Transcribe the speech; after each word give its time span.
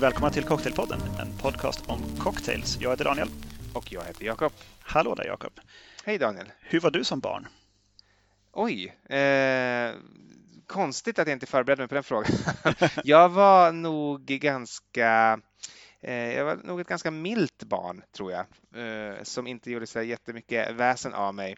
välkomna 0.00 0.30
till 0.30 0.44
Cocktailpodden, 0.44 1.00
en 1.20 1.38
podcast 1.38 1.84
om 1.86 2.00
cocktails. 2.18 2.78
Jag 2.80 2.90
heter 2.90 3.04
Daniel. 3.04 3.28
Och 3.74 3.92
jag 3.92 4.04
heter 4.04 4.24
Jakob. 4.24 4.52
Hallå 4.80 5.14
där 5.14 5.24
Jakob. 5.24 5.52
Hej 6.04 6.18
Daniel. 6.18 6.52
Hur 6.60 6.80
var 6.80 6.90
du 6.90 7.04
som 7.04 7.20
barn? 7.20 7.48
Oj, 8.52 8.96
eh, 9.16 9.94
konstigt 10.66 11.18
att 11.18 11.28
jag 11.28 11.36
inte 11.36 11.46
förberedde 11.46 11.82
mig 11.82 11.88
på 11.88 11.94
den 11.94 12.04
frågan. 12.04 12.32
jag 13.04 13.28
var 13.28 13.72
nog 13.72 14.24
ganska 14.24 15.40
eh, 16.00 16.34
jag 16.34 16.44
var 16.44 16.56
nog 16.56 16.80
ett 16.80 16.88
ganska 16.88 17.10
milt 17.10 17.64
barn, 17.64 18.02
tror 18.16 18.32
jag, 18.32 18.46
eh, 18.84 19.22
som 19.22 19.46
inte 19.46 19.70
gjorde 19.70 19.86
så 19.86 20.02
jättemycket 20.02 20.74
väsen 20.74 21.14
av 21.14 21.34
mig, 21.34 21.56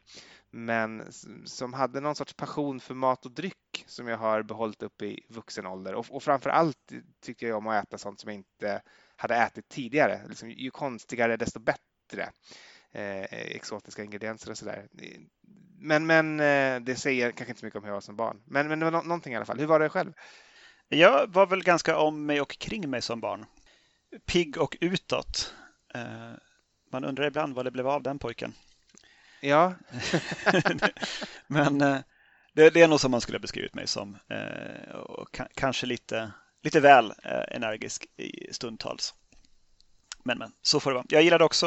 men 0.55 1.13
som 1.45 1.73
hade 1.73 2.01
någon 2.01 2.15
sorts 2.15 2.35
passion 2.35 2.81
för 2.81 2.95
mat 2.95 3.27
och 3.27 3.33
dryck 3.33 3.85
som 3.87 4.09
jag 4.09 4.19
har 4.19 4.43
behållit 4.43 4.83
upp 4.83 5.03
i 5.03 5.27
vuxen 5.29 5.67
ålder. 5.67 5.95
Och, 5.95 6.07
och 6.11 6.23
framför 6.23 6.51
allt 6.51 6.93
tyckte 7.21 7.47
jag 7.47 7.59
om 7.59 7.67
att 7.67 7.85
äta 7.85 7.99
sånt 7.99 8.21
som 8.21 8.31
jag 8.31 8.37
inte 8.37 8.83
hade 9.17 9.37
ätit 9.37 9.69
tidigare. 9.69 10.21
Liksom, 10.29 10.51
ju 10.51 10.71
konstigare, 10.71 11.37
desto 11.37 11.61
bättre. 11.61 12.31
Eh, 12.93 13.23
exotiska 13.33 14.05
ingredienser 14.05 14.51
och 14.51 14.59
sådär. 14.59 14.89
Men, 15.79 16.07
men 16.07 16.41
eh, 16.41 16.81
det 16.81 16.97
säger 16.97 17.31
kanske 17.31 17.51
inte 17.51 17.61
så 17.61 17.67
mycket 17.67 17.79
om 17.79 17.85
hur 17.85 17.91
jag 17.91 17.97
var 17.97 18.01
som 18.01 18.17
barn. 18.17 18.43
Men, 18.45 18.69
men 18.69 18.79
det 18.79 18.85
var 18.85 18.93
no 18.93 19.03
någonting 19.03 19.33
i 19.33 19.37
alla 19.37 19.45
fall. 19.45 19.59
Hur 19.59 19.67
var 19.67 19.81
det 19.81 19.89
själv? 19.89 20.13
Jag 20.89 21.33
var 21.33 21.47
väl 21.47 21.63
ganska 21.63 21.99
om 21.99 22.27
mig 22.27 22.41
och 22.41 22.59
kring 22.59 22.91
mig 22.91 23.03
som 23.03 23.21
barn. 23.21 23.47
Pigg 24.27 24.59
och 24.59 24.77
utåt. 24.81 25.55
Eh, 25.95 26.33
man 26.91 27.05
undrar 27.05 27.27
ibland 27.27 27.55
vad 27.55 27.65
det 27.65 27.71
blev 27.71 27.89
av 27.89 28.03
den 28.03 28.19
pojken. 28.19 28.55
Ja. 29.45 29.75
men 31.47 31.81
eh, 31.81 31.99
det, 32.53 32.71
det, 32.71 32.83
är 32.83 32.89
nog 32.89 33.01
som 33.01 33.11
man 33.11 33.21
skulle 33.21 33.39
ha 33.39 33.41
beskrivit 33.43 33.75
mig 33.75 33.87
som. 33.87 34.19
Eh, 34.29 34.95
och 34.95 35.41
kanske 35.55 35.87
lite, 35.87 36.33
lite 36.63 36.81
väl 36.81 37.11
eh, 37.23 37.57
energisk 37.57 38.07
i 38.17 38.53
stundtals. 38.53 39.15
Men, 40.25 40.39
men 40.39 40.53
så 40.63 40.81
får 40.81 40.91
det 40.91 40.95
vara. 40.95 41.07
Jag 41.09 41.23
gillade 41.23 41.45
också 41.45 41.67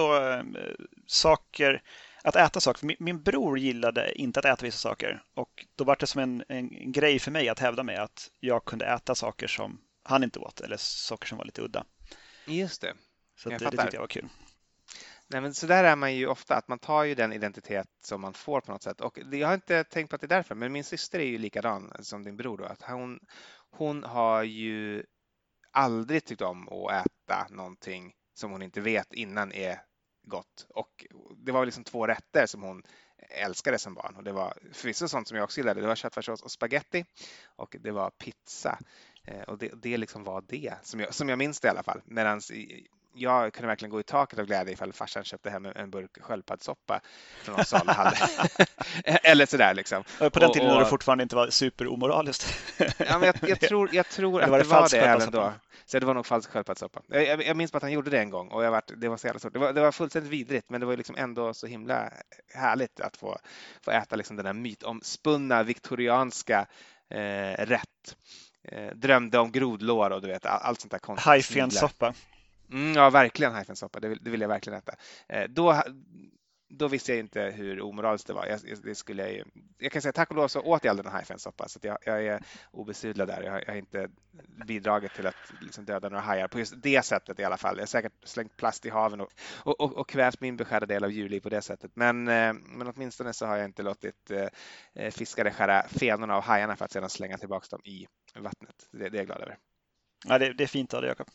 saker, 1.08 1.82
att 2.24 2.36
äta 2.36 2.60
saker. 2.60 2.86
Min, 2.86 2.98
min, 3.00 3.24
bror 3.24 3.60
gillade 3.60 4.22
inte 4.22 4.40
att 4.40 4.46
äta 4.46 4.66
vissa 4.66 4.90
saker 4.90 5.24
och 5.34 5.66
då 5.76 5.84
var 5.84 5.96
det 6.00 6.08
som 6.08 6.22
en, 6.22 6.44
en, 6.48 6.92
grej 6.92 7.20
för 7.20 7.32
mig 7.32 7.50
att 7.50 7.60
hävda 7.60 7.84
mig 7.84 7.96
att 7.96 8.32
jag 8.40 8.66
kunde 8.66 8.86
äta 8.86 9.16
saker 9.16 9.48
som 9.48 9.82
han 10.04 10.24
inte 10.24 10.40
åt 10.40 10.62
eller 10.62 10.78
saker 10.78 11.28
som 11.28 11.38
var 11.38 11.46
lite 11.46 11.62
udda. 11.62 11.86
Just 12.46 12.82
det. 12.82 12.94
Så 13.38 13.50
det, 13.50 13.58
det 13.58 13.72
tyckte 13.72 13.90
jag 13.92 14.02
var 14.02 14.08
kul. 14.08 14.30
Nej, 15.28 15.42
men 15.42 15.54
så 15.54 15.68
där 15.68 15.84
är 15.84 15.96
man 15.96 16.16
ju 16.16 16.28
ofta, 16.28 16.56
att 16.56 16.68
man 16.68 16.80
tar 16.80 17.04
ju 17.04 17.16
den 17.16 17.34
identitet 17.34 17.88
som 18.04 18.22
man 18.22 18.34
får 18.34 18.62
på 18.62 18.72
något 18.72 18.84
sätt. 18.84 19.02
Och 19.02 19.20
jag 19.32 19.48
har 19.48 19.54
inte 19.54 19.84
tänkt 19.84 20.10
på 20.10 20.16
att 20.16 20.22
det 20.22 20.26
är 20.26 20.38
därför, 20.38 20.56
men 20.56 20.72
min 20.72 20.84
syster 20.84 21.20
är 21.20 21.24
ju 21.24 21.38
likadan 21.38 21.92
som 22.00 22.24
din 22.24 22.38
bror. 22.38 22.58
Då, 22.58 22.66
att 22.66 22.82
hon, 22.82 23.20
hon 23.72 24.04
har 24.04 24.44
ju 24.44 25.04
aldrig 25.72 26.26
tyckt 26.26 26.42
om 26.42 26.70
att 26.70 27.06
äta 27.06 27.48
någonting 27.50 28.14
som 28.34 28.52
hon 28.52 28.62
inte 28.62 28.82
vet 28.82 29.14
innan 29.14 29.52
är 29.52 29.82
gott. 30.28 30.68
Och 30.70 31.06
det 31.38 31.52
var 31.52 31.66
liksom 31.66 31.84
två 31.84 32.08
rätter 32.08 32.46
som 32.46 32.64
hon 32.64 32.84
älskade 33.30 33.80
som 33.80 33.94
barn 33.94 34.16
och 34.16 34.24
det 34.24 34.32
var 34.32 34.54
förvisso 34.74 35.08
sånt 35.08 35.28
som 35.28 35.38
jag 35.38 35.44
också 35.44 35.60
gillade. 35.60 35.82
Det 35.82 35.88
var 35.88 35.96
köttfärssås 35.96 36.42
och 36.42 36.52
spaghetti 36.52 37.06
och 37.46 37.76
det 37.80 37.92
var 37.92 38.10
pizza 38.10 38.80
eh, 39.24 39.42
och 39.42 39.58
det, 39.58 39.72
det 39.82 39.98
liksom 39.98 40.24
var 40.24 40.44
det 40.48 40.74
som 40.84 41.00
jag, 41.00 41.14
som 41.14 41.30
jag 41.30 41.38
minns 41.38 41.60
det 41.60 41.68
i 41.68 41.72
alla 41.72 41.84
fall. 41.84 42.02
Medan 42.06 42.42
jag 43.16 43.54
kunde 43.54 43.68
verkligen 43.68 43.92
gå 43.92 44.00
i 44.00 44.04
taket 44.04 44.40
av 44.40 44.46
glädje 44.46 44.74
ifall 44.74 44.94
farsan 44.94 45.24
köpte 45.24 45.50
hem 45.50 45.66
en 45.66 45.90
burk 45.90 46.22
sköldpaddssoppa 46.22 47.02
från 47.44 47.56
någon 47.56 47.66
saluhall. 47.66 48.14
Eller 49.04 49.46
sådär 49.46 49.74
liksom. 49.74 50.04
På 50.04 50.40
den 50.40 50.52
tiden 50.52 50.68
och, 50.68 50.74
när 50.74 50.80
det 50.80 50.86
fortfarande 50.86 51.22
inte 51.22 51.36
var 51.36 51.50
superomoraliskt. 51.50 52.56
ja, 52.98 53.20
men 53.20 53.24
jag, 53.24 53.36
jag, 53.50 53.60
tror, 53.60 53.96
jag 53.96 54.10
tror 54.10 54.42
att 54.42 54.46
det 54.46 54.52
var 54.52 54.60
det, 54.60 54.66
var 54.66 54.90
det 54.90 54.98
även 54.98 55.32
då. 55.32 55.54
Så 55.86 56.00
det 56.00 56.06
var 56.06 56.14
nog 56.14 56.26
falsk 56.26 56.50
sköldpaddssoppa. 56.50 57.02
Jag, 57.08 57.44
jag, 57.44 57.58
minns 57.58 57.72
bara 57.72 57.78
att 57.78 57.84
han 57.84 57.92
gjorde 57.92 58.10
det 58.10 58.20
en 58.20 58.30
gång 58.30 58.48
och 58.48 58.64
jag 58.64 58.72
vart, 58.72 58.92
det 58.98 59.10
var 59.10 59.18
så 59.18 59.28
jävla 59.28 59.40
svårt. 59.40 59.54
Det 59.54 59.60
var, 59.60 59.74
det 59.74 59.82
var 59.82 59.92
fullständigt 59.92 60.32
vidrigt 60.32 60.70
men 60.70 60.82
det 60.82 60.88
var 60.88 60.98
liksom 60.98 61.16
ändå 61.16 61.54
så 61.54 61.68
himla 61.68 62.12
härligt 62.54 63.00
att 63.00 63.18
få, 63.18 63.38
få 63.82 63.92
äta 63.92 64.16
liksom 64.16 64.36
den 64.36 64.46
här 64.46 64.54
mytomspunna 64.54 65.64
viktorianska 65.64 66.66
eh, 67.10 67.66
rätt. 67.66 68.16
Eh, 68.64 68.96
drömde 68.96 69.40
om 69.40 69.52
grodlår 69.52 70.10
och 70.10 70.22
du 70.22 70.28
vet 70.28 70.46
allt 70.46 70.82
sånt 70.82 70.92
där 70.92 71.00
konstigt. 71.00 71.26
Hajfensoppa. 71.26 72.14
Mm, 72.72 72.94
ja, 72.94 73.10
verkligen 73.10 73.54
hajfensoppa. 73.54 74.00
Det, 74.00 74.08
vill, 74.08 74.20
det 74.22 74.30
vill 74.30 74.42
jag 74.42 74.48
verkligen 74.48 74.80
äta. 74.80 74.96
Eh, 75.28 75.44
då, 75.50 75.84
då 76.70 76.88
visste 76.88 77.12
jag 77.12 77.20
inte 77.20 77.42
hur 77.42 77.82
omoraliskt 77.82 78.28
det 78.28 78.34
var. 78.34 78.46
Jag, 78.46 78.60
det 78.84 78.96
skulle 78.96 79.32
jag, 79.32 79.48
jag 79.78 79.92
kan 79.92 80.02
säga 80.02 80.12
tack 80.12 80.30
och 80.30 80.36
lov 80.36 80.48
så 80.48 80.62
åt 80.62 80.84
jag 80.84 80.90
aldrig 80.90 81.06
någon 81.06 81.14
hajfensoppa 81.14 81.68
så 81.68 81.80
jag, 81.82 81.98
jag 82.06 82.26
är 82.26 82.44
obesudlad 82.72 83.28
där. 83.28 83.42
Jag, 83.44 83.62
jag, 83.62 83.68
har 83.68 83.76
inte 83.76 84.10
bidragit 84.68 85.14
till 85.14 85.28
att 85.28 85.36
liksom 85.62 85.86
döda 85.86 86.10
några 86.10 86.22
hajar 86.22 86.48
på 86.48 86.60
just 86.60 86.74
det 86.82 87.06
sättet 87.06 87.40
i 87.40 87.44
alla 87.44 87.58
fall. 87.58 87.76
Jag 87.76 87.82
har 87.82 87.88
säkert 87.88 88.14
slängt 88.24 88.58
plast 88.58 88.86
i 88.86 88.90
haven 88.90 89.22
och, 89.22 89.30
och, 89.64 89.82
och, 89.82 89.94
och 89.94 90.10
kvävt 90.10 90.42
min 90.42 90.58
beskärda 90.58 90.86
del 90.86 91.04
av 91.04 91.12
djurliv 91.12 91.40
på 91.40 91.50
det 91.50 91.62
sättet. 91.62 91.92
Men, 91.94 92.28
eh, 92.28 92.54
men 92.54 92.88
åtminstone 92.96 93.34
så 93.34 93.46
har 93.46 93.58
jag 93.58 93.66
inte 93.66 93.84
låtit 93.84 94.32
eh, 94.32 94.48
eh 94.94 95.12
fiskare 95.12 95.52
skära 95.52 95.88
fenorna 95.88 96.36
av 96.36 96.44
hajarna 96.44 96.76
för 96.76 96.86
att 96.86 96.92
sedan 96.92 97.10
slänga 97.10 97.38
tillbaka 97.38 97.68
dem 97.70 97.82
i 97.84 98.08
vattnet. 98.36 98.88
Det, 98.92 99.10
det 99.10 99.18
är 99.18 99.20
jag 99.20 99.26
glad 99.26 99.42
över. 99.42 99.58
Ja, 100.28 100.38
det, 100.38 100.54
det 100.54 100.64
är 100.64 100.68
fint 100.68 100.94
av 100.94 101.02
dig, 101.02 101.10
Jakob. 101.10 101.28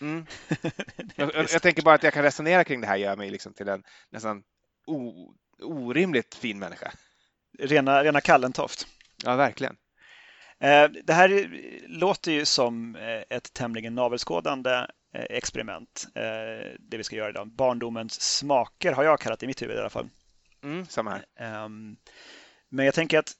Mm. 0.00 0.26
jag, 1.16 1.30
jag, 1.34 1.62
tänker 1.62 1.82
bara 1.82 1.94
att 1.94 2.02
jag 2.02 2.12
kan 2.12 2.22
resonera 2.22 2.64
kring 2.64 2.80
det 2.80 2.86
här 2.86 2.96
gör 2.96 3.16
mig 3.16 3.30
liksom 3.30 3.52
till 3.52 3.68
en 3.68 3.82
nästan 4.10 4.42
o, 4.86 5.34
orimligt 5.62 6.34
fin 6.34 6.58
människa. 6.58 6.92
Rena, 7.58 8.04
rena 8.04 8.20
Kallentoft. 8.20 8.86
Ja, 9.24 9.36
verkligen. 9.36 9.76
Eh, 10.60 10.88
det 11.04 11.12
här 11.12 11.50
låter 11.88 12.32
ju 12.32 12.44
som 12.44 12.96
eh, 12.96 13.36
ett 13.36 13.52
tämligen 13.52 13.94
navelskådande 13.94 14.86
eh, 15.14 15.26
experiment, 15.30 16.06
det 16.78 16.96
vi 16.96 17.04
ska 17.04 17.16
göra 17.16 17.30
idag. 17.30 17.48
Barndomens 17.48 18.20
smaker 18.20 18.92
har 18.92 19.04
jag 19.04 19.20
kallat 19.20 19.40
det 19.40 19.44
i 19.44 19.46
mitt 19.46 19.62
huvud 19.62 19.76
i 19.76 19.80
alla 19.80 19.90
fall. 19.90 20.08
Mm, 20.62 20.86
samma 20.86 21.10
här. 21.10 21.24
Ehm, 21.36 21.96
men 22.68 22.84
jag 22.84 22.94
tänker 22.94 23.18
att 23.18 23.32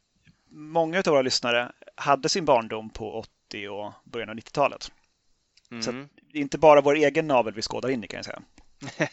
många 0.51 0.99
av 0.99 1.05
våra 1.05 1.23
lyssnare 1.23 1.73
hade 1.95 2.29
sin 2.29 2.45
barndom 2.45 2.91
på 2.91 3.15
80 3.49 3.69
och 3.69 3.93
början 4.05 4.29
av 4.29 4.35
90-talet. 4.35 4.93
Mm. 5.71 5.83
Så 5.83 5.93
det 6.33 6.39
är 6.39 6.43
inte 6.43 6.59
bara 6.59 6.81
vår 6.81 6.95
egen 6.95 7.27
navel 7.27 7.55
vi 7.55 7.63
skådar 7.63 7.89
in 7.89 8.05
i 8.05 8.07
kan 8.07 8.19
jag 8.19 8.25
säga. 8.25 8.43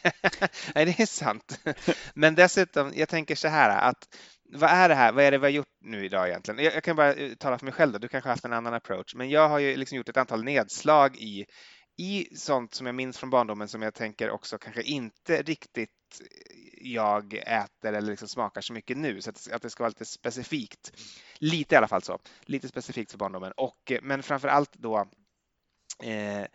Nej, 0.75 0.85
det 0.85 0.99
är 0.99 1.05
sant. 1.05 1.59
Men 2.13 2.35
dessutom, 2.35 2.91
jag 2.95 3.09
tänker 3.09 3.35
så 3.35 3.47
här 3.47 3.89
att 3.89 4.17
vad 4.53 4.69
är 4.69 4.89
det 4.89 4.95
här? 4.95 5.11
Vad 5.11 5.23
är 5.23 5.31
det 5.31 5.37
vi 5.37 5.45
har 5.45 5.51
gjort 5.51 5.77
nu 5.81 6.05
idag 6.05 6.27
egentligen? 6.27 6.63
Jag, 6.63 6.75
jag 6.75 6.83
kan 6.83 6.95
bara 6.95 7.13
eh, 7.13 7.33
tala 7.33 7.57
för 7.57 7.65
mig 7.65 7.73
själv 7.73 7.91
då. 7.91 7.97
Du 7.97 8.07
kanske 8.07 8.27
har 8.27 8.33
haft 8.33 8.45
en 8.45 8.53
annan 8.53 8.73
approach, 8.73 9.15
men 9.15 9.29
jag 9.29 9.49
har 9.49 9.59
ju 9.59 9.75
liksom 9.75 9.97
gjort 9.97 10.09
ett 10.09 10.17
antal 10.17 10.43
nedslag 10.43 11.17
i 11.17 11.45
i 11.97 12.37
sånt 12.37 12.73
som 12.73 12.85
jag 12.85 12.95
minns 12.95 13.17
från 13.17 13.29
barndomen 13.29 13.67
som 13.67 13.81
jag 13.81 13.93
tänker 13.93 14.29
också 14.29 14.57
kanske 14.57 14.83
inte 14.83 15.41
riktigt 15.41 15.89
jag 16.81 17.33
äter 17.33 17.93
eller 17.93 18.01
liksom 18.01 18.27
smakar 18.27 18.61
så 18.61 18.73
mycket 18.73 18.97
nu. 18.97 19.21
Så 19.21 19.29
att, 19.29 19.51
att 19.51 19.61
det 19.61 19.69
ska 19.69 19.83
vara 19.83 19.89
lite 19.89 20.05
specifikt. 20.05 20.91
Lite 21.37 21.75
i 21.75 21.77
alla 21.77 21.87
fall 21.87 22.01
så. 22.01 22.19
Lite 22.45 22.67
specifikt 22.67 23.11
för 23.11 23.17
barndomen. 23.17 23.51
Och, 23.57 23.91
men 24.01 24.23
framför 24.23 24.47
allt 24.47 24.73
då 24.73 25.07
eh, 26.03 26.45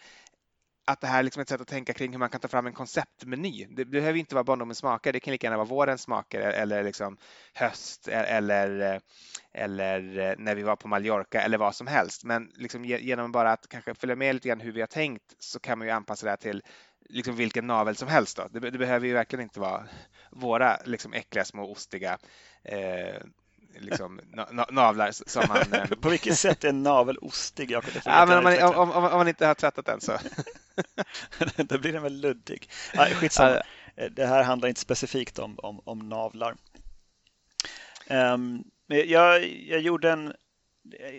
att 0.90 1.00
det 1.00 1.06
här 1.06 1.18
är 1.18 1.22
liksom 1.22 1.42
ett 1.42 1.48
sätt 1.48 1.60
att 1.60 1.68
tänka 1.68 1.92
kring 1.92 2.12
hur 2.12 2.18
man 2.18 2.28
kan 2.28 2.40
ta 2.40 2.48
fram 2.48 2.66
en 2.66 2.72
konceptmeny. 2.72 3.66
Det 3.70 3.84
behöver 3.84 4.18
inte 4.18 4.34
vara 4.34 4.44
barndomens 4.44 4.78
smaker, 4.78 5.12
det 5.12 5.20
kan 5.20 5.32
lika 5.32 5.46
gärna 5.46 5.56
vara 5.56 5.66
vårens 5.66 6.02
smaker 6.02 6.40
e-, 6.40 6.52
eller 6.52 6.84
liksom 6.84 7.16
höst 7.54 8.08
e-, 8.08 8.12
eller, 8.12 8.94
eh, 8.94 9.00
eller 9.52 10.18
eh, 10.18 10.34
när 10.38 10.54
vi 10.54 10.62
var 10.62 10.76
på 10.76 10.88
Mallorca 10.88 11.40
eller 11.40 11.58
vad 11.58 11.74
som 11.74 11.86
helst. 11.86 12.24
Men 12.24 12.52
liksom 12.54 12.84
genom 12.84 13.32
bara 13.32 13.52
att 13.52 13.68
kanske 13.68 13.94
följa 13.94 14.16
med 14.16 14.34
lite 14.34 14.48
grann 14.48 14.60
hur 14.60 14.72
vi 14.72 14.80
har 14.80 14.86
tänkt 14.86 15.34
så 15.38 15.60
kan 15.60 15.78
man 15.78 15.86
ju 15.86 15.92
anpassa 15.92 16.26
det 16.26 16.30
här 16.30 16.36
till 16.36 16.62
liksom 17.08 17.36
vilken 17.36 17.66
navel 17.66 17.96
som 17.96 18.08
helst. 18.08 18.36
Då. 18.36 18.48
Det, 18.50 18.70
det 18.70 18.78
behöver 18.78 19.06
ju 19.06 19.12
verkligen 19.12 19.42
inte 19.42 19.60
vara 19.60 19.86
våra 20.30 20.76
liksom 20.84 21.12
äckliga 21.12 21.44
små 21.44 21.70
ostiga 21.70 22.18
eh, 22.62 23.16
liksom, 23.78 24.20
navlar 24.70 25.10
som 25.12 25.44
man... 25.48 25.72
Eh, 25.72 25.86
På 26.00 26.08
vilket 26.08 26.38
sätt 26.38 26.64
är 26.64 26.72
navel 26.72 27.18
ostig? 27.18 27.70
Jag 27.70 27.84
ja, 28.04 28.26
men 28.26 28.38
om, 28.38 28.44
man, 28.44 28.62
om, 28.62 28.90
om, 28.90 29.04
om, 29.04 29.18
man 29.18 29.28
inte 29.28 29.46
har 29.46 29.54
tvättat 29.54 29.86
den 29.86 30.00
så. 30.00 30.18
Då 31.56 31.78
blir 31.78 31.92
den 31.92 32.02
väl 32.02 32.20
luddig. 32.20 32.70
Ja, 32.94 33.04
skitsamma. 33.04 33.62
Det 34.10 34.26
här 34.26 34.42
handlar 34.42 34.68
inte 34.68 34.80
specifikt 34.80 35.38
om, 35.38 35.58
om, 35.58 35.80
om 35.84 35.98
navlar. 35.98 36.56
Um, 38.10 38.64
jag, 38.86 39.46
jag 39.46 39.80
gjorde 39.80 40.10
en 40.10 40.34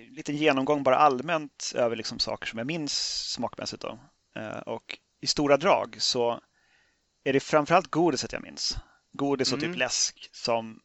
liten 0.09 0.36
genomgång 0.36 0.83
bara 0.83 0.95
allmänt 0.95 1.71
över 1.75 1.95
liksom 1.95 2.19
saker 2.19 2.48
som 2.48 2.57
jag 2.57 2.68
minns 2.68 2.94
smakmässigt. 3.31 3.81
Då. 3.81 4.00
Uh, 4.39 4.59
och 4.59 4.98
i 5.21 5.27
stora 5.27 5.57
drag 5.57 5.95
så 6.00 6.39
är 7.24 7.33
det 7.33 7.39
framförallt 7.39 7.88
godiset 7.88 8.33
jag 8.33 8.42
minns. 8.42 8.77
Godis 9.13 9.53
och 9.53 9.59
typ 9.59 9.63
mm. 9.63 9.74
typ 9.74 9.80
läsk 9.80 10.30
som 10.31 10.80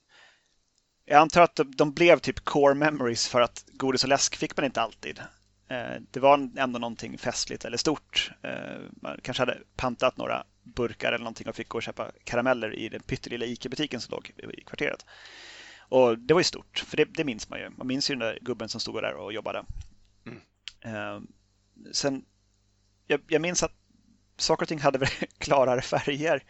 jag 1.06 1.20
antar 1.20 1.42
att 1.42 1.60
de 1.66 1.92
blev 1.92 2.18
typ 2.18 2.44
core 2.44 2.74
memories 2.74 3.28
för 3.28 3.40
att 3.40 3.64
godis 3.72 4.02
och 4.02 4.08
läsk 4.08 4.36
fick 4.36 4.56
man 4.56 4.64
inte 4.64 4.80
alltid. 4.80 5.20
Eh, 5.68 6.00
det 6.10 6.20
var 6.20 6.50
ändå 6.56 6.78
någonting 6.78 7.18
festligt 7.18 7.64
eller 7.64 7.76
stort. 7.76 8.30
Eh, 8.42 8.80
man 9.02 9.20
kanske 9.22 9.42
hade 9.42 9.58
pantat 9.76 10.16
några 10.16 10.44
burkar 10.62 11.08
eller 11.08 11.18
någonting 11.18 11.48
och 11.48 11.56
fick 11.56 11.68
gå 11.68 11.78
och 11.78 11.82
köpa 11.82 12.10
karameller 12.24 12.74
i 12.74 12.88
den 12.88 13.02
pyttelilla 13.02 13.46
ICA-butiken 13.46 14.00
som 14.00 14.12
låg 14.12 14.32
i 14.58 14.64
kvarteret. 14.64 15.06
Och 15.88 16.18
det 16.18 16.34
var 16.34 16.40
ju 16.40 16.44
stort, 16.44 16.84
för 16.86 16.96
det, 16.96 17.04
det, 17.04 17.24
minns 17.24 17.48
man 17.48 17.58
ju. 17.58 17.70
Man 17.70 17.86
minns 17.86 18.10
ju 18.10 18.14
den 18.14 18.28
där 18.28 18.38
gubben 18.42 18.68
som 18.68 18.80
stod 18.80 19.02
där 19.02 19.14
och 19.14 19.32
jobbade. 19.32 19.64
Mm. 20.26 20.40
Eh, 20.80 21.20
sen 21.92 22.24
jag, 23.06 23.20
jag 23.28 23.42
minns 23.42 23.62
att 23.62 23.72
saker 24.36 24.64
och 24.64 24.68
ting 24.68 24.80
hade 24.80 24.98
väl 24.98 25.08
klarare 25.38 25.82
färger 25.82 26.42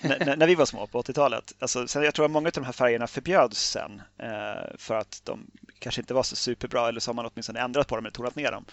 när, 0.00 0.36
när, 0.36 0.46
vi 0.46 0.54
var 0.54 0.66
små 0.66 0.86
på 0.86 1.02
80-talet. 1.02 1.52
Alltså, 1.58 1.88
sen 1.88 2.02
jag 2.02 2.14
tror 2.14 2.24
att 2.24 2.30
många 2.30 2.48
av 2.48 2.52
de 2.52 2.64
här 2.64 2.72
färgerna 2.72 3.06
förbjöds 3.06 3.70
sen 3.70 4.02
eh, 4.18 4.76
för 4.78 4.94
att 4.94 5.20
de 5.24 5.50
kanske 5.78 6.00
inte 6.00 6.14
var 6.14 6.22
så 6.22 6.36
superbra 6.36 6.88
eller 6.88 7.00
så 7.00 7.10
har 7.10 7.14
man 7.14 7.30
åtminstone 7.32 7.60
ändrat 7.60 7.88
på 7.88 7.96
dem 7.96 8.04
eller 8.04 8.12
tonat 8.12 8.36
ner 8.36 8.52
dem. 8.52 8.64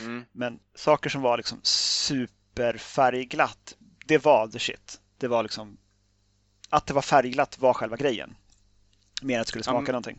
Mm. 0.00 0.24
Men 0.32 0.58
saker 0.74 1.10
som 1.10 1.22
var 1.22 1.36
liksom 1.36 1.60
superfärgglatt, 1.62 3.76
det 4.06 4.24
var 4.24 4.48
the 4.48 4.58
shit. 4.58 5.00
Det 5.18 5.28
var 5.28 5.42
liksom 5.42 5.76
att 6.68 6.86
det 6.86 6.94
var 6.94 7.02
färgglatt 7.02 7.58
var 7.58 7.74
själva 7.74 7.96
grejen. 7.96 8.36
Mer 9.22 9.34
än 9.34 9.40
att 9.40 9.46
det 9.46 9.48
skulle 9.48 9.64
smaka 9.64 9.78
mm. 9.78 9.92
någonting. 9.92 10.18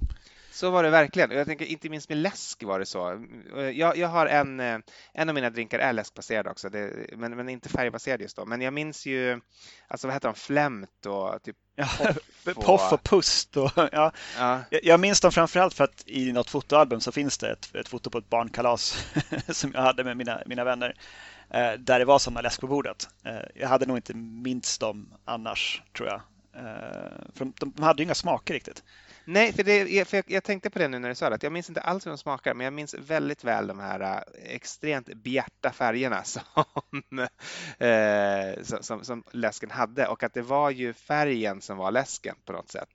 Så 0.56 0.70
var 0.70 0.84
det 0.84 0.90
verkligen. 0.90 1.32
Jag 1.32 1.48
tänker 1.48 1.66
inte 1.66 1.90
minst 1.90 2.10
med 2.10 2.18
läsk 2.18 2.64
var 2.64 2.80
det 2.80 2.86
så. 2.86 3.26
Jag, 3.74 3.98
jag 3.98 4.08
har 4.08 4.26
en, 4.26 4.60
eh, 4.60 4.80
en 5.14 5.30
av 5.30 5.36
mina 5.36 5.50
drinkar 5.50 5.80
är 5.80 5.94
läskbaserad 5.94 6.48
också, 6.48 6.70
det, 6.70 7.10
men, 7.18 7.36
men 7.36 7.50
inte 7.50 7.70
färgbaserad 7.70 8.22
just 8.22 8.36
då. 8.36 8.46
Men 8.46 8.62
jag 8.62 8.74
minns 8.74 9.06
ju, 9.06 9.42
alltså 9.88 10.08
vad 10.08 10.14
heter 10.14 10.28
de, 10.28 10.36
Flämt 10.36 11.06
och 11.06 11.44
typ 11.44 11.56
Ja, 11.76 11.88
poff 11.98 12.58
och... 12.58 12.66
Poff 12.66 12.94
och 12.94 13.04
Pust. 13.04 13.58
Och, 13.58 13.72
ja. 13.76 14.12
ja. 14.38 14.62
Jag 14.70 15.00
minns 15.00 15.22
dem 15.22 15.32
framförallt 15.32 15.74
för 15.74 15.84
att 15.84 16.04
i 16.06 16.32
något 16.32 16.50
fotoalbum 16.50 17.02
så 17.02 17.12
finns 17.12 17.38
det 17.38 17.52
ett, 17.52 17.76
ett 17.76 17.88
foto 17.88 18.10
på 18.10 18.18
ett 18.18 18.30
barnkalas 18.30 19.06
som 19.48 19.72
jag 19.74 19.82
hade 19.82 20.04
med 20.04 20.18
mina, 20.18 20.42
mina 20.46 20.64
vänner 20.64 20.96
eh, 21.50 21.74
där 21.74 22.00
det 22.00 22.06
var 22.06 22.20
sådana 22.20 22.42
läsk 22.42 22.62
på 22.62 22.68
bordet. 22.68 23.10
Eh, 23.24 23.36
jag 23.56 23.68
hade 23.68 23.86
nog 23.86 23.98
inte 23.98 24.14
minst 24.14 24.82
dem 24.82 25.14
annars, 25.26 25.84
tror 25.98 26.10
jag. 26.10 26.22
För 27.34 27.46
de, 27.46 27.54
de 27.74 27.84
hade 27.84 28.02
ju 28.02 28.06
inga 28.06 28.16
smaker 28.16 28.54
riktigt. 28.54 28.84
Nej, 29.26 29.54
för, 29.54 29.64
det, 29.64 30.08
för 30.08 30.18
jag, 30.18 30.26
jag, 30.28 30.44
tänkte 30.44 30.70
på 30.70 30.80
det 30.80 30.88
nu 30.88 31.00
när 31.00 31.10
du 31.10 31.16
sa 31.16 31.30
det, 31.30 31.36
att 31.36 31.44
jag 31.44 31.52
minns 31.52 31.70
inte 31.70 31.82
alls 31.82 32.06
hur 32.06 32.12
de 32.12 32.18
smakar, 32.18 32.54
men 32.54 32.64
jag 32.64 32.74
minns 32.74 32.94
väldigt 32.94 33.44
väl 33.44 33.68
de 33.68 33.80
här 33.80 34.00
äh, 34.00 34.20
extremt 34.44 35.08
bjärta 35.08 35.72
färgerna 35.72 36.24
som, 36.24 36.44
eh, 37.80 38.64
som, 38.82 39.04
som, 39.04 39.24
läsken 39.32 39.72
hade 39.72 40.08
och 40.08 40.24
att 40.24 40.34
det 40.34 40.42
var 40.42 40.70
ju 40.70 40.94
färgen 40.94 41.62
som 41.62 41.78
var 41.78 41.92
läsken 41.92 42.36
på 42.46 42.54
något 42.54 42.70
sätt 42.70 42.90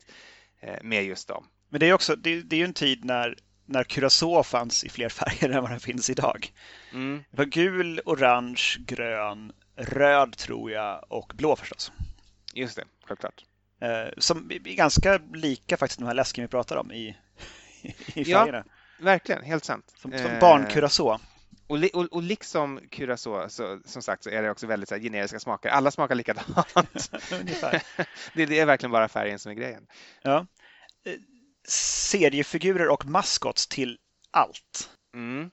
eh, 0.60 0.82
med 0.82 1.04
just 1.04 1.28
dem. 1.28 1.46
Men 1.68 1.80
det 1.80 1.88
är 1.88 1.92
också, 1.92 2.16
det, 2.16 2.42
det 2.42 2.56
är 2.56 2.60
ju 2.60 2.64
en 2.64 2.74
tid 2.74 3.04
när 3.04 3.36
när 3.70 3.84
Curacao 3.84 4.42
fanns 4.42 4.84
i 4.84 4.88
fler 4.88 5.08
färger 5.20 5.50
än 5.50 5.62
vad 5.62 5.70
den 5.70 5.80
finns 5.80 6.10
idag. 6.10 6.52
Mm. 6.92 7.24
Det 7.30 7.36
var 7.36 7.44
gul, 7.44 8.00
orange, 8.04 8.76
grön, 8.78 9.52
röd 9.76 10.36
tror 10.36 10.70
jag 10.70 11.04
och 11.08 11.32
blå 11.36 11.56
förstås. 11.56 11.92
Just 12.54 12.76
det, 12.76 12.84
självklart. 13.04 13.44
Eh, 13.80 14.08
som 14.18 14.50
är 14.50 14.58
ganska 14.58 15.20
lika 15.34 15.76
faktiskt 15.76 15.98
de 16.00 16.06
här 16.06 16.14
läsken 16.14 16.44
vi 16.44 16.48
pratar 16.48 16.76
om 16.76 16.92
i, 16.92 17.16
i 18.14 18.24
färgerna. 18.24 18.64
Ja, 18.66 19.04
verkligen, 19.04 19.42
helt 19.42 19.64
sant. 19.64 19.94
Som, 19.96 20.12
som 20.12 20.30
barn-curacao. 20.40 21.18
Och, 21.66 21.78
och, 21.94 22.04
och, 22.12 22.22
liksom 22.22 22.80
curacao, 22.90 23.48
så, 23.48 23.80
som 23.84 24.02
sagt, 24.02 24.22
så 24.22 24.30
är 24.30 24.42
det 24.42 24.50
också 24.50 24.66
väldigt 24.66 24.88
så 24.88 24.94
här, 24.94 25.02
generiska 25.02 25.40
smaker. 25.40 25.68
Alla 25.68 25.90
smakar 25.90 26.14
likadant. 26.14 26.46
det, 28.34 28.46
det, 28.46 28.58
är 28.58 28.66
verkligen 28.66 28.90
bara 28.90 29.08
färgen 29.08 29.38
som 29.38 29.52
är 29.52 29.56
grejen. 29.56 29.86
Ja. 30.22 30.46
Eh, 31.04 31.14
seriefigurer 31.68 32.88
och 32.88 33.06
maskots 33.06 33.66
till 33.66 33.98
allt. 34.30 34.90
Mm. 35.14 35.50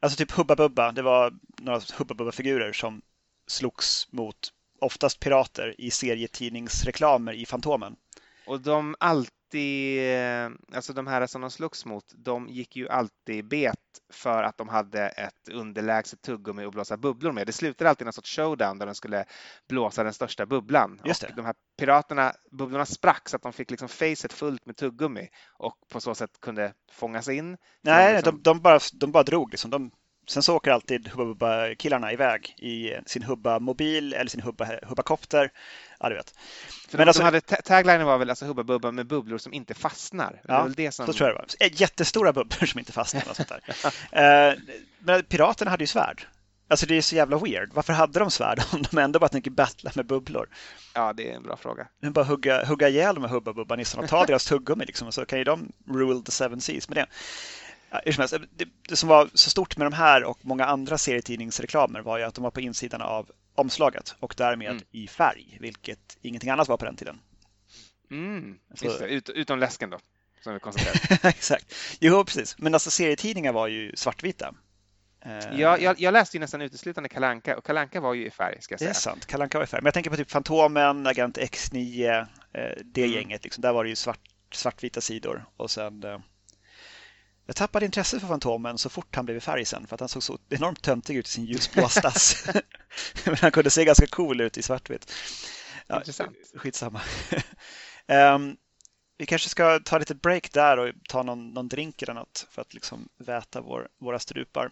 Alltså 0.00 0.16
typ 0.16 0.30
Hubba 0.30 0.56
Bubba, 0.56 0.92
det 0.92 1.02
var 1.02 1.32
några 1.60 1.80
Hubba 1.98 2.14
Bubba-figurer 2.14 2.72
som 2.72 3.02
slogs 3.46 4.12
mot 4.12 4.52
oftast 4.82 5.20
pirater 5.20 5.74
i 5.78 5.90
serietidningsreklamer 5.90 7.32
i 7.32 7.46
Fantomen. 7.46 7.96
Och 8.46 8.60
de 8.60 8.94
alltid, 9.00 9.98
eh, 9.98 10.50
alltså 10.74 10.92
de 10.92 11.06
här 11.06 11.26
som 11.26 11.40
de 11.40 11.50
slogs 11.50 11.84
mot, 11.84 12.04
de 12.16 12.48
gick 12.48 12.76
ju 12.76 12.88
alltid 12.88 13.48
bet 13.48 13.76
för 14.12 14.42
att 14.42 14.58
de 14.58 14.68
hade 14.68 15.08
ett 15.08 15.48
underlägset 15.52 16.22
tuggummi 16.22 16.64
att 16.64 16.72
blåsa 16.72 16.96
bubblor 16.96 17.32
med. 17.32 17.46
Det 17.46 17.52
slutade 17.52 17.90
alltid 17.90 18.06
i 18.06 18.08
en 18.08 18.12
sorts 18.12 18.36
showdown 18.36 18.78
där 18.78 18.86
de 18.86 18.94
skulle 18.94 19.24
blåsa 19.68 20.04
den 20.04 20.12
största 20.12 20.46
bubblan. 20.46 21.00
Just. 21.04 21.22
Och 21.22 21.36
de 21.36 21.44
här 21.44 21.54
piraterna, 21.78 22.32
bubblorna 22.50 22.86
sprack 22.86 23.28
så 23.28 23.36
att 23.36 23.42
de 23.42 23.52
fick 23.52 23.70
liksom 23.70 23.88
facet 23.88 24.32
fullt 24.32 24.66
med 24.66 24.76
tuggummi 24.76 25.28
och 25.58 25.76
på 25.88 26.00
så 26.00 26.14
sätt 26.14 26.40
kunde 26.40 26.72
fångas 26.92 27.28
in. 27.28 27.56
Nej, 27.80 28.14
liksom... 28.14 28.36
de, 28.36 28.42
de, 28.42 28.60
bara, 28.60 28.78
de 28.92 29.12
bara 29.12 29.22
drog 29.22 29.50
liksom. 29.50 29.70
De 29.70 29.90
Sen 30.26 30.42
så 30.42 30.56
åker 30.56 30.70
alltid 30.70 31.08
Hubba 31.08 31.24
Bubba-killarna 31.24 32.12
iväg 32.12 32.54
i 32.58 32.94
sin 33.06 33.22
Hubba-mobil 33.22 34.14
eller 34.14 34.30
sin 34.30 34.40
Hubba-kopter. 34.40 35.50
Ja, 36.00 36.08
du 36.08 36.14
vet. 36.14 36.34
För 36.88 36.98
Men 36.98 37.08
alltså, 37.08 37.22
de 37.22 37.24
hade 37.24 37.40
taglinen 37.40 38.06
var 38.06 38.18
väl 38.18 38.30
alltså 38.30 38.44
Hubba 38.44 38.62
Bubba 38.62 38.90
med 38.90 39.06
bubblor 39.06 39.38
som 39.38 39.52
inte 39.52 39.74
fastnar? 39.74 40.40
Ja, 40.48 40.56
det, 40.56 40.62
väl 40.62 40.74
det 40.74 40.92
som... 40.92 41.06
så 41.06 41.12
tror 41.12 41.28
jag 41.28 41.36
det 41.36 41.66
var. 41.66 41.80
Jättestora 41.80 42.32
bubblor 42.32 42.66
som 42.66 42.78
inte 42.78 42.92
fastnar. 42.92 43.24
Och 43.30 43.36
sånt 43.36 43.48
där. 43.48 43.62
Eh, 44.12 44.54
men 44.98 45.24
piraterna 45.24 45.70
hade 45.70 45.82
ju 45.82 45.86
svärd. 45.86 46.26
Alltså 46.72 46.86
det 46.86 46.96
är 46.96 47.02
så 47.02 47.16
jävla 47.16 47.38
weird. 47.38 47.70
Varför 47.72 47.92
hade 47.92 48.18
de 48.18 48.30
svärd 48.30 48.62
om 48.72 48.82
de 48.90 48.98
ändå 48.98 49.18
bara 49.18 49.28
tänker 49.28 49.50
battla 49.50 49.90
med 49.94 50.06
bubblor? 50.06 50.48
Ja, 50.94 51.12
det 51.12 51.30
är 51.30 51.36
en 51.36 51.42
bra 51.42 51.56
fråga. 51.56 51.86
Men 52.00 52.12
bara 52.12 52.24
hugga, 52.24 52.64
hugga 52.64 52.88
ihjäl 52.88 53.14
de 53.14 53.24
här 53.24 53.30
Hubba 53.30 53.52
Bubba-nissarna 53.52 54.02
och 54.02 54.08
ta 54.08 54.26
deras 54.26 54.44
tuggummi 54.44 54.84
liksom, 54.84 55.08
och 55.08 55.14
så 55.14 55.24
kan 55.24 55.38
ju 55.38 55.44
de 55.44 55.72
rule 55.88 56.22
the 56.22 56.32
seven 56.32 56.60
seas 56.60 56.88
med 56.88 56.98
det. 56.98 57.06
Ja, 57.92 58.12
som 58.12 58.20
helst, 58.20 58.34
det, 58.56 58.68
det, 58.88 58.96
som 58.96 59.08
var 59.08 59.30
så 59.34 59.50
stort 59.50 59.76
med 59.76 59.86
de 59.86 59.92
här 59.92 60.24
och 60.24 60.38
många 60.42 60.64
andra 60.64 60.98
serietidningsreklamer 60.98 62.00
var 62.00 62.18
ju 62.18 62.24
att 62.24 62.34
de 62.34 62.44
var 62.44 62.50
på 62.50 62.60
insidan 62.60 63.02
av 63.02 63.30
omslaget 63.54 64.14
och 64.20 64.34
därmed 64.36 64.70
mm. 64.70 64.82
i 64.90 65.08
färg, 65.08 65.58
vilket 65.60 66.18
ingenting 66.22 66.50
annat 66.50 66.68
var 66.68 66.76
på 66.76 66.84
den 66.84 66.96
tiden. 66.96 67.20
Mm, 68.10 68.58
så, 68.74 69.04
Ut, 69.04 69.28
utom 69.28 69.58
läsken 69.58 69.90
då, 69.90 69.98
som 70.40 70.54
vi 70.54 70.60
konstaterade. 70.60 71.28
Exakt. 71.28 71.74
Jo, 72.00 72.24
precis. 72.24 72.58
Men 72.58 72.74
alltså 72.74 72.90
serietidningar 72.90 73.52
var 73.52 73.68
ju 73.68 73.92
svartvita. 73.96 74.54
Ja, 75.52 75.78
jag, 75.78 76.00
jag, 76.00 76.12
läste 76.12 76.36
ju 76.36 76.40
nästan 76.40 76.62
uteslutande 76.62 77.08
Kalanka 77.08 77.56
och 77.56 77.64
Kalanka 77.64 78.00
var 78.00 78.14
ju 78.14 78.26
i 78.26 78.30
färg. 78.30 78.56
Ska 78.60 78.72
jag 78.72 78.78
säga. 78.78 78.88
Det 78.88 78.92
är 78.92 79.00
sant, 79.00 79.26
Kalanka 79.26 79.58
var 79.58 79.64
i 79.64 79.66
färg. 79.66 79.80
Men 79.80 79.86
jag 79.86 79.94
tänker 79.94 80.10
på 80.10 80.16
typ 80.16 80.30
Fantomen, 80.30 81.06
Agent 81.06 81.38
X9, 81.38 82.20
eh, 82.20 82.26
det 82.84 83.02
mm. 83.04 83.14
gänget. 83.14 83.44
Liksom. 83.44 83.62
Där 83.62 83.72
var 83.72 83.84
det 83.84 83.90
ju 83.90 83.96
svart, 83.96 84.20
svartvita 84.52 85.00
sidor. 85.00 85.44
Och 85.56 85.70
sen 85.70 86.04
eh, 86.04 86.18
jag 87.46 87.56
tappade 87.56 87.84
intresse 87.84 88.20
för 88.20 88.26
Fantomen 88.26 88.78
så 88.78 88.88
fort 88.88 89.16
han 89.16 89.24
blev 89.24 89.36
i 89.36 89.40
färg 89.40 89.64
sen 89.64 89.86
för 89.86 89.94
att 89.94 90.00
han 90.00 90.08
såg 90.08 90.22
så 90.22 90.38
enormt 90.48 90.82
töntig 90.82 91.16
ut 91.16 91.26
i 91.26 91.30
sin 91.30 91.44
ljusblå 91.44 91.88
stass. 91.88 92.46
Men 93.24 93.36
han 93.40 93.52
kunde 93.52 93.70
se 93.70 93.84
ganska 93.84 94.06
cool 94.06 94.40
ut 94.40 94.58
i 94.58 94.62
svartvitt. 94.62 95.12
Ja, 95.86 95.96
Intressant. 95.96 96.36
Skitsamma. 96.54 97.00
um, 98.34 98.56
vi 99.18 99.26
kanske 99.26 99.48
ska 99.48 99.80
ta 99.80 99.98
lite 99.98 100.14
break 100.14 100.52
där 100.52 100.76
och 100.76 100.94
ta 101.08 101.22
någon, 101.22 101.50
någon 101.50 101.68
drink 101.68 102.02
eller 102.02 102.14
något 102.14 102.46
för 102.50 102.62
att 102.62 102.74
liksom 102.74 103.08
väta 103.18 103.60
vår, 103.60 103.88
våra 103.98 104.18
strupar. 104.18 104.70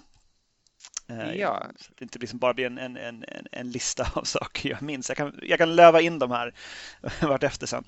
Uh, 1.11 1.35
ja. 1.35 1.67
Så 1.77 1.91
att 1.91 1.97
det 1.99 2.03
inte 2.03 2.19
liksom 2.19 2.39
bara 2.39 2.55
blir 2.55 2.67
en, 2.67 2.79
en, 2.79 2.97
en, 2.97 3.25
en 3.53 3.71
lista 3.71 4.13
av 4.15 4.25
saker 4.25 4.71
jag 4.71 4.83
minns. 4.83 5.09
Jag 5.09 5.17
kan, 5.17 5.41
jag 5.43 5.59
kan 5.59 5.77
löva 5.77 6.01
in 6.01 6.19
de 6.19 6.31
här 6.31 6.55
vartefter 7.21 7.67
sen. 7.67 7.85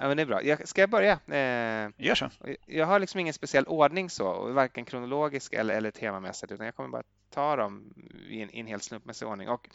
Ja, 0.00 0.08
men 0.08 0.16
det 0.16 0.22
är 0.22 0.26
bra. 0.26 0.42
Jag, 0.42 0.68
ska 0.68 0.80
jag 0.80 0.90
börja? 0.90 1.12
Eh, 1.12 1.90
Gör 1.96 2.14
så. 2.14 2.30
Jag 2.66 2.86
har 2.86 2.98
liksom 2.98 3.20
ingen 3.20 3.34
speciell 3.34 3.64
ordning 3.66 4.10
så, 4.10 4.52
varken 4.52 4.84
kronologisk 4.84 5.52
eller, 5.52 5.74
eller 5.74 5.90
temamässigt, 5.90 6.52
utan 6.52 6.66
jag 6.66 6.76
kommer 6.76 6.88
bara 6.88 7.02
ta 7.30 7.56
dem 7.56 7.94
i 8.28 8.42
en, 8.42 8.50
i 8.50 8.60
en 8.60 8.66
helt 8.66 8.82
slumpmässig 8.82 9.28
ordning. 9.28 9.48
Och, 9.48 9.68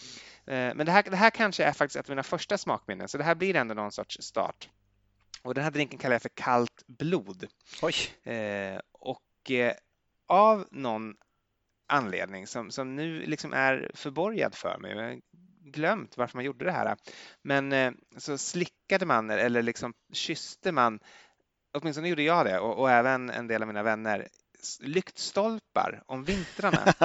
eh, 0.46 0.75
men 0.75 0.86
det 0.86 0.91
här, 0.91 1.03
det 1.03 1.15
här 1.15 1.29
kanske 1.29 1.63
är 1.63 1.72
faktiskt 1.72 1.96
ett 1.96 2.05
av 2.05 2.10
mina 2.10 2.24
första 2.24 2.58
smakminnen, 2.58 3.08
så 3.08 3.17
det 3.17 3.24
här 3.24 3.36
blir 3.36 3.55
ändå 3.55 3.74
någon 3.74 3.91
sorts 3.91 4.17
start. 4.22 4.70
Och 5.41 5.53
den 5.53 5.63
här 5.63 5.72
drinken 5.72 6.00
kallar 6.00 6.15
jag 6.15 6.22
för 6.22 6.29
kallt 6.29 6.84
blod. 6.88 7.48
Oj. 7.82 8.34
Eh, 8.34 8.79
och 8.91 9.51
eh, 9.51 9.74
av 10.27 10.67
någon 10.72 11.15
anledning 11.88 12.48
som, 12.48 12.72
som 12.72 12.96
nu 12.96 13.25
liksom 13.25 13.53
är 13.53 13.91
förborgad 13.94 14.55
för 14.55 14.77
mig 14.77 15.22
glömt 15.65 16.17
varför 16.17 16.38
man 16.38 16.45
gjorde 16.45 16.65
det 16.65 16.72
här. 16.72 16.98
Men 17.41 17.74
eh, 17.74 17.91
så 18.17 18.38
slickade 18.38 19.05
man 19.05 19.29
eller 19.29 19.62
liksom 19.62 19.93
kysste 20.13 20.72
man, 20.72 21.00
åtminstone 21.74 22.10
gjorde 22.10 22.24
jag 22.24 22.45
det 22.45 22.60
och, 22.60 22.79
och 22.79 22.91
även 22.91 23.29
en 23.29 23.48
del 23.48 23.62
av 23.62 23.67
mina 23.67 23.84
vänner, 23.84 24.27
lyktstolpar 24.79 26.03
om 26.05 26.24
vintrarna. 26.24 26.86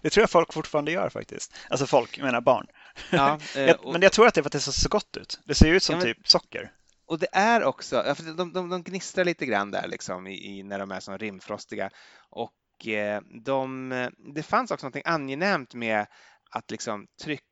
det 0.00 0.10
tror 0.10 0.22
jag 0.22 0.30
folk 0.30 0.52
fortfarande 0.52 0.92
gör 0.92 1.08
faktiskt. 1.08 1.54
Alltså 1.68 1.86
folk, 1.86 2.18
jag 2.18 2.24
menar 2.24 2.40
barn. 2.40 2.66
Ja, 3.10 3.38
eh, 3.56 3.74
och, 3.80 3.92
men 3.92 4.02
jag 4.02 4.12
tror 4.12 4.26
att 4.26 4.34
det 4.34 4.40
är 4.40 4.42
för 4.42 4.48
att 4.48 4.52
det 4.52 4.60
ser 4.60 4.72
så 4.72 4.88
gott 4.88 5.16
ut. 5.16 5.40
Det 5.44 5.54
ser 5.54 5.72
ut 5.72 5.82
som 5.82 5.92
ja, 5.92 6.04
men, 6.04 6.14
typ 6.14 6.28
socker. 6.28 6.72
Och 7.06 7.18
det 7.18 7.28
är 7.32 7.64
också, 7.64 8.14
de, 8.36 8.52
de, 8.52 8.68
de 8.68 8.82
gnistrar 8.82 9.24
lite 9.24 9.46
grann 9.46 9.70
där 9.70 9.88
liksom 9.88 10.26
i, 10.26 10.58
i, 10.58 10.62
när 10.62 10.78
de 10.78 10.90
är 10.90 11.00
som 11.00 11.18
rimfrostiga. 11.18 11.90
Och 12.30 12.86
eh, 12.86 13.20
de, 13.44 13.88
det 14.34 14.42
fanns 14.42 14.70
också 14.70 14.86
något 14.86 15.02
angenämt 15.04 15.74
med 15.74 16.06
att 16.50 16.70
liksom 16.70 17.06
trycka 17.22 17.44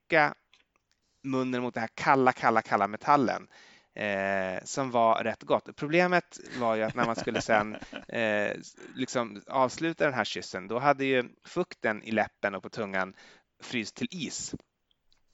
munnen 1.23 1.63
mot 1.63 1.75
den 1.75 1.81
här 1.81 1.91
kalla, 1.95 2.33
kalla, 2.33 2.63
kalla 2.63 2.89
metallen 2.89 3.49
eh, 3.99 4.65
som 4.65 4.91
var 4.91 5.25
rätt 5.25 5.43
gott. 5.43 5.77
Problemet 5.77 6.39
var 6.59 6.75
ju 6.75 6.83
att 6.83 6.95
när 6.95 7.07
man 7.07 7.17
skulle 7.17 7.41
sen 7.41 7.75
eh, 8.09 8.57
liksom 8.95 9.43
avsluta 9.47 10.05
den 10.05 10.15
här 10.15 10.25
kyssen, 10.25 10.69
då 10.69 10.79
hade 10.79 11.05
ju 11.05 11.25
fukten 11.45 12.03
i 12.03 12.11
läppen 12.11 12.55
och 12.55 12.63
på 12.63 12.71
tungan 12.71 13.15
fryst 13.63 13.95
till 13.95 14.09
is. 14.11 14.55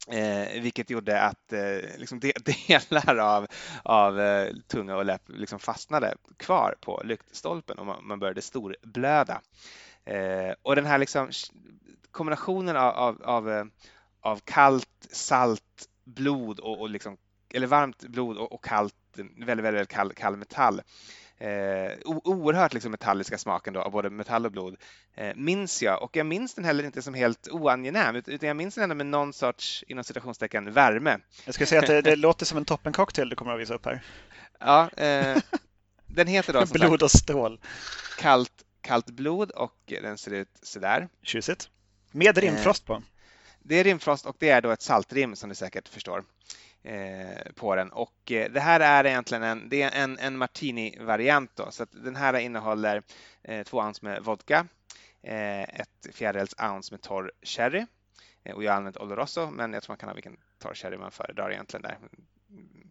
Eh, 0.08 0.62
vilket 0.62 0.90
gjorde 0.90 1.22
att 1.22 1.52
eh, 1.52 1.98
liksom 1.98 2.20
de, 2.20 2.32
delar 2.68 3.16
av, 3.16 3.46
av 3.82 4.20
eh, 4.20 4.54
tunga 4.68 4.96
och 4.96 5.04
läpp 5.04 5.22
liksom 5.26 5.58
fastnade 5.58 6.14
kvar 6.36 6.74
på 6.80 7.02
lyktstolpen 7.04 7.78
och 7.78 7.86
man, 7.86 8.06
man 8.06 8.18
började 8.18 8.42
storblöda. 8.42 9.40
Eh, 10.04 10.54
och 10.62 10.76
den 10.76 10.86
här 10.86 10.98
liksom 10.98 11.30
kombinationen 12.10 12.76
av, 12.76 12.94
av, 12.94 13.22
av, 13.22 13.70
av 14.24 14.40
kallt, 14.44 15.08
salt, 15.10 15.88
blod 16.04 16.60
och, 16.60 16.80
och 16.80 16.90
liksom, 16.90 17.16
eller 17.54 17.66
varmt 17.66 18.02
blod 18.02 18.36
och, 18.36 18.52
och 18.52 18.64
kallt, 18.64 18.94
väldigt, 19.36 19.64
väldigt, 19.64 19.88
kall, 19.88 20.12
kall 20.12 20.36
metall 20.36 20.82
eh, 21.38 21.92
oerhört 22.04 22.74
liksom 22.74 22.90
metalliska 22.90 23.38
smaken 23.38 23.72
då, 23.72 23.80
av 23.80 23.90
både 23.90 24.10
metall 24.10 24.46
och 24.46 24.52
blod, 24.52 24.76
eh, 25.14 25.34
minns 25.36 25.82
jag. 25.82 26.02
Och 26.02 26.16
jag 26.16 26.26
minns 26.26 26.54
den 26.54 26.64
heller 26.64 26.84
inte 26.84 27.02
som 27.02 27.14
helt 27.14 27.48
oangenäm, 27.48 28.16
utan 28.16 28.46
jag 28.48 28.56
minns 28.56 28.74
den 28.74 28.84
ändå 28.84 28.94
med 28.94 29.06
någon 29.06 29.32
sorts, 29.32 29.84
inom 29.88 30.04
citationstecken, 30.04 30.72
värme. 30.72 31.18
Jag 31.44 31.54
skulle 31.54 31.66
säga 31.66 31.80
att 31.80 31.86
det, 31.86 32.02
det 32.02 32.16
låter 32.16 32.46
som 32.46 32.58
en 32.58 32.64
toppencocktail 32.64 33.28
du 33.28 33.36
kommer 33.36 33.52
att 33.52 33.60
visa 33.60 33.74
upp 33.74 33.84
här. 33.84 34.02
Ja, 34.58 34.90
eh, 34.90 35.42
den 36.06 36.26
heter 36.26 36.52
då 36.52 36.66
som 36.66 36.78
Blod 36.80 37.02
och 37.02 37.10
stål. 37.10 37.60
Kallt, 38.18 38.52
kallt 38.80 39.10
blod 39.10 39.50
och 39.50 39.76
den 39.86 40.18
ser 40.18 40.30
ut 40.30 40.48
sådär. 40.62 41.08
Tjusigt. 41.22 41.70
Med 42.12 42.38
rimfrost 42.38 42.86
på. 42.86 43.02
Det 43.66 43.74
är 43.74 43.84
rimfrost 43.84 44.26
och 44.26 44.36
det 44.38 44.50
är 44.50 44.60
då 44.60 44.70
ett 44.70 44.82
saltrim 44.82 45.36
som 45.36 45.48
du 45.48 45.54
säkert 45.54 45.88
förstår. 45.88 46.24
Eh, 46.82 47.52
på 47.54 47.74
den. 47.74 47.92
Och 47.92 48.32
eh, 48.32 48.50
det 48.50 48.60
här 48.60 48.80
är 48.80 49.06
egentligen 49.06 49.42
en, 49.42 49.68
det 49.68 49.82
är 49.82 50.02
en, 50.02 50.18
en 50.18 50.36
martini-variant. 50.38 51.60
Så 51.70 51.82
att 51.82 51.92
den 51.92 52.16
här 52.16 52.38
innehåller 52.38 53.02
eh, 53.42 53.62
två 53.62 53.78
ounce 53.78 54.04
med 54.04 54.22
vodka, 54.22 54.66
eh, 55.22 55.62
ett 55.62 56.06
fjärdedels 56.12 56.54
ounce 56.62 56.94
med 56.94 57.02
torr 57.02 57.32
sherry 57.42 57.86
eh, 58.42 58.54
och 58.54 58.64
jag 58.64 58.72
har 58.72 58.76
använt 58.76 58.96
Oloroso, 58.96 59.50
men 59.50 59.72
jag 59.72 59.82
tror 59.82 59.92
man 59.92 59.98
kan 59.98 60.08
ha 60.08 60.14
vilken 60.14 60.36
torr 60.58 60.74
sherry 60.74 60.96
man 60.96 61.10
föredrar 61.10 61.52
egentligen 61.52 61.82
där. 61.82 61.98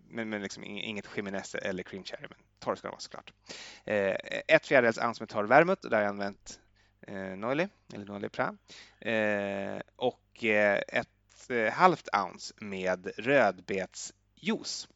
Men, 0.09 0.29
men 0.29 0.41
liksom 0.41 0.63
inget 0.63 1.05
Jimenez 1.15 1.55
eller 1.55 1.83
cream 1.83 2.03
cherry, 2.03 2.27
men 2.29 2.37
torr 2.59 2.75
ska 2.75 2.87
det 2.87 2.91
vara 2.91 2.99
såklart. 2.99 3.33
Eh, 3.85 4.15
ett 4.47 4.67
fjärdedels 4.67 4.97
ounce 4.97 5.21
med 5.21 5.29
torr 5.29 5.43
vermouth, 5.43 5.87
där 5.87 5.97
har 5.97 6.01
jag 6.01 6.09
använt 6.09 6.59
eh, 7.07 7.15
Noili, 7.15 7.67
eller 7.93 8.05
Noili 8.05 8.29
Pra. 8.29 8.55
och 9.95 10.22
Eh, 10.41 10.81
ett 10.87 11.49
eh, 11.49 11.73
halvt 11.73 12.09
ounce 12.15 12.53
med 12.57 13.11
rödbetsjuice. 13.17 14.87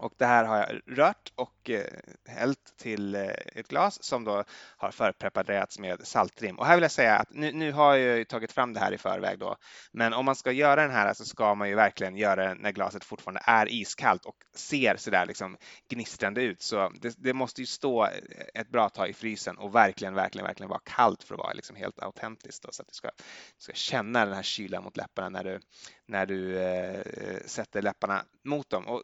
Och 0.00 0.12
det 0.16 0.26
här 0.26 0.44
har 0.44 0.56
jag 0.56 0.98
rört 0.98 1.32
och 1.34 1.70
eh, 1.70 1.84
hällt 2.28 2.76
till 2.76 3.14
eh, 3.14 3.28
ett 3.54 3.68
glas 3.68 4.02
som 4.02 4.24
då 4.24 4.44
har 4.76 4.90
förpreparerats 4.90 5.78
med 5.78 6.06
saltrim. 6.06 6.58
Och 6.58 6.66
här 6.66 6.74
vill 6.74 6.82
jag 6.82 6.90
säga 6.90 7.16
att 7.16 7.30
nu, 7.30 7.52
nu, 7.52 7.72
har 7.72 7.96
jag 7.96 8.28
tagit 8.28 8.52
fram 8.52 8.72
det 8.72 8.80
här 8.80 8.92
i 8.92 8.98
förväg 8.98 9.38
då, 9.38 9.56
men 9.92 10.12
om 10.12 10.24
man 10.24 10.36
ska 10.36 10.52
göra 10.52 10.82
den 10.82 10.90
här 10.90 11.14
så 11.14 11.24
ska 11.24 11.54
man 11.54 11.68
ju 11.68 11.74
verkligen 11.74 12.16
göra 12.16 12.48
den 12.48 12.58
när 12.58 12.72
glaset 12.72 13.04
fortfarande 13.04 13.40
är 13.44 13.72
iskallt 13.72 14.24
och 14.24 14.36
ser 14.54 14.96
sådär 14.96 15.26
liksom 15.26 15.56
gnistrande 15.88 16.42
ut. 16.42 16.62
Så 16.62 16.92
det, 17.00 17.14
det, 17.18 17.32
måste 17.32 17.60
ju 17.60 17.66
stå 17.66 18.08
ett 18.54 18.68
bra 18.68 18.88
tag 18.88 19.08
i 19.08 19.12
frysen 19.12 19.58
och 19.58 19.74
verkligen, 19.74 20.14
verkligen, 20.14 20.46
verkligen 20.46 20.70
vara 20.70 20.82
kallt 20.84 21.22
för 21.22 21.34
att 21.34 21.40
vara 21.40 21.52
liksom 21.52 21.76
helt 21.76 22.02
autentiskt 22.02 22.62
då, 22.62 22.68
så 22.72 22.82
att 22.82 22.88
du 22.88 22.94
ska, 22.94 23.08
du 23.08 23.62
ska 23.62 23.72
känna 23.72 24.24
den 24.24 24.34
här 24.34 24.42
kylan 24.42 24.84
mot 24.84 24.96
läpparna 24.96 25.28
när 25.28 25.44
du, 25.44 25.60
när 26.06 26.26
du 26.26 26.58
eh, 26.58 27.02
sätter 27.46 27.82
läpparna 27.82 28.24
mot 28.44 28.70
dem. 28.70 28.86
Och 28.86 29.02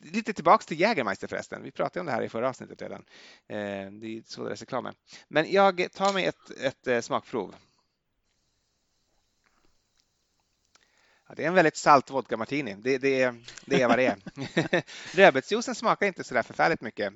lite 0.00 0.32
tillbaks 0.32 0.66
till 0.66 0.80
Jägermeister 0.80 1.28
förresten. 1.28 1.62
Vi 1.62 1.70
pratade 1.70 2.00
om 2.00 2.06
det 2.06 2.12
här 2.12 2.22
i 2.22 2.28
förra 2.28 2.48
avsnittet 2.48 2.82
redan. 2.82 3.04
Eh, 3.48 3.90
det 3.92 4.18
är 4.18 4.22
så 4.26 4.44
deras 4.44 4.60
reklam 4.60 4.86
är. 4.86 4.94
Men 5.28 5.52
jag 5.52 5.92
tar 5.92 6.12
mig 6.12 6.24
ett, 6.24 6.50
ett 6.60 6.86
eh, 6.86 7.00
smakprov. 7.00 7.54
Ja, 11.28 11.34
det 11.36 11.44
är 11.44 11.48
en 11.48 11.54
väldigt 11.54 11.76
salt 11.76 12.10
vodka 12.10 12.36
martini. 12.36 12.76
Det, 12.78 12.98
det, 12.98 13.22
är, 13.22 13.44
det 13.64 13.82
är 13.82 13.88
vad 13.88 13.98
det 13.98 14.06
är. 14.06 14.16
Rödbetsjuicen 15.16 15.74
smakar 15.74 16.06
inte 16.06 16.24
så 16.24 16.34
där 16.34 16.42
förfärligt 16.42 16.80
mycket. 16.80 17.12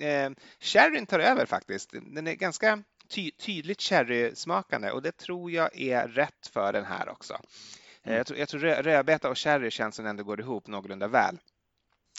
Eh, 0.00 0.30
sherryn 0.60 1.06
tar 1.06 1.18
över 1.18 1.46
faktiskt. 1.46 1.90
Den 1.92 2.26
är 2.26 2.34
ganska 2.34 2.82
ty 3.08 3.30
tydligt 3.30 3.82
sherrysmakande 3.82 4.90
och 4.90 5.02
det 5.02 5.16
tror 5.16 5.50
jag 5.50 5.80
är 5.80 6.08
rätt 6.08 6.46
för 6.52 6.72
den 6.72 6.84
här 6.84 7.08
också. 7.08 7.40
Mm. 8.04 8.16
Jag 8.16 8.26
tror, 8.26 8.38
jag 8.38 8.48
tror 8.48 8.60
rödbeta 8.60 9.30
och 9.30 9.38
sherry 9.38 9.70
känns 9.70 9.96
som 9.96 10.06
ändå 10.06 10.24
går 10.24 10.40
ihop 10.40 10.66
någorlunda 10.66 11.08
väl. 11.08 11.38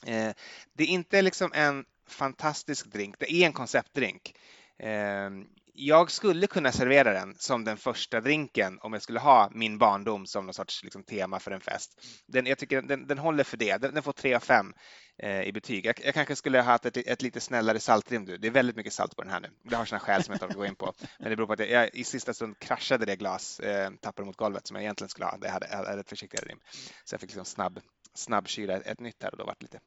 Eh, 0.06 0.32
det 0.74 0.84
är 0.84 0.88
inte 0.88 1.22
liksom 1.22 1.52
en 1.54 1.86
fantastisk 2.08 2.86
drink, 2.86 3.16
det 3.20 3.34
är 3.34 3.46
en 3.46 3.54
konceptdrink. 3.54 4.36
Eh, 4.78 5.30
jag 5.78 6.12
skulle 6.12 6.48
kunna 6.48 6.72
servera 6.72 7.14
den 7.14 7.36
som 7.38 7.64
den 7.64 7.78
första 7.78 8.22
drinken 8.22 8.80
om 8.82 8.94
jag 8.94 9.02
skulle 9.02 9.20
ha 9.20 9.50
min 9.54 9.78
barndom 9.78 10.26
som 10.26 10.46
någon 10.46 10.54
sorts 10.54 10.84
liksom, 10.84 11.04
tema 11.04 11.40
för 11.40 11.52
en 11.52 11.62
fest. 11.62 12.02
Den, 12.28 12.46
jag 12.46 12.58
tycker 12.58 12.82
den, 12.82 13.08
den 13.08 13.18
håller 13.18 13.44
för 13.44 13.58
det. 13.58 13.78
Den, 13.78 13.94
den 13.94 14.04
får 14.04 14.14
3 14.14 14.34
av 14.34 14.40
5 14.40 14.74
eh, 15.18 15.42
i 15.42 15.52
betyg. 15.52 15.86
Jag, 15.86 15.96
jag, 16.04 16.14
kanske 16.14 16.36
skulle 16.36 16.58
ha 16.58 16.64
haft 16.66 16.86
ett, 16.86 16.98
ett 16.98 17.22
lite 17.22 17.40
snällare 17.40 17.80
saltrim. 17.80 18.26
Det 18.26 18.48
är 18.48 18.52
väldigt 18.52 18.76
mycket 18.76 18.94
salt 18.94 19.16
på 19.16 19.22
den 19.22 19.32
här 19.32 19.40
nu. 19.40 19.50
Det 19.64 19.76
har 19.76 19.86
sina 19.86 20.00
skäl 20.00 20.24
som 20.24 20.32
jag 20.32 20.36
inte 20.36 20.46
orkar 20.46 20.58
gå 20.58 20.66
in 20.66 20.76
på. 20.76 20.94
Men 21.20 21.30
det 21.30 21.36
beror 21.36 21.48
på 21.48 21.54
att 21.54 21.60
jag, 21.60 21.70
jag 21.70 21.96
i 21.96 22.04
sista 22.04 22.34
stund 22.34 22.60
kraschade 22.60 23.06
det 23.06 23.16
glas, 23.16 23.60
eh, 23.60 23.92
tappade 24.02 24.26
mot 24.26 24.38
golvet 24.38 24.68
som 24.68 24.76
jag 24.76 24.84
egentligen 24.84 25.10
skulle 25.10 25.26
ha. 25.26 25.38
Det 25.38 25.50
hade, 25.50 25.68
hade 25.76 26.00
ett 26.00 26.10
försiktigare 26.10 26.46
rim. 26.46 26.60
Så 27.04 27.14
jag 27.14 27.22
fick 27.22 27.30
liksom 27.30 27.46
snabb, 27.46 27.80
snabbkyla 28.14 28.78
ett, 28.78 28.88
ett 28.88 29.00
nytt 29.00 29.24
här 29.24 29.32
och 29.32 29.38
då 29.38 29.46
var 29.46 29.56
det 29.60 29.64
lite 29.64 29.80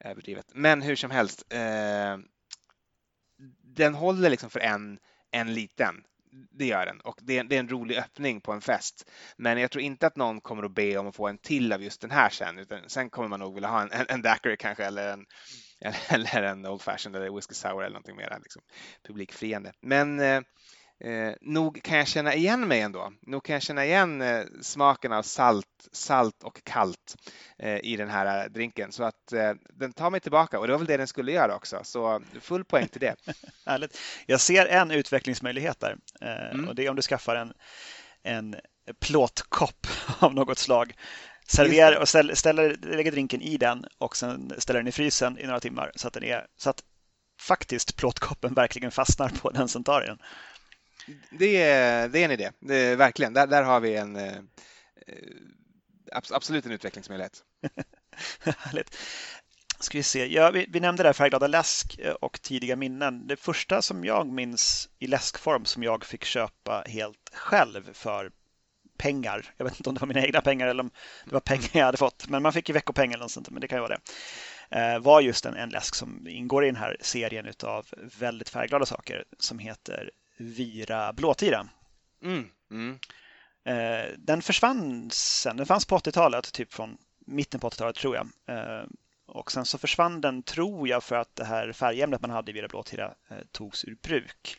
överdrivet. 0.00 0.46
Men 0.54 0.82
hur 0.82 0.96
som 0.96 1.10
helst. 1.10 1.44
Eh, 1.52 2.18
den 3.76 3.94
håller 3.94 4.30
liksom 4.30 4.50
för 4.50 4.60
en 4.60 4.98
en 5.40 5.54
liten. 5.54 6.04
Det 6.50 6.66
gör 6.66 6.86
den 6.86 7.00
och 7.00 7.18
det 7.22 7.38
är, 7.38 7.44
det 7.44 7.56
är, 7.56 7.60
en 7.60 7.68
rolig 7.68 7.96
öppning 7.96 8.40
på 8.40 8.52
en 8.52 8.60
fest. 8.60 9.10
Men 9.36 9.58
jag 9.58 9.70
tror 9.70 9.82
inte 9.82 10.06
att 10.06 10.16
någon 10.16 10.40
kommer 10.40 10.62
att 10.62 10.74
be 10.74 10.96
om 10.96 11.06
att 11.06 11.16
få 11.16 11.28
en 11.28 11.38
till 11.38 11.72
av 11.72 11.82
just 11.82 12.00
den 12.00 12.10
här 12.10 12.28
sen, 12.28 12.58
utan 12.58 12.88
sen 12.88 13.10
kommer 13.10 13.28
man 13.28 13.40
nog 13.40 13.54
vilja 13.54 13.68
ha 13.68 13.82
en, 13.82 13.92
en, 13.92 14.06
en 14.08 14.22
daiquiri 14.22 14.56
kanske 14.56 14.84
eller 14.84 15.08
en, 15.08 15.26
eller 16.08 16.42
en 16.42 16.66
Old 16.66 16.82
Fashioned 16.82 17.22
eller 17.22 17.34
Whiskey 17.34 17.54
Sour 17.54 17.82
eller 17.82 17.92
någonting 17.92 18.16
mer 18.16 18.38
liksom, 18.42 18.62
publikfriande. 19.06 19.72
Men 19.80 20.20
eh, 20.20 20.40
Eh, 21.00 21.32
nog 21.40 21.82
kan 21.82 21.98
jag 21.98 22.08
känna 22.08 22.34
igen 22.34 22.68
mig 22.68 22.80
ändå. 22.80 23.12
Nog 23.20 23.44
kan 23.44 23.52
jag 23.52 23.62
känna 23.62 23.84
igen 23.84 24.22
eh, 24.22 24.44
smaken 24.62 25.12
av 25.12 25.22
salt, 25.22 25.88
salt 25.92 26.42
och 26.42 26.64
kallt 26.64 27.16
eh, 27.58 27.78
i 27.82 27.96
den 27.96 28.08
här 28.08 28.44
eh, 28.44 28.50
drinken. 28.50 28.92
Så 28.92 29.04
att 29.04 29.32
eh, 29.32 29.52
den 29.70 29.92
tar 29.92 30.10
mig 30.10 30.20
tillbaka 30.20 30.58
och 30.58 30.66
det 30.66 30.72
var 30.72 30.78
väl 30.78 30.86
det 30.86 30.96
den 30.96 31.06
skulle 31.06 31.32
göra 31.32 31.56
också. 31.56 31.80
Så 31.82 32.22
full 32.40 32.64
poäng 32.64 32.88
till 32.88 33.00
det. 33.00 33.14
Härligt. 33.66 33.98
Jag 34.26 34.40
ser 34.40 34.66
en 34.66 34.90
utvecklingsmöjlighet 34.90 35.80
där 35.80 35.96
eh, 36.20 36.50
mm. 36.50 36.68
och 36.68 36.74
det 36.74 36.86
är 36.86 36.90
om 36.90 36.96
du 36.96 37.02
skaffar 37.02 37.36
en, 37.36 37.52
en 38.22 38.56
plåtkopp 39.00 39.86
av 40.18 40.34
något 40.34 40.58
slag. 40.58 40.94
Serverar 41.48 42.00
och 42.00 42.08
ställer, 42.08 42.34
ställer, 42.34 42.76
lägger 42.82 43.12
drinken 43.12 43.40
i 43.40 43.56
den 43.56 43.84
och 43.98 44.16
sen 44.16 44.52
ställer 44.58 44.80
den 44.80 44.88
i 44.88 44.92
frysen 44.92 45.38
i 45.38 45.46
några 45.46 45.60
timmar 45.60 45.92
så 45.94 46.08
att, 46.08 46.14
den 46.14 46.24
är, 46.24 46.46
så 46.56 46.70
att 46.70 46.82
faktiskt 47.40 47.96
plåtkoppen 47.96 48.54
verkligen 48.54 48.90
fastnar 48.90 49.28
på 49.28 49.50
den 49.50 49.68
som 49.68 49.84
tar 49.84 50.00
den. 50.00 50.18
Det 51.30 51.62
är, 51.62 52.08
det 52.08 52.18
är 52.18 52.24
en 52.24 52.30
idé, 52.30 52.50
det 52.60 52.96
verkligen. 52.96 53.32
Där, 53.32 53.46
där 53.46 53.62
har 53.62 53.80
vi 53.80 53.96
en 53.96 54.16
eh, 54.16 54.36
eh 55.06 55.16
absolut 56.12 56.66
en 56.66 56.72
utvecklingsmöjlighet. 56.72 57.44
Härligt. 58.58 58.96
Ska 59.80 59.98
vi 59.98 60.02
se. 60.02 60.26
Ja, 60.26 60.50
vi, 60.50 60.66
vi 60.68 60.80
nämnde 60.80 61.02
där 61.02 61.12
färgglada 61.12 61.46
läsk 61.46 61.98
eh, 61.98 62.12
och 62.12 62.42
tidiga 62.42 62.76
minnen. 62.76 63.26
Det 63.26 63.36
första 63.36 63.82
som 63.82 64.04
jag 64.04 64.26
minns 64.26 64.88
i 64.98 65.06
läskform 65.06 65.64
som 65.64 65.82
jag 65.82 66.04
fick 66.04 66.24
köpa 66.24 66.84
helt 66.86 67.30
själv 67.32 67.92
för 67.92 68.30
pengar. 68.98 69.54
Jag 69.56 69.64
vet 69.64 69.76
inte 69.76 69.88
om 69.88 69.94
det 69.94 70.00
var 70.00 70.08
mina 70.08 70.26
egna 70.26 70.40
pengar 70.40 70.66
eller 70.66 70.82
om 70.82 70.90
det 71.24 71.32
var 71.32 71.40
pengar 71.40 71.70
jag 71.72 71.84
hade 71.84 71.98
fått. 71.98 72.28
Men 72.28 72.42
man 72.42 72.52
fick 72.52 72.68
ju 72.68 72.72
veckopeng 72.72 73.12
eller 73.12 73.24
något 73.24 73.30
sånt, 73.30 73.50
men 73.50 73.60
det 73.60 73.68
kan 73.68 73.76
ju 73.76 73.82
vara 73.82 73.96
det. 73.96 74.00
Eh, 74.70 74.98
var 74.98 75.20
just 75.20 75.46
en, 75.46 75.56
en 75.56 75.68
läsk 75.68 75.94
som 75.94 76.28
ingår 76.28 76.64
i 76.64 76.66
den 76.66 76.76
här 76.76 76.96
serien 77.00 77.52
av 77.62 77.86
väldigt 78.18 78.48
färgglada 78.48 78.86
saker 78.86 79.24
som 79.38 79.58
heter 79.58 80.10
Vira 80.36 81.12
Blåtira. 81.12 81.68
Mm. 82.22 82.48
Mm. 82.70 82.98
Eh, 83.64 84.12
den 84.18 84.42
försvann 84.42 85.10
sen, 85.10 85.56
den 85.56 85.66
fanns 85.66 85.86
på 85.86 85.98
80-talet, 85.98 86.52
typ 86.52 86.72
från 86.72 86.98
mitten 87.26 87.60
på 87.60 87.68
80-talet 87.70 87.96
tror 87.96 88.16
jag. 88.16 88.28
Eh, 88.46 88.84
och 89.26 89.52
sen 89.52 89.64
så 89.64 89.78
försvann 89.78 90.20
den, 90.20 90.42
tror 90.42 90.88
jag, 90.88 91.04
för 91.04 91.16
att 91.16 91.36
det 91.36 91.44
här 91.44 91.72
färgämnet 91.72 92.20
man 92.20 92.30
hade 92.30 92.50
i 92.50 92.54
Vira 92.54 92.68
Blåtira 92.68 93.14
eh, 93.28 93.36
togs 93.52 93.84
ur 93.84 93.96
bruk. 94.02 94.56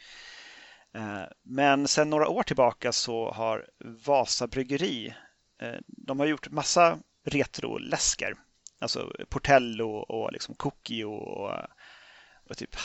Men 1.44 1.88
sen 1.88 2.10
några 2.10 2.28
år 2.28 2.44
tillbaka 2.44 2.92
så 2.92 3.32
har 3.32 3.66
Vasa 3.80 4.48
Bryggeri, 4.48 5.14
de 5.88 6.20
har 6.20 6.28
gjort 6.28 6.50
massa 6.50 7.00
retroläsker. 7.26 8.34
Alltså 8.80 9.14
Portello 9.30 9.90
och 9.90 10.34
liksom 10.34 10.56
Cookie 10.56 11.06
och 11.06 11.52
och 12.50 12.58
typ 12.58 12.76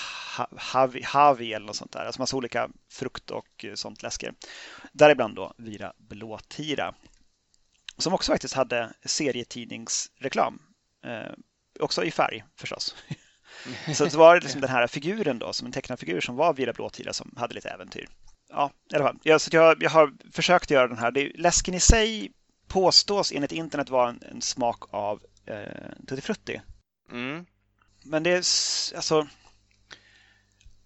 havi, 0.57 1.03
havi 1.03 1.53
eller 1.53 1.67
något 1.67 1.77
sånt 1.77 1.93
där. 1.93 2.05
Alltså 2.05 2.21
massa 2.21 2.37
olika 2.37 2.69
frukt 2.91 3.31
och 3.31 3.65
eh, 3.65 3.75
sånt 3.75 4.03
läsker. 4.03 4.35
Däribland 4.93 5.35
då 5.35 5.55
Vira 5.59 5.93
Blåtira. 5.99 6.95
Som 7.99 8.15
också 8.15 8.33
faktiskt 8.33 8.55
hade 8.55 8.93
serietidningsreklam. 9.05 10.63
Eh, 11.05 11.33
också 11.81 12.05
i 12.05 12.11
färg 12.11 12.45
förstås. 12.57 12.95
Så 13.95 14.05
det 14.05 14.15
var 14.15 14.41
liksom 14.41 14.61
den 14.61 14.71
här 14.71 14.87
figuren 14.87 15.39
då, 15.39 15.53
som 15.53 15.67
en 15.67 15.73
tecknad 15.73 15.99
figur 15.99 16.21
som 16.21 16.37
var 16.37 16.55
Vira 16.55 16.73
Blåtira 16.73 17.13
som 17.13 17.35
hade 17.37 17.55
lite 17.55 17.71
äventyr. 17.71 18.09
Ja, 18.49 18.71
i 18.93 18.95
alla 18.95 19.05
fall. 19.05 19.19
Jag, 19.23 19.41
så 19.41 19.51
jag, 19.53 19.83
jag 19.83 19.91
har 19.91 20.13
försökt 20.33 20.71
göra 20.71 20.89
den 20.89 20.99
här. 20.99 21.11
Det, 21.11 21.33
läsken 21.35 21.75
i 21.75 21.81
sig 21.81 22.33
påstås 22.69 23.33
enligt 23.33 23.53
internet 23.53 23.91
vara 23.91 24.09
en, 24.09 24.23
en 24.31 24.43
smak 24.43 24.95
av 24.95 25.23
eh, 25.47 26.07
Tutti 26.09 26.23
Frutti. 26.23 26.61
Mm. 27.11 27.47
Men 28.05 28.23
det 28.23 28.31
är 28.31 28.37
alltså 28.97 29.29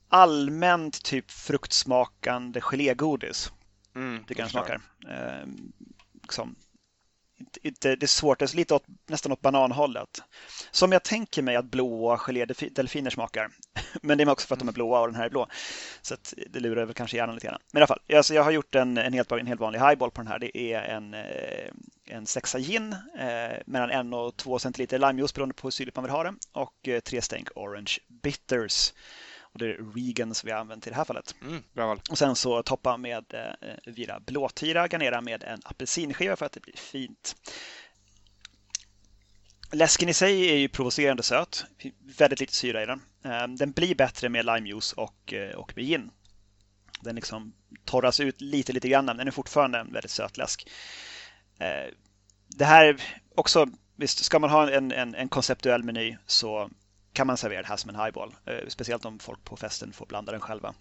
allmänt 0.09 1.03
typ 1.03 1.31
fruktsmakande 1.31 2.61
gelégodis. 2.61 3.53
Mm, 3.95 4.25
tycker 4.25 4.41
jag 4.41 4.45
den 4.45 4.51
smakar. 4.51 4.81
Eh, 5.09 5.47
liksom, 6.23 6.57
inte, 7.63 7.97
det 7.97 8.07
är 8.07 8.07
svårt, 8.07 8.39
det 8.39 8.53
är 8.53 8.57
lite 8.57 8.75
åt, 8.75 8.85
nästan 9.07 9.33
åt 9.33 9.41
bananhållet. 9.41 10.23
Som 10.71 10.93
jag 10.93 11.03
tänker 11.03 11.43
mig 11.43 11.57
att 11.57 11.65
blåa 11.65 12.19
gelédelfiner 12.19 13.11
smakar. 13.11 13.51
Men 14.03 14.19
det 14.19 14.25
är 14.25 14.31
också 14.31 14.47
för 14.47 14.55
att 14.55 14.59
de 14.59 14.69
är 14.69 14.73
blåa 14.73 15.01
och 15.01 15.07
den 15.07 15.17
här 15.17 15.25
är 15.25 15.31
blå. 15.31 15.47
Så 16.03 16.17
det 16.51 16.61
lurar 16.61 16.85
väl 16.85 16.95
kanske 16.95 17.17
hjärnan 17.17 17.35
lite 17.35 17.47
grann. 17.47 17.61
Men 17.73 17.81
i 17.81 17.83
alla 17.83 17.87
fall, 17.87 18.01
alltså 18.15 18.35
jag 18.35 18.43
har 18.43 18.51
gjort 18.51 18.75
en, 18.75 18.99
en, 18.99 19.13
helt, 19.13 19.33
en 19.33 19.47
helt 19.47 19.61
vanlig 19.61 19.79
highball 19.81 20.11
på 20.11 20.21
den 20.21 20.29
här. 20.29 20.39
Det 20.39 20.59
är 20.59 20.83
en, 20.83 21.15
eh, 21.15 21.71
en 22.07 22.27
sexa 22.27 22.59
gin, 22.59 22.93
eh, 23.19 23.59
mellan 23.67 23.91
en 23.91 24.15
och 24.15 24.37
två 24.37 24.59
centiliter 24.59 24.99
limejuice 24.99 25.35
beroende 25.35 25.55
på 25.55 25.67
hur 25.67 25.71
syrligt 25.73 25.97
man 25.97 26.05
vill 26.05 26.13
ha 26.13 26.23
det. 26.23 26.35
Och 26.53 26.89
eh, 26.89 27.01
tre 27.01 27.23
stänk 27.23 27.49
orange 27.55 27.99
bitters. 28.09 28.93
Och 29.57 29.61
det 29.61 29.67
är 29.67 29.95
Regan 29.95 30.35
som 30.35 30.47
vi 30.47 30.53
har 30.53 30.61
använt 30.61 30.87
i 30.87 30.91
det 30.91 30.97
här 30.97 31.05
fallet. 31.05 31.35
Mm, 31.43 31.63
bra 31.73 31.97
Och 32.11 32.19
sen 32.19 32.37
så 32.37 32.63
toppa 32.63 32.97
med 32.97 33.25
eh, 33.35 33.93
vira 33.93 34.21
blåtira, 34.21 34.89
garnera 34.89 35.21
med 35.21 35.45
en 35.45 35.61
apelsinskiva 35.65 36.37
för 36.37 36.47
att 36.47 36.53
det 36.53 36.61
blir 36.61 36.77
fint. 36.77 37.37
Läsken 39.73 40.09
i 40.09 40.15
sig 40.15 40.51
är 40.51 40.57
ju 40.57 40.69
provocerande 40.69 41.23
söt. 41.23 41.65
Väldigt 42.19 42.41
lite 42.41 42.55
syra 42.55 42.83
i 42.83 42.87
den. 42.87 43.03
Eh, 43.25 43.49
den 43.49 43.73
blir 43.73 43.95
bättre 43.95 44.29
med 44.29 44.47
limejuice 44.47 44.93
och, 44.93 45.33
eh, 45.33 45.55
och 45.57 45.73
med 45.77 45.85
gin. 45.85 46.11
Den 47.01 47.15
liksom 47.15 47.53
torras 47.85 48.21
ut 48.21 48.41
lite, 48.41 48.73
lite 48.73 48.89
grann, 48.89 49.05
men 49.05 49.17
den 49.17 49.27
är 49.27 49.33
fortfarande 49.33 49.79
en 49.79 49.93
väldigt 49.93 50.11
söt 50.11 50.37
läsk. 50.37 50.69
Eh, 51.59 51.93
det 52.47 52.65
här 52.65 52.97
också, 53.35 53.67
visst, 53.97 54.25
ska 54.25 54.39
man 54.39 54.51
ha 54.51 54.71
en, 54.71 54.93
en, 54.93 55.15
en 55.15 55.29
konceptuell 55.29 55.83
meny 55.83 56.17
så 56.27 56.71
kan 57.17 57.27
man 57.27 57.37
servera 57.37 57.63
det 57.63 57.69
här 57.69 57.77
som 57.77 57.91
en 57.91 57.97
highball. 57.97 58.35
Eh, 58.45 58.69
speciellt 58.69 59.05
om 59.05 59.19
folk 59.19 59.45
på 59.45 59.57
festen 59.57 59.93
får 59.93 60.07
blanda 60.07 60.33
den 60.33 60.41
själva. 60.41 60.75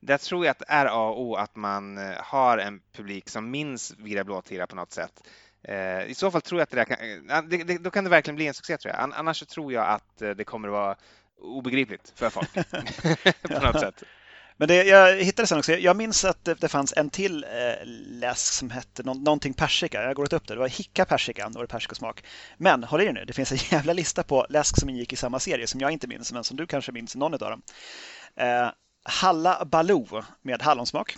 Där 0.00 0.18
tror 0.18 0.44
jag 0.44 0.50
att 0.50 0.58
det 0.58 0.64
är 0.68 0.86
A 0.86 1.08
och 1.08 1.22
O 1.22 1.34
att 1.34 1.56
man 1.56 1.98
eh, 1.98 2.16
har 2.18 2.58
en 2.58 2.80
publik 2.92 3.28
som 3.28 3.50
minns 3.50 3.94
Vira 3.98 4.24
Blåtira 4.24 4.66
på 4.66 4.76
något 4.76 4.92
sätt. 4.92 5.28
Eh, 5.62 6.02
I 6.02 6.14
så 6.14 6.30
fall 6.30 6.40
tror 6.40 6.60
jag 6.60 6.62
att 6.62 6.70
det, 6.70 6.84
kan, 6.84 7.48
det, 7.48 7.64
det, 7.64 7.78
då 7.78 7.90
kan 7.90 8.04
det 8.04 8.10
verkligen 8.10 8.36
bli 8.36 8.46
en 8.46 8.54
succé 8.54 8.76
tror 8.76 8.94
jag. 8.94 9.12
Annars 9.14 9.40
tror 9.46 9.72
jag 9.72 9.86
att 9.86 10.18
det 10.18 10.44
kommer 10.44 10.68
att 10.68 10.72
vara 10.72 10.96
obegripligt 11.40 12.12
för 12.14 12.30
folk 12.30 12.54
på 13.42 13.64
något 13.66 13.80
sätt. 13.80 14.02
Men 14.60 14.68
det, 14.68 14.84
jag 14.84 15.16
hittade 15.16 15.46
sen 15.46 15.58
också, 15.58 15.72
jag 15.72 15.96
minns 15.96 16.24
att 16.24 16.44
det, 16.44 16.54
det 16.54 16.68
fanns 16.68 16.94
en 16.96 17.10
till 17.10 17.44
eh, 17.44 17.86
läsk 18.06 18.52
som 18.52 18.70
hette 18.70 19.02
nå, 19.02 19.14
någonting 19.14 19.54
persika. 19.54 20.00
Jag 20.00 20.06
har 20.06 20.14
gått 20.14 20.32
upp 20.32 20.46
det. 20.46 20.54
Det 20.54 20.60
var 20.60 20.68
hicka 20.68 21.04
persika 21.04 21.46
och 21.46 21.60
det 21.60 21.66
persikosmak. 21.66 22.24
Men 22.56 22.84
håll 22.84 23.00
i 23.00 23.12
nu, 23.12 23.24
det 23.24 23.32
finns 23.32 23.52
en 23.52 23.58
jävla 23.70 23.92
lista 23.92 24.22
på 24.22 24.46
läsk 24.48 24.80
som 24.80 24.88
ingick 24.88 25.12
i 25.12 25.16
samma 25.16 25.38
serie 25.38 25.66
som 25.66 25.80
jag 25.80 25.90
inte 25.90 26.06
minns, 26.06 26.32
men 26.32 26.44
som 26.44 26.56
du 26.56 26.66
kanske 26.66 26.92
minns 26.92 27.16
någon 27.16 27.34
av 27.34 27.38
dem. 27.38 27.62
Eh, 28.36 28.68
Halla 29.04 29.64
Baloo 29.64 30.22
med 30.42 30.62
hallonsmak. 30.62 31.16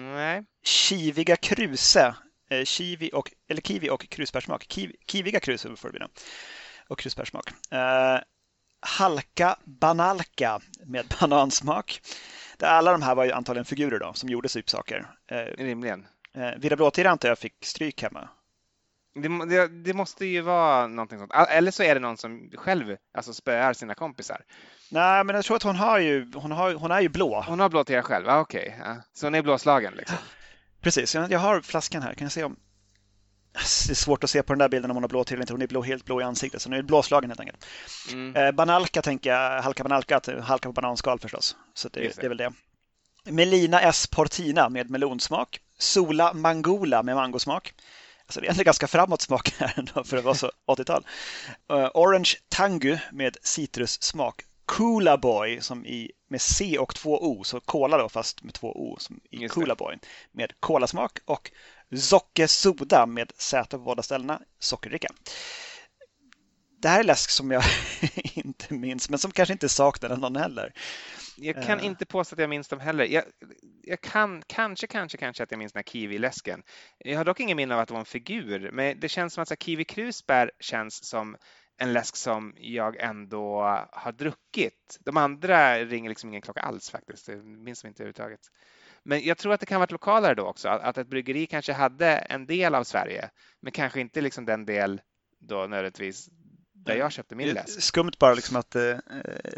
Nej. 0.00 0.44
Kiviga 0.64 1.36
Kruse. 1.36 2.14
Eh, 2.50 2.64
kiwi 2.64 3.10
och, 3.12 3.32
eller 3.48 3.60
kiwi 3.60 3.90
och 3.90 4.08
krusbärssmak. 4.08 4.66
Kiv, 4.68 4.92
kiviga 5.06 5.40
kruse 5.40 5.76
får 5.76 5.88
det 5.88 5.98
bli 5.98 6.06
Och 6.88 6.98
krusbärssmak. 6.98 7.50
Eh, 7.70 8.20
Halka 8.80 9.56
Banalka 9.64 10.60
med 10.86 11.14
banansmak. 11.20 12.00
Alla 12.60 12.92
de 12.92 13.02
här 13.02 13.14
var 13.14 13.24
ju 13.24 13.32
antagligen 13.32 13.64
figurer 13.64 13.98
då, 13.98 14.12
som 14.12 14.28
gjorde 14.28 14.48
sypsaker. 14.48 15.06
Eh, 15.30 15.36
Rimligen. 15.36 16.06
Eh, 16.34 16.50
Vira 16.58 16.76
Blåtira 16.76 17.10
antar 17.10 17.28
jag 17.28 17.38
fick 17.38 17.64
stryk 17.64 18.02
hemma. 18.02 18.28
Det, 19.14 19.46
det, 19.46 19.68
det, 19.68 19.94
måste 19.94 20.26
ju 20.26 20.40
vara 20.40 20.86
någonting 20.86 21.18
sånt. 21.18 21.32
Eller 21.48 21.70
så 21.70 21.82
är 21.82 21.94
det 21.94 22.00
någon 22.00 22.16
som 22.16 22.50
själv 22.54 22.96
alltså, 23.14 23.34
spöar 23.34 23.72
sina 23.72 23.94
kompisar. 23.94 24.44
Nej, 24.90 25.24
men 25.24 25.36
jag 25.36 25.44
tror 25.44 25.56
att 25.56 25.62
hon 25.62 25.76
har 25.76 25.98
ju, 25.98 26.30
hon, 26.34 26.50
har, 26.52 26.74
hon 26.74 26.90
är 26.90 27.00
ju 27.00 27.08
blå. 27.08 27.44
Hon 27.46 27.60
har 27.60 27.68
blåtira 27.68 28.02
själv, 28.02 28.28
ah, 28.28 28.40
okej. 28.40 28.76
Okay. 28.78 28.92
Ja. 28.92 29.02
Så 29.12 29.26
hon 29.26 29.34
är 29.34 29.42
blåslagen 29.42 29.94
liksom? 29.94 30.18
Precis, 30.80 31.14
jag 31.14 31.38
har 31.38 31.60
flaskan 31.60 32.02
här. 32.02 32.14
Kan 32.14 32.24
jag 32.24 32.32
se 32.32 32.44
om 32.44 32.56
det 33.52 33.92
är 33.92 33.94
svårt 33.94 34.24
att 34.24 34.30
se 34.30 34.42
på 34.42 34.52
den 34.52 34.58
där 34.58 34.68
bilden 34.68 34.90
om 34.90 34.96
hon 34.96 35.04
har 35.04 35.08
blå 35.08 35.24
till 35.24 35.34
eller 35.34 35.42
inte. 35.42 35.52
Hon 35.52 35.62
är 35.62 35.66
blå, 35.66 35.82
helt 35.82 36.04
blå 36.04 36.20
i 36.20 36.24
ansiktet, 36.24 36.62
så 36.62 36.70
nu 36.70 36.76
är 36.76 36.82
det 36.82 36.86
blåslagen 36.86 37.30
helt 37.30 37.40
enkelt. 37.40 37.66
Mm. 38.12 38.36
Eh, 38.36 38.52
banalka 38.52 39.02
tänker 39.02 39.30
jag, 39.30 39.62
halka 39.62 39.82
banalka, 39.82 40.16
att 40.16 40.26
halka 40.26 40.68
på 40.68 40.72
bananskal 40.72 41.18
förstås. 41.20 41.56
Så 41.74 41.88
det, 41.88 42.00
det. 42.00 42.16
det 42.16 42.24
är 42.24 42.28
väl 42.28 42.38
det. 42.38 42.52
Melina 43.24 43.80
S. 43.80 44.06
Portina 44.06 44.68
med 44.68 44.90
melonsmak. 44.90 45.60
Sola 45.78 46.32
Mangola 46.32 47.02
med 47.02 47.16
mangosmak. 47.16 47.74
Alltså 48.26 48.40
det 48.40 48.44
är 48.44 48.46
egentligen 48.46 48.64
ganska 48.64 48.86
framåt 48.86 49.22
smak 49.22 49.54
här 49.58 49.74
ändå 49.76 50.04
för 50.04 50.16
att 50.16 50.24
vara 50.24 50.34
så 50.34 50.50
80-tal. 50.66 51.06
Uh, 51.72 51.78
eh, 51.78 51.90
Orange 51.94 52.34
Tangu 52.48 52.98
med 53.12 53.36
citrussmak. 53.42 54.42
Coola 54.66 55.16
Boy 55.16 55.60
som 55.60 55.86
i, 55.86 56.10
med 56.30 56.40
C 56.40 56.78
och 56.78 56.94
två 56.94 57.24
O, 57.24 57.44
så 57.44 57.60
cola 57.60 57.98
då 57.98 58.08
fast 58.08 58.42
med 58.42 58.54
två 58.54 58.68
O 58.68 58.96
som 58.98 59.20
i 59.30 59.48
Coola 59.48 59.74
Boy 59.74 59.98
med 60.32 60.52
kolasmak 60.60 61.18
och 61.24 61.50
Zocke 61.96 62.48
Soda 62.48 63.06
med 63.06 63.32
Z 63.36 63.64
på 63.70 63.78
båda 63.78 64.02
ställena, 64.02 64.42
sockerdricka. 64.58 65.08
Det 66.82 66.88
här 66.88 67.00
är 67.00 67.04
läsk 67.04 67.30
som 67.30 67.50
jag 67.50 67.62
inte 68.34 68.74
minns, 68.74 69.10
men 69.10 69.18
som 69.18 69.30
kanske 69.30 69.52
inte 69.52 69.68
saknar 69.68 70.16
någon 70.16 70.36
heller. 70.36 70.72
Jag 71.36 71.62
kan 71.62 71.78
uh. 71.78 71.86
inte 71.86 72.06
påstå 72.06 72.34
att 72.34 72.40
jag 72.40 72.50
minns 72.50 72.68
dem 72.68 72.80
heller. 72.80 73.04
Jag, 73.04 73.24
jag, 73.82 74.00
kan 74.00 74.42
kanske, 74.46 74.86
kanske, 74.86 75.18
kanske 75.18 75.42
att 75.42 75.50
jag 75.50 75.58
minns 75.58 75.72
den 75.72 75.82
här 75.86 75.92
kiwi-läsken. 75.92 76.62
Jag 76.98 77.18
har 77.18 77.24
dock 77.24 77.40
ingen 77.40 77.56
minne 77.56 77.74
av 77.74 77.80
att 77.80 77.88
det 77.88 77.94
var 77.94 78.00
en 78.00 78.04
figur, 78.06 78.70
men 78.72 79.00
det 79.00 79.08
känns 79.08 79.34
som 79.34 79.42
att 79.42 79.62
kiwi 79.62 79.84
krusbär 79.84 80.50
känns 80.60 81.04
som 81.08 81.36
en 81.78 81.92
läsk 81.92 82.16
som 82.16 82.54
jag 82.56 83.00
ändå 83.00 83.62
har 83.92 84.12
druckit. 84.12 84.98
De 85.00 85.16
andra 85.16 85.78
ringer 85.78 86.08
liksom 86.08 86.28
ingen 86.28 86.42
klocka 86.42 86.60
alls 86.60 86.90
faktiskt. 86.90 87.26
Det 87.26 87.36
minns 87.36 87.82
de 87.82 87.88
inte 87.88 88.02
överhuvudtaget. 88.02 88.40
Men 89.04 89.24
jag 89.24 89.38
tror 89.38 89.52
att 89.52 89.60
det 89.60 89.66
kan 89.66 89.80
vara 89.80 89.90
lokalare 89.90 90.34
då 90.34 90.46
också, 90.46 90.68
att 90.68 90.98
ett 90.98 91.08
bryggeri 91.08 91.46
kanske 91.46 91.72
hade 91.72 92.08
en 92.08 92.46
del 92.46 92.74
av 92.74 92.84
Sverige, 92.84 93.30
men 93.60 93.72
kanske 93.72 94.00
inte 94.00 94.20
liksom 94.20 94.44
den 94.44 94.64
del 94.64 95.00
då 95.40 95.56
nödvändigtvis 95.56 96.28
där 96.84 96.96
jag 96.96 97.12
köpte 97.12 97.34
min 97.34 97.48
läsk. 97.48 97.82
Skumt 97.82 98.12
bara 98.18 98.34
liksom 98.34 98.56
att 98.56 98.74
eh, 98.74 98.96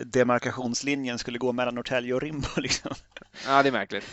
demarkationslinjen 0.05 1.19
skulle 1.19 1.39
gå 1.39 1.53
mellan 1.53 1.75
Norrtälje 1.75 2.15
och 2.15 2.23
Rimbo. 2.23 2.49
Liksom. 2.57 2.95
Ja, 3.47 3.63
det 3.63 3.69
är 3.69 3.73
märkligt. 3.73 4.05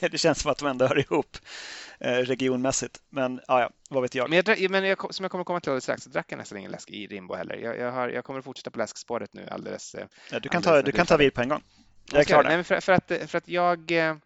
det 0.10 0.18
känns 0.18 0.40
som 0.40 0.50
att 0.50 0.58
de 0.58 0.68
ändå 0.68 0.86
hör 0.86 0.98
ihop 0.98 1.36
eh, 2.00 2.12
regionmässigt. 2.12 3.00
Men 3.10 3.40
ja, 3.48 3.60
ja, 3.60 3.70
vad 3.90 4.02
vet 4.02 4.14
jag. 4.14 4.30
Men, 4.30 4.42
jag, 4.46 4.70
men 4.70 4.84
jag, 4.84 5.14
som 5.14 5.24
jag 5.24 5.30
kommer 5.30 5.44
komma 5.44 5.60
till 5.60 5.80
strax 5.80 6.02
så 6.02 6.10
drack 6.10 6.32
jag 6.32 6.38
nästan 6.38 6.58
ingen 6.58 6.70
läsk 6.70 6.90
i 6.90 7.06
Rimbo 7.06 7.34
heller. 7.34 7.56
Jag, 7.56 7.78
jag, 7.78 7.92
har, 7.92 8.08
jag 8.08 8.24
kommer 8.24 8.38
att 8.38 8.44
fortsätta 8.44 8.70
på 8.70 8.78
läskspåret 8.78 9.34
nu 9.34 9.48
alldeles. 9.50 9.94
Eh, 9.94 10.06
ja, 10.30 10.40
du 10.40 10.48
kan 10.48 10.62
ta, 10.62 10.82
du 10.82 10.92
kan 10.92 11.06
ta 11.06 11.16
vid 11.16 11.34
på 11.34 11.40
en 11.40 11.48
gång. 11.48 11.62
Jag 12.10 12.20
är 12.20 12.24
klar. 12.24 12.44
Nej, 12.44 12.64
för, 12.64 12.80
för, 12.80 12.92
att, 12.92 13.12
för 13.26 13.38
att 13.38 13.48
jag 13.48 13.90
eh, 13.90 14.16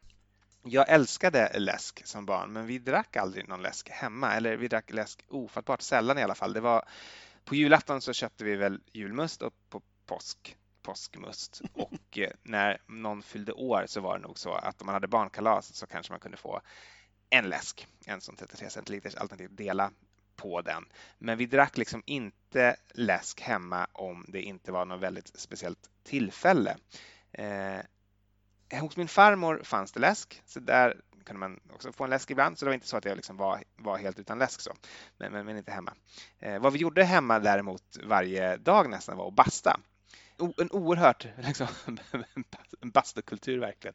jag 0.62 0.88
älskade 0.88 1.58
läsk 1.58 2.06
som 2.06 2.26
barn, 2.26 2.52
men 2.52 2.66
vi 2.66 2.78
drack 2.78 3.16
aldrig 3.16 3.48
någon 3.48 3.62
läsk 3.62 3.88
hemma. 3.90 4.34
Eller 4.34 4.56
vi 4.56 4.68
drack 4.68 4.92
läsk 4.92 5.24
ofattbart 5.28 5.82
sällan 5.82 6.18
i 6.18 6.22
alla 6.22 6.34
fall. 6.34 6.52
Det 6.52 6.60
var, 6.60 6.84
på 7.44 7.54
julafton 7.54 8.00
så 8.00 8.12
köpte 8.12 8.44
vi 8.44 8.56
väl 8.56 8.80
julmust 8.92 9.42
och 9.42 9.54
på 9.68 9.82
påsk 10.06 10.56
påskmust. 10.82 11.62
Och 11.74 12.18
eh, 12.18 12.30
när 12.42 12.78
någon 12.86 13.22
fyllde 13.22 13.52
år 13.52 13.84
så 13.86 14.00
var 14.00 14.18
det 14.18 14.22
nog 14.22 14.38
så 14.38 14.52
att 14.52 14.80
om 14.80 14.86
man 14.86 14.94
hade 14.94 15.08
barnkalas 15.08 15.74
så 15.74 15.86
kanske 15.86 16.12
man 16.12 16.20
kunde 16.20 16.36
få 16.36 16.60
en 17.30 17.48
läsk, 17.48 17.86
en 18.06 18.20
som 18.20 18.36
33 18.36 18.70
centiliters 18.70 19.14
alternativt 19.14 19.56
dela 19.56 19.90
på 20.36 20.60
den. 20.62 20.84
Men 21.18 21.38
vi 21.38 21.46
drack 21.46 21.76
liksom 21.76 22.02
inte 22.06 22.76
läsk 22.94 23.40
hemma 23.40 23.86
om 23.92 24.24
det 24.28 24.42
inte 24.42 24.72
var 24.72 24.84
något 24.84 25.00
väldigt 25.00 25.40
speciellt 25.40 25.90
tillfälle. 26.02 26.76
Eh, 27.32 27.78
hos 28.70 28.96
min 28.96 29.08
farmor 29.08 29.60
fanns 29.64 29.92
det 29.92 30.00
läsk, 30.00 30.42
så 30.46 30.60
där 30.60 31.00
kunde 31.24 31.40
man 31.40 31.60
också 31.74 31.92
få 31.92 32.04
en 32.04 32.10
läsk 32.10 32.30
ibland. 32.30 32.58
Så 32.58 32.64
det 32.64 32.68
var 32.68 32.74
inte 32.74 32.88
så 32.88 32.96
att 32.96 33.04
jag 33.04 33.16
liksom 33.16 33.36
var, 33.36 33.62
var 33.76 33.98
helt 33.98 34.18
utan 34.18 34.38
läsk, 34.38 34.60
så. 34.60 34.74
Men, 35.16 35.32
men, 35.32 35.46
men 35.46 35.56
inte 35.56 35.72
hemma. 35.72 35.94
Eh, 36.38 36.58
vad 36.58 36.72
vi 36.72 36.78
gjorde 36.78 37.04
hemma 37.04 37.38
däremot 37.38 37.82
varje 38.02 38.56
dag 38.56 38.90
nästan 38.90 39.16
var 39.16 39.28
att 39.28 39.34
basta. 39.34 39.80
O, 40.38 40.54
en 40.60 40.70
oerhört 40.70 41.26
liksom, 41.38 41.66
en 42.80 42.90
bastukultur 42.90 43.58
verkligen. 43.58 43.94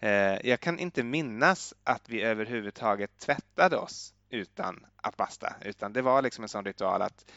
Eh, 0.00 0.48
jag 0.48 0.60
kan 0.60 0.78
inte 0.78 1.02
minnas 1.02 1.74
att 1.84 2.08
vi 2.08 2.22
överhuvudtaget 2.22 3.18
tvättade 3.18 3.76
oss 3.76 4.14
utan 4.30 4.86
att 4.96 5.16
basta, 5.16 5.54
utan 5.60 5.92
det 5.92 6.02
var 6.02 6.22
liksom 6.22 6.44
en 6.44 6.48
sån 6.48 6.64
ritual 6.64 7.02
att 7.02 7.30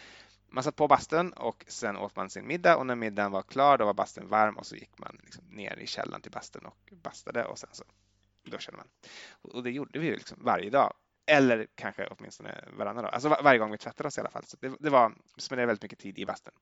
man 0.49 0.63
satt 0.63 0.75
på 0.75 0.87
bastun 0.87 1.33
och 1.33 1.65
sen 1.67 1.97
åt 1.97 2.15
man 2.15 2.29
sin 2.29 2.47
middag 2.47 2.77
och 2.77 2.85
när 2.85 2.95
middagen 2.95 3.31
var 3.31 3.41
klar 3.41 3.77
då 3.77 3.85
var 3.85 3.93
bastun 3.93 4.27
varm 4.27 4.57
och 4.57 4.65
så 4.65 4.75
gick 4.75 4.99
man 4.99 5.17
liksom 5.23 5.43
ner 5.49 5.77
i 5.79 5.87
källaren 5.87 6.21
till 6.21 6.31
bastun 6.31 6.65
och 6.65 6.93
bastade 7.03 7.45
och 7.45 7.59
sen 7.59 7.69
så 7.71 7.83
duschade 8.43 8.77
man. 8.77 8.87
Och 9.41 9.63
det 9.63 9.71
gjorde 9.71 9.99
vi 9.99 10.11
liksom 10.11 10.37
varje 10.41 10.69
dag. 10.69 10.93
Eller 11.29 11.67
kanske 11.75 12.07
åtminstone 12.07 12.63
varannan 12.77 13.03
dag. 13.03 13.13
Alltså 13.13 13.29
var, 13.29 13.43
varje 13.43 13.59
gång 13.59 13.71
vi 13.71 13.77
tvättade 13.77 14.07
oss 14.07 14.17
i 14.17 14.21
alla 14.21 14.29
fall. 14.29 14.43
Så 14.45 14.57
det, 14.61 14.73
det 14.79 14.89
var, 14.89 15.13
spenderade 15.37 15.67
väldigt 15.67 15.83
mycket 15.83 15.99
tid 15.99 16.19
i 16.19 16.25
bastun. 16.25 16.53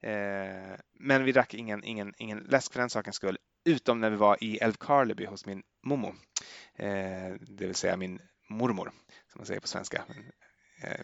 Eh, 0.00 0.78
men 0.92 1.24
vi 1.24 1.32
drack 1.32 1.54
ingen, 1.54 1.84
ingen, 1.84 2.14
ingen 2.18 2.38
läsk 2.38 2.72
för 2.72 2.80
den 2.80 2.90
sakens 2.90 3.16
skull. 3.16 3.38
Utom 3.64 4.00
när 4.00 4.10
vi 4.10 4.16
var 4.16 4.44
i 4.44 4.58
Älvkarleby 4.58 5.26
hos 5.26 5.46
min 5.46 5.62
mommo. 5.82 6.14
Eh, 6.74 7.34
det 7.40 7.66
vill 7.66 7.74
säga 7.74 7.96
min 7.96 8.20
mormor, 8.48 8.92
som 9.28 9.38
man 9.38 9.46
säger 9.46 9.60
på 9.60 9.68
svenska 9.68 10.04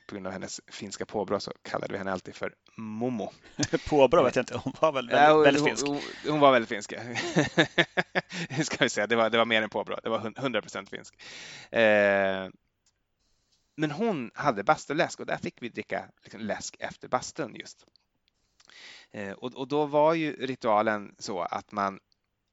på 0.06 0.14
grund 0.14 0.26
av 0.26 0.32
hennes 0.32 0.60
finska 0.66 1.06
påbrå 1.06 1.40
så 1.40 1.52
kallade 1.62 1.92
vi 1.92 1.98
henne 1.98 2.12
alltid 2.12 2.34
för 2.34 2.54
Momo. 2.76 3.32
påbrå 3.88 4.22
vet 4.22 4.36
jag 4.36 4.42
inte, 4.42 4.60
hon 4.64 4.72
var 4.80 4.92
väl 4.92 5.08
väldigt, 5.08 5.26
ja, 5.26 5.32
hon, 5.32 5.42
väldigt 5.42 5.64
finsk? 5.64 5.86
Hon, 5.86 6.00
hon, 6.28 6.40
var 6.40 6.52
väldigt 6.52 6.68
finsk. 6.68 6.92
ska 8.64 8.84
vi 8.84 8.88
säga. 8.88 9.06
Det, 9.06 9.16
var, 9.16 9.30
det 9.30 9.38
var 9.38 9.44
mer 9.44 9.62
än 9.62 9.70
påbrå, 9.70 9.98
det 10.02 10.08
var 10.08 10.18
100% 10.20 10.90
finsk. 10.90 11.14
Eh, 11.70 12.50
men 13.76 13.90
hon 13.90 14.30
hade 14.34 14.64
bastuläsk 14.64 15.20
och 15.20 15.26
där 15.26 15.36
fick 15.36 15.62
vi 15.62 15.68
dricka 15.68 16.04
liksom, 16.22 16.40
läsk 16.40 16.76
efter 16.78 17.08
bastun 17.08 17.54
just. 17.54 17.86
Eh, 19.10 19.32
och, 19.32 19.54
och 19.54 19.68
då 19.68 19.86
var 19.86 20.14
ju 20.14 20.46
ritualen 20.46 21.14
så 21.18 21.42
att 21.42 21.72
man 21.72 22.00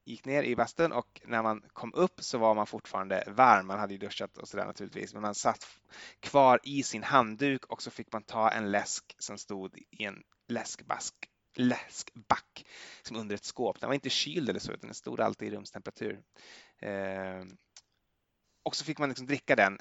gick 0.05 0.25
ner 0.25 0.43
i 0.43 0.55
bastun 0.55 0.91
och 0.91 1.21
när 1.25 1.43
man 1.43 1.63
kom 1.73 1.93
upp 1.93 2.23
så 2.23 2.37
var 2.37 2.55
man 2.55 2.67
fortfarande 2.67 3.23
varm. 3.27 3.67
Man 3.67 3.79
hade 3.79 3.93
ju 3.93 3.97
duschat 3.97 4.37
och 4.37 4.47
sådär 4.47 4.65
naturligtvis, 4.65 5.13
men 5.13 5.21
man 5.21 5.35
satt 5.35 5.67
kvar 6.19 6.59
i 6.63 6.83
sin 6.83 7.03
handduk 7.03 7.65
och 7.65 7.81
så 7.81 7.91
fick 7.91 8.13
man 8.13 8.23
ta 8.23 8.49
en 8.49 8.71
läsk 8.71 9.15
som 9.19 9.37
stod 9.37 9.77
i 9.91 10.03
en 10.03 10.23
läskbask 10.47 11.15
läskback 11.55 12.65
som 13.01 13.17
under 13.17 13.35
ett 13.35 13.45
skåp. 13.45 13.79
Den 13.79 13.87
var 13.87 13.93
inte 13.93 14.09
kyld 14.09 14.49
eller 14.49 14.59
så, 14.59 14.71
utan 14.71 14.87
den 14.87 14.95
stod 14.95 15.21
alltid 15.21 15.47
i 15.47 15.55
rumstemperatur. 15.55 16.21
Eh, 16.79 17.45
och 18.63 18.75
så 18.75 18.85
fick 18.85 18.99
man 18.99 19.09
liksom 19.09 19.27
dricka 19.27 19.55
den 19.55 19.79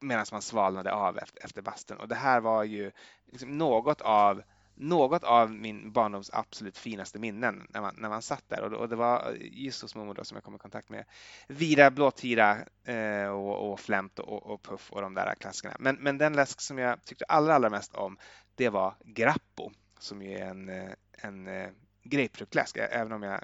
medan 0.00 0.26
man 0.32 0.42
svalnade 0.42 0.92
av 0.92 1.18
efter, 1.18 1.44
efter 1.44 1.62
bastun. 1.62 1.98
Och 1.98 2.08
det 2.08 2.14
här 2.14 2.40
var 2.40 2.64
ju 2.64 2.92
liksom 3.26 3.58
något 3.58 4.00
av 4.00 4.42
något 4.74 5.24
av 5.24 5.50
min 5.50 5.92
barndoms 5.92 6.30
absolut 6.32 6.78
finaste 6.78 7.18
minnen 7.18 7.66
när 7.68 7.80
man, 7.80 7.94
när 7.98 8.08
man 8.08 8.22
satt 8.22 8.48
där 8.48 8.62
och, 8.62 8.72
och 8.72 8.88
det 8.88 8.96
var 8.96 9.36
just 9.40 9.82
hos 9.82 9.94
mormor 9.94 10.18
som 10.22 10.36
jag 10.36 10.44
kom 10.44 10.54
i 10.54 10.58
kontakt 10.58 10.88
med 10.88 11.04
Vira, 11.48 11.90
Blåtira 11.90 12.58
eh, 12.84 13.28
och, 13.28 13.72
och 13.72 13.80
Flämt 13.80 14.18
och, 14.18 14.46
och, 14.46 14.62
Puff 14.62 14.92
och 14.92 15.02
de 15.02 15.14
där 15.14 15.34
klassikerna. 15.34 15.76
Men, 15.78 15.96
men 15.96 16.18
den 16.18 16.32
läsk 16.32 16.60
som 16.60 16.78
jag 16.78 17.04
tyckte 17.04 17.24
allra, 17.24 17.54
allra 17.54 17.70
mest 17.70 17.94
om 17.94 18.18
det 18.54 18.68
var 18.68 18.94
Grappo 19.04 19.70
som 19.98 20.22
är 20.22 20.44
en, 20.44 20.68
eh, 20.68 20.90
en 21.12 21.46
eh, 21.46 21.70
grapefruktläsk, 22.02 22.76
även 22.76 23.12
om 23.12 23.22
jag 23.22 23.40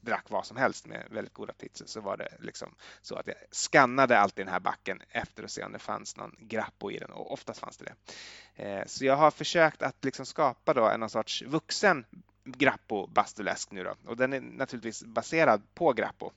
drack 0.00 0.24
vad 0.28 0.46
som 0.46 0.56
helst 0.56 0.86
med 0.86 1.06
väldigt 1.10 1.34
goda 1.34 1.52
pizzor 1.52 1.86
så 1.86 2.00
var 2.00 2.16
det 2.16 2.28
liksom 2.40 2.74
så 3.02 3.14
att 3.14 3.26
jag 3.26 3.36
skannade 3.50 4.18
alltid 4.18 4.46
den 4.46 4.52
här 4.52 4.60
backen 4.60 5.02
efter 5.10 5.42
att 5.42 5.50
se 5.50 5.64
om 5.64 5.72
det 5.72 5.78
fanns 5.78 6.16
någon 6.16 6.36
grappo 6.38 6.90
i 6.90 6.98
den 6.98 7.10
och 7.10 7.32
oftast 7.32 7.60
fanns 7.60 7.76
det 7.76 7.84
det. 7.84 8.64
Eh, 8.64 8.86
så 8.86 9.04
jag 9.04 9.16
har 9.16 9.30
försökt 9.30 9.82
att 9.82 10.04
liksom 10.04 10.26
skapa 10.26 10.74
då 10.74 10.88
en 10.88 11.10
sorts 11.10 11.42
vuxen 11.42 12.04
grappo 12.44 13.06
bastuläsk 13.06 13.70
nu 13.70 13.84
då 13.84 13.94
och 14.06 14.16
den 14.16 14.32
är 14.32 14.40
naturligtvis 14.40 15.04
baserad 15.04 15.74
på 15.74 15.92
grappo. 15.92 16.32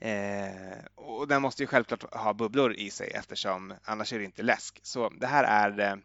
Eh, 0.00 0.84
och 0.94 1.28
den 1.28 1.42
måste 1.42 1.62
ju 1.62 1.66
självklart 1.66 2.14
ha 2.14 2.32
bubblor 2.32 2.74
i 2.74 2.90
sig 2.90 3.10
eftersom 3.14 3.74
annars 3.84 4.12
är 4.12 4.18
det 4.18 4.24
inte 4.24 4.42
läsk. 4.42 4.80
Så 4.82 5.08
det 5.08 5.26
här 5.26 5.44
är 5.44 6.02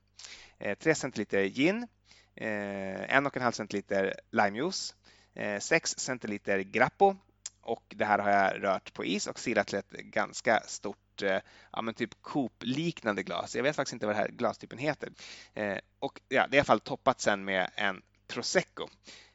eh, 0.60 0.78
3 0.78 0.96
centiliter 0.96 1.44
gin, 1.44 1.88
eh, 2.36 3.16
en 3.16 3.26
och 3.26 3.38
en 3.38 3.44
halv 3.44 3.52
centiliter 3.52 4.14
limejuice, 4.32 4.96
Eh, 5.38 5.60
6 5.60 6.00
centiliter 6.00 6.60
Grappo 6.60 7.16
och 7.62 7.84
det 7.96 8.06
här 8.06 8.20
har 8.20 8.30
jag 8.30 8.64
rört 8.64 8.94
på 8.94 9.06
is 9.06 9.28
och 9.28 9.40
silat 9.40 9.68
till 9.68 9.78
ett 9.78 9.92
ganska 9.92 10.64
stort, 10.68 11.22
eh, 11.22 11.40
ja 11.72 11.82
men 11.82 11.94
typ 11.94 12.22
Coop-liknande 12.22 13.24
glas. 13.24 13.56
Jag 13.56 13.64
vet 13.64 13.76
faktiskt 13.76 13.94
inte 13.94 14.06
vad 14.06 14.16
den 14.16 14.22
här 14.22 14.30
glastypen 14.30 14.78
heter. 14.78 15.10
Eh, 15.54 15.78
och 16.00 16.22
ja, 16.28 16.48
det 16.48 16.56
är 16.56 16.58
i 16.58 16.60
alla 16.60 16.66
fall 16.66 16.80
toppat 16.80 17.22
sen 17.22 17.46
med 17.46 17.70
en 17.76 18.02
prosecco 18.28 18.88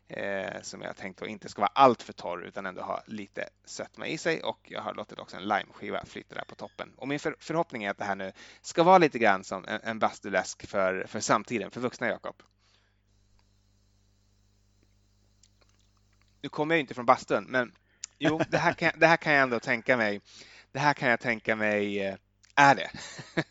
eh, 0.08 0.62
som 0.62 0.82
jag 0.82 0.96
tänkt 0.96 1.22
inte 1.22 1.48
ska 1.48 1.60
vara 1.60 1.72
allt 1.74 2.02
för 2.02 2.12
torr 2.12 2.44
utan 2.44 2.66
ändå 2.66 2.82
ha 2.82 3.02
lite 3.06 3.48
sötma 3.64 4.06
i 4.06 4.18
sig 4.18 4.42
och 4.42 4.58
jag 4.62 4.80
har 4.80 4.94
låtit 4.94 5.18
också 5.18 5.36
en 5.36 5.48
limeskiva 5.48 6.04
flyta 6.04 6.34
där 6.34 6.44
på 6.44 6.54
toppen. 6.54 6.92
Och 6.96 7.08
min 7.08 7.18
för, 7.18 7.36
förhoppning 7.38 7.84
är 7.84 7.90
att 7.90 7.98
det 7.98 8.04
här 8.04 8.16
nu 8.16 8.32
ska 8.62 8.82
vara 8.82 8.98
lite 8.98 9.18
grann 9.18 9.44
som 9.44 9.64
en, 9.68 9.80
en 9.82 9.98
bastuläsk 9.98 10.66
för, 10.66 11.04
för 11.08 11.20
samtiden, 11.20 11.70
för 11.70 11.80
vuxna 11.80 12.08
Jakob. 12.08 12.42
Nu 16.42 16.48
kommer 16.48 16.74
jag 16.74 16.80
inte 16.80 16.94
från 16.94 17.06
bastun, 17.06 17.44
men 17.44 17.72
jo, 18.18 18.40
det 18.50 18.58
här 18.58 18.72
kan, 18.72 18.92
det 18.96 19.06
här 19.06 19.16
kan 19.16 19.32
jag 19.32 19.42
ändå 19.42 19.60
tänka 19.60 19.96
mig. 19.96 20.20
Det 20.72 20.78
här 20.78 20.94
kan 20.94 21.08
jag 21.08 21.20
tänka 21.20 21.56
mig 21.56 22.00
eh, 22.00 22.16
är 22.54 22.74
det. 22.74 22.90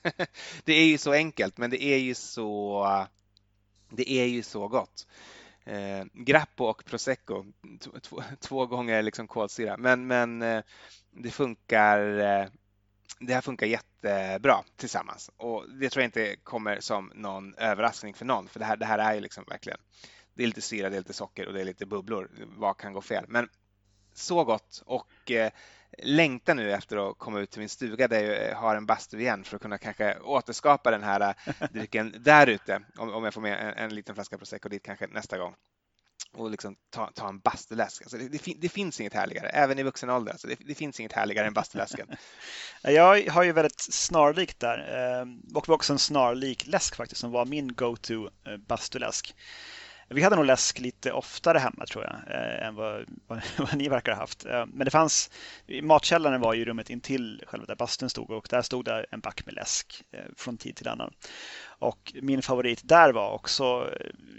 det 0.64 0.74
är 0.74 0.86
ju 0.86 0.98
så 0.98 1.12
enkelt, 1.12 1.58
men 1.58 1.70
det 1.70 1.84
är 1.84 1.98
ju 1.98 2.14
så. 2.14 3.08
Det 3.90 4.12
är 4.12 4.26
ju 4.26 4.44
så 4.44 4.68
gott. 4.68 5.08
Eh, 5.66 6.04
Grappo 6.14 6.66
och 6.66 6.86
prosecco, 6.86 7.46
två 8.40 8.66
gånger 8.66 9.02
liksom 9.02 9.28
kolsyra, 9.28 9.78
men, 9.78 10.08
men 10.08 10.42
eh, 10.42 10.64
det 11.12 11.32
funkar. 11.32 12.20
Eh, 12.20 12.48
det 13.20 13.34
här 13.34 13.42
funkar 13.42 13.68
jättebra 13.68 14.64
tillsammans 14.76 15.32
och 15.38 15.66
det 15.70 15.90
tror 15.90 16.02
jag 16.02 16.08
inte 16.08 16.36
kommer 16.44 16.80
som 16.80 17.12
någon 17.16 17.56
överraskning 17.56 18.14
för 18.14 18.26
någon, 18.26 18.48
för 18.48 18.60
det 18.60 18.66
här, 18.66 18.78
det 18.78 18.86
här 18.86 19.00
är 19.00 19.14
ju 19.14 19.22
liksom 19.22 19.44
verkligen 19.48 19.80
det 20.42 20.46
är 20.46 20.48
lite 20.48 20.62
syra, 20.62 20.90
det 20.90 20.96
är 20.96 21.00
lite 21.00 21.14
socker 21.14 21.48
och 21.48 21.54
det 21.54 21.62
är 21.62 21.66
lite 21.66 21.86
bubblor. 21.86 22.30
Vad 22.58 22.78
kan 22.78 22.94
gå 22.94 23.02
fel? 23.02 23.26
Men 23.28 23.50
så 24.14 24.44
gott 24.44 24.84
och 24.86 25.32
eh, 25.32 25.52
längtar 25.98 26.56
nu 26.56 26.72
efter 26.72 27.10
att 27.10 27.18
komma 27.18 27.40
ut 27.40 27.52
till 27.52 27.60
min 27.60 27.70
stuga 27.70 28.08
där 28.08 28.24
jag 28.24 28.50
eh, 28.50 28.58
har 28.58 28.76
en 28.76 28.86
bastu 28.86 29.20
igen 29.20 29.44
för 29.44 29.56
att 29.56 29.62
kunna 29.62 29.78
kanske 29.78 30.20
återskapa 30.20 30.92
den 30.92 31.04
här 31.04 31.36
eh, 31.46 31.70
drycken 31.74 32.16
där 32.20 32.48
ute. 32.48 32.84
Om, 32.98 33.14
om 33.14 33.24
jag 33.24 33.34
får 33.34 33.42
med 33.42 33.68
en, 33.68 33.74
en 33.84 33.96
liten 33.96 34.16
flaska 34.16 34.38
prosecco 34.38 34.70
dit 34.70 34.84
kanske 34.84 35.08
nästa 35.08 35.38
gång 35.38 35.56
och 36.34 36.52
liksom 36.52 36.76
ta, 36.90 37.12
ta 37.16 37.30
en 37.30 37.40
bastuläsk. 37.40 38.02
Alltså 38.02 38.18
det, 38.18 38.28
det, 38.28 38.54
det, 38.58 38.70
finns 38.70 39.00
inget 39.00 39.14
härligare, 39.14 39.48
även 39.48 39.80
i 39.80 39.84
vuxen 39.84 40.10
ålder. 40.10 40.32
Alltså 40.32 40.48
det, 40.48 40.58
det 40.60 40.76
finns 40.76 41.00
inget 41.00 41.14
härligare 41.14 41.48
än 41.48 41.54
bastuläsken. 41.54 42.08
jag 42.84 43.30
har 43.30 43.44
ju 43.44 43.52
väldigt 43.52 43.80
snarlikt 43.80 44.60
där 44.60 45.28
och 45.56 45.70
också 45.70 45.94
en 45.94 46.00
snarlik 46.00 46.68
läsk 46.68 46.96
faktiskt 46.96 47.22
som 47.22 47.32
var 47.32 47.46
min 47.46 47.74
go-to 47.76 48.30
bastuläsk. 48.68 49.36
Vi 50.14 50.22
hade 50.24 50.36
nog 50.36 50.46
läsk 50.46 50.80
lite 50.80 51.12
oftare 51.12 51.60
hemma 51.60 51.86
tror 51.86 52.04
jag, 52.04 52.36
eh, 52.36 52.68
än 52.68 52.76
vad, 52.76 53.06
vad, 53.28 53.42
vad, 53.58 53.78
ni 53.78 53.90
verkar 53.90 54.12
ha 54.12 54.20
haft. 54.20 54.46
Eh, 54.46 54.66
men 54.66 54.86
det 54.86 54.92
fanns, 54.92 55.32
matkällaren 55.84 56.42
var 56.42 56.54
ju 56.54 56.66
rummet 56.66 56.90
intill 56.90 57.44
själva 57.48 57.66
där 57.66 57.76
bastun 57.76 58.10
stod 58.10 58.30
och 58.30 58.48
där 58.50 58.62
stod 58.62 58.86
det 58.86 59.06
en 59.12 59.20
back 59.20 59.46
med 59.46 59.56
läsk 59.56 60.04
eh, 60.12 60.26
från 60.38 60.58
tid 60.58 60.76
till 60.76 60.88
annan. 60.88 61.14
Och 61.64 62.14
min 62.22 62.42
favorit 62.42 62.82
där 62.84 63.14
var 63.14 63.32
också 63.32 63.90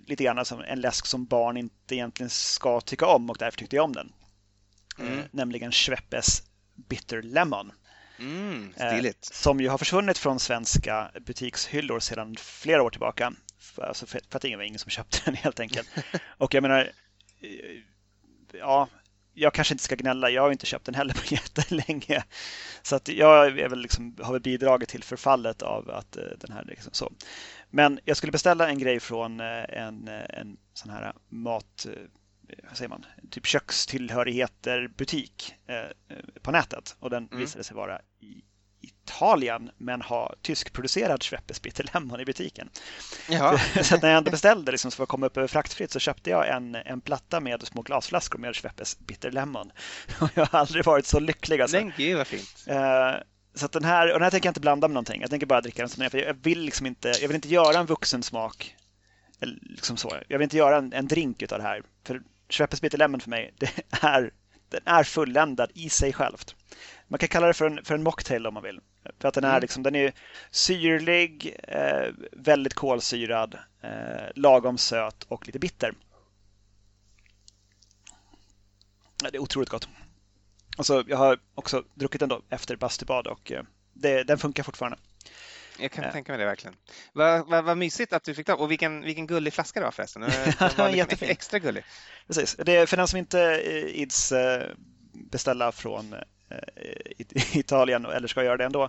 lite 0.07 0.25
grann 0.25 0.45
som 0.45 0.61
en 0.61 0.81
läsk 0.81 1.07
som 1.07 1.25
barn 1.25 1.57
inte 1.57 1.95
egentligen 1.95 2.31
ska 2.31 2.81
tycka 2.81 3.07
om 3.07 3.31
och 3.31 3.37
därför 3.39 3.59
tyckte 3.59 3.77
jag 3.77 3.85
om 3.85 3.93
den. 3.93 4.13
Mm. 4.99 5.21
Nämligen 5.31 5.73
Schweppes 5.73 6.43
Bitter 6.89 7.23
Lemon. 7.23 7.73
Mm, 8.19 8.75
som 9.21 9.61
ju 9.61 9.69
har 9.69 9.79
försvunnit 9.79 10.19
från 10.19 10.41
svenska 10.41 11.11
butikshyllor 11.21 12.01
sedan 12.01 12.37
flera 12.39 12.83
år 12.83 12.91
tillbaka 12.91 13.33
alltså 13.77 14.07
för, 14.07 14.21
för 14.29 14.37
att 14.37 14.43
det 14.43 14.57
var 14.57 14.63
ingen 14.63 14.79
som 14.79 14.91
köpte 14.91 15.19
den 15.25 15.35
helt 15.45 15.61
enkelt. 15.61 15.89
Och 16.25 16.55
jag 16.55 16.63
menar, 16.63 16.93
eh, 17.41 17.81
ja, 18.53 18.89
jag 19.35 19.55
kanske 19.55 19.75
inte 19.75 19.85
ska 19.85 19.95
gnälla, 19.95 20.31
jag 20.31 20.43
har 20.43 20.53
inte 20.53 20.67
köpt 20.67 20.85
den 20.85 20.95
heller 20.95 21.15
på 21.15 21.21
jättelänge. 21.35 22.25
Så 22.83 22.97
att 22.97 23.09
jag 23.09 23.47
är 23.47 23.69
väl 23.69 23.83
liksom, 23.83 24.17
har 24.23 24.33
väl 24.33 24.43
bidragit 24.43 24.89
till 24.89 25.05
förfallet 25.05 25.63
av 25.63 25.91
att 25.91 26.17
uh, 26.17 26.23
den 26.39 26.53
här 26.53 26.65
liksom 26.65 26.93
så. 26.93 27.13
Men 27.71 28.01
jag 28.05 28.17
skulle 28.17 28.33
beställa 28.33 28.69
en 28.69 28.79
grej 28.79 29.01
från 29.01 29.41
uh, 29.41 29.65
en, 29.69 30.09
en 30.09 30.57
sån 30.75 30.91
här 30.91 31.13
mat, 31.29 31.87
vad 32.69 32.77
säger 32.77 32.89
man, 32.89 33.07
typ 33.31 33.47
kökstillhörigheter 33.47 34.89
butik 34.89 35.55
på 36.43 36.51
nätet 36.51 36.97
och 36.99 37.11
den 37.11 37.27
mm. 37.27 37.39
visade 37.39 37.65
sig 37.65 37.77
vara 37.77 38.01
i 38.21 38.43
Italien 38.83 39.71
men 39.79 40.03
ha 40.03 40.35
tyskproducerad 40.43 41.23
Schweppes 41.23 41.63
Bitter 41.63 41.91
Lemon 41.95 42.21
i 42.21 42.25
butiken. 42.25 42.71
Ja. 43.29 43.59
så 43.83 43.97
när 43.97 44.09
jag 44.09 44.19
ändå 44.19 44.31
beställde 44.31 44.73
liksom, 44.73 44.91
för 44.91 45.03
att 45.03 45.09
komma 45.09 45.27
upp 45.27 45.37
över 45.37 45.49
fraktfritt 45.49 45.91
så 45.91 45.99
köpte 45.99 46.31
jag 46.31 46.49
en, 46.49 46.75
en 46.75 47.01
platta 47.01 47.41
med 47.41 47.63
små 47.63 47.83
glasflaskor 47.83 48.39
med 48.39 48.57
Schweppes 48.57 48.99
Bitter 48.99 49.31
Lemon. 49.31 49.71
Och 50.21 50.31
jag 50.35 50.47
har 50.47 50.59
aldrig 50.59 50.85
varit 50.85 51.07
så 51.07 51.21
lycklig. 51.21 51.61
Alltså. 51.61 51.77
Men 51.77 51.93
gud 51.97 52.17
vad 52.17 52.27
fint. 52.27 52.65
Uh, 52.71 53.23
så 53.55 53.67
den 53.67 53.85
här, 53.85 54.07
och 54.07 54.13
den 54.13 54.23
här 54.23 54.31
tänker 54.31 54.47
jag 54.47 54.51
inte 54.51 54.61
blanda 54.61 54.89
med 54.89 54.95
någonting. 54.95 55.21
Jag 55.21 55.31
tänker 55.31 55.47
bara 55.47 55.61
dricka 55.61 55.83
den 55.83 55.89
som 55.89 55.99
den 55.99 56.07
är. 56.07 56.11
För 56.11 56.19
jag 56.19 56.37
vill 56.43 56.61
liksom 56.61 56.87
inte, 56.87 57.09
jag 57.21 57.29
vill 57.29 57.35
inte 57.35 57.49
göra 57.49 57.79
en 57.79 57.87
vuxen 57.87 58.23
smak. 58.23 58.77
Liksom 59.41 59.97
så. 59.97 60.17
Jag 60.29 60.39
vill 60.39 60.45
inte 60.45 60.57
göra 60.57 60.77
en, 60.77 60.93
en 60.93 61.09
drink 61.09 61.43
av 61.43 61.59
det 61.59 61.65
här. 61.65 61.83
För 62.07 62.23
Schweppes 62.49 62.81
Bitter 62.81 62.99
Lemon 62.99 63.21
för 63.21 63.31
mig, 63.31 63.55
det 63.59 63.71
är, 64.03 64.31
den 64.69 64.81
är 64.85 65.05
fulländad 65.05 65.71
i 65.75 65.89
sig 65.89 66.13
självt. 66.13 66.55
Man 67.13 67.19
kan 67.19 67.29
kalla 67.29 67.47
det 67.47 67.55
för 67.55 67.67
en, 67.67 67.85
för 67.85 67.95
en 67.95 68.03
mocktail 68.03 68.47
om 68.47 68.55
man 68.55 68.63
vill. 68.63 68.81
För 69.19 69.29
att 69.29 69.35
den 69.35 69.45
är, 69.45 69.49
mm. 69.49 69.61
liksom, 69.61 69.83
den 69.83 69.95
är 69.95 70.13
syrlig, 70.51 71.57
eh, 71.69 72.13
väldigt 72.33 72.75
kolsyrad, 72.75 73.59
eh, 73.83 74.31
lagom 74.35 74.79
söt 74.79 75.23
och 75.23 75.47
lite 75.47 75.59
bitter. 75.59 75.95
Det 79.23 79.37
är 79.37 79.39
otroligt 79.39 79.69
gott. 79.69 79.89
Alltså, 80.77 81.05
jag 81.07 81.17
har 81.17 81.39
också 81.55 81.85
druckit 81.95 82.21
den 82.21 82.29
då 82.29 82.43
efter 82.49 82.77
bastubad 82.77 83.27
och 83.27 83.53
eh, 83.53 83.63
det, 83.93 84.23
den 84.23 84.39
funkar 84.39 84.63
fortfarande. 84.63 84.99
Jag 85.79 85.93
kan 85.93 86.05
äh. 86.05 86.13
tänka 86.13 86.33
mig 86.33 86.39
det 86.39 86.45
verkligen. 86.45 86.77
Vad, 87.13 87.49
vad, 87.49 87.65
vad 87.65 87.79
mysigt 87.79 88.13
att 88.13 88.25
du 88.25 88.35
fick 88.35 88.47
ta. 88.47 88.55
Och 88.55 88.71
vilken, 88.71 89.01
vilken 89.01 89.27
gullig 89.27 89.53
flaska 89.53 89.81
det 89.81 89.87
var 89.87 89.93
förresten. 89.93 90.23
Den 90.23 90.31
var 90.77 90.91
liksom 90.91 91.29
extra 91.29 91.59
gullig. 91.59 91.85
Precis. 92.27 92.57
Det 92.65 92.77
är 92.77 92.87
för 92.87 92.97
den 92.97 93.09
som 93.09 93.19
inte 93.19 93.41
eh, 93.41 94.01
ids 94.01 94.33
beställa 95.13 95.73
från 95.73 96.15
Eh, 96.77 97.57
Italien, 97.57 98.05
eller 98.05 98.29
ska 98.29 98.45
göra 98.45 98.57
det 98.57 98.65
ändå, 98.65 98.89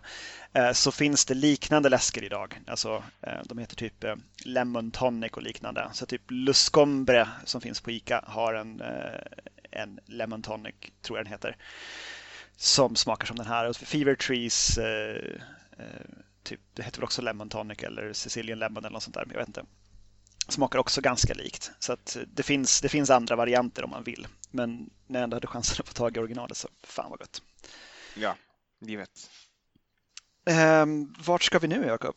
eh, 0.54 0.71
så 0.71 0.91
finns 0.91 1.26
det 1.26 1.34
liknande 1.34 1.89
läsker 1.89 2.23
idag. 2.23 2.62
Alltså, 2.67 3.04
eh, 3.21 3.39
de 3.45 3.58
heter 3.58 3.76
typ 3.76 4.06
Lemon 4.45 4.91
Tonic 4.91 5.32
och 5.32 5.43
liknande. 5.43 5.89
Så 5.93 6.06
typ 6.06 6.21
Luscombre 6.30 7.28
som 7.45 7.62
finns 7.62 7.82
på 7.82 7.91
ICA 7.91 8.23
har 8.28 8.54
en, 8.54 8.82
en 9.71 9.99
Lemon 10.06 10.41
Tonic, 10.41 10.76
tror 11.02 11.19
jag 11.19 11.26
den 11.26 11.34
heter, 11.34 11.58
som 12.58 12.95
smakar 12.95 13.26
som 13.26 13.38
den 13.38 13.47
här. 13.47 13.69
Och 13.69 13.76
Fever 13.76 14.15
Trees, 14.15 14.80
typ, 16.43 16.60
det 16.73 16.84
heter 16.84 16.97
väl 16.97 17.04
också 17.04 17.21
Lemon 17.21 17.49
Tonic 17.49 17.84
eller 17.84 18.13
Sicilian 18.13 18.60
Lemon 18.60 18.86
eller 18.86 18.93
något 18.93 19.04
sånt 19.04 19.15
där, 19.15 19.26
jag 19.30 19.38
vet 19.38 19.47
inte 19.47 19.63
smakar 20.47 20.80
också 20.80 21.02
ganska 21.02 21.34
likt. 21.34 21.71
Så 21.80 21.93
att 21.93 22.17
det, 22.34 22.43
finns, 22.43 22.82
det 22.82 22.89
finns 22.89 23.10
andra 23.10 23.36
varianter 23.36 23.84
om 23.84 23.89
man 23.89 24.04
vill. 24.04 24.28
Men 24.52 24.89
när 25.08 25.19
jag 25.19 25.23
ändå 25.23 25.36
hade 25.36 25.47
chansen 25.47 25.78
att 25.80 25.88
få 25.88 25.93
tag 25.93 26.17
i 26.17 26.19
originalet 26.19 26.58
så 26.58 26.67
fan 26.84 27.10
vad 27.10 27.19
gott. 27.19 27.41
Ja, 28.15 28.36
givet. 28.80 29.30
Ehm, 30.45 31.13
vart 31.26 31.43
ska 31.43 31.60
vi 31.60 31.67
nu 31.67 31.86
Jakob? 31.86 32.15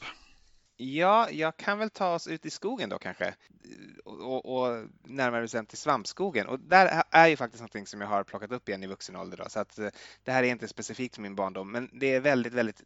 Ja, 0.77 1.31
jag 1.31 1.57
kan 1.57 1.79
väl 1.79 1.91
ta 1.91 2.15
oss 2.15 2.27
ut 2.27 2.47
i 2.47 2.51
skogen 2.51 2.89
då 2.89 2.99
kanske 2.99 3.35
och, 4.05 4.47
och 4.47 4.87
närmare 5.05 5.43
bestämt 5.43 5.69
till 5.69 5.79
svampskogen. 5.79 6.47
Och 6.47 6.61
där 6.61 7.03
är 7.11 7.27
ju 7.27 7.37
faktiskt 7.37 7.61
någonting 7.61 7.87
som 7.87 8.01
jag 8.01 8.09
har 8.09 8.25
plockat 8.25 8.53
upp 8.53 8.69
igen 8.69 8.83
i 8.83 8.87
vuxen 8.87 9.17
ålder. 9.17 9.37
Då, 9.37 9.45
så 9.49 9.61
att 9.61 9.79
eh, 9.79 9.89
det 10.25 10.33
här 10.33 10.43
är 10.43 10.51
inte 10.51 10.69
specifikt 10.69 11.15
för 11.15 11.23
min 11.23 11.35
barndom, 11.35 11.73
men 11.73 11.91
det 11.93 12.15
är 12.15 12.21
väldigt, 12.21 12.53
väldigt, 12.53 12.83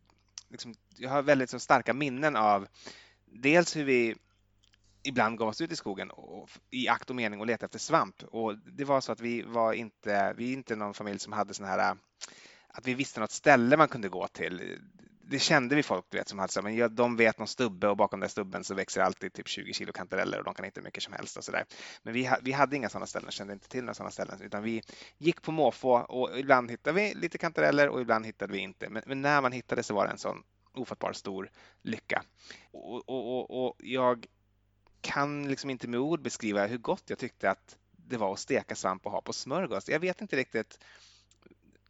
liksom, 0.49 0.75
jag 0.97 1.11
har 1.11 1.23
väldigt 1.23 1.51
så 1.51 1.59
starka 1.59 1.95
minnen 1.95 2.37
av 2.37 2.67
dels 3.25 3.77
hur 3.77 3.85
vi 3.85 4.17
ibland 5.03 5.39
gav 5.39 5.49
oss 5.49 5.61
ut 5.61 5.73
i 5.73 5.77
skogen 5.77 6.11
och, 6.11 6.51
i 6.71 6.89
akt 6.89 7.11
och 7.11 7.17
mening 7.17 7.41
och 7.41 7.47
leta 7.47 7.67
efter 7.67 7.79
svamp. 7.79 8.23
Och 8.23 8.59
det 8.59 8.85
var 8.85 9.01
så 9.01 9.13
att 9.13 9.21
vi 9.21 9.43
var 9.43 9.73
inte, 9.73 10.35
vi 10.37 10.49
är 10.49 10.53
inte 10.53 10.77
någon 10.77 10.95
familj 10.95 11.19
som 11.19 11.33
hade 11.33 11.55
sån 11.55 11.67
här 11.67 11.91
äh, 11.91 11.95
att 12.69 12.87
vi 12.87 12.95
visste 12.95 13.21
något 13.21 13.31
ställe 13.31 13.77
man 13.77 13.89
kunde 13.89 14.09
gå 14.09 14.29
till. 14.29 14.79
Det 15.23 15.39
kände 15.39 15.75
vi 15.75 15.83
folk 15.83 16.05
du 16.09 16.19
vet, 16.19 16.29
som 16.29 16.39
hade 16.39 16.53
så, 16.53 16.63
men 16.63 16.77
ja, 16.77 16.89
de 16.89 17.17
vet 17.17 17.39
någon 17.39 17.49
stubbe 17.49 17.89
och 17.89 17.97
bakom 17.97 18.21
den 18.21 18.29
stubben 18.29 18.65
så 18.65 18.75
växer 18.75 19.01
alltid 19.01 19.33
typ 19.33 19.49
20 19.49 19.73
kilo 19.73 19.93
kantareller 19.93 20.39
och 20.39 20.45
de 20.45 20.55
kan 20.55 20.65
hitta 20.65 20.81
mycket 20.81 21.03
som 21.03 21.13
helst 21.13 21.37
och 21.37 21.45
så 21.45 21.53
där. 21.53 21.65
Men 22.03 22.15
vi, 22.15 22.31
vi 22.43 22.53
hade 22.53 22.77
inga 22.77 22.89
sådana 22.89 23.07
ställen, 23.07 23.31
kände 23.31 23.53
inte 23.53 23.69
till 23.69 23.85
några 23.85 23.95
sådana 23.95 24.11
ställen, 24.11 24.43
utan 24.43 24.63
vi 24.63 24.83
gick 25.19 25.43
på 25.43 25.53
måfå 25.53 25.91
och 25.91 26.39
ibland 26.39 26.71
hittade 26.71 27.01
vi 27.01 27.15
lite 27.15 27.39
kantareller 27.39 27.89
och 27.89 28.01
ibland 28.01 28.27
hittade 28.27 28.53
vi 28.53 28.59
inte. 28.59 28.89
Men, 28.89 29.03
men 29.07 29.23
när 29.23 29.41
man 29.41 29.53
hittade 29.53 29.83
så 29.83 29.95
var 29.95 30.05
det 30.05 30.11
en 30.11 30.19
sån 30.19 30.43
ofattbar 30.75 31.13
stor 31.13 31.51
lycka. 31.83 32.23
Och, 32.71 33.09
och, 33.09 33.51
och, 33.51 33.67
och 33.67 33.77
jag 33.79 34.27
kan 35.01 35.49
liksom 35.49 35.71
inte 35.71 35.89
med 35.89 36.01
ord 36.01 36.23
beskriva 36.23 36.67
hur 36.67 36.79
gott 36.79 37.05
jag 37.07 37.19
tyckte 37.19 37.51
att 37.51 37.77
det 37.97 38.17
var 38.17 38.33
att 38.33 38.39
steka 38.39 38.75
svamp 38.75 39.07
och 39.07 39.13
ha 39.13 39.21
på 39.21 39.33
smörgås. 39.33 39.89
Jag 39.89 40.01
vet 40.01 40.21
inte 40.21 40.37
riktigt 40.37 40.79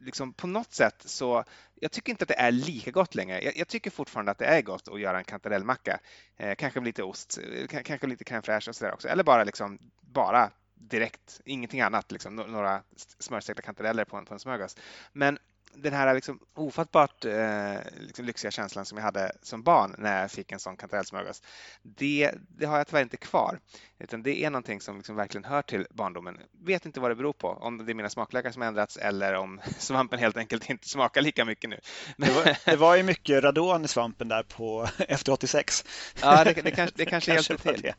liksom 0.01 0.33
på 0.33 0.47
något 0.47 0.73
sätt 0.73 1.03
så, 1.05 1.45
jag 1.75 1.93
tycker 1.93 2.13
inte 2.13 2.23
att 2.23 2.29
det 2.29 2.39
är 2.39 2.53
lika 2.53 2.91
gott 2.91 3.15
längre. 3.15 3.43
Jag, 3.43 3.57
jag 3.57 3.69
tycker 3.69 3.91
fortfarande 3.91 4.33
att 4.33 4.39
det 4.39 4.45
är 4.45 4.63
gott 4.63 4.89
att 4.89 5.01
göra 5.01 5.19
en 5.19 5.25
kantarellmacka. 5.25 6.01
Eh, 6.37 6.55
kanske 6.55 6.81
med 6.81 6.87
lite 6.87 7.03
ost, 7.03 7.39
eh, 7.39 7.83
kanske 7.83 8.07
lite 8.07 8.25
crème 8.25 8.43
fraîche 8.43 8.69
och 8.69 8.77
sådär 8.77 8.93
också. 8.93 9.09
Eller 9.09 9.25
bara 9.25 9.45
liksom, 9.45 9.79
bara 10.01 10.51
direkt, 10.75 11.41
ingenting 11.45 11.81
annat, 11.81 12.13
liksom, 12.13 12.37
några 12.37 12.83
smörstekta 13.19 13.63
kantareller 13.63 14.05
på 14.05 14.17
en, 14.17 14.25
på 14.25 14.35
en 14.35 14.41
smörgås. 14.41 14.77
Men 15.13 15.39
den 15.75 15.93
här 15.93 16.15
liksom 16.15 16.41
ofattbart 16.55 17.25
eh, 17.25 17.75
liksom 17.99 18.25
lyxiga 18.25 18.51
känslan 18.51 18.87
som 18.87 18.99
jag 18.99 19.05
hade 19.05 19.33
som 19.43 19.63
barn 19.63 19.95
när 19.99 20.21
jag 20.21 20.31
fick 20.31 20.53
en 20.53 20.59
sån 20.59 20.77
kantarellsmörgås, 20.77 21.43
det, 21.83 22.31
det 22.49 22.67
har 22.67 22.79
jag 22.79 22.87
tyvärr 22.87 23.03
inte 23.03 23.17
kvar. 23.17 23.61
Utan 23.99 24.23
det 24.23 24.45
är 24.45 24.51
någonting 24.51 24.81
som 24.81 24.97
liksom 24.97 25.17
verkligen 25.17 25.45
hör 25.45 25.63
till 25.63 25.87
barndomen. 25.91 26.39
Vet 26.65 26.87
inte 26.87 27.01
vad 27.01 27.11
det 27.11 27.15
beror 27.15 27.33
på, 27.33 27.49
om 27.49 27.87
det 27.87 27.93
är 27.93 27.95
mina 27.95 28.11
smaklökar 28.11 28.51
som 28.51 28.63
ändrats 28.63 28.97
eller 28.97 29.35
om 29.35 29.61
svampen 29.79 30.19
helt 30.19 30.37
enkelt 30.37 30.71
inte 30.71 30.89
smakar 30.89 31.23
lika 31.23 31.45
mycket 31.45 31.71
nu. 31.71 31.81
Det 32.17 32.33
var, 32.33 32.57
det 32.65 32.77
var 32.77 32.97
ju 32.97 33.03
mycket 33.03 33.45
radon 33.45 33.85
i 33.85 33.89
svampen 33.89 34.29
där 34.29 34.43
på 34.43 34.89
efter 34.99 35.33
86. 35.33 35.85
Ja, 36.23 36.45
det, 36.45 36.53
det 36.53 36.71
kanske, 36.71 36.97
det 36.97 37.05
kanske, 37.05 37.33
kanske 37.35 37.53
hjälpte 37.53 37.75
till. 37.75 37.93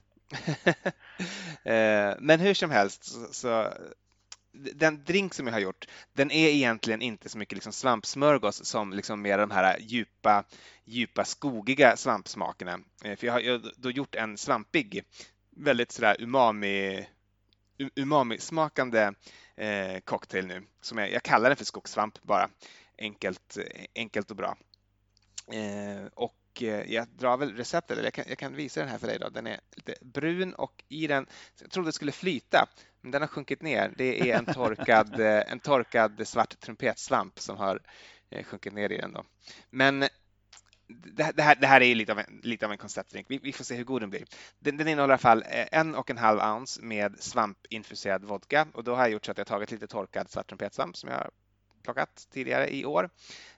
Eh, 1.64 2.16
men 2.20 2.40
hur 2.40 2.54
som 2.54 2.72
helst 2.72 3.34
så 3.36 3.74
den 4.54 5.04
drink 5.04 5.34
som 5.34 5.48
jag 5.48 5.54
har 5.54 5.60
gjort, 5.60 5.88
den 6.14 6.32
är 6.32 6.50
egentligen 6.50 7.02
inte 7.02 7.30
så 7.30 7.38
mycket 7.38 7.56
liksom 7.56 7.74
svampsmörgås 7.74 8.66
som 8.66 8.94
liksom 8.94 9.22
mer 9.22 9.38
de 9.38 9.52
här 9.52 9.80
djupa, 9.80 10.44
djupa 10.86 11.26
skogiga 11.26 11.98
svampsmakerna. 11.98 12.80
Eh, 13.04 13.16
för 13.16 13.28
jag 13.28 13.34
har 13.34 13.82
då 13.82 13.92
gjort 13.92 14.16
en 14.16 14.38
svampig, 14.38 15.04
väldigt 15.50 15.92
sådär 15.92 16.16
umami, 16.20 17.08
umami-smakande 17.96 19.14
eh, 19.56 20.00
cocktail 20.04 20.48
nu. 20.48 20.64
Som 20.82 20.98
jag, 20.98 21.12
jag 21.12 21.24
kallar 21.24 21.50
den 21.50 21.58
för 21.58 21.66
skogssvamp 21.66 22.22
bara. 22.22 22.50
Enkelt, 22.98 23.58
enkelt 23.96 24.32
och 24.32 24.38
bra. 24.38 24.58
Eh, 25.54 26.06
och 26.14 26.62
eh, 26.62 26.94
jag 26.94 27.08
drar 27.08 27.38
väl 27.38 27.56
receptet, 27.56 27.92
eller 27.92 28.04
jag 28.04 28.14
kan, 28.14 28.26
jag 28.28 28.38
kan, 28.38 28.56
visa 28.56 28.80
den 28.80 28.90
här 28.90 28.98
för 28.98 29.08
dig. 29.08 29.20
Då. 29.20 29.30
Den 29.30 29.48
är 29.48 29.60
lite 29.76 29.96
brun 30.02 30.54
och 30.54 30.84
i 30.90 31.08
den, 31.08 31.28
jag 31.62 31.72
trodde 31.72 31.88
det 31.90 31.94
skulle 31.94 32.12
flyta, 32.12 32.68
men 33.02 33.12
den 33.12 33.22
har 33.22 33.28
sjunkit 33.28 33.62
ner. 33.62 33.94
Det 33.98 34.32
är 34.32 34.38
en 34.38 34.46
torkad, 34.46 35.20
eh, 35.20 35.44
en 35.52 35.60
torkad 35.60 36.28
svart 36.28 36.60
trumpetsvamp 36.60 37.40
som 37.40 37.58
har 37.58 37.80
eh, 38.30 38.44
sjunkit 38.44 38.74
ner 38.74 38.92
i 38.92 38.98
den. 38.98 39.14
Då. 39.14 39.24
Men 39.70 40.00
det, 40.88 41.32
det, 41.36 41.42
här, 41.42 41.56
det 41.56 41.68
här 41.68 41.82
är 41.82 41.96
lite 41.96 42.12
av 42.12 42.20
en, 42.20 42.40
lite 42.44 42.66
av 42.66 42.72
en 42.72 42.78
konceptdrink. 42.78 43.26
Vi, 43.30 43.40
vi, 43.44 43.54
får 43.54 43.64
se 43.64 43.76
hur 43.76 43.84
god 43.84 44.02
den 44.02 44.10
blir. 44.10 44.26
Den, 44.60 44.78
den 44.78 44.88
innehåller 44.88 45.12
i 45.12 45.14
alla 45.14 45.18
fall 45.18 45.44
en 45.72 45.96
och 45.96 46.10
en 46.10 46.18
halv 46.18 46.40
ounce 46.40 46.82
med 46.82 47.24
svampinfuserad 47.24 48.24
vodka 48.24 48.68
och 48.74 48.84
då 48.84 48.96
har 48.96 49.04
jag 49.04 49.12
gjort 49.12 49.26
så 49.26 49.32
att 49.32 49.38
jag 49.38 49.48
tagit 49.48 49.72
lite 49.72 49.88
torkad 49.88 50.30
svart 50.30 50.48
trumpetsvamp 50.48 50.98
som 50.98 51.10
jag 51.10 51.18
har 51.18 51.30
plockat 51.84 52.28
tidigare 52.32 52.76
i 52.76 52.86
år 52.86 53.10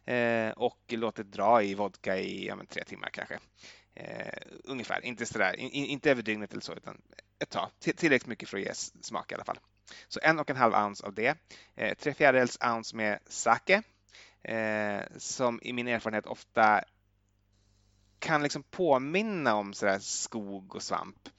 eh, 0.05 0.49
och 0.49 0.79
låtit 0.89 1.31
dra 1.31 1.63
i 1.63 1.73
vodka 1.73 2.17
i 2.17 2.47
ja, 2.47 2.57
tre 2.69 2.83
timmar 2.83 3.09
kanske. 3.09 3.39
Eh, 3.95 4.41
ungefär, 4.63 5.05
inte, 5.05 5.25
sådär, 5.25 5.55
in, 5.55 5.85
inte 5.85 6.11
över 6.11 6.21
dygnet 6.21 6.51
eller 6.51 6.61
så, 6.61 6.73
utan 6.73 7.01
ett 7.39 7.49
tag. 7.49 7.69
Tillräckligt 7.79 8.27
mycket 8.27 8.49
för 8.49 8.57
att 8.57 8.63
ge 8.63 8.73
smak 9.01 9.31
i 9.31 9.35
alla 9.35 9.45
fall. 9.45 9.59
Så 10.07 10.19
en 10.23 10.39
och 10.39 10.49
en 10.49 10.55
halv 10.55 10.73
ounce 10.73 11.05
av 11.05 11.13
det. 11.13 11.37
Eh, 11.75 11.93
tre 11.97 12.13
fjärdedels 12.13 12.57
ounce 12.61 12.95
med 12.95 13.19
sake, 13.25 13.83
eh, 14.41 15.01
som 15.17 15.59
i 15.63 15.73
min 15.73 15.87
erfarenhet 15.87 16.25
ofta 16.25 16.83
kan 18.19 18.43
liksom 18.43 18.63
påminna 18.63 19.55
om 19.55 19.73
sådär 19.73 19.99
skog 19.99 20.75
och 20.75 20.83
svamp. 20.83 21.29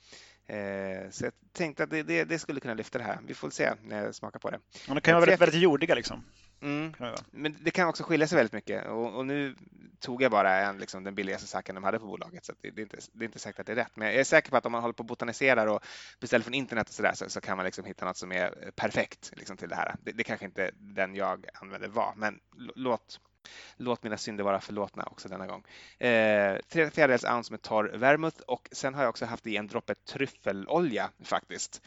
Eh, 0.47 1.11
så 1.11 1.25
jag 1.25 1.33
tänkte 1.53 1.85
att 1.85 1.91
det, 1.91 2.03
det, 2.03 2.25
det, 2.25 2.39
skulle 2.39 2.61
kunna 2.61 2.75
lyfta 2.75 2.99
det 2.99 3.05
här. 3.05 3.19
Vi 3.27 3.35
får 3.35 3.51
se 3.51 3.73
när 3.83 4.05
jag 4.05 4.15
smakar 4.15 4.39
på 4.39 4.51
det. 4.51 4.59
Ja, 4.89 4.95
de 4.95 5.01
kan 5.01 5.15
vara 5.15 5.21
väldigt, 5.21 5.41
väldigt 5.41 5.63
jordiga 5.63 5.95
liksom. 5.95 6.25
Mm. 6.65 6.93
Men 7.31 7.57
det 7.61 7.71
kan 7.71 7.89
också 7.89 8.03
skilja 8.03 8.27
sig 8.27 8.37
väldigt 8.37 8.53
mycket 8.53 8.87
och, 8.87 9.15
och 9.15 9.27
nu 9.27 9.55
tog 10.01 10.23
jag 10.23 10.31
bara 10.31 10.61
en, 10.61 10.79
liksom, 10.79 11.05
den 11.05 11.15
billigaste 11.15 11.47
saken 11.47 11.75
de 11.75 11.85
hade 11.85 11.99
på 11.99 12.07
bolaget 12.07 12.45
så 12.45 12.53
det, 12.61 12.71
det, 12.71 12.81
är 12.81 12.83
inte, 12.83 12.97
det 13.13 13.25
är 13.25 13.27
inte 13.27 13.39
säkert 13.39 13.61
att 13.61 13.67
det 13.67 13.73
är 13.73 13.77
rätt. 13.77 13.97
Men 13.97 14.09
jag 14.09 14.17
är 14.17 14.25
säker 14.25 14.51
på 14.51 14.57
att 14.57 14.67
om 14.67 14.73
man 14.73 14.81
håller 14.81 14.93
på 14.93 15.01
och 15.01 15.07
botaniserar 15.07 15.67
och 15.67 15.81
beställer 16.21 16.43
från 16.43 16.55
internet 16.55 16.89
och 16.89 16.95
så, 16.95 17.03
där, 17.03 17.13
så, 17.13 17.31
så 17.31 17.41
kan 17.41 17.57
man 17.57 17.67
liksom 17.67 17.85
hitta 17.85 18.07
något 18.07 18.17
som 18.17 18.33
är 18.33 18.71
perfekt 18.77 19.33
liksom, 19.37 19.57
till 19.57 19.69
det 19.69 19.75
här. 19.75 19.95
Det, 20.03 20.13
det 20.13 20.25
kanske 20.25 20.47
inte 20.47 20.71
den 20.75 21.15
jag 21.15 21.47
använde 21.55 21.89
var, 21.89 22.15
men 22.17 22.41
låt 22.75 23.21
Låt 23.77 24.03
mina 24.03 24.17
synder 24.17 24.45
vara 24.45 24.61
förlåtna 24.61 25.05
också 25.05 25.29
denna 25.29 25.47
gång. 25.47 25.65
Eh, 25.99 26.59
tre 26.69 26.91
fjärdedels 26.91 27.25
ounce 27.25 27.53
med 27.53 27.63
torr 27.63 27.93
vermouth 27.97 28.41
och 28.41 28.69
sen 28.73 28.95
har 28.95 29.03
jag 29.03 29.11
också 29.11 29.25
haft 29.25 29.47
i 29.47 29.57
en 29.57 29.67
droppe 29.67 29.95
tryffelolja 29.95 31.11
faktiskt 31.25 31.83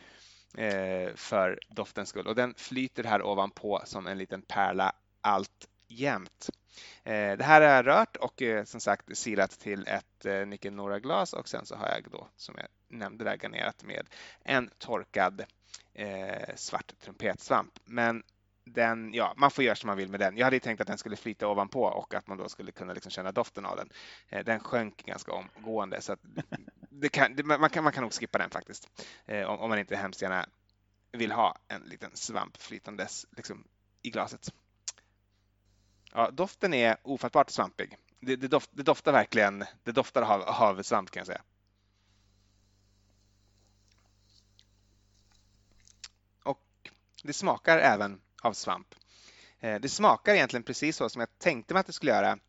Eh, 0.57 1.15
för 1.15 1.59
doftens 1.69 2.09
skull 2.09 2.27
och 2.27 2.35
den 2.35 2.53
flyter 2.57 3.03
här 3.03 3.21
ovanpå 3.21 3.81
som 3.85 4.07
en 4.07 4.17
liten 4.17 4.41
pärla 4.41 4.93
allt 5.21 5.67
jämt. 5.87 6.49
Eh, 7.03 7.37
det 7.37 7.43
här 7.43 7.61
är 7.61 7.83
rört 7.83 8.15
och 8.15 8.41
eh, 8.41 8.63
som 8.63 8.79
sagt 8.79 9.17
silat 9.17 9.51
till 9.51 9.87
ett 9.87 10.25
eh, 10.25 10.45
Nikenora-glas 10.45 11.33
och 11.33 11.49
sen 11.49 11.65
så 11.65 11.75
har 11.75 11.87
jag 11.87 12.11
då 12.11 12.27
som 12.35 12.55
jag 12.57 12.67
nämnde 12.99 13.23
där 13.23 13.37
garnerat 13.37 13.83
med 13.83 14.07
en 14.43 14.69
torkad 14.77 15.45
eh, 15.93 16.55
svart 16.55 16.93
trumpetsvamp. 16.99 17.79
Men 17.85 18.23
den, 18.65 19.13
ja, 19.13 19.33
man 19.37 19.51
får 19.51 19.63
göra 19.63 19.75
som 19.75 19.87
man 19.87 19.97
vill 19.97 20.09
med 20.09 20.19
den. 20.19 20.37
Jag 20.37 20.45
hade 20.45 20.59
tänkt 20.59 20.81
att 20.81 20.87
den 20.87 20.97
skulle 20.97 21.15
flyta 21.15 21.47
ovanpå 21.47 21.83
och 21.83 22.13
att 22.13 22.27
man 22.27 22.37
då 22.37 22.49
skulle 22.49 22.71
kunna 22.71 22.93
liksom 22.93 23.11
känna 23.11 23.31
doften 23.31 23.65
av 23.65 23.75
den. 23.75 23.89
Eh, 24.29 24.45
den 24.45 24.59
sjönk 24.59 25.05
ganska 25.05 25.31
omgående 25.31 26.01
så 26.01 26.13
att 26.13 26.19
det 26.99 27.09
kan, 27.09 27.35
det, 27.35 27.43
man, 27.43 27.69
kan, 27.69 27.83
man 27.83 27.93
kan 27.93 28.03
nog 28.03 28.13
skippa 28.13 28.37
den 28.37 28.49
faktiskt. 28.49 28.89
Eh, 29.25 29.47
om, 29.47 29.59
om, 29.59 29.69
man 29.69 29.79
inte 29.79 29.95
hemskt 29.95 30.21
gärna 30.21 30.45
vill 31.11 31.31
ha 31.31 31.57
en 31.67 31.81
liten 31.81 32.11
svamp 32.13 32.57
flytandes 32.57 33.25
liksom, 33.31 33.63
i 34.01 34.09
glaset. 34.09 34.53
Ja, 36.13 36.31
doften 36.31 36.73
är 36.73 36.97
ofattbart 37.03 37.49
svampig. 37.49 37.97
Det, 38.19 38.35
det, 38.35 38.47
doft, 38.47 38.69
det 38.73 38.83
doftar 38.83 39.11
verkligen, 39.11 39.65
det 39.83 39.91
doftar 39.91 40.21
av 40.21 40.83
svamp 40.83 41.11
kan 41.11 41.19
jag 41.19 41.27
säga. 41.27 41.41
Och 46.43 46.89
det 47.23 47.33
smakar 47.33 47.77
även 47.77 48.21
av 48.41 48.53
svamp. 48.53 48.95
Eh, 49.59 49.79
det 49.79 49.89
smakar 49.89 50.33
egentligen 50.33 50.63
precis 50.63 50.97
så 50.97 51.09
som 51.09 51.19
jag 51.19 51.39
tänkte 51.39 51.73
mig 51.73 51.81
att 51.81 51.87
det 51.87 51.93
skulle 51.93 52.11
göra 52.11 52.39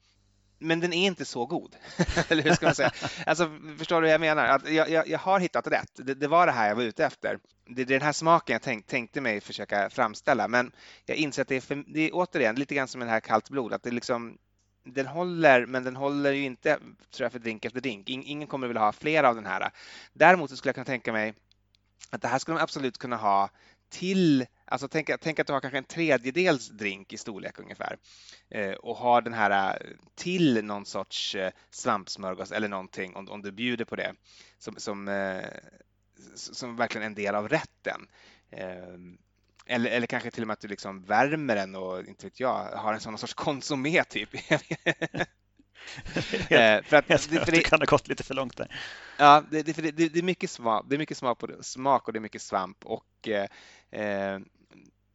men 0.58 0.80
den 0.80 0.92
är 0.92 1.06
inte 1.06 1.24
så 1.24 1.46
god. 1.46 1.76
Eller 2.28 2.42
hur 2.42 2.52
ska 2.54 2.66
man 2.66 2.74
säga? 2.74 2.90
Alltså, 3.26 3.50
förstår 3.78 4.00
du 4.00 4.06
vad 4.06 4.14
jag 4.14 4.20
menar? 4.20 4.46
Att 4.46 4.70
jag, 4.70 4.90
jag, 4.90 5.08
jag 5.08 5.18
har 5.18 5.40
hittat 5.40 5.66
rätt. 5.66 5.90
Det, 5.94 6.14
det, 6.14 6.28
var 6.28 6.46
det 6.46 6.52
här 6.52 6.68
jag 6.68 6.76
var 6.76 6.82
ute 6.82 7.04
efter. 7.04 7.38
Det 7.66 7.82
är 7.82 7.86
den 7.86 8.02
här 8.02 8.12
smaken 8.12 8.52
jag 8.54 8.62
tänk, 8.62 8.86
tänkte 8.86 9.20
mig 9.20 9.40
försöka 9.40 9.90
framställa, 9.90 10.48
men 10.48 10.72
jag 11.06 11.16
inser 11.16 11.42
att 11.42 11.48
det 11.48 11.56
är, 11.56 11.60
för, 11.60 11.84
det 11.86 12.00
är 12.00 12.10
återigen 12.12 12.54
lite 12.54 12.74
grann 12.74 12.88
som 12.88 13.00
den 13.00 13.08
här 13.08 13.20
kallt 13.20 13.50
blod, 13.50 13.72
att 13.72 13.82
det 13.82 13.90
liksom 13.90 14.38
den 14.84 15.06
håller, 15.06 15.66
men 15.66 15.84
den 15.84 15.96
håller 15.96 16.32
ju 16.32 16.44
inte 16.44 16.78
tror 17.10 17.24
jag, 17.24 17.32
för 17.32 17.38
drink 17.38 17.64
efter 17.64 17.80
drink. 17.80 18.08
Ingen 18.08 18.48
kommer 18.48 18.66
vilja 18.66 18.82
ha 18.82 18.92
fler 18.92 19.24
av 19.24 19.34
den 19.34 19.46
här. 19.46 19.70
Däremot 20.12 20.50
så 20.50 20.56
skulle 20.56 20.68
jag 20.68 20.74
kunna 20.74 20.84
tänka 20.84 21.12
mig 21.12 21.34
att 22.10 22.22
det 22.22 22.28
här 22.28 22.38
skulle 22.38 22.54
man 22.54 22.62
absolut 22.62 22.98
kunna 22.98 23.16
ha 23.16 23.50
till, 23.88 24.46
alltså 24.64 24.88
tänk, 24.88 25.10
tänk 25.20 25.38
att 25.38 25.46
du 25.46 25.52
har 25.52 25.60
kanske 25.60 25.78
en 25.78 25.84
tredjedels 25.84 26.68
drink 26.68 27.12
i 27.12 27.16
storlek 27.16 27.58
ungefär 27.58 27.98
eh, 28.50 28.72
och 28.72 28.96
har 28.96 29.22
den 29.22 29.32
här 29.32 29.78
eh, 29.80 29.90
till 30.14 30.64
någon 30.64 30.86
sorts 30.86 31.34
eh, 31.34 31.50
svampsmörgås 31.70 32.52
eller 32.52 32.68
någonting 32.68 33.16
om, 33.16 33.28
om 33.28 33.42
du 33.42 33.52
bjuder 33.52 33.84
på 33.84 33.96
det 33.96 34.14
som, 34.58 34.74
som, 34.76 35.08
eh, 35.08 35.44
som 36.34 36.76
verkligen 36.76 37.06
en 37.06 37.14
del 37.14 37.34
av 37.34 37.48
rätten. 37.48 38.08
Eh, 38.50 38.94
eller, 39.66 39.90
eller 39.90 40.06
kanske 40.06 40.30
till 40.30 40.42
och 40.42 40.46
med 40.46 40.54
att 40.54 40.60
du 40.60 40.68
liksom 40.68 41.04
värmer 41.04 41.56
den 41.56 41.74
och 41.74 42.04
inte 42.04 42.26
vet 42.26 42.40
jag, 42.40 42.64
har 42.64 42.94
en 42.94 43.00
sån 43.00 43.18
sorts 43.18 43.34
konsumé 43.34 44.04
typ. 44.04 44.30
Eh, 46.50 46.82
för 46.82 46.96
att, 46.96 47.08
det, 47.08 47.18
för 47.18 47.52
det 47.52 47.60
kan 47.60 47.80
ha 47.80 47.86
gått 47.86 48.08
lite 48.08 48.24
för 48.24 48.34
långt 48.34 48.56
där. 48.56 48.80
Ja, 49.18 49.44
det, 49.50 49.62
det, 49.62 49.72
det, 49.72 50.08
det 50.08 50.18
är 50.18 50.22
mycket 50.22 50.50
smak, 50.50 50.84
det 50.88 50.96
är 50.96 50.98
mycket 50.98 51.18
smak, 51.18 51.38
på, 51.38 51.48
smak 51.60 52.06
och 52.06 52.12
det 52.12 52.18
är 52.18 52.20
mycket 52.20 52.42
svamp 52.42 52.84
och 52.84 53.28
eh, 53.28 54.38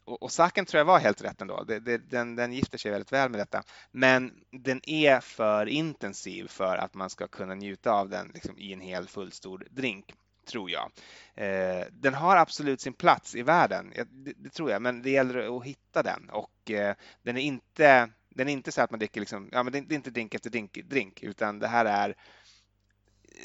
och, 0.06 0.24
och 0.24 0.32
saken 0.32 0.66
tror 0.66 0.80
jag 0.80 0.86
var 0.86 1.00
helt 1.00 1.22
rätt 1.22 1.42
ändå. 1.42 1.64
Det, 1.64 1.80
det, 1.80 1.98
den, 1.98 2.36
den 2.36 2.54
gifter 2.54 2.78
sig 2.78 2.92
väldigt 2.92 3.12
väl 3.12 3.30
med 3.30 3.40
detta. 3.40 3.64
Men 3.92 4.32
den 4.52 4.90
är 4.90 5.20
för 5.20 5.66
intensiv 5.66 6.48
för 6.48 6.78
att 6.78 6.94
man 6.94 7.10
ska 7.10 7.28
kunna 7.28 7.56
njuta 7.56 7.92
av 7.92 8.10
den 8.10 8.32
liksom, 8.34 8.58
i 8.58 8.74
en 8.74 8.82
hel 8.82 9.08
fullstor 9.08 9.68
drink 9.72 10.14
tror 10.46 10.72
jag. 10.72 10.92
Eh, 11.36 11.86
den 11.92 12.14
har 12.14 12.38
absolut 12.38 12.82
sin 12.82 12.94
plats 12.94 13.36
i 13.36 13.42
världen, 13.42 13.94
det, 13.96 14.34
det, 14.38 14.50
tror 14.50 14.72
jag, 14.72 14.82
men 14.82 15.02
det 15.02 15.10
gäller 15.10 15.58
att 15.58 15.66
hitta 15.66 16.04
den 16.04 16.30
och 16.30 16.72
eh, 16.72 16.96
den 17.22 17.38
är 17.38 17.42
inte 17.42 18.10
den 18.36 18.50
är 18.50 18.54
inte 18.54 18.72
så 18.72 18.82
att 18.82 18.92
man 18.92 19.00
dricker 19.00 19.20
liksom, 19.20 19.50
ja 19.52 19.64
men 19.64 19.74
det 19.74 19.80
är 19.80 19.94
inte 19.94 20.12
drink 20.12 20.34
efter 20.34 20.50
drink, 20.50 20.74
drink 20.84 21.24
utan 21.24 21.60
det 21.60 21.68
här 21.68 21.86
är 21.86 22.16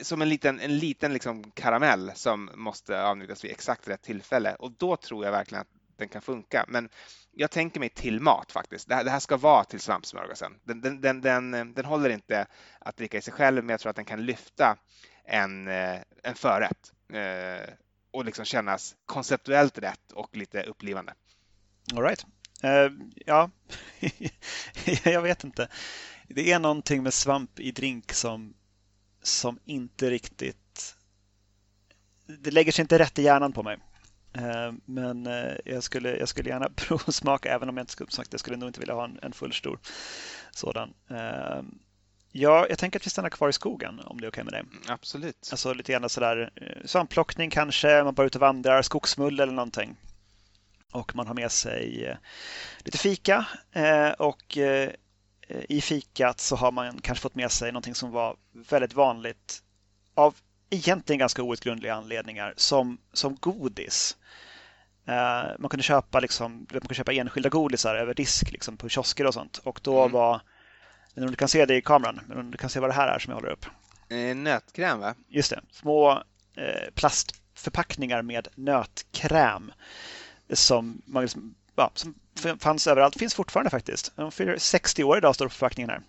som 0.03 0.23
en 0.23 0.29
liten, 0.29 0.61
en 0.61 0.79
liten 0.79 1.13
liksom 1.13 1.51
karamell 1.51 2.13
som 2.15 2.51
måste 2.55 3.03
avnjutas 3.03 3.45
vid 3.45 3.51
exakt 3.51 3.89
rätt 3.89 4.03
tillfälle 4.03 4.55
och 4.55 4.73
då 4.73 4.97
tror 4.97 5.25
jag 5.25 5.33
verkligen 5.33 5.61
att 5.61 5.69
den 5.97 6.09
kan 6.09 6.23
funka. 6.23 6.65
Men 6.69 6.89
jag 7.33 7.51
tänker 7.51 7.81
mig 7.81 7.89
till 7.89 8.21
mat 8.21 8.53
faktiskt. 8.53 8.89
Det 8.89 8.95
här, 8.95 9.05
det 9.05 9.11
här 9.11 9.19
ska 9.19 9.37
vara 9.37 9.65
till 9.65 9.81
svampsmörgåsen. 9.81 10.53
Den, 10.65 10.81
den, 10.81 11.01
den, 11.01 11.21
den, 11.21 11.75
den 11.75 11.85
håller 11.85 12.11
inte 12.11 12.47
att 12.79 12.97
dricka 12.97 13.19
i 13.19 13.23
sig 13.23 13.33
själv, 13.33 13.65
men 13.65 13.71
jag 13.71 13.81
tror 13.81 13.91
att 13.91 13.97
den 13.97 14.05
kan 14.05 14.25
lyfta 14.27 14.77
en, 15.25 15.69
eh, 15.69 16.01
en 16.23 16.35
förrätt 16.35 16.93
eh, 17.13 17.75
och 18.11 18.25
liksom 18.25 18.45
kännas 18.45 18.97
konceptuellt 19.07 19.79
rätt 19.79 20.13
och 20.13 20.37
lite 20.37 20.63
upplivande. 20.63 21.15
All 21.95 22.03
right. 22.03 22.27
Uh, 22.65 22.93
ja, 23.27 23.51
jag 25.05 25.23
vet 25.23 25.45
inte. 25.45 25.69
Det 26.29 26.53
är 26.53 26.59
någonting 26.59 27.03
med 27.03 27.15
svamp 27.15 27.61
i 27.61 27.71
drink 27.71 28.13
som, 28.13 28.55
som 29.23 29.59
inte 29.65 30.11
riktigt... 30.11 30.95
Det 32.27 32.51
lägger 32.51 32.73
sig 32.73 32.83
inte 32.83 32.99
rätt 32.99 33.19
i 33.19 33.23
hjärnan 33.23 33.53
på 33.53 33.63
mig. 33.63 33.79
Uh, 34.39 34.73
men 34.85 35.27
uh, 35.27 35.57
jag, 35.65 35.83
skulle, 35.83 36.17
jag 36.17 36.29
skulle 36.29 36.49
gärna 36.49 36.71
provsmaka 36.77 37.55
även 37.55 37.69
om 37.69 37.77
jag 37.77 37.83
inte 37.83 37.93
skulle, 37.93 38.11
sagt, 38.11 38.33
jag 38.33 38.41
skulle 38.41 38.57
nog 38.57 38.69
inte 38.69 38.81
vilja 38.81 38.95
ha 38.95 39.05
en, 39.05 39.19
en 39.23 39.33
full 39.33 39.53
stor 39.53 39.79
sådan. 40.51 40.95
Ja, 42.33 42.67
jag 42.69 42.79
tänker 42.79 42.99
att 42.99 43.07
vi 43.07 43.11
stannar 43.11 43.31
kvar 43.31 43.49
i 43.49 43.53
skogen 43.53 44.01
om 44.01 44.21
det 44.21 44.27
är 44.27 44.31
okej 44.31 44.43
okay 44.43 44.45
med 44.45 44.53
dig. 44.53 44.63
Absolut. 44.89 45.49
Alltså 45.51 45.73
lite 45.73 45.93
grann 45.93 46.09
sådär 46.09 46.51
svampplockning 46.85 47.51
kanske, 47.51 48.05
man 48.05 48.15
bara 48.15 48.27
ut 48.27 48.35
och 48.35 48.41
vandrar, 48.41 48.83
skogsmull 48.83 49.41
eller 49.41 49.53
någonting 49.53 49.97
och 50.93 51.17
man 51.17 51.27
har 51.27 51.35
med 51.35 51.53
sig 51.53 52.05
eh, 52.05 52.17
lite 52.79 52.99
fika 52.99 53.47
eh, 53.73 54.11
och 54.11 54.59
eh, 54.59 54.91
i 55.49 55.81
fikat 55.81 56.41
så 56.41 56.57
har 56.57 56.73
man 56.73 57.01
kanske 57.01 57.23
fått 57.23 57.35
med 57.35 57.51
sig 57.51 57.73
någonting 57.73 57.95
som 57.95 58.11
var 58.11 58.37
väldigt 58.53 58.95
vanligt 58.95 59.63
av 60.15 60.37
egentligen 60.71 61.19
ganska 61.19 61.43
outgrundliga 61.43 61.95
anledningar 61.95 62.55
som, 62.57 62.99
som 63.13 63.37
godis. 63.37 64.17
Man 65.59 65.69
kunde 65.71 65.83
köpa, 65.83 66.21
liksom, 66.21 66.53
man 66.53 66.81
kunde 66.81 66.95
köpa 66.95 67.13
enskilda 67.13 67.49
godisar 67.49 67.95
över 67.95 68.15
disk 68.15 68.53
liksom, 68.53 68.77
på 68.77 68.89
kiosker 68.89 69.27
och 69.27 69.35
sånt 69.35 69.59
och 69.59 69.81
då 69.83 70.01
mm. 70.01 70.13
var, 70.13 70.41
jag 71.15 71.25
om 71.25 71.31
du 71.31 71.37
kan 71.37 71.49
se 71.49 71.67
det 71.67 71.77
i 71.77 71.83
kameran, 71.83 72.21
men 72.27 72.39
om 72.39 72.51
du 72.51 72.59
kan 72.59 72.71
se 72.71 72.81
vad 72.81 72.91
det 72.91 72.95
här 72.95 73.09
är 73.09 73.19
som 73.19 73.31
jag 73.31 73.37
håller 73.37 73.53
upp. 73.53 73.67
Nötkräm 74.37 75.01
va? 75.01 75.15
Just 75.29 75.51
det, 75.51 75.61
små 75.71 76.23
plastförpackningar 76.95 78.23
med 78.23 78.49
nötkräm 78.55 79.73
som, 80.53 81.03
man 81.05 81.23
liksom, 81.23 81.55
ja, 81.77 81.91
som 81.95 82.15
fanns 82.59 82.87
överallt, 82.87 83.19
finns 83.19 83.35
fortfarande 83.35 83.71
faktiskt. 83.71 84.13
De 84.17 84.33
fyller 84.33 84.59
60 84.59 85.05
år 85.05 85.19
idag 85.19 85.35
står 85.35 85.45
det 85.45 85.49
på 85.49 85.55
förpackningen 85.55 85.91
här. 85.91 86.03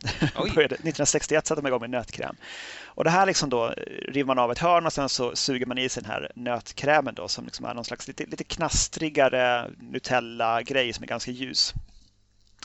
1961 0.73 1.47
satte 1.47 1.61
de 1.61 1.67
igång 1.67 1.81
med 1.81 1.89
nötkräm. 1.89 2.35
Och 2.83 3.03
det 3.03 3.09
här 3.09 3.25
liksom 3.25 3.49
då 3.49 3.65
eh, 3.65 3.73
river 4.07 4.27
man 4.27 4.39
av 4.39 4.51
ett 4.51 4.59
hörn 4.59 4.85
och 4.85 4.93
sen 4.93 5.09
så 5.09 5.35
suger 5.35 5.65
man 5.65 5.77
i 5.77 5.89
sig 5.89 6.03
den 6.03 6.11
här 6.11 6.31
nötkrämen 6.35 7.15
då 7.15 7.27
som 7.27 7.45
liksom 7.45 7.65
är 7.65 7.73
någon 7.73 7.85
slags 7.85 8.07
lite, 8.07 8.25
lite 8.25 8.43
knastrigare 8.43 9.71
Nutella-grej 9.79 10.93
som 10.93 11.03
är 11.03 11.07
ganska 11.07 11.31
ljus. 11.31 11.73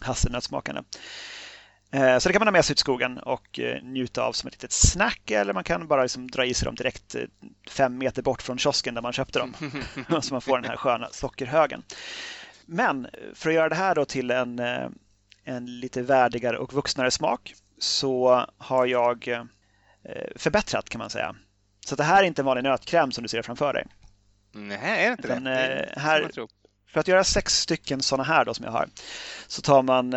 Hasselnötssmakande. 0.00 0.82
Eh, 1.90 2.18
så 2.18 2.28
det 2.28 2.32
kan 2.32 2.40
man 2.40 2.46
ha 2.46 2.52
med 2.52 2.64
sig 2.64 2.72
ut 2.72 2.78
i 2.78 2.80
skogen 2.80 3.18
och 3.18 3.58
eh, 3.58 3.82
njuta 3.82 4.22
av 4.22 4.32
som 4.32 4.48
ett 4.48 4.54
litet 4.54 4.72
snack 4.72 5.30
eller 5.30 5.52
man 5.52 5.64
kan 5.64 5.88
bara 5.88 6.02
liksom 6.02 6.30
dra 6.30 6.44
i 6.44 6.54
sig 6.54 6.66
dem 6.66 6.74
direkt 6.74 7.14
eh, 7.14 7.22
fem 7.68 7.98
meter 7.98 8.22
bort 8.22 8.42
från 8.42 8.58
kiosken 8.58 8.94
där 8.94 9.02
man 9.02 9.12
köpte 9.12 9.38
dem. 9.38 9.54
så 10.22 10.34
man 10.34 10.40
får 10.40 10.58
den 10.58 10.70
här 10.70 10.76
sköna 10.76 11.08
sockerhögen. 11.10 11.82
Men 12.66 13.08
för 13.34 13.50
att 13.50 13.54
göra 13.54 13.68
det 13.68 13.74
här 13.74 13.94
då 13.94 14.04
till 14.04 14.30
en, 14.30 14.58
en 15.44 15.80
lite 15.80 16.02
värdigare 16.02 16.58
och 16.58 16.72
vuxnare 16.72 17.10
smak 17.10 17.54
så 17.78 18.46
har 18.58 18.86
jag 18.86 19.28
förbättrat 20.36 20.88
kan 20.88 20.98
man 20.98 21.10
säga. 21.10 21.36
Så 21.86 21.96
det 21.96 22.02
här 22.02 22.22
är 22.22 22.26
inte 22.26 22.42
en 22.42 22.46
vanlig 22.46 22.64
nötkräm 22.64 23.12
som 23.12 23.22
du 23.22 23.28
ser 23.28 23.42
framför 23.42 23.72
dig. 23.72 23.86
Nej, 24.52 25.04
är 25.04 25.06
det 25.06 25.12
inte 25.12 25.28
Utan, 25.28 25.44
det? 25.44 25.94
här, 25.96 26.30
för 26.92 27.00
att 27.00 27.08
göra 27.08 27.24
sex 27.24 27.60
stycken 27.60 28.02
sådana 28.02 28.24
här 28.24 28.44
då 28.44 28.54
som 28.54 28.64
jag 28.64 28.72
har 28.72 28.88
så 29.46 29.62
tar 29.62 29.82
man 29.82 30.14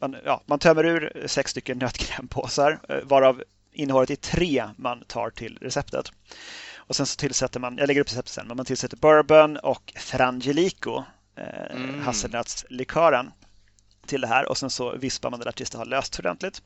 man, 0.00 0.16
ja, 0.24 0.42
man 0.46 0.58
tömmer 0.58 0.86
ur 0.86 1.26
sex 1.26 1.50
stycken 1.50 1.78
nötkrämpåsar 1.78 2.80
eh, 2.88 2.98
varav 3.04 3.42
innehållet 3.72 4.10
är 4.10 4.16
tre 4.16 4.68
man 4.76 5.04
tar 5.04 5.30
till 5.30 5.58
receptet. 5.60 6.12
Och 6.76 6.96
sen 6.96 7.06
så 7.06 7.16
tillsätter 7.16 7.60
man, 7.60 7.78
jag 7.78 7.86
lägger 7.86 8.00
upp 8.00 8.08
receptet 8.08 8.32
sen, 8.32 8.48
men 8.48 8.56
man 8.56 8.66
tillsätter 8.66 8.96
bourbon 8.96 9.56
och 9.56 9.92
frangelico, 9.96 11.04
eh, 11.36 11.76
mm. 11.76 12.00
hasselnötslikören 12.02 13.30
till 14.06 14.20
det 14.20 14.26
här 14.26 14.48
och 14.48 14.58
sen 14.58 14.70
så 14.70 14.96
vispar 14.96 15.30
man 15.30 15.40
det 15.40 15.44
där 15.44 15.52
tills 15.52 15.70
det 15.70 15.78
har 15.78 15.84
löst 15.84 16.18
ordentligt. 16.18 16.62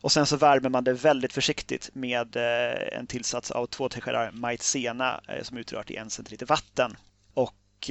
Och 0.00 0.12
sen 0.12 0.26
så 0.26 0.36
värmer 0.36 0.68
man 0.68 0.84
det 0.84 0.92
väldigt 0.92 1.32
försiktigt 1.32 1.90
med 1.92 2.36
en 2.92 3.06
tillsats 3.06 3.50
av 3.50 3.66
två 3.66 3.88
teskedar 3.88 4.30
maizena 4.30 5.20
som 5.42 5.56
utrört 5.56 5.90
i 5.90 5.96
en 5.96 6.10
centiliter 6.10 6.46
vatten. 6.46 6.96
Och 7.34 7.90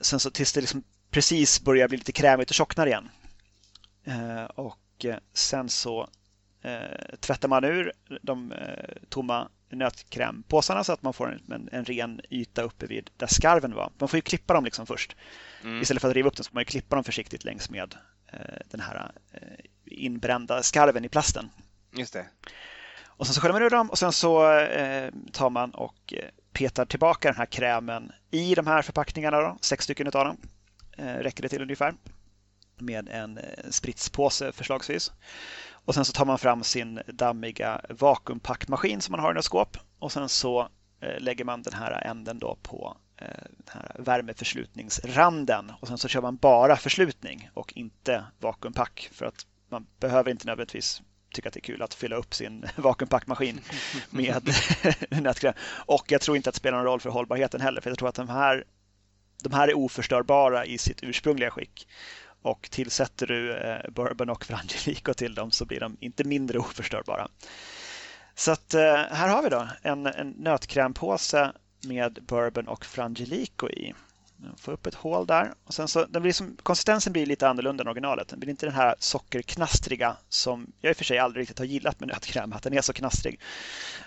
sen 0.00 0.20
så 0.20 0.30
tills 0.30 0.52
det 0.52 0.60
liksom 0.60 0.84
precis 1.10 1.60
börjar 1.64 1.88
bli 1.88 1.98
lite 1.98 2.12
krämigt 2.12 2.50
och 2.50 2.54
tjocknar 2.54 2.86
igen. 2.86 3.08
Eh, 4.04 4.44
och 4.44 5.04
eh, 5.04 5.16
sen 5.32 5.68
så 5.68 6.08
eh, 6.62 7.16
tvättar 7.20 7.48
man 7.48 7.64
ur 7.64 7.92
de 8.22 8.54
tomma 9.08 9.48
nötkrämpåsarna 9.70 10.84
så 10.84 10.92
att 10.92 11.02
man 11.02 11.12
får 11.12 11.40
en, 11.50 11.68
en 11.72 11.84
ren 11.84 12.20
yta 12.30 12.62
uppe 12.62 12.86
vid 12.86 13.10
där 13.16 13.26
skarven 13.26 13.74
var. 13.74 13.92
Man 13.98 14.08
får 14.08 14.16
ju 14.16 14.22
klippa 14.22 14.54
dem 14.54 14.64
liksom 14.64 14.86
först. 14.86 15.16
Mm. 15.62 15.82
Istället 15.82 16.00
för 16.00 16.08
att 16.08 16.14
riva 16.14 16.28
upp 16.28 16.36
dem 16.36 16.44
så 16.44 16.50
får 16.50 16.54
man 16.54 16.64
klippa 16.64 16.96
dem 16.96 17.04
försiktigt 17.04 17.44
längs 17.44 17.70
med 17.70 17.94
den 18.70 18.80
här 18.80 19.12
inbrända 19.84 20.62
skarven 20.62 21.04
i 21.04 21.08
plasten. 21.08 21.50
Just 21.92 22.12
det. 22.12 22.26
Och 23.06 23.26
sen 23.26 23.34
så 23.34 23.40
sköljer 23.40 23.52
man 23.52 23.62
ur 23.62 23.70
dem 23.70 23.90
och 23.90 23.98
sen 23.98 24.12
så 24.12 24.40
tar 25.32 25.50
man 25.50 25.70
och 25.70 26.14
petar 26.52 26.84
tillbaka 26.84 27.28
den 27.28 27.36
här 27.36 27.46
krämen 27.46 28.12
i 28.30 28.54
de 28.54 28.66
här 28.66 28.82
förpackningarna, 28.82 29.40
då, 29.40 29.58
sex 29.60 29.84
stycken 29.84 30.06
av 30.06 30.12
dem. 30.24 30.36
Eh, 30.98 31.14
räcker 31.14 31.42
det 31.42 31.48
till 31.48 31.62
ungefär? 31.62 31.94
Med 32.78 33.08
en 33.08 33.38
eh, 33.38 33.70
spritspåse 33.70 34.52
förslagsvis. 34.52 35.12
Och 35.70 35.94
sen 35.94 36.04
så 36.04 36.12
tar 36.12 36.24
man 36.24 36.38
fram 36.38 36.64
sin 36.64 37.00
dammiga 37.06 37.80
vakuumpackmaskin 37.88 39.00
som 39.00 39.12
man 39.12 39.20
har 39.20 39.30
i 39.30 39.34
något 39.34 39.44
skåp 39.44 39.76
och 39.98 40.12
sen 40.12 40.28
så 40.28 40.68
eh, 41.00 41.20
lägger 41.20 41.44
man 41.44 41.62
den 41.62 41.72
här 41.72 42.06
änden 42.06 42.38
då 42.38 42.58
på 42.62 42.96
den 43.18 43.64
här 43.68 43.96
värmeförslutningsranden. 43.98 45.72
Och 45.80 45.88
sen 45.88 45.98
så 45.98 46.08
kör 46.08 46.22
man 46.22 46.36
bara 46.36 46.76
förslutning 46.76 47.50
och 47.54 47.72
inte 47.76 48.24
vakuumpack. 48.38 49.08
För 49.12 49.26
att 49.26 49.46
man 49.68 49.86
behöver 50.00 50.30
inte 50.30 50.46
nödvändigtvis 50.46 51.02
tycka 51.32 51.48
att 51.48 51.54
det 51.54 51.60
är 51.60 51.62
kul 51.62 51.82
att 51.82 51.94
fylla 51.94 52.16
upp 52.16 52.34
sin 52.34 52.64
vakuumpackmaskin 52.76 53.60
med 54.10 54.54
nätkräm. 55.10 55.54
Och 55.86 56.12
jag 56.12 56.20
tror 56.20 56.36
inte 56.36 56.48
att 56.48 56.54
det 56.54 56.58
spelar 56.58 56.78
någon 56.78 56.86
roll 56.86 57.00
för 57.00 57.10
hållbarheten 57.10 57.60
heller. 57.60 57.80
För 57.80 57.90
jag 57.90 57.98
tror 57.98 58.08
att 58.08 58.14
de 58.14 58.28
här 58.28 58.64
de 59.42 59.52
här 59.52 59.68
är 59.68 59.74
oförstörbara 59.74 60.66
i 60.66 60.78
sitt 60.78 61.02
ursprungliga 61.02 61.50
skick. 61.50 61.88
och 62.42 62.68
tillsätter 62.70 63.26
du 63.26 63.56
eh, 63.56 63.90
bourbon 63.90 64.30
och 64.30 64.44
frangelico 64.44 65.14
till 65.14 65.34
dem 65.34 65.50
så 65.50 65.64
blir 65.64 65.80
de 65.80 65.96
inte 66.00 66.24
mindre 66.24 66.58
oförstörbara. 66.58 67.28
Så 68.34 68.50
att 68.50 68.74
eh, 68.74 68.96
här 68.96 69.28
har 69.28 69.42
vi 69.42 69.48
då 69.48 69.68
en, 69.82 70.06
en 70.06 70.30
nötkrämpåse 70.30 71.52
med 71.86 72.18
bourbon 72.22 72.68
och 72.68 72.84
frangelico 72.84 73.68
i. 73.68 73.94
Få 74.56 74.72
upp 74.72 74.86
ett 74.86 74.94
hål 74.94 75.26
där. 75.26 75.54
Och 75.64 75.74
sen 75.74 75.88
så, 75.88 76.04
den 76.04 76.22
blir 76.22 76.32
som, 76.32 76.56
konsistensen 76.62 77.12
blir 77.12 77.26
lite 77.26 77.48
annorlunda 77.48 77.82
än 77.82 77.88
originalet. 77.88 78.28
Den 78.28 78.40
blir 78.40 78.50
inte 78.50 78.66
den 78.66 78.74
här 78.74 78.94
sockerknastriga 78.98 80.16
som 80.28 80.72
jag 80.80 80.90
i 80.90 80.92
och 80.92 80.96
för 80.96 81.04
sig 81.04 81.18
aldrig 81.18 81.42
riktigt 81.42 81.58
har 81.58 81.66
gillat 81.66 82.00
med 82.00 82.08
nötkräm, 82.08 82.52
att 82.52 82.62
den 82.62 82.72
är 82.72 82.80
så 82.80 82.92
knastrig. 82.92 83.40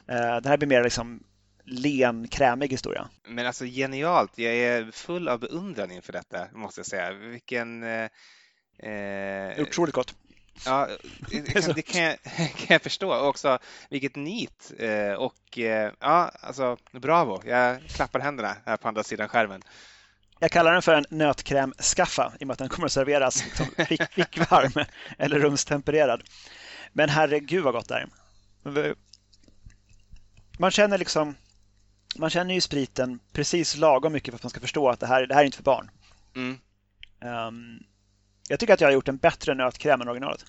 Eh, 0.08 0.16
den 0.16 0.46
här 0.46 0.58
blir 0.58 0.68
mer 0.68 0.84
liksom 0.84 1.24
len, 1.72 2.28
krämig 2.28 2.68
historia. 2.68 3.10
Men 3.28 3.48
alltså 3.48 3.66
genialt. 3.66 4.38
Jag 4.38 4.56
är 4.56 4.92
full 4.92 5.28
av 5.28 5.40
beundran 5.40 5.92
inför 5.92 6.14
detta, 6.14 6.48
måste 6.54 6.80
jag 6.80 6.86
säga. 6.86 7.14
Vilken... 7.14 7.84
Eh, 7.84 8.10
eh 8.80 9.62
Otroligt 9.62 9.96
gott. 9.96 10.16
Ja, 10.66 10.88
det 11.30 11.42
kan, 11.62 11.74
det 11.76 11.82
kan, 11.82 12.02
jag, 12.02 12.18
kan 12.36 12.68
jag 12.68 12.82
förstå. 12.82 13.14
Och 13.14 13.28
också 13.28 13.60
vilket 13.90 14.16
nit. 14.16 14.72
Eh, 14.80 15.14
och 15.14 15.60
eh, 15.60 15.92
ja, 16.00 16.32
alltså 16.42 16.78
bravo. 16.92 17.42
Jag 17.46 17.82
klappar 17.82 18.20
händerna 18.20 18.56
här 18.66 18.78
på 18.78 18.88
andra 18.88 19.04
sidan 19.04 19.30
skärmen. 19.30 19.62
Jag 20.40 20.52
kallar 20.52 20.74
den 20.74 20.82
för 20.82 20.94
en 20.94 21.06
nötkrämskaffa 21.10 22.34
i 22.40 22.44
och 22.44 22.48
med 22.48 22.54
att 22.54 22.60
den 22.60 22.70
kommer 22.70 22.86
att 22.86 22.92
serveras 22.92 23.46
liksom, 23.46 23.66
fickvarm 24.12 24.86
eller 25.18 25.40
rumstempererad. 25.40 26.24
Men 26.94 27.10
herregud 27.10 27.64
vad 27.64 27.74
gott 27.74 27.90
det 27.90 27.96
är. 27.96 28.96
Man 30.58 30.72
känner 30.72 30.98
liksom 30.98 31.36
man 32.16 32.30
känner 32.30 32.54
ju 32.54 32.62
spriten 32.62 33.20
precis 33.32 33.78
lagom 33.78 34.14
mycket 34.14 34.32
för 34.32 34.36
att 34.36 34.44
man 34.44 34.50
ska 34.50 34.60
förstå 34.60 34.90
att 34.90 35.00
det 35.00 35.08
här, 35.08 35.28
det 35.28 35.34
här 35.34 35.42
är 35.42 35.46
inte 35.46 35.58
för 35.58 35.64
barn. 35.64 35.92
Mm. 36.36 36.60
Um, 37.48 37.84
jag 38.48 38.60
tycker 38.60 38.74
att 38.74 38.82
jag 38.82 38.88
har 38.88 38.94
gjort 38.94 39.08
en 39.08 39.18
bättre 39.18 39.54
nötkräm 39.54 40.02
än 40.02 40.08
originalet. 40.08 40.46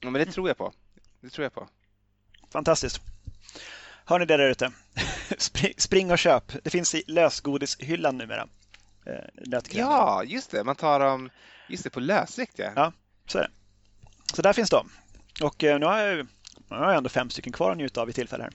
Ja, 0.00 0.10
men 0.10 0.26
det 0.26 0.32
tror 0.32 0.48
jag 0.48 0.56
på. 0.56 0.72
Det 1.20 1.30
tror 1.30 1.42
jag 1.42 1.52
på. 1.52 1.68
Fantastiskt. 2.52 3.00
Hör 4.04 4.18
ni 4.18 4.24
det 4.24 4.36
där 4.36 4.48
ute? 4.48 4.72
Spring 5.76 6.10
och 6.10 6.18
köp. 6.18 6.64
Det 6.64 6.70
finns 6.70 6.94
i 6.94 7.02
lösgodishyllan 7.06 8.18
numera. 8.18 8.48
Eh, 9.06 9.24
nötkräm. 9.46 9.80
Ja, 9.80 10.24
just 10.24 10.50
det. 10.50 10.64
Man 10.64 10.76
tar 10.76 11.00
dem 11.00 11.30
just 11.68 11.84
det, 11.84 11.90
på 11.90 12.00
lösvikt. 12.00 12.58
Ja. 12.58 12.72
ja, 12.76 12.92
så 13.26 13.38
är 13.38 13.42
det. 13.42 13.50
Så 14.34 14.42
där 14.42 14.52
finns 14.52 14.70
de. 14.70 14.88
Och 15.42 15.64
eh, 15.64 15.78
nu 15.78 15.86
har 15.86 15.98
jag, 15.98 16.16
nu 16.68 16.76
har 16.76 16.86
jag 16.86 16.96
ändå 16.96 17.08
fem 17.08 17.30
stycken 17.30 17.52
kvar 17.52 17.70
att 17.70 17.76
njuta 17.76 18.00
av 18.00 18.10
i 18.10 18.12
tillfälle 18.12 18.42
här. 18.44 18.52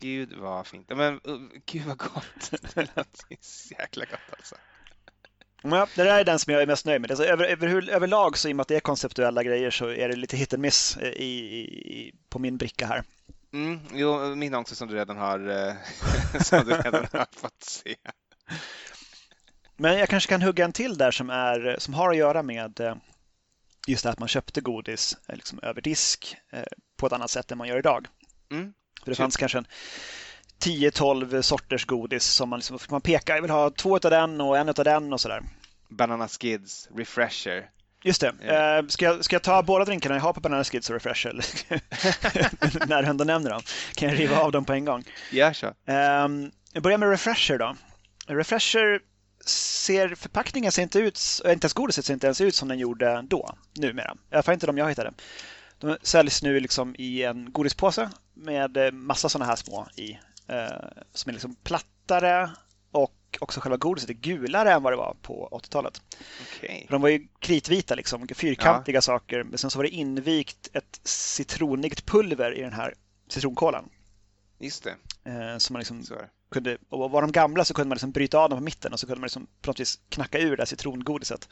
Gud 0.00 0.32
vad 0.32 0.66
fint. 0.66 0.88
Men 0.88 1.14
uh, 1.28 1.48
gud 1.66 1.82
vad 1.86 1.98
gott. 1.98 2.50
Det 2.74 2.96
låter 2.96 3.36
så 3.40 3.74
jäkla 3.78 4.04
gott 4.04 4.20
alltså. 4.36 4.54
Ja, 5.62 5.88
det 5.94 6.04
där 6.04 6.18
är 6.18 6.24
den 6.24 6.38
som 6.38 6.52
jag 6.52 6.62
är 6.62 6.66
mest 6.66 6.86
nöjd 6.86 7.00
med. 7.00 7.10
Alltså, 7.10 7.24
över, 7.24 7.44
över, 7.44 7.90
överlag 7.90 8.38
så 8.38 8.48
i 8.48 8.52
och 8.52 8.56
med 8.56 8.62
att 8.62 8.68
det 8.68 8.76
är 8.76 8.80
konceptuella 8.80 9.42
grejer 9.42 9.70
så 9.70 9.88
är 9.88 10.08
det 10.08 10.16
lite 10.16 10.36
hit 10.36 10.54
and 10.54 10.62
miss 10.62 10.96
eh, 10.96 11.08
i, 11.08 11.24
i, 11.24 12.14
på 12.28 12.38
min 12.38 12.56
bricka 12.56 12.86
här. 12.86 13.04
Mm, 13.52 13.80
jo, 13.92 14.34
min 14.34 14.54
också 14.54 14.74
som 14.74 14.88
du 14.88 14.94
redan 14.94 15.16
har, 15.16 15.48
eh, 15.48 15.74
som 16.42 16.64
du 16.64 16.74
redan 16.74 17.06
har 17.12 17.26
fått 17.40 17.62
se. 17.62 17.96
Men 19.76 19.98
jag 19.98 20.08
kanske 20.08 20.28
kan 20.28 20.42
hugga 20.42 20.64
en 20.64 20.72
till 20.72 20.98
där 20.98 21.10
som, 21.10 21.30
är, 21.30 21.76
som 21.78 21.94
har 21.94 22.10
att 22.10 22.16
göra 22.16 22.42
med 22.42 22.80
eh, 22.80 22.96
just 23.86 24.04
det 24.04 24.10
att 24.10 24.18
man 24.18 24.28
köpte 24.28 24.60
godis 24.60 25.16
liksom 25.28 25.58
över 25.62 25.80
disk 25.80 26.36
på 26.96 27.06
ett 27.06 27.12
annat 27.12 27.30
sätt 27.30 27.52
än 27.52 27.58
man 27.58 27.68
gör 27.68 27.78
idag. 27.78 28.06
Mm. 28.50 28.72
För 29.08 29.10
det 29.10 29.16
fanns 29.16 29.36
kanske 29.36 29.58
en 29.58 29.66
10-12 30.62 31.42
sorters 31.42 31.84
godis 31.86 32.24
som 32.24 32.48
man, 32.48 32.58
liksom, 32.58 32.78
man 32.90 33.00
pekar, 33.00 33.34
jag 33.34 33.42
vill 33.42 33.50
ha 33.50 33.70
två 33.70 33.94
av 33.94 34.00
den 34.00 34.40
och 34.40 34.58
en 34.58 34.68
av 34.68 34.74
den 34.74 35.12
och 35.12 35.20
sådär. 35.20 35.42
Banana 35.88 36.28
Skids, 36.28 36.88
Refresher. 36.96 37.70
Just 38.04 38.20
det. 38.20 38.34
Yeah. 38.42 38.86
ska, 38.86 39.04
jag, 39.04 39.24
ska 39.24 39.34
jag 39.34 39.42
ta 39.42 39.62
båda 39.62 39.84
drinkarna 39.84 40.14
jag 40.14 40.22
har 40.22 40.32
på 40.32 40.40
Banana 40.40 40.64
Skids 40.64 40.90
och 40.90 40.94
Refresher? 40.94 41.32
När 42.88 43.02
du 43.02 43.08
ändå 43.08 43.24
nämner 43.24 43.50
dem. 43.50 43.62
Kan 43.94 44.08
jag 44.08 44.18
riva 44.18 44.38
av 44.38 44.52
dem 44.52 44.64
på 44.64 44.72
en 44.72 44.84
gång? 44.84 45.04
Ja, 45.30 45.36
yeah, 45.36 45.52
sure. 45.52 46.24
Um, 46.24 46.50
jag 46.72 46.82
börjar 46.82 46.98
med 46.98 47.10
Refresher 47.10 47.58
då. 47.58 47.76
Refresher 48.26 49.00
ser 49.46 50.14
förpackningen 50.14 50.72
ser 50.72 50.82
inte 50.82 50.98
ut, 50.98 51.20
inte 51.38 51.64
ens 51.64 51.72
godiset 51.72 52.04
ser 52.04 52.14
inte 52.14 52.26
ens 52.26 52.40
ut 52.40 52.54
som 52.54 52.68
den 52.68 52.78
gjorde 52.78 53.24
då, 53.28 53.54
numera. 53.76 54.16
I 54.30 54.34
alla 54.34 54.42
fall 54.42 54.54
inte 54.54 54.66
de 54.66 54.78
jag 54.78 54.88
hittade. 54.88 55.12
De 55.78 55.96
säljs 56.02 56.42
nu 56.42 56.60
liksom 56.60 56.94
i 56.98 57.22
en 57.22 57.52
godispåse 57.52 58.10
med 58.34 58.76
eh, 58.76 58.92
massa 58.92 59.28
sådana 59.28 59.46
här 59.46 59.56
små 59.56 59.88
i. 59.96 60.18
Eh, 60.46 60.88
som 61.12 61.28
är 61.28 61.32
liksom 61.32 61.54
plattare 61.54 62.50
och 62.90 63.38
också 63.40 63.60
själva 63.60 63.76
godiset 63.76 64.10
är 64.10 64.14
gulare 64.14 64.72
än 64.72 64.82
vad 64.82 64.92
det 64.92 64.96
var 64.96 65.16
på 65.22 65.48
80-talet. 65.52 66.02
Okay. 66.42 66.86
De 66.88 67.02
var 67.02 67.08
ju 67.08 67.28
kritvita, 67.38 67.94
liksom, 67.94 68.28
fyrkantiga 68.28 68.96
ja. 68.96 69.00
saker. 69.00 69.44
Men 69.44 69.58
sen 69.58 69.70
så 69.70 69.78
var 69.78 69.84
det 69.84 69.90
invikt 69.90 70.70
ett 70.72 71.00
citronigt 71.02 72.06
pulver 72.06 72.58
i 72.58 72.60
den 72.60 72.72
här 72.72 72.94
citronkolan. 73.28 73.88
Just 74.58 74.84
det. 74.84 74.96
Eh, 75.30 75.58
som 75.58 75.72
man 75.72 75.80
liksom 75.80 76.02
kunde, 76.50 76.78
och 76.88 77.10
var 77.10 77.22
de 77.22 77.32
gamla 77.32 77.64
så 77.64 77.74
kunde 77.74 77.88
man 77.88 77.96
liksom 77.96 78.10
bryta 78.10 78.38
av 78.38 78.50
dem 78.50 78.58
på 78.58 78.64
mitten 78.64 78.92
och 78.92 79.00
så 79.00 79.06
kunde 79.06 79.20
man 79.20 79.26
liksom 79.26 79.46
på 79.62 79.70
något 79.70 79.80
vis 79.80 79.98
knacka 80.08 80.38
ur 80.38 80.56
det 80.56 80.60
här 80.60 80.66
citrongodiset. 80.66 81.48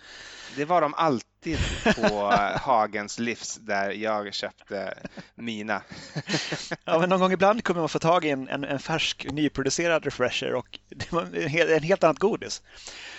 Det 0.57 0.65
var 0.65 0.81
de 0.81 0.95
alltid 0.95 1.59
på 1.97 2.31
Hagens 2.61 3.19
Livs 3.19 3.57
där 3.57 3.91
jag 3.91 4.35
köpte 4.35 4.99
mina. 5.35 5.83
ja, 6.85 6.99
men 6.99 7.09
någon 7.09 7.21
gång 7.21 7.33
ibland 7.33 7.65
kunde 7.65 7.81
man 7.81 7.89
få 7.89 7.99
tag 7.99 8.25
i 8.25 8.31
en, 8.31 8.49
en, 8.49 8.65
en 8.65 8.79
färsk 8.79 9.27
nyproducerad 9.33 10.05
refresher 10.05 10.55
och 10.55 10.79
det 10.89 11.13
var 11.13 11.23
en, 11.23 11.49
helt, 11.49 11.71
en 11.71 11.83
helt 11.83 12.05
annat 12.05 12.19
godis. 12.19 12.63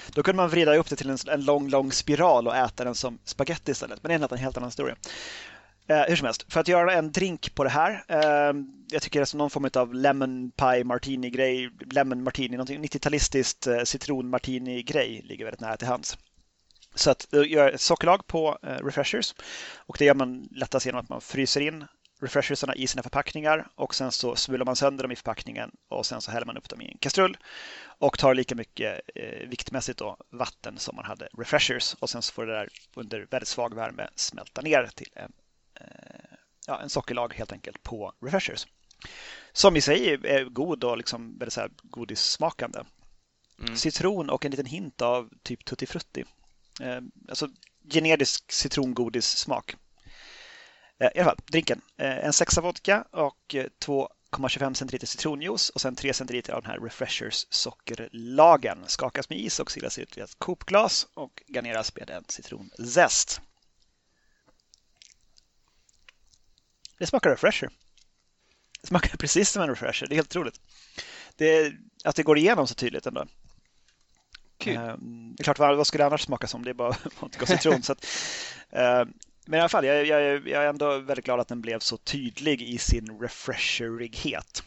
Då 0.10 0.24
kunde 0.24 0.38
man 0.38 0.50
vrida 0.50 0.76
upp 0.76 0.90
det 0.90 0.96
till 0.96 1.10
en, 1.10 1.18
en 1.28 1.46
lång, 1.46 1.70
lång 1.70 1.92
spiral 1.92 2.48
och 2.48 2.56
äta 2.56 2.84
den 2.84 2.96
som 2.96 3.20
spaghetti 3.24 3.72
istället. 3.72 4.04
Men 4.04 4.10
det 4.10 4.26
är 4.28 4.34
en 4.34 4.40
helt 4.40 4.58
annan 4.58 4.70
historia. 4.70 4.96
Eh, 5.90 6.04
hur 6.08 6.16
som 6.16 6.26
helst, 6.26 6.54
för 6.54 6.60
att 6.60 6.68
göra 6.68 6.94
en 6.94 7.12
drink 7.12 7.56
på 7.56 7.64
det 7.64 7.70
här. 7.70 8.04
Eh, 8.08 8.54
jag 8.92 9.02
tycker 9.02 9.20
det 9.20 9.24
är 9.24 9.26
som 9.26 9.38
någon 9.38 9.50
form 9.50 9.70
av 9.74 9.94
lemon 9.94 10.52
pie 10.52 10.84
martini 10.84 11.30
grej, 11.30 11.70
lemon 11.92 12.24
martini, 12.24 12.58
90-talistiskt 12.58 13.78
eh, 13.78 13.84
citron 13.84 14.30
martini 14.30 14.84
grej 14.84 15.22
ligger 15.24 15.46
väldigt 15.46 15.62
nära 15.62 15.78
till 15.78 15.88
hands. 15.88 16.18
Så 16.96 17.12
att 17.12 17.28
göra 17.32 17.46
gör 17.46 17.72
ett 17.72 17.82
sockerlag 17.82 18.28
på 18.28 18.58
eh, 18.64 18.86
refreshers 18.86 19.36
och 19.76 19.96
det 20.00 20.06
gör 20.06 20.14
man 20.14 20.48
lättast 20.52 20.86
genom 20.86 21.02
att 21.02 21.10
man 21.10 21.22
fryser 21.22 21.62
in 21.62 21.86
refreshersarna 22.22 22.76
i 22.76 22.88
sina 22.88 23.04
förpackningar 23.04 23.68
och 23.76 23.96
sen 23.96 24.12
så 24.12 24.36
smular 24.36 24.66
man 24.66 24.76
sönder 24.76 25.04
dem 25.04 25.12
i 25.12 25.16
förpackningen 25.16 25.72
och 25.90 26.06
sen 26.06 26.22
så 26.22 26.32
häller 26.32 26.46
man 26.46 26.58
upp 26.58 26.70
dem 26.70 26.82
i 26.82 26.92
en 26.92 26.98
kastrull 26.98 27.38
och 28.00 28.20
tar 28.20 28.34
lika 28.34 28.56
mycket 28.56 29.02
eh, 29.16 29.48
viktmässigt 29.50 30.00
då, 30.00 30.18
vatten 30.30 30.78
som 30.78 30.96
man 30.96 31.06
hade 31.06 31.30
refreshers 31.38 31.94
och 32.00 32.10
sen 32.10 32.22
så 32.22 32.34
får 32.34 32.46
det 32.46 32.54
där 32.54 32.70
under 32.96 33.28
väldigt 33.32 33.48
svag 33.48 33.76
värme 33.76 34.08
smälta 34.16 34.62
ner 34.62 34.90
till 34.96 35.10
en 35.14 35.22
Eh, 35.22 35.28
ja, 36.68 36.82
en 36.82 36.90
sockerlag 36.90 37.34
helt 37.34 37.52
enkelt 37.52 37.84
på 37.84 38.14
refreshers. 38.22 38.68
Som 39.52 39.76
i 39.76 39.82
sig 39.82 40.10
är 40.14 40.46
god 40.46 40.84
och 40.84 40.98
liksom 40.98 41.38
väldigt 41.38 41.54
så 41.54 41.62
här 41.62 41.72
godissmakande. 41.84 42.80
Mm. 43.60 43.76
Citron 43.76 44.30
och 44.30 44.46
en 44.46 44.52
liten 44.52 44.66
hint 44.66 45.02
av 45.02 45.30
typ 45.44 45.66
tutti 45.66 45.86
frutti. 45.86 46.24
Eh, 46.82 47.02
alltså 47.30 47.50
generisk 47.90 48.52
citrongodissmak. 48.52 49.76
Eh, 51.00 51.10
I 51.16 51.20
alla 51.20 51.26
fall, 51.26 51.40
drinken. 51.52 51.82
Eh, 51.98 52.26
en 52.26 52.34
sexa 52.34 52.62
vodka 52.62 53.06
och 53.12 53.56
2,25 53.86 54.74
centiliter 54.74 55.08
citronjuice 55.08 55.70
och 55.70 55.82
sen 55.82 55.96
3 55.96 56.14
centiliter 56.14 56.54
av 56.54 56.62
den 56.62 56.72
här 56.72 56.80
Refreshers 56.80 57.48
sockerlagen. 57.50 58.84
Skakas 58.88 59.30
med 59.30 59.40
is 59.40 59.60
och 59.60 59.72
silas 59.72 59.98
ut 60.00 60.18
i 60.18 60.22
ett 60.22 60.40
kopglas 60.40 61.08
och 61.14 61.44
garneras 61.48 61.96
med 61.96 62.10
en 62.10 62.24
citronzest. 62.28 63.42
Det 66.98 67.08
smakar 67.08 67.30
refresher. 67.30 67.70
Det 68.82 68.88
smakar 68.88 69.10
precis 69.18 69.50
som 69.50 69.62
en 69.62 69.70
refresher. 69.70 70.08
Det 70.08 70.14
är 70.14 70.16
helt 70.16 70.32
otroligt. 70.32 70.62
Det, 71.36 71.74
att 72.04 72.16
det 72.16 72.24
går 72.24 72.38
igenom 72.38 72.68
så 72.68 72.76
tydligt 72.76 73.06
ändå. 73.06 73.26
Kul. 74.58 74.74
Det 74.74 75.42
är 75.42 75.44
klart, 75.44 75.60
vad, 75.60 75.88
skulle 75.88 76.04
det 76.04 76.08
annars 76.08 76.22
smaka 76.22 76.48
som? 76.48 76.64
Det 76.64 76.70
är 76.70 76.74
bara 76.74 76.96
vodka 77.20 77.42
och 77.42 77.48
citron. 77.48 77.84
så 77.84 77.92
att, 77.92 78.06
ehm, 78.70 79.14
men 79.46 79.58
i 79.58 79.60
alla 79.60 79.70
fall, 79.70 79.86
jag, 79.86 80.06
jag, 80.06 80.48
jag, 80.48 80.64
är 80.64 80.70
ändå 80.70 81.00
väldigt 81.00 81.26
glad 81.26 81.40
att 81.40 81.48
den 81.48 81.62
blev 81.62 81.80
så 81.80 81.98
tydlig 81.98 82.62
i 82.62 82.78
sin 82.78 83.20
refresherighet. 83.22 84.64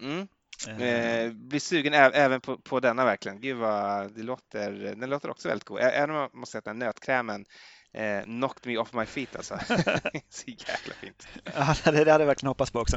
Mm. 0.00 0.28
Ehm. 0.68 0.82
Eh, 0.82 1.32
blir 1.32 1.60
sugen 1.60 1.94
även 1.94 2.40
på, 2.40 2.58
på 2.58 2.80
denna 2.80 3.04
verkligen. 3.04 3.40
Gud 3.40 3.56
vad 3.56 4.12
det 4.14 4.22
låter. 4.22 4.72
Den 4.72 5.10
låter 5.10 5.30
också 5.30 5.48
väldigt 5.48 5.64
god. 5.68 5.80
Även 5.80 6.10
om 6.10 6.16
jag 6.16 6.34
måste 6.34 6.52
säga 6.52 6.58
att 6.58 6.64
den 6.64 6.78
nötkrämen 6.78 7.44
eh, 7.94 8.24
knocked 8.24 8.66
me 8.66 8.78
off 8.78 8.92
my 8.92 9.06
feet 9.06 9.36
alltså. 9.36 9.58
så 10.30 10.46
jäkla 10.46 10.94
fint. 11.00 11.28
Ja, 11.44 11.74
det 11.92 11.98
hade 11.98 12.10
jag 12.10 12.26
verkligen 12.26 12.48
hoppats 12.48 12.70
på 12.70 12.80
också. 12.80 12.96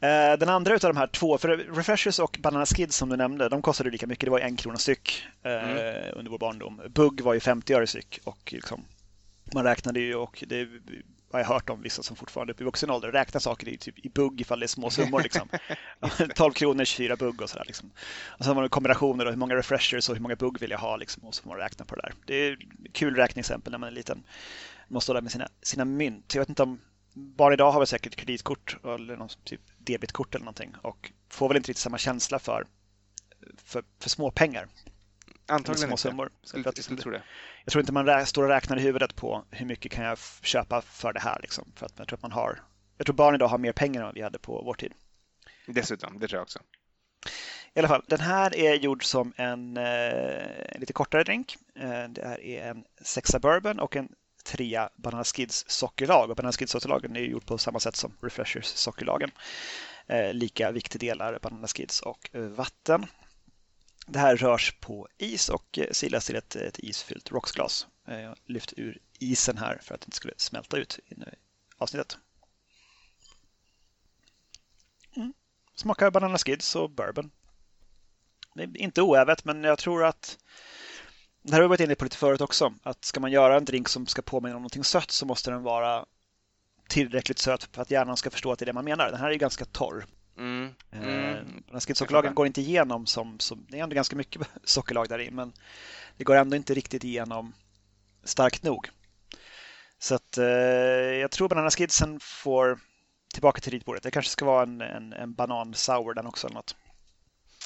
Eh, 0.00 0.38
den 0.38 0.48
andra 0.48 0.74
av 0.74 0.80
de 0.80 0.96
här 0.96 1.06
två, 1.06 1.38
för 1.38 1.48
Refreshers 1.48 2.18
och 2.18 2.38
Banana 2.40 2.66
Skids 2.66 2.96
som 2.96 3.08
du 3.08 3.16
nämnde, 3.16 3.48
de 3.48 3.62
kostade 3.62 3.90
lika 3.90 4.06
mycket. 4.06 4.24
Det 4.24 4.30
var 4.30 4.40
en 4.40 4.56
krona 4.56 4.78
styck 4.78 5.24
eh, 5.42 5.52
mm. 5.52 6.14
under 6.16 6.30
vår 6.30 6.38
barndom. 6.38 6.80
Bugg 6.88 7.20
var 7.20 7.34
ju 7.34 7.40
50 7.40 7.74
öre 7.74 7.86
styck 7.86 8.20
och 8.24 8.52
liksom, 8.52 8.84
man 9.54 9.64
räknade 9.64 10.00
ju 10.00 10.14
och 10.14 10.44
det 10.48 10.68
har 11.32 11.40
jag 11.40 11.46
hört 11.46 11.70
om 11.70 11.82
vissa 11.82 12.02
som 12.02 12.16
fortfarande 12.16 12.52
är 12.52 12.60
i 12.60 12.64
vuxen 12.64 12.90
ålder 12.90 13.12
räknar 13.12 13.40
saker 13.40 13.68
i, 13.68 13.78
typ, 13.78 13.98
i 13.98 14.08
bugg 14.08 14.40
ifall 14.40 14.60
det 14.60 14.66
är 14.66 14.68
små 14.68 14.90
summor. 14.90 15.22
Liksom. 15.22 15.48
12 16.34 16.52
kronor, 16.52 16.84
24 16.84 17.16
bugg 17.16 17.42
och 17.42 17.50
sådär. 17.50 17.64
Liksom. 17.66 17.90
Och 18.26 18.44
sen 18.44 18.54
har 18.56 18.62
man 18.62 18.68
kombinationer 18.70 19.24
och 19.24 19.30
hur 19.32 19.38
många 19.38 19.54
refreshers 19.56 20.08
och 20.08 20.14
hur 20.14 20.22
många 20.22 20.36
bugg 20.36 20.60
vill 20.60 20.70
jag 20.70 20.78
ha 20.78 20.96
liksom, 20.96 21.24
och 21.24 21.34
så 21.34 21.42
får 21.42 21.48
man 21.50 21.58
räkna 21.58 21.84
på 21.84 21.94
det 21.94 22.02
där. 22.02 22.14
Det 22.26 22.34
är 22.34 22.58
kul 22.92 23.16
räkneexempel 23.16 23.70
när 23.70 23.78
man 23.78 23.86
är 23.86 23.92
liten. 23.92 24.18
Man 24.88 24.94
måste 24.94 25.04
stå 25.04 25.12
där 25.12 25.20
med 25.20 25.32
sina, 25.32 25.48
sina 25.62 25.84
mynt. 25.84 26.34
Jag 26.34 26.40
vet 26.40 26.48
inte 26.48 26.62
om 26.62 26.80
barn 27.14 27.52
idag 27.52 27.72
har 27.72 27.80
väl 27.80 27.86
säkert 27.86 28.16
kreditkort 28.16 28.76
eller 28.84 29.16
någon 29.16 29.28
typ 29.44 29.60
debitkort 29.78 30.34
eller 30.34 30.44
någonting 30.44 30.74
och 30.82 31.12
får 31.28 31.48
väl 31.48 31.56
inte 31.56 31.70
riktigt 31.70 31.82
samma 31.82 31.98
känsla 31.98 32.38
för, 32.38 32.66
för, 33.64 33.84
för 34.00 34.10
små 34.10 34.30
pengar. 34.30 34.68
Antagligen 35.46 35.78
små 35.78 35.92
inte. 35.92 36.02
summor. 36.02 36.30
Skulle, 36.42 36.62
För 36.62 36.70
att- 36.70 36.78
skulle 36.84 37.00
tro 37.00 37.12
det. 37.12 37.22
Jag 37.64 37.72
tror 37.72 37.80
inte 37.80 37.92
man 37.92 38.26
står 38.26 38.42
och 38.42 38.48
räknar 38.48 38.76
i 38.76 38.80
huvudet 38.80 39.16
på 39.16 39.44
hur 39.50 39.66
mycket 39.66 39.92
kan 39.92 40.04
jag 40.04 40.18
köpa 40.42 40.82
för 40.82 41.12
det 41.12 41.20
här. 41.20 41.38
Liksom. 41.42 41.72
För 41.76 41.86
att 41.86 41.92
jag 41.96 42.08
tror 42.08 42.16
att 42.16 42.22
man 42.22 42.32
har 42.32 42.60
jag 43.02 43.06
tror 43.06 43.16
barn 43.16 43.34
idag 43.34 43.48
har 43.48 43.58
mer 43.58 43.72
pengar 43.72 44.00
än 44.00 44.06
vad 44.06 44.14
vi 44.14 44.22
hade 44.22 44.38
på 44.38 44.62
vår 44.62 44.74
tid. 44.74 44.92
Dessutom, 45.66 46.18
det 46.18 46.28
tror 46.28 46.38
jag 46.38 46.42
också. 46.42 46.58
I 47.74 47.78
alla 47.78 47.88
fall, 47.88 48.04
den 48.06 48.20
här 48.20 48.56
är 48.56 48.74
gjord 48.74 49.04
som 49.04 49.32
en, 49.36 49.76
eh, 49.76 50.72
en 50.74 50.80
lite 50.80 50.92
kortare 50.92 51.24
drink. 51.24 51.56
Eh, 51.74 52.08
det 52.08 52.24
här 52.24 52.40
är 52.40 52.70
en 52.70 52.84
sexa 53.00 53.38
bourbon 53.38 53.80
och 53.80 53.96
en 53.96 54.08
trea 54.44 54.90
Banana 54.96 55.24
Skids 55.24 55.64
sockerlag. 55.68 56.30
Och 56.30 56.36
Banana 56.36 56.52
Skids 56.52 56.72
sockerlagen 56.72 57.16
är 57.16 57.20
gjord 57.20 57.46
på 57.46 57.58
samma 57.58 57.80
sätt 57.80 57.96
som 57.96 58.12
Refreshers 58.20 58.66
sockerlagen. 58.66 59.30
Eh, 60.06 60.32
lika 60.32 60.70
viktiga 60.70 60.98
delar 60.98 61.38
Banana 61.42 61.66
Skids 61.66 62.00
och 62.00 62.30
eh, 62.32 62.40
vatten. 62.40 63.06
Det 64.06 64.18
här 64.18 64.36
rörs 64.36 64.72
på 64.80 65.08
is 65.18 65.48
och 65.48 65.78
eh, 65.78 65.90
silas 65.90 66.26
till 66.26 66.36
ett, 66.36 66.56
ett 66.56 66.78
isfyllt 66.78 67.30
rocksglas. 67.30 67.86
Eh, 68.08 68.20
jag 68.20 68.28
har 68.28 68.38
lyft 68.46 68.72
ur 68.76 68.98
isen 69.18 69.58
här 69.58 69.78
för 69.82 69.94
att 69.94 70.00
det 70.00 70.06
inte 70.06 70.16
skulle 70.16 70.34
smälta 70.36 70.76
ut 70.76 70.98
i 71.08 71.14
avsnittet. 71.78 72.18
Mm. 75.16 75.32
Smakar 75.74 76.10
Banana 76.10 76.38
Skids 76.38 76.76
och 76.76 76.90
bourbon. 76.90 77.30
Det 78.54 78.62
är 78.62 78.76
inte 78.76 79.02
oävet, 79.02 79.44
men 79.44 79.64
jag 79.64 79.78
tror 79.78 80.04
att 80.04 80.38
det 81.42 81.52
här 81.52 81.58
har 81.58 81.68
vi 81.68 81.68
varit 81.68 81.80
inne 81.80 81.94
på 81.94 82.04
lite 82.04 82.16
förut 82.16 82.40
också. 82.40 82.74
Att 82.82 83.04
ska 83.04 83.20
man 83.20 83.32
göra 83.32 83.56
en 83.56 83.64
drink 83.64 83.88
som 83.88 84.06
ska 84.06 84.22
påminna 84.22 84.56
om 84.56 84.62
någonting 84.62 84.84
sött 84.84 85.10
så 85.10 85.26
måste 85.26 85.50
den 85.50 85.62
vara 85.62 86.06
tillräckligt 86.88 87.38
söt 87.38 87.64
för 87.72 87.82
att 87.82 87.90
hjärnan 87.90 88.16
ska 88.16 88.30
förstå 88.30 88.52
att 88.52 88.58
det 88.58 88.64
är 88.64 88.66
det 88.66 88.72
man 88.72 88.84
menar. 88.84 89.10
Den 89.10 89.20
här 89.20 89.30
är 89.30 89.34
ganska 89.34 89.64
torr. 89.64 90.06
Mm. 90.38 90.74
Mm. 90.92 91.08
Mm. 91.08 91.62
Den 91.70 91.80
sockerlagen 91.80 92.34
går 92.34 92.46
inte 92.46 92.60
igenom 92.60 93.06
som, 93.06 93.38
som, 93.38 93.66
det 93.68 93.78
är 93.78 93.82
ändå 93.82 93.94
ganska 93.94 94.16
mycket 94.16 94.42
sockerlag 94.64 95.08
där 95.08 95.20
i, 95.20 95.30
men 95.30 95.52
det 96.16 96.24
går 96.24 96.36
ändå 96.36 96.56
inte 96.56 96.74
riktigt 96.74 97.04
igenom 97.04 97.52
starkt 98.24 98.62
nog. 98.62 98.88
Så 99.98 100.14
att 100.14 100.38
eh, 100.38 100.44
jag 101.20 101.30
tror 101.30 101.48
Banana 101.48 101.70
Skidsen 101.70 102.20
får 102.20 102.78
tillbaka 103.34 103.60
till 103.60 103.72
ritbordet. 103.72 104.02
Det 104.02 104.10
kanske 104.10 104.30
ska 104.30 104.44
vara 104.44 104.62
en, 104.62 104.80
en, 104.80 105.12
en 105.12 105.34
banan 105.34 105.74
sour 105.74 106.14
den 106.14 106.26
också 106.26 106.46
eller 106.46 106.54
något. 106.54 106.76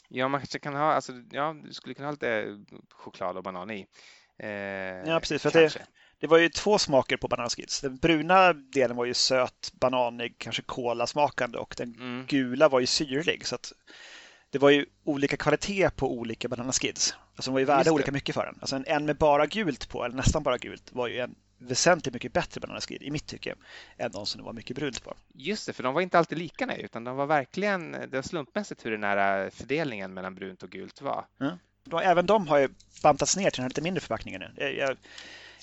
Ja, 0.08 0.28
man 0.28 0.40
kanske 0.40 0.58
kan 0.58 0.74
ha, 0.74 0.92
alltså, 0.92 1.12
ja, 1.30 1.56
du 1.64 1.72
skulle 1.72 1.94
kunna 1.94 2.08
ha 2.08 2.12
lite 2.12 2.58
choklad 2.90 3.36
och 3.36 3.42
banan 3.42 3.70
i. 3.70 3.86
Eh, 4.38 4.48
Ja, 5.10 5.20
precis, 5.20 5.42
för 5.42 5.50
det-. 5.50 5.86
Det 6.20 6.26
var 6.26 6.38
ju 6.38 6.48
två 6.48 6.78
smaker 6.78 7.16
på 7.16 7.28
Banana 7.28 7.48
Skids. 7.48 7.80
Den 7.80 7.96
bruna 7.96 8.52
delen 8.52 8.96
var 8.96 9.04
ju 9.04 9.14
söt, 9.14 9.72
bananig, 9.80 10.34
kanske 10.38 10.62
kolasmakande 10.62 11.58
och 11.58 11.74
den 11.78 11.94
Mm. 11.94 12.26
gula 12.28 12.68
var 12.68 12.80
ju 12.80 12.86
syrlig. 12.86 13.46
Så 13.46 13.54
att 13.54 13.72
det 14.50 14.58
var 14.58 14.70
ju 14.70 14.86
olika 15.04 15.36
kvalitet 15.36 15.90
på 15.96 16.12
olika 16.12 16.48
Banana 16.48 16.72
Skids. 16.72 17.14
Alltså 17.36 17.50
de 17.50 17.52
var 17.52 17.58
ju 17.60 17.64
värda 17.66 17.92
olika 17.92 18.12
mycket 18.12 18.34
för 18.34 18.46
den. 18.46 18.58
Alltså 18.60 18.76
en, 18.76 18.84
en 18.86 19.06
med 19.06 19.16
bara 19.16 19.46
gult 19.46 19.88
på, 19.88 20.04
eller 20.04 20.16
nästan 20.16 20.42
bara 20.42 20.58
gult, 20.58 20.92
var 20.92 21.08
ju 21.08 21.18
en 21.18 21.34
väsentligt 21.58 22.14
mycket 22.14 22.32
bättre 22.32 22.60
Banana 22.60 22.80
Skid 22.80 23.02
i 23.02 23.10
mitt 23.10 23.26
tycke 23.26 23.54
än 23.96 24.10
de 24.10 24.26
som 24.26 24.40
det 24.40 24.44
var 24.44 24.52
mycket 24.52 24.76
brunt 24.76 25.04
på. 25.04 25.14
Just 25.34 25.66
det, 25.66 25.72
för 25.72 25.82
de 25.82 25.94
var 25.94 26.00
inte 26.00 26.18
alltid 26.18 26.38
lika 26.38 26.66
nej, 26.66 26.80
utan 26.84 27.04
de 27.04 27.16
var 27.16 27.26
verkligen, 27.26 27.92
det 27.92 28.08
var 28.12 28.22
slumpmässigt 28.22 28.84
hur 28.86 28.90
den 28.90 29.04
här 29.04 29.50
fördelningen 29.50 30.14
mellan 30.14 30.34
brunt 30.34 30.62
och 30.62 30.70
gult 30.70 31.00
var. 31.00 31.24
Då, 31.86 31.98
även 31.98 32.26
de 32.26 32.48
har 32.48 32.58
ju 32.58 32.68
bantats 33.02 33.36
ner 33.36 33.50
till 33.50 33.56
den 33.58 33.62
här 33.64 33.68
lite 33.70 33.80
mindre 33.82 34.00
förpackningen 34.00 34.40
nu. 34.40 34.52
Jag, 34.56 34.74
jag, 34.74 34.88
jag 34.88 34.96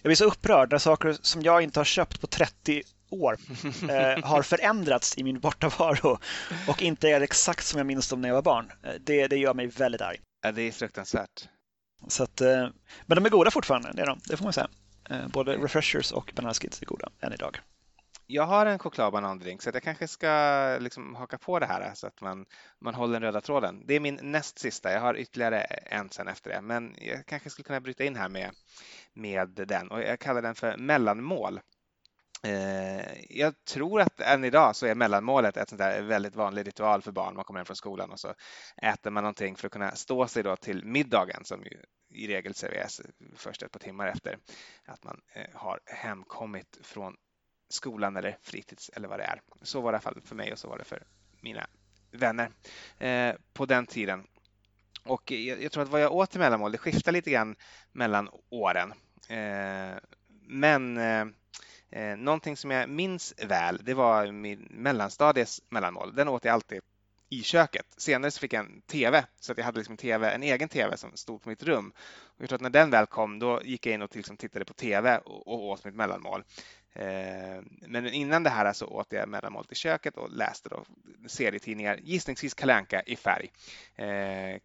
blir 0.09 0.15
så 0.15 0.25
upprörd 0.25 0.71
när 0.71 0.77
saker 0.77 1.17
som 1.21 1.41
jag 1.41 1.61
inte 1.61 1.79
har 1.79 1.85
köpt 1.85 2.21
på 2.21 2.27
30 2.27 2.83
år 3.09 3.37
eh, 3.89 4.23
har 4.25 4.41
förändrats 4.41 5.17
i 5.17 5.23
min 5.23 5.39
bortavaro 5.39 6.19
och 6.67 6.81
inte 6.81 7.09
är 7.09 7.21
exakt 7.21 7.65
som 7.65 7.77
jag 7.77 7.85
minns 7.87 8.09
dem 8.09 8.21
när 8.21 8.29
jag 8.29 8.35
var 8.35 8.41
barn. 8.41 8.71
Eh, 8.83 8.91
Det, 8.99 9.27
det 9.27 9.37
gör 9.37 9.53
mig 9.53 9.67
väldigt 9.67 10.01
arg. 10.01 10.19
Ja, 10.43 10.51
det 10.51 10.61
är 10.61 10.71
fruktansvärt. 10.71 11.47
Så 12.07 12.23
att, 12.23 12.41
eh, 12.41 12.67
men 13.05 13.15
de 13.15 13.25
är 13.25 13.29
goda 13.29 13.51
fortfarande, 13.51 13.91
det 13.93 14.01
är 14.01 14.05
de. 14.05 14.19
Det 14.25 14.37
får 14.37 14.43
man 14.43 14.53
säga. 14.53 14.67
Eh, 15.09 15.27
Både 15.27 15.55
Refreshers 15.57 16.11
och 16.11 16.31
Banana 16.35 16.53
Skids 16.53 16.81
är 16.81 16.85
goda 16.85 17.09
än 17.21 17.33
idag. 17.33 17.59
Jag 18.27 18.43
har 18.43 18.65
en 18.65 18.79
choklad 18.79 19.07
och 19.07 19.13
banandrink 19.13 19.61
så 19.61 19.69
att 19.69 19.75
jag 19.75 19.83
kanske 19.83 20.07
ska 20.07 20.77
liksom 20.79 21.15
haka 21.15 21.37
på 21.37 21.59
det 21.59 21.65
här 21.65 21.93
så 21.93 22.07
att 22.07 22.21
man, 22.21 22.45
man 22.79 22.95
håller 22.95 23.13
den 23.13 23.21
röda 23.21 23.41
tråden. 23.41 23.83
Det 23.85 23.93
är 23.93 23.99
min 23.99 24.19
näst 24.21 24.59
sista. 24.59 24.91
Jag 24.91 25.01
har 25.01 25.17
ytterligare 25.17 25.61
en 25.61 26.09
sen 26.09 26.27
efter 26.27 26.49
det, 26.49 26.61
men 26.61 26.95
jag 27.01 27.25
kanske 27.25 27.49
skulle 27.49 27.63
kunna 27.63 27.81
bryta 27.81 28.03
in 28.03 28.15
här 28.15 28.29
med, 28.29 28.51
med 29.13 29.49
den 29.49 29.91
och 29.91 30.01
jag 30.01 30.19
kallar 30.19 30.41
den 30.41 30.55
för 30.55 30.77
mellanmål. 30.77 31.59
Eh, 32.43 33.37
jag 33.37 33.65
tror 33.65 34.01
att 34.01 34.19
än 34.19 34.43
idag 34.43 34.75
så 34.75 34.85
är 34.85 34.95
mellanmålet 34.95 35.57
ett 35.57 35.69
sånt 35.69 35.79
där 35.79 36.01
väldigt 36.01 36.35
vanlig 36.35 36.67
ritual 36.67 37.01
för 37.01 37.11
barn. 37.11 37.35
Man 37.35 37.45
kommer 37.45 37.59
hem 37.59 37.65
från 37.65 37.75
skolan 37.75 38.11
och 38.11 38.19
så 38.19 38.33
äter 38.77 39.11
man 39.11 39.23
någonting 39.23 39.55
för 39.55 39.67
att 39.67 39.73
kunna 39.73 39.91
stå 39.91 40.27
sig 40.27 40.43
då 40.43 40.55
till 40.55 40.85
middagen 40.85 41.45
som 41.45 41.63
ju 41.63 41.81
i 42.09 42.27
regel 42.27 42.53
serveras 42.53 43.01
först 43.35 43.63
ett 43.63 43.71
par 43.71 43.79
timmar 43.79 44.07
efter 44.07 44.37
att 44.85 45.03
man 45.03 45.21
eh, 45.33 45.49
har 45.53 45.79
hemkommit 45.85 46.79
från 46.81 47.15
skolan 47.73 48.17
eller 48.17 48.37
fritids 48.41 48.89
eller 48.93 49.07
vad 49.07 49.19
det 49.19 49.23
är. 49.23 49.41
Så 49.61 49.81
var 49.81 49.91
det 49.91 49.95
i 49.95 49.97
alla 49.97 50.01
fall 50.01 50.21
för 50.25 50.35
mig 50.35 50.51
och 50.51 50.59
så 50.59 50.69
var 50.69 50.77
det 50.77 50.83
för 50.83 51.03
mina 51.41 51.67
vänner 52.11 52.49
eh, 52.99 53.35
på 53.53 53.65
den 53.65 53.85
tiden. 53.85 54.27
Och 55.05 55.31
eh, 55.31 55.39
jag, 55.39 55.63
jag 55.63 55.71
tror 55.71 55.83
att 55.83 55.89
vad 55.89 56.01
jag 56.01 56.13
åt 56.13 56.31
till 56.31 56.39
mellanmål, 56.39 56.71
det 56.71 56.77
skiftar 56.77 57.11
lite 57.11 57.31
grann 57.31 57.55
mellan 57.91 58.29
åren. 58.49 58.93
Eh, 59.29 59.97
men 60.47 60.97
eh, 60.97 61.25
eh 61.91 62.17
någonting 62.17 62.57
som 62.57 62.71
jag 62.71 62.89
minns 62.89 63.33
väl, 63.47 63.79
det 63.83 63.93
var 63.93 64.31
min 64.31 64.67
mellanstadies 64.71 65.61
mellanmål. 65.69 66.15
Den 66.15 66.27
åt 66.27 66.45
jag 66.45 66.53
alltid 66.53 66.81
i 67.33 67.43
köket. 67.43 67.85
Senare 67.97 68.31
så 68.31 68.39
fick 68.39 68.53
jag 68.53 68.65
en 68.65 68.81
TV, 68.81 69.25
så 69.39 69.51
att 69.51 69.57
jag 69.57 69.65
hade 69.65 69.77
liksom 69.77 69.93
en, 69.93 69.97
TV, 69.97 70.31
en 70.31 70.43
egen 70.43 70.69
TV 70.69 70.97
som 70.97 71.11
stod 71.15 71.41
på 71.41 71.49
mitt 71.49 71.63
rum. 71.63 71.93
Och 72.23 72.41
jag 72.41 72.49
tror 72.49 72.57
att 72.57 72.61
när 72.61 72.69
den 72.69 72.89
väl 72.89 73.05
kom, 73.05 73.39
då 73.39 73.61
gick 73.63 73.85
jag 73.85 73.93
in 73.93 74.01
och 74.01 74.15
liksom 74.15 74.37
tittade 74.37 74.65
på 74.65 74.73
TV 74.73 75.17
och, 75.17 75.47
och 75.47 75.63
åt 75.63 75.85
mitt 75.85 75.95
mellanmål. 75.95 76.43
Eh, 76.95 77.63
men 77.81 78.07
innan 78.07 78.43
det 78.43 78.49
här 78.49 78.73
så 78.73 78.87
åt 78.87 79.07
jag 79.09 79.29
mellanmålet 79.29 79.71
i 79.71 79.75
köket 79.75 80.17
och 80.17 80.31
läste 80.31 80.69
då 80.69 80.85
serietidningar, 81.27 81.99
gissningsvis 82.03 82.53
Kalle 82.53 82.75
Anka 82.75 83.01
i 83.01 83.15
färg. 83.15 83.51
Eh, 83.95 84.59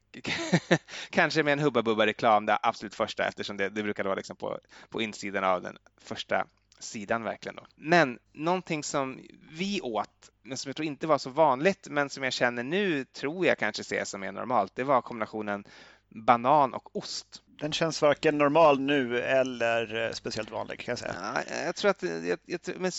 kanske 1.11 1.43
med 1.43 1.53
en 1.53 1.59
Hubba 1.59 1.83
Bubba-reklam, 1.83 2.47
det 2.47 2.59
absolut 2.63 2.95
första 2.95 3.29
eftersom 3.29 3.57
det, 3.57 3.69
det 3.69 3.83
brukar 3.83 4.05
vara 4.05 4.15
liksom 4.15 4.37
på, 4.37 4.59
på 4.89 5.03
insidan 5.03 5.45
av 5.45 5.63
den 5.63 5.79
första 5.97 6.47
sidan 6.79 7.23
verkligen. 7.23 7.57
Då. 7.57 7.67
Men 7.75 8.19
någonting 8.33 8.85
som 8.85 9.21
vi 9.51 9.81
åt, 9.81 10.31
men 10.43 10.57
som 10.57 10.69
jag 10.69 10.77
tror 10.77 10.87
inte 10.87 11.07
var 11.07 11.19
så 11.19 11.31
vanligt, 11.31 11.89
men 11.91 12.11
som 12.11 12.23
jag 12.23 12.33
känner 12.33 12.63
nu 12.63 13.05
tror 13.05 13.47
jag 13.47 13.59
kanske 13.59 13.81
ses 13.81 14.11
som 14.11 14.23
är 14.23 14.33
normalt, 14.33 14.75
det 14.75 14.85
var 14.85 15.03
kombinationen 15.03 15.65
banan 16.09 16.75
och 16.75 16.97
ost. 16.97 17.43
Den 17.61 17.73
känns 17.73 18.03
varken 18.03 18.39
normal 18.39 18.81
nu 18.81 19.21
eller 19.21 20.07
eh, 20.07 20.13
speciellt 20.13 20.51
vanlig 20.51 20.81
kan 20.81 20.93
jag 20.93 20.99
säga. 20.99 21.15
Ja, 21.47 21.55
jag 21.65 21.77
tror 21.77 21.91
att, 21.91 22.03
eh, 22.03 22.29
jag, 22.29 22.39
jag, 22.47 22.61
men, 22.67 22.93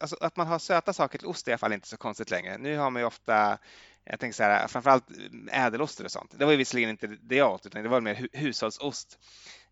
alltså, 0.00 0.16
att 0.20 0.36
man 0.36 0.46
har 0.46 0.58
söta 0.58 0.92
saker 0.92 1.18
till 1.18 1.26
ost 1.26 1.46
är 1.46 1.50
i 1.50 1.52
alla 1.52 1.58
fall 1.58 1.72
inte 1.72 1.88
så 1.88 1.96
konstigt 1.96 2.30
längre. 2.30 2.58
Nu 2.58 2.78
har 2.78 2.90
man 2.90 3.02
ju 3.02 3.06
ofta, 3.06 3.58
jag 4.04 4.20
tänker 4.20 4.36
så 4.36 4.42
här, 4.42 4.68
framförallt 4.68 5.10
eh, 5.50 5.66
ädeloster 5.66 6.04
och 6.04 6.10
sånt. 6.10 6.34
Det 6.38 6.44
var 6.44 6.52
ju 6.52 6.58
visserligen 6.58 6.90
inte 6.90 7.06
det 7.06 7.36
jag 7.36 7.52
åt, 7.52 7.66
utan 7.66 7.82
det 7.82 7.88
var 7.88 8.00
mer 8.00 8.28
hushållsost 8.32 9.18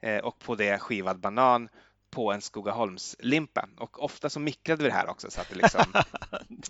eh, 0.00 0.18
och 0.18 0.38
på 0.38 0.54
det 0.54 0.78
skivad 0.78 1.20
banan 1.20 1.68
på 2.14 2.32
en 2.32 2.40
Skogaholmslimpa. 2.40 3.68
Och 3.78 4.04
ofta 4.04 4.30
så 4.30 4.40
mikrade 4.40 4.82
vi 4.82 4.88
det 4.88 4.94
här 4.94 5.08
också 5.08 5.30
så 5.30 5.40
att 5.40 5.48
det 5.48 5.54
liksom 5.56 5.84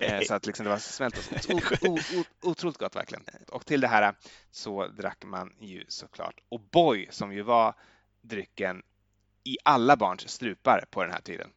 Eh. 0.01 0.21
Så 0.21 0.35
att 0.35 0.47
liksom 0.47 0.65
det 0.65 0.71
var 0.71 0.79
smält 0.79 1.19
och. 1.19 1.51
O- 1.55 1.61
o- 1.83 1.99
o- 2.21 2.25
Otroligt 2.51 2.79
gott 2.79 2.97
verkligen. 2.97 3.25
Och 3.49 3.67
till 3.67 3.81
det 3.81 3.89
här 3.89 4.15
så 4.51 4.87
drack 4.87 5.25
man 5.25 5.53
ju 5.61 5.85
såklart 5.89 6.41
O'boy 6.51 7.07
som 7.11 7.33
ju 7.33 7.43
var 7.43 7.75
drycken 8.23 8.83
i 9.45 9.57
alla 9.65 9.97
barns 9.97 10.29
strupar 10.29 10.85
på 10.91 11.03
den 11.03 11.13
här 11.13 11.21
tiden. 11.21 11.51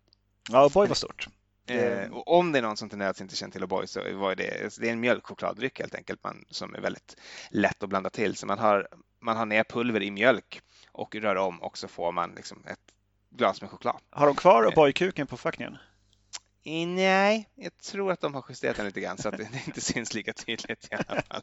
Ja, 0.49 0.67
O'boy 0.67 0.87
var 0.87 0.95
stort. 0.95 1.27
Eh, 1.67 2.11
och 2.11 2.37
om 2.37 2.51
det 2.51 2.57
är 2.59 2.63
någon 2.63 2.77
som 2.77 2.89
till 2.89 2.97
nöds 2.97 3.21
inte 3.21 3.35
känner 3.35 3.51
till 3.51 3.63
O'boy 3.63 3.85
så 3.85 4.17
var 4.17 4.35
det, 4.35 4.77
det 4.79 4.87
är 4.87 4.91
en 4.91 4.99
mjölkchokladdryck 4.99 5.79
helt 5.79 5.95
enkelt 5.95 6.23
man, 6.23 6.45
som 6.49 6.75
är 6.75 6.81
väldigt 6.81 7.15
lätt 7.49 7.83
att 7.83 7.89
blanda 7.89 8.09
till. 8.09 8.35
Så 8.35 8.45
man 8.45 8.59
har, 8.59 8.87
man 9.19 9.37
har 9.37 9.45
ner 9.45 9.63
pulver 9.63 10.03
i 10.03 10.11
mjölk 10.11 10.61
och 10.91 11.15
rör 11.15 11.35
om 11.35 11.61
och 11.61 11.77
så 11.77 11.87
får 11.87 12.11
man 12.11 12.31
liksom 12.35 12.63
ett 12.67 12.79
glas 13.29 13.61
med 13.61 13.69
choklad. 13.69 13.99
Har 14.09 14.27
de 14.27 14.35
kvar 14.35 14.63
O'boy-kuken 14.63 15.25
på 15.25 15.37
förpackningen? 15.37 15.77
Nej, 16.95 17.49
jag 17.55 17.77
tror 17.77 18.11
att 18.11 18.21
de 18.21 18.33
har 18.33 18.45
justerat 18.49 18.75
den 18.77 18.85
lite 18.85 19.01
grann 19.01 19.17
så 19.17 19.29
att 19.29 19.37
det 19.37 19.49
inte 19.67 19.81
syns 19.81 20.13
lika 20.13 20.33
tydligt 20.33 20.87
i 20.91 20.95
alla 20.95 21.21
fall. 21.21 21.41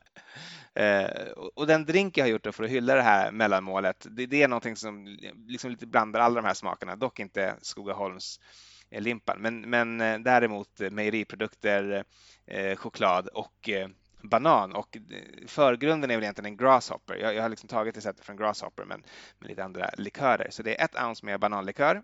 Eh, 0.74 1.30
och- 1.54 1.66
den 1.66 1.84
drink 1.84 2.16
jag 2.18 2.24
har 2.24 2.28
gjort 2.30 2.54
för 2.54 2.64
att 2.64 2.70
hylla 2.70 2.94
det 2.94 3.02
här 3.02 3.32
mellanmålet, 3.32 4.06
det, 4.10 4.26
det 4.26 4.42
är 4.42 4.48
någonting 4.48 4.76
som 4.76 5.18
liksom 5.46 5.70
lite 5.70 5.86
blandar 5.86 6.20
alla 6.20 6.40
de 6.40 6.46
här 6.46 6.54
smakerna, 6.54 6.96
dock 6.96 7.20
inte 7.20 7.56
Skogaholms 7.62 8.40
limpan. 8.90 9.38
Men, 9.40 9.60
men 9.60 9.98
däremot 10.22 10.80
mejeriprodukter, 10.90 12.04
choklad 12.76 13.28
och 13.28 13.68
banan 14.28 14.72
och 14.72 14.96
förgrunden 15.46 16.10
är 16.10 16.14
väl 16.14 16.24
egentligen 16.24 16.52
en 16.52 16.56
grasshopper. 16.56 17.14
Jag, 17.14 17.34
jag 17.34 17.42
har 17.42 17.48
liksom 17.48 17.68
tagit 17.68 17.96
receptet 17.96 18.26
från 18.26 18.36
grasshopper 18.36 18.84
men 18.84 19.04
med 19.38 19.48
lite 19.48 19.64
andra 19.64 19.90
likörer. 19.98 20.50
Så 20.50 20.62
det 20.62 20.80
är 20.80 20.84
ett 20.84 21.02
ounce 21.02 21.26
med 21.26 21.40
bananlikör. 21.40 21.96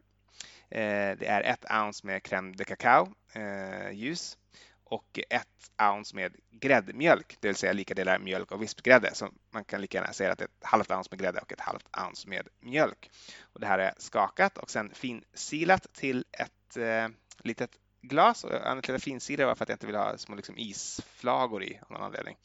Eh, 0.70 1.16
det 1.18 1.26
är 1.26 1.42
ett 1.42 1.64
ounce 1.70 2.06
med 2.06 2.22
crème 2.22 2.56
de 2.56 2.64
cacao 2.64 3.14
eh, 3.32 3.90
ljus 3.92 4.38
och 4.84 5.18
ett 5.30 5.70
ounce 5.90 6.16
med 6.16 6.36
gräddmjölk, 6.50 7.36
det 7.40 7.48
vill 7.48 7.56
säga 7.56 7.72
lika 7.72 7.94
delar 7.94 8.18
mjölk 8.18 8.52
och 8.52 8.62
vispgrädde. 8.62 9.14
Så 9.14 9.28
man 9.50 9.64
kan 9.64 9.80
lika 9.80 9.98
gärna 9.98 10.12
säga 10.12 10.32
att 10.32 10.38
det 10.38 10.44
är 10.44 10.48
ett 10.48 10.64
halvt 10.64 10.90
ounce 10.90 11.08
med 11.10 11.20
grädde 11.20 11.40
och 11.40 11.52
ett 11.52 11.60
halvt 11.60 11.88
ounce 12.06 12.28
med 12.28 12.48
mjölk. 12.60 13.10
Och 13.42 13.60
det 13.60 13.66
här 13.66 13.78
är 13.78 13.94
skakat 13.98 14.58
och 14.58 14.70
sen 14.70 14.90
finsilat 14.94 15.92
till 15.92 16.24
ett 16.32 16.76
eh, 16.76 17.08
litet 17.42 17.70
glas. 18.02 18.44
Och 18.44 18.52
anledningen 18.52 19.20
till 19.20 19.34
att 19.34 19.38
jag 19.38 19.46
var 19.46 19.54
för 19.54 19.64
att 19.64 19.68
jag 19.68 19.74
inte 19.74 19.86
ville 19.86 19.98
ha 19.98 20.18
små 20.18 20.34
liksom, 20.34 20.58
isflagor 20.58 21.64
i 21.64 21.80
av 21.82 21.92
någon 21.92 22.02
anledning. 22.02 22.36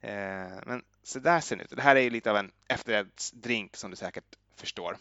Eh, 0.00 0.60
men 0.66 0.82
så 1.02 1.18
där 1.18 1.40
ser 1.40 1.56
den 1.56 1.64
ut. 1.64 1.76
Det 1.76 1.82
här 1.82 1.96
är 1.96 2.00
ju 2.00 2.10
lite 2.10 2.30
av 2.30 2.36
en 2.36 2.50
efterrättsdrink 2.68 3.76
som 3.76 3.90
du 3.90 3.96
säkert 3.96 4.36
förstår. 4.56 4.96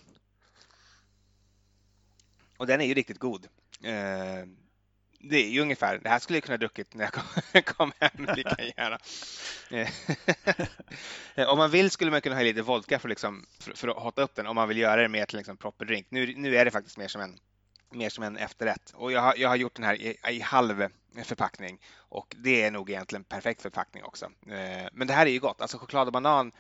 Och 2.58 2.68
den 2.68 2.82
är 2.82 2.86
ju 2.86 2.94
riktigt 2.94 3.20
god. 3.20 3.48
Eh, 3.84 4.46
det 5.20 5.38
är 5.38 5.50
ju 5.50 5.62
ungefär, 5.62 5.98
det 5.98 6.10
här 6.10 6.20
skulle 6.20 6.38
jag 6.38 6.44
kunna 6.44 6.58
druckit 6.58 6.94
när 6.94 7.04
jag 7.04 7.14
kom, 7.14 7.24
kom 7.76 7.92
hem 8.00 8.36
lika 8.36 8.64
gärna. 8.64 9.00
Eh, 9.72 9.90
eh, 11.36 11.50
om 11.50 11.58
man 11.58 11.72
vill 11.72 11.92
skulle 11.92 12.12
man 12.12 12.22
kunna 12.22 12.36
ha 12.36 12.44
lite 12.44 12.62
vodka 12.62 13.00
för, 13.00 13.10
liksom, 13.10 13.46
för, 13.60 13.74
för, 13.74 13.88
att 13.88 13.98
hotta 13.98 14.22
upp 14.22 14.36
den 14.36 14.48
om 14.48 14.56
man 14.56 14.68
vill 14.68 14.78
göra 14.78 15.02
det 15.02 15.08
mer 15.08 15.26
till 15.26 15.38
liksom 15.38 15.58
proper 15.58 15.86
drink. 15.86 16.08
Nu, 16.10 16.34
nu 16.36 16.56
är 16.58 16.66
det 16.66 16.72
faktiskt 16.72 16.98
mer 16.98 17.08
som 17.08 17.22
en 17.22 17.40
mer 17.90 18.10
som 18.10 18.24
en 18.24 18.38
efterrätt. 18.38 18.94
Och 18.96 19.12
jag 19.12 19.22
har, 19.22 19.34
jag 19.38 19.50
har 19.50 19.56
gjort 19.56 19.76
den 19.76 19.86
här 19.86 19.96
i, 19.96 20.18
i 20.30 20.40
halv 20.40 20.88
förpackning 21.24 21.80
och 21.96 22.36
det 22.40 22.64
är 22.64 22.72
nog 22.72 22.90
egentligen 22.90 23.24
perfekt 23.24 23.62
förpackning 23.62 24.04
också. 24.04 24.26
Eh, 24.26 24.88
men 24.94 25.08
det 25.08 25.14
här 25.14 25.26
är 25.26 25.30
ju 25.30 25.40
gott. 25.40 25.62
Alltså 25.62 25.78
choklad 25.78 26.08
och 26.08 26.14
banan 26.14 26.52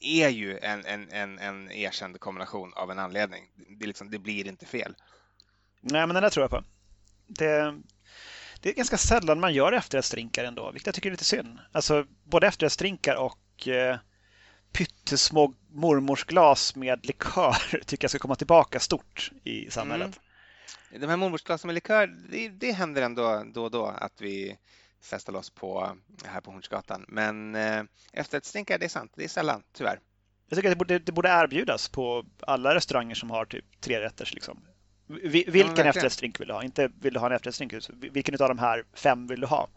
är 0.00 0.28
ju 0.28 0.58
en, 0.58 0.84
en, 0.84 1.10
en, 1.10 1.38
en 1.38 1.72
erkänd 1.72 2.20
kombination 2.20 2.72
av 2.74 2.90
en 2.90 2.98
anledning. 2.98 3.44
Det, 3.68 3.86
liksom, 3.86 4.10
det 4.10 4.18
blir 4.18 4.46
inte 4.46 4.66
fel. 4.66 4.94
Nej, 5.80 6.06
men 6.06 6.14
den 6.14 6.22
där 6.22 6.30
tror 6.30 6.44
jag 6.44 6.50
på. 6.50 6.64
Det, 7.26 7.80
det 8.60 8.68
är 8.68 8.74
ganska 8.74 8.98
sällan 8.98 9.40
man 9.40 9.54
gör 9.54 9.72
efterrättsdrinkar 9.72 10.44
ändå, 10.44 10.70
vilket 10.70 10.86
jag 10.86 10.94
tycker 10.94 11.08
är 11.08 11.12
lite 11.12 11.24
synd. 11.24 11.58
Alltså 11.72 12.06
både 12.24 12.46
efterrättsdrinkar 12.46 13.16
och 13.16 13.68
eh, 13.68 13.98
pyttesmå 14.72 15.54
mormorsglas 15.68 16.76
med 16.76 17.06
likör 17.06 17.80
tycker 17.86 18.04
jag 18.04 18.10
ska 18.10 18.18
komma 18.18 18.36
tillbaka 18.36 18.80
stort 18.80 19.30
i 19.44 19.70
samhället. 19.70 20.06
Mm. 20.06 20.25
De 20.90 21.06
här 21.06 21.16
mormorsglasen 21.16 21.68
med 21.68 21.74
likör, 21.74 22.06
det, 22.30 22.48
det 22.48 22.72
händer 22.72 23.02
ändå 23.02 23.44
då 23.54 23.64
och 23.64 23.70
då 23.70 23.86
att 23.86 24.20
vi 24.20 24.58
festar 25.02 25.32
loss 25.32 25.50
på, 25.50 25.96
här 26.24 26.40
på 26.40 26.50
Hornsgatan. 26.50 27.04
Men 27.08 27.54
eh, 27.54 27.82
efterrättsdrinkar, 28.12 28.78
det 28.78 28.84
är 28.84 28.88
sant, 28.88 29.12
det 29.16 29.24
är 29.24 29.28
sällan, 29.28 29.62
tyvärr. 29.72 30.00
Jag 30.48 30.56
tycker 30.56 30.68
att 30.68 30.72
det 30.72 30.78
borde, 30.78 30.98
det 30.98 31.12
borde 31.12 31.28
erbjudas 31.28 31.88
på 31.88 32.24
alla 32.40 32.74
restauranger 32.74 33.14
som 33.14 33.30
har 33.30 33.44
typ 33.44 33.80
tre 33.80 34.00
rätters. 34.00 34.34
Liksom. 34.34 34.64
Vilken 35.06 35.76
ja, 35.76 35.84
efterrättsdrink 35.84 36.40
vill 36.40 36.48
du 36.48 36.54
ha? 36.54 36.62
Inte 36.62 36.90
vill 37.00 37.14
du 37.14 37.20
ha 37.20 37.26
en 37.26 37.32
efterrättsdrink, 37.32 37.74
vilken 37.90 38.42
av 38.42 38.48
de 38.48 38.58
här 38.58 38.84
fem 38.94 39.26
vill 39.26 39.40
du 39.40 39.46
ha? 39.46 39.68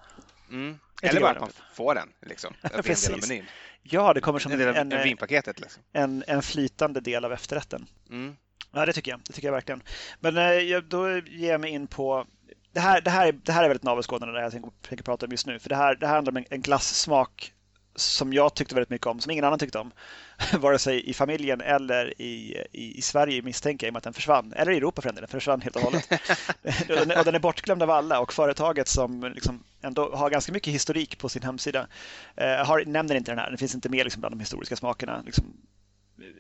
Mm. 0.50 0.80
Eller 1.02 1.22
bara 1.22 1.32
att 1.32 1.40
man 1.40 1.52
får 1.74 1.96
den, 1.96 2.10
liksom. 2.22 2.54
Är 2.62 2.76
en 2.76 2.82
del 2.84 3.14
av 3.14 3.20
menyn. 3.30 3.46
Ja, 3.84 4.14
det 4.14 4.22
kommer 4.22 4.40
som 4.40 4.52
en, 4.52 4.62
en, 4.62 4.92
en 4.92 5.04
vinpaketet. 5.04 5.60
Liksom. 5.60 5.84
En, 5.92 6.24
en 6.28 6.42
flytande 6.42 7.02
del 7.02 7.26
av 7.26 7.34
efterrätten. 7.34 7.88
Mm. 8.10 8.36
Ja, 8.72 8.86
det 8.86 8.94
tycker 8.94 9.12
jag. 9.12 9.20
Det 9.28 9.34
tycker 9.34 9.48
jag 9.48 9.54
verkligen. 9.54 9.84
Men 10.20 10.38
eh, 10.38 10.78
då 10.80 11.10
ger 11.18 11.52
jag 11.52 11.62
mig 11.62 11.72
in 11.72 11.88
på 11.88 12.26
det 12.74 12.80
här, 12.80 13.02
det 13.02 13.10
här, 13.10 13.32
det 13.32 13.52
här 13.52 13.64
är 13.64 13.68
väldigt 13.68 13.84
navelskådande 13.84 14.34
det 14.34 14.42
jag 14.42 14.52
tänker, 14.52 14.72
tänker 14.82 15.04
prata 15.04 15.26
om 15.26 15.32
just 15.32 15.48
nu. 15.48 15.60
För 15.60 15.70
det 15.70 15.76
här, 15.76 15.96
det 15.96 16.08
här 16.08 16.16
handlar 16.16 16.32
om 16.32 16.38
en, 16.38 16.46
en 16.50 16.62
glassmak 16.62 17.54
som 17.96 18.34
jag 18.34 18.54
tyckte 18.54 18.76
väldigt 18.76 18.90
mycket 18.90 19.08
om, 19.08 19.20
som 19.20 19.32
ingen 19.32 19.46
annan 19.46 19.60
tyckte 19.60 19.80
om. 19.80 19.92
Vare 20.60 20.80
sig 20.80 21.10
i 21.10 21.14
familjen 21.14 21.62
eller 21.62 22.22
i, 22.22 22.64
i, 22.72 22.98
i 22.98 23.02
Sverige 23.02 23.42
misstänker 23.42 23.88
jag, 23.88 23.90
i 23.90 23.92
och 23.92 23.94
med 23.94 23.98
att 23.98 24.04
den 24.04 24.14
försvann. 24.14 24.54
Eller 24.54 24.72
i 24.72 24.78
Europa 24.78 25.02
för 25.02 25.10
den 25.10 25.16
delen, 25.16 25.28
försvann 25.28 25.62
helt 25.62 25.76
och 25.76 25.82
hållet. 25.82 26.12
och 27.18 27.26
den 27.26 27.36
är 27.36 27.40
bortglömd 27.40 27.84
av 27.84 27.90
alla 27.90 28.20
och 28.20 28.34
företaget 28.34 28.88
som 28.88 29.32
liksom 29.36 29.64
ändå 29.82 30.16
har 30.16 30.30
ganska 30.30 30.52
mycket 30.52 30.74
historik 30.74 31.18
på 31.18 31.30
sin 31.30 31.44
hemsida 31.44 31.88
eh, 32.36 32.66
har, 32.66 32.86
nämner 32.86 33.16
inte 33.16 33.32
den 33.32 33.40
här. 33.40 33.50
Den 33.50 33.58
finns 33.58 33.76
inte 33.76 33.90
med 33.90 34.06
liksom 34.06 34.20
bland 34.20 34.34
de 34.36 34.40
historiska 34.40 34.76
smakerna. 34.76 35.22
Liksom, 35.26 35.46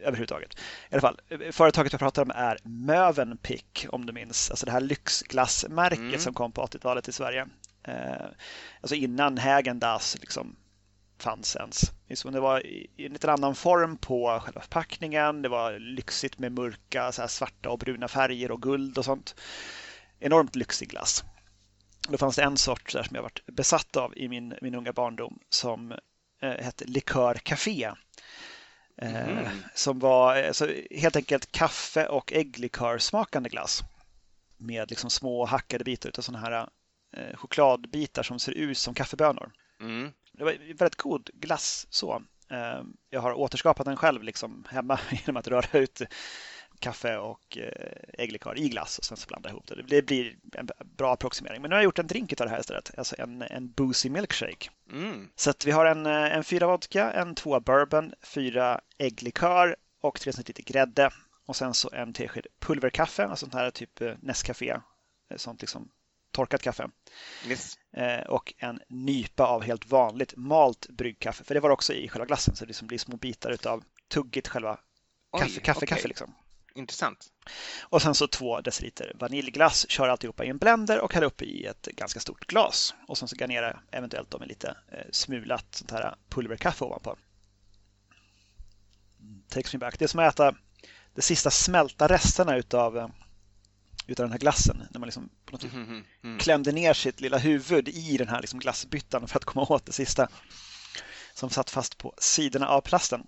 överhuvudtaget. 0.01 0.53
I 0.89 0.93
alla 0.95 1.01
fall, 1.01 1.19
företaget 1.51 1.93
jag 1.93 1.99
pratar 1.99 2.21
om 2.21 2.31
är 2.35 2.57
Mövenpick 2.63 3.85
om 3.89 4.05
du 4.05 4.13
minns. 4.13 4.49
Alltså 4.49 4.65
det 4.65 4.71
här 4.71 4.81
lyxglassmärket 4.81 5.99
mm. 5.99 6.19
som 6.19 6.33
kom 6.33 6.51
på 6.51 6.65
80-talet 6.65 7.07
i 7.07 7.11
Sverige. 7.11 7.47
Eh, 7.83 8.25
alltså 8.81 8.95
innan 8.95 9.37
Häagen-Dazs 9.37 10.17
liksom 10.19 10.55
fanns 11.19 11.55
ens. 11.55 11.91
Det 12.23 12.39
var 12.39 12.65
i 12.67 12.89
en 12.97 13.13
lite 13.13 13.31
annan 13.31 13.55
form 13.55 13.97
på 13.97 14.39
själva 14.43 14.61
förpackningen. 14.61 15.41
Det 15.41 15.49
var 15.49 15.79
lyxigt 15.79 16.39
med 16.39 16.51
mörka 16.51 17.11
så 17.11 17.27
svarta 17.27 17.69
och 17.69 17.79
bruna 17.79 18.07
färger 18.07 18.51
och 18.51 18.61
guld 18.61 18.97
och 18.97 19.05
sånt. 19.05 19.35
Enormt 20.19 20.55
lyxig 20.55 20.89
glass. 20.89 21.23
Då 22.09 22.17
fanns 22.17 22.35
det 22.35 22.43
en 22.43 22.57
sort 22.57 22.93
där 22.93 23.03
som 23.03 23.15
jag 23.15 23.23
varit 23.23 23.45
besatt 23.45 23.95
av 23.95 24.17
i 24.17 24.27
min, 24.27 24.53
min 24.61 24.75
unga 24.75 24.93
barndom 24.93 25.39
som 25.49 25.91
eh, 26.41 26.49
hette 26.49 26.85
Likör 26.85 27.35
Café. 27.35 27.91
Mm. 29.01 29.47
Som 29.75 29.99
var 29.99 30.43
alltså, 30.43 30.67
helt 30.91 31.15
enkelt 31.15 31.51
kaffe 31.51 32.07
och 32.07 32.33
ägglikörsmakande 32.33 33.49
glass. 33.49 33.81
Med 34.57 34.89
liksom 34.89 35.09
små 35.09 35.45
hackade 35.45 35.83
bitar 35.83 36.11
av 36.17 36.21
sådana 36.21 36.45
här 36.45 36.69
eh, 37.17 37.35
chokladbitar 37.35 38.23
som 38.23 38.39
ser 38.39 38.51
ut 38.51 38.77
som 38.77 38.93
kaffebönor. 38.93 39.51
Mm. 39.81 40.11
Det 40.33 40.43
var 40.43 40.51
väldigt 40.51 40.95
god 40.95 41.29
glass 41.33 41.87
så. 41.89 42.23
Eh, 42.51 42.81
jag 43.09 43.21
har 43.21 43.33
återskapat 43.33 43.85
den 43.85 43.97
själv 43.97 44.23
liksom 44.23 44.65
hemma 44.69 44.99
genom 45.11 45.37
att 45.37 45.47
röra 45.47 45.79
ut 45.79 46.01
kaffe 46.79 47.17
och 47.17 47.57
eh, 47.57 48.23
ägglikör 48.23 48.57
i 48.57 48.69
glass 48.69 48.99
och 48.99 49.05
sen 49.05 49.17
så 49.17 49.27
blanda 49.27 49.49
ihop 49.49 49.67
det. 49.67 49.83
Det 49.87 50.01
blir 50.01 50.35
en 50.53 50.69
bra 50.97 51.13
approximering. 51.13 51.61
Men 51.61 51.69
nu 51.69 51.75
har 51.75 51.79
jag 51.79 51.85
gjort 51.85 51.99
en 51.99 52.07
drink 52.07 52.41
av 52.41 52.47
det 52.47 52.51
här 52.51 52.59
istället, 52.59 52.91
alltså 52.97 53.15
en, 53.19 53.41
en 53.41 53.71
boozy 53.71 54.09
milkshake. 54.09 54.69
Mm. 54.91 55.29
Så 55.35 55.53
vi 55.65 55.71
har 55.71 55.85
en, 55.85 56.05
eh, 56.05 56.35
en 56.35 56.43
fyra 56.43 56.67
vodka, 56.67 57.11
en 57.11 57.35
två 57.35 57.59
bourbon, 57.59 58.13
fyra 58.21 58.81
ägglikör 58.97 59.75
och 60.01 60.19
tre 60.19 60.33
lite 60.37 60.61
grädde. 60.61 61.09
Och 61.45 61.55
sen 61.55 61.73
så 61.73 61.89
en 61.93 62.13
tesked 62.13 62.47
pulverkaffe, 62.59 63.25
alltså 63.25 63.45
sånt 63.45 63.53
här 63.53 63.71
typ 63.71 64.01
eh, 64.01 64.13
Nescafé, 64.21 64.77
sånt 65.35 65.61
liksom 65.61 65.89
torkat 66.39 66.61
kaffe. 66.61 66.89
Yes. 67.47 67.77
Och 68.27 68.53
en 68.57 68.79
nypa 68.89 69.43
av 69.43 69.63
helt 69.63 69.85
vanligt 69.85 70.33
malt 70.35 70.87
bryggkaffe, 70.89 71.43
för 71.43 71.53
det 71.53 71.59
var 71.59 71.69
också 71.69 71.93
i 71.93 72.09
själva 72.09 72.25
glassen, 72.25 72.55
så 72.55 72.65
det 72.65 72.67
liksom 72.67 72.87
blir 72.87 72.97
små 72.97 73.17
bitar 73.17 73.67
av 73.67 73.83
tuggigt 74.07 74.47
själva 74.47 74.79
kaffe, 75.37 75.59
kaffe, 75.59 75.77
okay. 75.77 75.87
kaffe 75.87 76.07
liksom. 76.07 76.35
Intressant. 76.75 77.27
Och 77.81 78.01
sen 78.01 78.15
så 78.15 78.27
två 78.27 78.61
deciliter 78.61 79.11
vaniljglass, 79.15 79.89
kör 79.89 80.07
alltihopa 80.07 80.45
i 80.45 80.49
en 80.49 80.57
blender 80.57 80.99
och 80.99 81.13
häller 81.13 81.27
upp 81.27 81.41
i 81.41 81.65
ett 81.65 81.85
ganska 81.85 82.19
stort 82.19 82.47
glas. 82.47 82.95
Och 83.07 83.17
sen 83.17 83.27
så 83.27 83.35
garnera 83.35 83.79
eventuellt 83.91 84.39
med 84.39 84.47
lite 84.47 84.77
eh, 84.91 85.05
smulat 85.11 85.65
sånt 85.75 85.91
här 85.91 86.15
pulverkaffe 86.29 86.85
ovanpå. 86.85 87.15
Takes 89.49 89.73
me 89.73 89.79
back. 89.79 89.99
Det 89.99 90.05
är 90.05 90.07
som 90.07 90.19
att 90.19 90.33
äta 90.33 90.55
de 91.15 91.21
sista 91.21 91.51
smälta 91.51 92.07
resterna 92.07 92.57
utav, 92.57 92.97
eh, 92.97 93.07
utav 94.11 94.23
den 94.23 94.31
här 94.31 94.39
glassen. 94.39 94.83
När 94.91 94.99
man 94.99 95.07
liksom 95.07 95.29
på 95.45 95.51
något 95.51 95.63
mm, 95.63 95.83
mm, 95.83 96.03
mm. 96.23 96.39
klämde 96.39 96.71
ner 96.71 96.93
sitt 96.93 97.21
lilla 97.21 97.37
huvud 97.37 97.89
i 97.89 98.17
den 98.17 98.27
här 98.27 98.41
liksom 98.41 98.59
glassbyttan 98.59 99.27
för 99.27 99.37
att 99.37 99.45
komma 99.45 99.65
åt 99.69 99.85
det 99.85 99.91
sista. 99.91 100.27
Som 101.33 101.49
satt 101.49 101.69
fast 101.69 101.97
på 101.97 102.13
sidorna 102.17 102.67
av 102.67 102.81
plasten. 102.81 103.27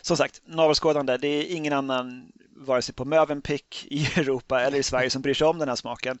Som 0.00 0.16
sagt, 0.16 0.42
navelskådande. 0.44 1.16
Det 1.16 1.28
är 1.28 1.56
ingen 1.56 1.72
annan, 1.72 2.32
vare 2.56 2.82
sig 2.82 2.94
på 2.94 3.04
Mövenpick 3.04 3.86
i 3.90 4.06
Europa 4.06 4.60
eller 4.60 4.78
i 4.78 4.82
Sverige, 4.82 5.10
som 5.10 5.22
bryr 5.22 5.34
sig 5.34 5.46
om 5.46 5.58
den 5.58 5.68
här 5.68 5.76
smaken. 5.76 6.18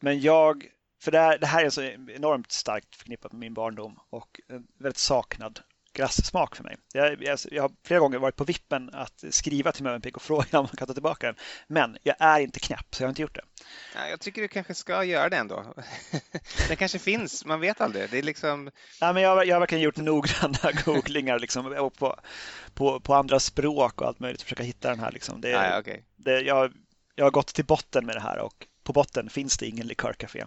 Men 0.00 0.20
jag, 0.20 0.66
för 1.02 1.10
det 1.10 1.18
här, 1.18 1.38
det 1.38 1.46
här 1.46 1.64
är 1.64 1.70
så 1.70 1.82
enormt 1.82 2.52
starkt 2.52 2.96
förknippat 2.96 3.32
med 3.32 3.40
min 3.40 3.54
barndom 3.54 3.98
och 4.10 4.40
en 4.48 4.66
väldigt 4.78 4.98
saknad 4.98 5.60
glassmak 5.94 6.56
för 6.56 6.64
mig. 6.64 6.76
Jag, 6.92 7.22
jag, 7.22 7.38
jag, 7.50 7.62
har 7.62 7.70
flera 7.84 8.00
gånger 8.00 8.18
varit 8.18 8.36
på 8.36 8.44
vippen 8.44 8.90
att 8.92 9.24
skriva 9.30 9.72
till 9.72 9.82
Mövenpick 9.82 10.16
och 10.16 10.22
fråga 10.22 10.58
om 10.58 10.62
man 10.72 10.76
kan 10.76 10.86
ta 10.86 10.94
tillbaka 10.94 11.26
den. 11.26 11.36
Men 11.66 11.96
jag 12.02 12.16
är 12.18 12.40
inte 12.40 12.60
knäpp, 12.60 12.94
så 12.94 13.02
jag 13.02 13.06
har 13.06 13.10
inte 13.10 13.22
gjort 13.22 13.34
det. 13.34 13.44
Ja, 13.94 14.08
jag 14.08 14.20
tycker 14.20 14.42
du 14.42 14.48
kanske 14.48 14.74
ska 14.74 15.04
göra 15.04 15.28
det 15.28 15.36
ändå. 15.36 15.74
den 16.68 16.76
kanske 16.76 16.98
finns, 16.98 17.44
man 17.44 17.60
vet 17.60 17.80
aldrig. 17.80 18.10
Det 18.10 18.18
är 18.18 18.22
liksom... 18.22 18.70
ja, 19.00 19.12
men 19.12 19.22
jag, 19.22 19.46
jag 19.46 19.54
har 19.54 19.60
verkligen 19.60 19.84
gjort 19.84 19.96
noggranna 19.96 20.72
googlingar 20.84 21.38
liksom, 21.38 21.90
på, 21.98 22.16
på, 22.74 23.00
på 23.00 23.14
andra 23.14 23.40
språk 23.40 24.00
och 24.00 24.06
allt 24.06 24.20
möjligt 24.20 24.42
för 24.42 24.44
att 24.44 24.48
försöka 24.48 24.62
hitta 24.62 24.90
den 24.90 25.00
här. 25.00 25.12
Liksom. 25.12 25.40
Det, 25.40 25.50
ja, 25.50 25.78
okay. 25.78 26.00
det, 26.16 26.40
jag, 26.40 26.72
jag 27.14 27.24
har 27.24 27.30
gått 27.30 27.54
till 27.54 27.64
botten 27.64 28.06
med 28.06 28.16
det 28.16 28.20
här 28.20 28.38
och 28.38 28.66
på 28.82 28.92
botten 28.92 29.30
finns 29.30 29.58
det 29.58 29.66
ingen 29.66 29.86
likörcafé. 29.86 30.44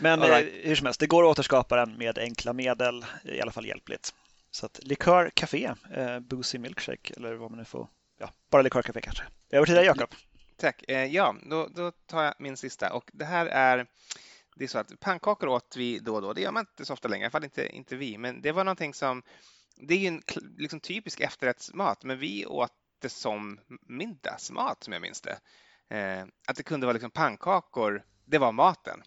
Men 0.00 0.20
right. 0.20 0.46
eh, 0.46 0.68
hur 0.68 0.76
som 0.76 0.86
helst, 0.86 1.00
det 1.00 1.06
går 1.06 1.24
att 1.24 1.30
återskapa 1.30 1.76
den 1.76 1.98
med 1.98 2.18
enkla 2.18 2.52
medel, 2.52 3.04
i 3.24 3.40
alla 3.40 3.52
fall 3.52 3.66
hjälpligt. 3.66 4.14
Så 4.50 4.66
att 4.66 4.80
likör 4.82 5.30
café, 5.34 5.74
eh, 5.96 6.20
boozy 6.20 6.58
milkshake 6.58 7.14
eller 7.16 7.34
vad 7.34 7.50
man 7.50 7.58
nu 7.58 7.64
får. 7.64 7.88
Ja, 8.18 8.30
bara 8.50 8.62
likör 8.62 8.82
café 8.82 9.00
kanske. 9.00 9.24
Över 9.50 9.66
till 9.66 9.74
dig 9.74 9.84
Jakob. 9.84 10.14
tack. 10.56 10.84
Eh, 10.88 11.04
ja, 11.04 11.36
då, 11.50 11.68
då 11.74 11.90
tar 11.90 12.22
jag 12.22 12.34
min 12.38 12.56
sista 12.56 12.92
och 12.92 13.10
det 13.12 13.24
här 13.24 13.46
är 13.46 13.86
det 14.56 14.64
är 14.64 14.68
så 14.68 14.78
att 14.78 15.00
pannkakor 15.00 15.48
åt 15.48 15.76
vi 15.76 15.98
då 15.98 16.14
och 16.14 16.22
då. 16.22 16.32
Det 16.32 16.40
gör 16.40 16.52
man 16.52 16.60
inte 16.60 16.84
så 16.84 16.92
ofta 16.92 17.08
längre, 17.08 17.22
i 17.22 17.24
alla 17.24 17.30
fall 17.30 17.44
inte, 17.44 17.66
inte 17.68 17.96
vi. 17.96 18.18
Men 18.18 18.42
det 18.42 18.52
var 18.52 18.64
någonting 18.64 18.94
som, 18.94 19.22
det 19.76 19.94
är 19.94 19.98
ju 19.98 20.06
en 20.06 20.22
liksom, 20.56 20.80
typisk 20.80 21.20
efterrättsmat, 21.20 22.04
men 22.04 22.18
vi 22.18 22.46
åt 22.46 22.72
det 22.98 23.08
som 23.08 23.60
middagsmat 23.86 24.84
som 24.84 24.92
jag 24.92 25.02
minns 25.02 25.20
det. 25.20 25.38
Eh, 25.96 26.26
att 26.46 26.56
det 26.56 26.62
kunde 26.62 26.86
vara 26.86 26.92
liksom 26.92 27.10
pannkakor, 27.10 28.04
det 28.24 28.38
var 28.38 28.52
maten. 28.52 29.02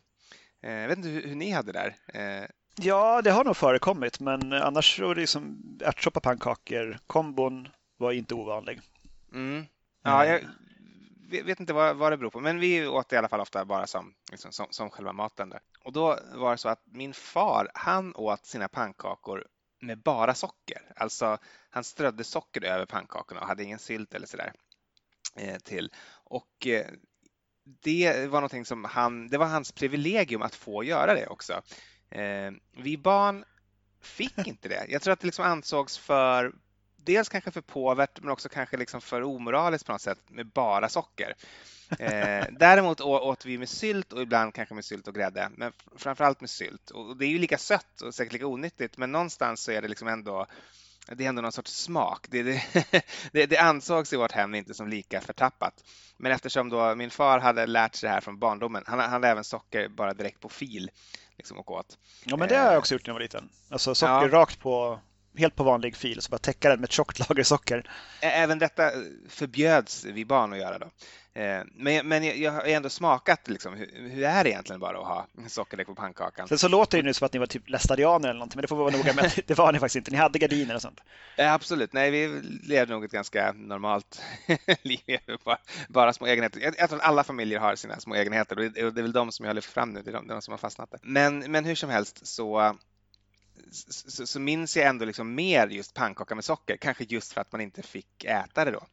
Eh, 0.68 0.74
jag 0.74 0.88
vet 0.88 0.98
inte 0.98 1.10
hur, 1.10 1.28
hur 1.28 1.36
ni 1.36 1.52
hade 1.52 1.72
där. 1.72 1.96
Eh, 2.14 2.50
Ja, 2.80 3.22
det 3.22 3.32
har 3.32 3.44
nog 3.44 3.58
förekommit, 3.58 4.20
men 4.20 4.54
annars 4.54 4.98
så 4.98 5.14
liksom 5.14 5.62
ärtsoppa 5.84 6.20
pannkakor, 6.20 7.00
kombon 7.08 7.68
var 7.98 8.12
inte 8.12 8.34
ovanlig. 8.34 8.82
Mm. 9.34 9.66
Ja, 10.04 10.26
jag 10.26 10.42
vet 11.44 11.60
inte 11.60 11.74
vad, 11.74 11.96
vad 11.96 12.12
det 12.12 12.18
beror 12.18 12.30
på, 12.30 12.40
men 12.40 12.60
vi 12.60 12.88
åt 12.88 13.10
det 13.10 13.16
i 13.16 13.20
alla 13.20 13.30
fall 13.30 13.40
ofta 13.40 13.66
bara 13.66 13.88
som, 13.88 14.14
liksom, 14.32 14.52
som, 14.52 14.68
som 14.70 14.90
själva 14.90 15.14
maten. 15.14 15.50
Där. 15.50 15.60
Och 15.84 15.94
då 15.94 16.20
var 16.34 16.52
det 16.52 16.58
så 16.58 16.70
att 16.70 16.84
min 16.86 17.14
far, 17.14 17.72
han 17.74 18.16
åt 18.16 18.46
sina 18.46 18.68
pannkakor 18.68 19.48
med 19.82 19.98
bara 20.02 20.34
socker. 20.34 20.82
Alltså, 20.96 21.38
han 21.70 21.84
strödde 21.84 22.24
socker 22.24 22.64
över 22.64 22.86
pannkakorna 22.86 23.42
och 23.42 23.48
hade 23.48 23.64
ingen 23.64 23.80
sylt 23.80 24.14
eller 24.14 24.28
sådär 24.28 24.54
eh, 25.36 25.58
till. 25.58 25.92
Och 26.24 26.68
det 27.82 28.30
var 28.30 28.40
någonting 28.42 28.66
som 28.66 28.84
han, 28.84 29.28
det 29.28 29.38
var 29.38 29.46
hans 29.46 29.72
privilegium 29.72 30.42
att 30.42 30.56
få 30.56 30.84
göra 30.84 31.14
det 31.14 31.28
också. 31.28 31.62
Eh, 32.10 32.52
vi 32.78 32.98
barn 32.98 33.44
fick 34.02 34.38
inte 34.48 34.70
det. 34.70 34.86
Jag 34.90 35.02
tror 35.02 35.14
att 35.14 35.20
det 35.20 35.28
liksom 35.28 35.46
ansågs 35.46 35.98
för 35.98 36.54
dels 36.96 37.30
kanske 37.30 37.52
för 37.52 37.62
påvert 37.62 38.20
men 38.22 38.32
också 38.32 38.50
kanske 38.50 38.78
liksom 38.78 39.02
för 39.02 39.24
omoraliskt 39.24 39.86
på 39.86 39.92
något 39.92 40.02
sätt 40.02 40.20
med 40.28 40.48
bara 40.48 40.90
socker. 40.90 41.36
Eh, 42.00 42.46
däremot 42.60 43.02
åt 43.02 43.46
vi 43.46 43.58
med 43.58 43.70
sylt 43.70 44.14
och 44.14 44.22
ibland 44.22 44.54
kanske 44.54 44.76
med 44.76 44.86
sylt 44.86 45.08
och 45.08 45.16
grädde, 45.16 45.50
men 45.56 45.74
framförallt 45.96 46.42
med 46.42 46.50
sylt. 46.50 46.90
Och 46.90 47.18
det 47.18 47.26
är 47.26 47.30
ju 47.30 47.40
lika 47.40 47.58
sött 47.58 48.02
och 48.02 48.16
säkert 48.16 48.34
lika 48.34 48.48
onyttigt, 48.48 48.98
men 48.98 49.12
någonstans 49.12 49.62
så 49.62 49.72
är 49.72 49.82
det 49.82 49.88
liksom 49.88 50.08
ändå 50.08 50.46
det 51.16 51.26
är 51.26 51.30
ändå 51.30 51.42
någon 51.42 51.52
sorts 51.52 51.72
smak. 51.72 52.26
Det, 52.30 52.44
det, 52.44 52.64
det, 53.32 53.46
det 53.46 53.58
ansågs 53.58 54.14
i 54.14 54.16
vårt 54.16 54.32
hem 54.32 54.56
inte 54.56 54.74
som 54.74 54.88
lika 54.88 55.22
förtappat. 55.22 55.84
Men 56.18 56.32
eftersom 56.32 56.70
då 56.70 56.96
min 56.96 57.10
far 57.10 57.40
hade 57.40 57.66
lärt 57.66 57.96
sig 57.96 58.08
det 58.08 58.14
här 58.14 58.22
från 58.22 58.40
barndomen, 58.40 58.84
han, 58.88 59.00
han 59.00 59.10
hade 59.10 59.28
även 59.28 59.44
socker 59.44 59.88
bara 59.88 60.14
direkt 60.14 60.40
på 60.40 60.50
fil 60.50 60.90
liksom, 61.38 61.58
och 61.58 61.72
åt. 61.72 61.98
Ja, 62.24 62.38
men 62.38 62.48
det 62.48 62.56
har 62.56 62.66
jag 62.66 62.74
eh. 62.74 62.80
också 62.80 62.96
gjort 62.96 63.06
när 63.06 63.10
jag 63.10 63.16
var 63.16 63.22
liten. 63.22 63.50
Alltså 63.70 63.96
socker 63.96 64.14
ja. 64.14 64.28
rakt 64.28 64.60
på 64.60 65.00
helt 65.38 65.56
på 65.56 65.64
vanlig 65.64 65.96
fil, 65.96 66.22
så 66.22 66.30
bara 66.30 66.38
täcka 66.38 66.70
den 66.70 66.80
med 66.80 66.88
ett 66.88 66.92
tjockt 66.92 67.30
lager 67.30 67.44
socker. 67.44 67.90
Även 68.22 68.60
detta 68.60 68.92
förbjöds 69.30 70.06
vi 70.06 70.26
barn 70.26 70.54
att 70.54 70.60
göra 70.60 70.80
då. 70.80 70.90
Eh, 71.38 71.64
men, 71.76 72.08
men 72.08 72.42
jag 72.42 72.52
har 72.52 72.62
ändå 72.62 72.90
smakat 72.90 73.48
liksom, 73.48 73.74
hur, 73.74 74.10
hur 74.10 74.24
är 74.24 74.44
det 74.44 74.50
egentligen 74.50 74.80
bara 74.80 74.98
att 74.98 75.08
ha 75.08 75.28
sockerdäck 75.48 75.88
på 75.88 75.96
pannkakan? 75.96 76.48
Sen 76.48 76.58
så 76.58 76.68
låter 76.68 76.98
det 76.98 77.04
nu 77.04 77.14
som 77.14 77.26
att 77.26 77.34
ni 77.34 77.40
var 77.40 77.46
typ 77.46 77.70
lästadianer 77.70 78.30
eller 78.30 78.40
någonting, 78.40 78.58
men 78.58 78.62
det 78.62 78.68
får 78.68 78.76
vi 78.76 78.84
vara 78.84 78.98
noga 78.98 79.14
med. 79.14 79.32
Det 79.48 79.58
var 79.58 79.74
ni 79.74 79.80
faktiskt 79.80 79.96
inte. 79.96 80.12
Ni 80.12 80.18
hade 80.18 80.40
gardiner 80.40 80.76
och 80.76 80.82
sånt. 80.82 81.02
Ja, 81.36 81.54
absolut. 81.54 81.94
Nej, 81.94 82.12
vi 82.12 82.42
levde 82.64 82.94
nog 82.94 83.04
ett 83.04 83.12
ganska 83.12 83.52
normalt 83.52 84.22
liv. 84.82 85.20
Bara, 85.44 85.58
bara 85.90 86.14
små 86.14 86.28
egenheter. 86.28 86.60
Jag, 86.60 86.76
jag 86.78 86.90
tror 86.90 87.00
att 87.00 87.06
alla 87.06 87.24
familjer 87.24 87.60
har 87.60 87.76
sina 87.76 88.00
små 88.00 88.16
egenheter 88.16 88.60
och 88.60 88.72
det, 88.72 88.82
är 88.82 88.92
väl 88.92 89.12
de 89.12 89.32
som 89.32 89.44
jag 89.44 89.50
har 89.50 89.56
lyft 89.56 89.74
fram 89.74 89.94
nu. 89.94 90.02
Det 90.02 90.12
är 90.12 90.14
de, 90.14 90.28
de 90.28 90.42
som 90.42 90.52
har 90.52 90.58
fastnat 90.58 90.92
där. 90.92 91.00
Men, 91.04 91.40
men 91.40 91.66
hur 91.66 91.76
som 91.76 91.90
helst 91.90 92.28
så 92.28 92.78
så, 93.72 94.28
så 94.28 94.40
minns 94.40 94.78
jag 94.78 94.88
ändå 94.88 95.06
liksom 95.06 95.36
mer 95.36 95.68
just 95.68 95.94
pannkaka 95.94 96.36
med 96.36 96.46
socker, 96.46 96.78
kanske 96.78 97.04
just 97.04 97.34
för 97.34 97.42
att 97.42 97.52
man 97.52 97.62
inte 97.62 97.82
fick 97.82 98.24
äta 98.24 98.66
det 98.66 98.72
då. 98.72 98.84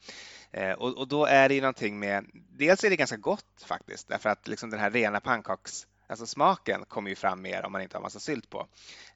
Eh, 0.54 0.72
och, 0.72 0.98
och, 0.98 1.08
då 1.08 1.26
är 1.26 1.48
det 1.48 1.54
ju 1.54 1.60
någonting 1.60 1.98
med, 1.98 2.26
dels 2.32 2.84
är 2.84 2.90
det 2.90 2.96
ganska 2.96 3.16
gott 3.16 3.64
faktiskt, 3.66 4.08
därför 4.08 4.30
att 4.30 4.48
liksom 4.48 4.70
den 4.70 4.80
här 4.80 4.90
rena 4.90 5.20
pannkaks 5.20 5.86
Alltså 6.06 6.26
smaken 6.26 6.84
kommer 6.88 7.10
ju 7.10 7.16
fram 7.16 7.42
mer 7.42 7.64
om 7.64 7.72
man 7.72 7.82
inte 7.82 7.96
har 7.96 8.02
massa 8.02 8.20
sylt 8.20 8.50
på. 8.50 8.66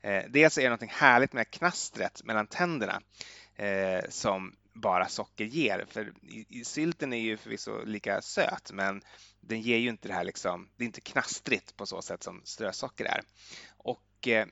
Eh, 0.01 0.25
dels 0.29 0.59
är 0.59 0.63
det 0.63 0.69
någonting 0.69 0.93
härligt 0.93 1.33
med 1.33 1.51
knastret 1.51 2.25
mellan 2.25 2.47
tänderna 2.47 3.01
eh, 3.57 4.01
som 4.09 4.57
bara 4.73 5.09
socker 5.09 5.45
ger. 5.45 5.85
För 5.89 6.13
i, 6.23 6.47
i, 6.49 6.65
sylten 6.65 7.13
är 7.13 7.21
ju 7.21 7.37
förvisso 7.37 7.85
lika 7.85 8.23
söt, 8.23 8.73
men 8.73 9.03
den 9.41 9.61
ger 9.61 9.77
ju 9.77 9.89
inte 9.89 10.09
det 10.09 10.15
här 10.15 10.25
liksom, 10.25 10.69
det 10.77 10.85
är 10.85 10.87
inte 10.87 11.01
knastrigt 11.01 11.77
på 11.77 11.87
så 11.87 12.03
sätt 12.03 12.23
som 12.23 12.43
strösocker 12.45 13.05
är. 13.05 13.21
Och 13.77 14.29
eh, 14.29 14.47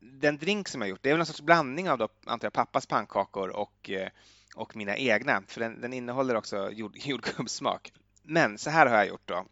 den 0.00 0.38
drink 0.38 0.68
som 0.68 0.80
jag 0.80 0.90
gjort, 0.90 1.02
det 1.02 1.08
är 1.08 1.12
väl 1.12 1.18
någon 1.18 1.26
sorts 1.26 1.42
blandning 1.42 1.90
av 1.90 1.98
då, 1.98 2.08
antar 2.26 2.46
jag, 2.46 2.52
pappas 2.52 2.86
pannkakor 2.86 3.48
och, 3.48 3.90
eh, 3.90 4.08
och 4.54 4.76
mina 4.76 4.96
egna, 4.96 5.42
för 5.46 5.60
den, 5.60 5.80
den 5.80 5.92
innehåller 5.92 6.34
också 6.34 6.70
jord, 6.70 6.96
jordgubbssmak. 7.04 7.92
Men 8.22 8.58
så 8.58 8.70
här 8.70 8.86
har 8.86 8.96
jag 8.96 9.08
gjort 9.08 9.28
då. 9.28 9.46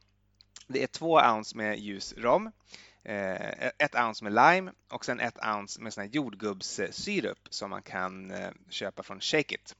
Det 0.69 0.83
är 0.83 0.87
två 0.87 1.21
ounce 1.21 1.57
med 1.57 1.79
ljus 1.79 2.15
rom, 2.17 2.53
eh, 3.05 3.65
e-, 3.65 3.73
ett 3.79 3.95
ounce 3.95 4.25
med 4.25 4.33
lime 4.33 4.73
och 4.91 5.05
sen 5.05 5.21
ett 5.21 5.39
ounce 5.57 5.81
med 5.81 5.93
sån 5.93 6.03
här 6.03 6.11
jordgubbssyrup 6.11 7.49
som 7.51 7.71
man 7.71 7.83
kan 7.83 8.31
eh, 8.31 8.51
köpa 8.69 9.03
från 9.03 9.21
Shake 9.21 9.55
It. 9.55 9.77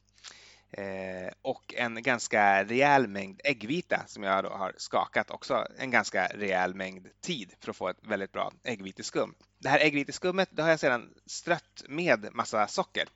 Eh, 0.73 1.33
och 1.41 1.73
en 1.73 2.03
ganska 2.03 2.63
rejäl 2.63 3.07
mängd 3.07 3.41
äggvita 3.43 4.03
som 4.07 4.23
jag 4.23 4.43
då 4.43 4.49
har 4.49 4.73
skakat 4.77 5.31
också 5.31 5.67
en 5.77 5.91
ganska 5.91 6.27
rejäl 6.27 6.75
mängd 6.75 7.07
tid 7.21 7.53
för 7.59 7.71
att 7.71 7.77
få 7.77 7.89
ett 7.89 7.97
väldigt 8.01 8.31
bra 8.31 8.51
äggviteskum. 8.63 9.35
Det 9.59 9.69
här 9.69 9.79
äggviteskummet 9.79 10.49
det 10.51 10.61
har 10.61 10.69
jag 10.69 10.79
sedan 10.79 11.13
strött 11.25 11.83
med 11.87 12.27
massa 12.31 12.67
socker. 12.67 13.07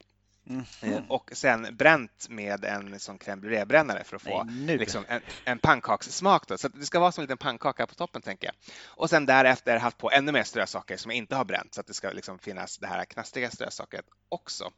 Mm. 0.49 1.03
Och 1.09 1.29
sen 1.33 1.75
bränt 1.75 2.29
med 2.29 2.65
en 2.65 2.99
sån 2.99 3.19
crème 3.19 3.39
brûlée-brännare 3.41 4.03
för 4.03 4.15
att 4.15 4.21
få 4.21 4.43
Nej, 4.43 4.77
liksom 4.77 5.05
en, 5.07 5.21
en 5.45 5.59
pannkakssmak. 5.59 6.47
Då. 6.47 6.57
Så 6.57 6.67
det 6.67 6.85
ska 6.85 6.99
vara 6.99 7.11
som 7.11 7.21
en 7.21 7.23
liten 7.23 7.37
pannkaka 7.37 7.87
på 7.87 7.95
toppen, 7.95 8.21
tänker 8.21 8.47
jag. 8.47 8.55
Och 8.85 9.09
sen 9.09 9.25
därefter 9.25 9.77
haft 9.77 9.97
på 9.97 10.11
ännu 10.11 10.31
mer 10.31 10.43
strösocker 10.43 10.97
som 10.97 11.11
jag 11.11 11.17
inte 11.17 11.35
har 11.35 11.45
bränt, 11.45 11.73
så 11.73 11.81
att 11.81 11.87
det 11.87 11.93
ska 11.93 12.09
liksom 12.09 12.39
finnas 12.39 12.77
det 12.77 12.87
här 12.87 13.05
knastriga 13.05 13.51
strösockret 13.51 14.05
också. 14.29 14.71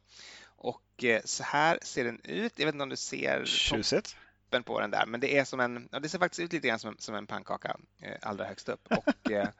Och 0.56 1.04
eh, 1.04 1.20
så 1.24 1.42
här 1.42 1.78
ser 1.82 2.04
den 2.04 2.20
ut. 2.24 2.52
Jag 2.56 2.66
vet 2.66 2.74
inte 2.74 2.82
om 2.82 2.88
du 2.88 2.96
ser 2.96 3.44
Tjusigt. 3.44 4.16
toppen 4.44 4.62
på 4.62 4.80
den 4.80 4.90
där, 4.90 5.06
men 5.06 5.20
det 5.20 5.38
är 5.38 5.44
som 5.44 5.60
en, 5.60 5.88
ja, 5.92 6.00
det 6.00 6.08
ser 6.08 6.18
faktiskt 6.18 6.40
ut 6.40 6.52
lite 6.52 6.68
grann 6.68 6.78
som, 6.78 6.96
som 6.98 7.14
en 7.14 7.26
pannkaka 7.26 7.76
eh, 8.02 8.16
allra 8.22 8.44
högst 8.44 8.68
upp. 8.68 8.86
Och, 8.90 9.30
eh, 9.30 9.48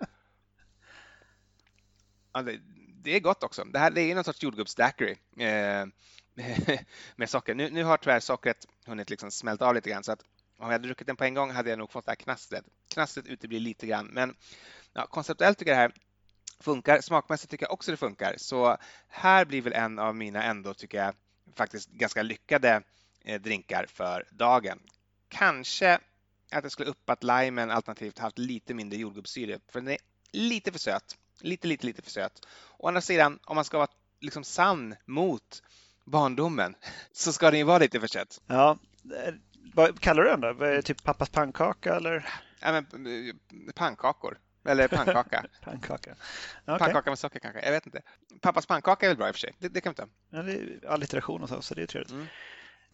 Ja, 2.32 2.42
det, 2.42 2.60
det, 3.08 3.16
är 3.16 3.20
gott 3.20 3.42
också. 3.42 3.64
Det 3.64 3.78
här 3.78 3.90
det 3.90 4.00
är 4.00 4.14
någon 4.14 4.24
sorts 4.24 4.42
jordgubbsdaiquiri 4.42 5.18
eh, 5.38 5.86
med 7.16 7.30
socker. 7.30 7.54
Nu, 7.54 7.70
nu 7.70 7.84
har 7.84 7.96
tyvärr 7.96 8.20
sockret 8.20 8.66
hunnit 8.86 9.10
liksom 9.10 9.30
smälta 9.30 9.66
av 9.66 9.74
lite 9.74 9.90
grann 9.90 10.04
så 10.04 10.12
att 10.12 10.24
om 10.58 10.66
jag 10.66 10.72
hade 10.72 10.86
druckit 10.86 11.06
den 11.06 11.16
på 11.16 11.24
en 11.24 11.34
gång 11.34 11.50
hade 11.50 11.70
jag 11.70 11.78
nog 11.78 11.90
fått 11.90 12.04
det 12.04 12.10
här 12.10 12.16
knastret. 12.16 12.64
Knastret 12.88 13.26
uteblir 13.26 13.60
lite 13.60 13.86
grann, 13.86 14.06
men 14.06 14.36
ja, 14.92 15.06
konceptuellt 15.06 15.58
tycker 15.58 15.70
jag 15.70 15.78
det 15.78 15.82
här 15.82 15.92
funkar. 16.60 17.00
Smakmässigt 17.00 17.50
tycker 17.50 17.66
jag 17.66 17.72
också 17.72 17.90
det 17.90 17.96
funkar. 17.96 18.34
Så 18.36 18.76
här 19.08 19.44
blir 19.44 19.62
väl 19.62 19.72
en 19.72 19.98
av 19.98 20.16
mina 20.16 20.42
ändå, 20.42 20.74
tycker 20.74 20.98
jag, 20.98 21.14
faktiskt 21.54 21.90
ganska 21.90 22.22
lyckade 22.22 22.82
eh, 23.24 23.40
drinkar 23.40 23.86
för 23.88 24.28
dagen. 24.30 24.80
Kanske 25.28 25.94
att 26.50 26.62
jag 26.62 26.72
skulle 26.72 26.90
uppat 26.90 27.24
limen 27.24 27.70
alternativt 27.70 28.18
haft 28.18 28.38
lite 28.38 28.74
mindre 28.74 28.98
jordgubbssyra, 28.98 29.58
för 29.68 29.80
den 29.80 29.88
är 29.88 29.98
lite 30.32 30.72
för 30.72 30.78
söt. 30.78 31.16
Lite, 31.40 31.68
lite, 31.68 31.86
lite 31.86 32.02
för 32.02 32.10
söt. 32.10 32.46
Å 32.78 32.88
andra 32.88 33.00
sidan, 33.00 33.38
om 33.44 33.54
man 33.54 33.64
ska 33.64 33.78
vara 33.78 33.88
liksom 34.20 34.44
sann 34.44 34.94
mot 35.06 35.62
barndomen 36.04 36.74
så 37.12 37.32
ska 37.32 37.50
den 37.50 37.58
ju 37.58 37.64
vara 37.64 37.78
lite 37.78 38.00
för 38.00 38.06
söt. 38.06 38.40
Ja, 38.46 38.78
eh, 39.24 39.34
vad 39.74 40.00
kallar 40.00 40.22
du 40.22 40.28
den 40.28 40.40
då? 40.40 40.82
Typ 40.82 41.04
pappas 41.04 41.28
pannkaka 41.28 41.94
eller? 41.94 42.28
Ja, 42.60 42.72
men, 42.72 43.06
eh, 43.06 43.34
pannkakor. 43.74 44.38
Eller 44.64 44.88
pannkaka. 44.88 45.44
pannkaka. 45.64 46.10
Okay. 46.62 46.78
Pannkaka 46.78 47.10
med 47.10 47.18
socker 47.18 47.38
kanske, 47.38 47.64
jag 47.64 47.72
vet 47.72 47.86
inte. 47.86 48.02
Pappas 48.40 48.66
pannkaka 48.66 49.06
är 49.06 49.10
väl 49.10 49.16
bra 49.16 49.28
i 49.28 49.30
och 49.30 49.34
för 49.34 49.40
sig, 49.40 49.54
det, 49.58 49.68
det 49.68 49.80
kan 49.80 49.92
vi 49.92 49.96
ta. 49.96 50.06
Ja, 50.30 50.42
det 50.42 50.52
är 50.52 50.88
allitteration 50.88 51.42
och 51.42 51.48
så, 51.48 51.62
så 51.62 51.74
det 51.74 51.82
är 51.82 51.86
trevligt. 51.86 52.10
Mm. 52.10 52.26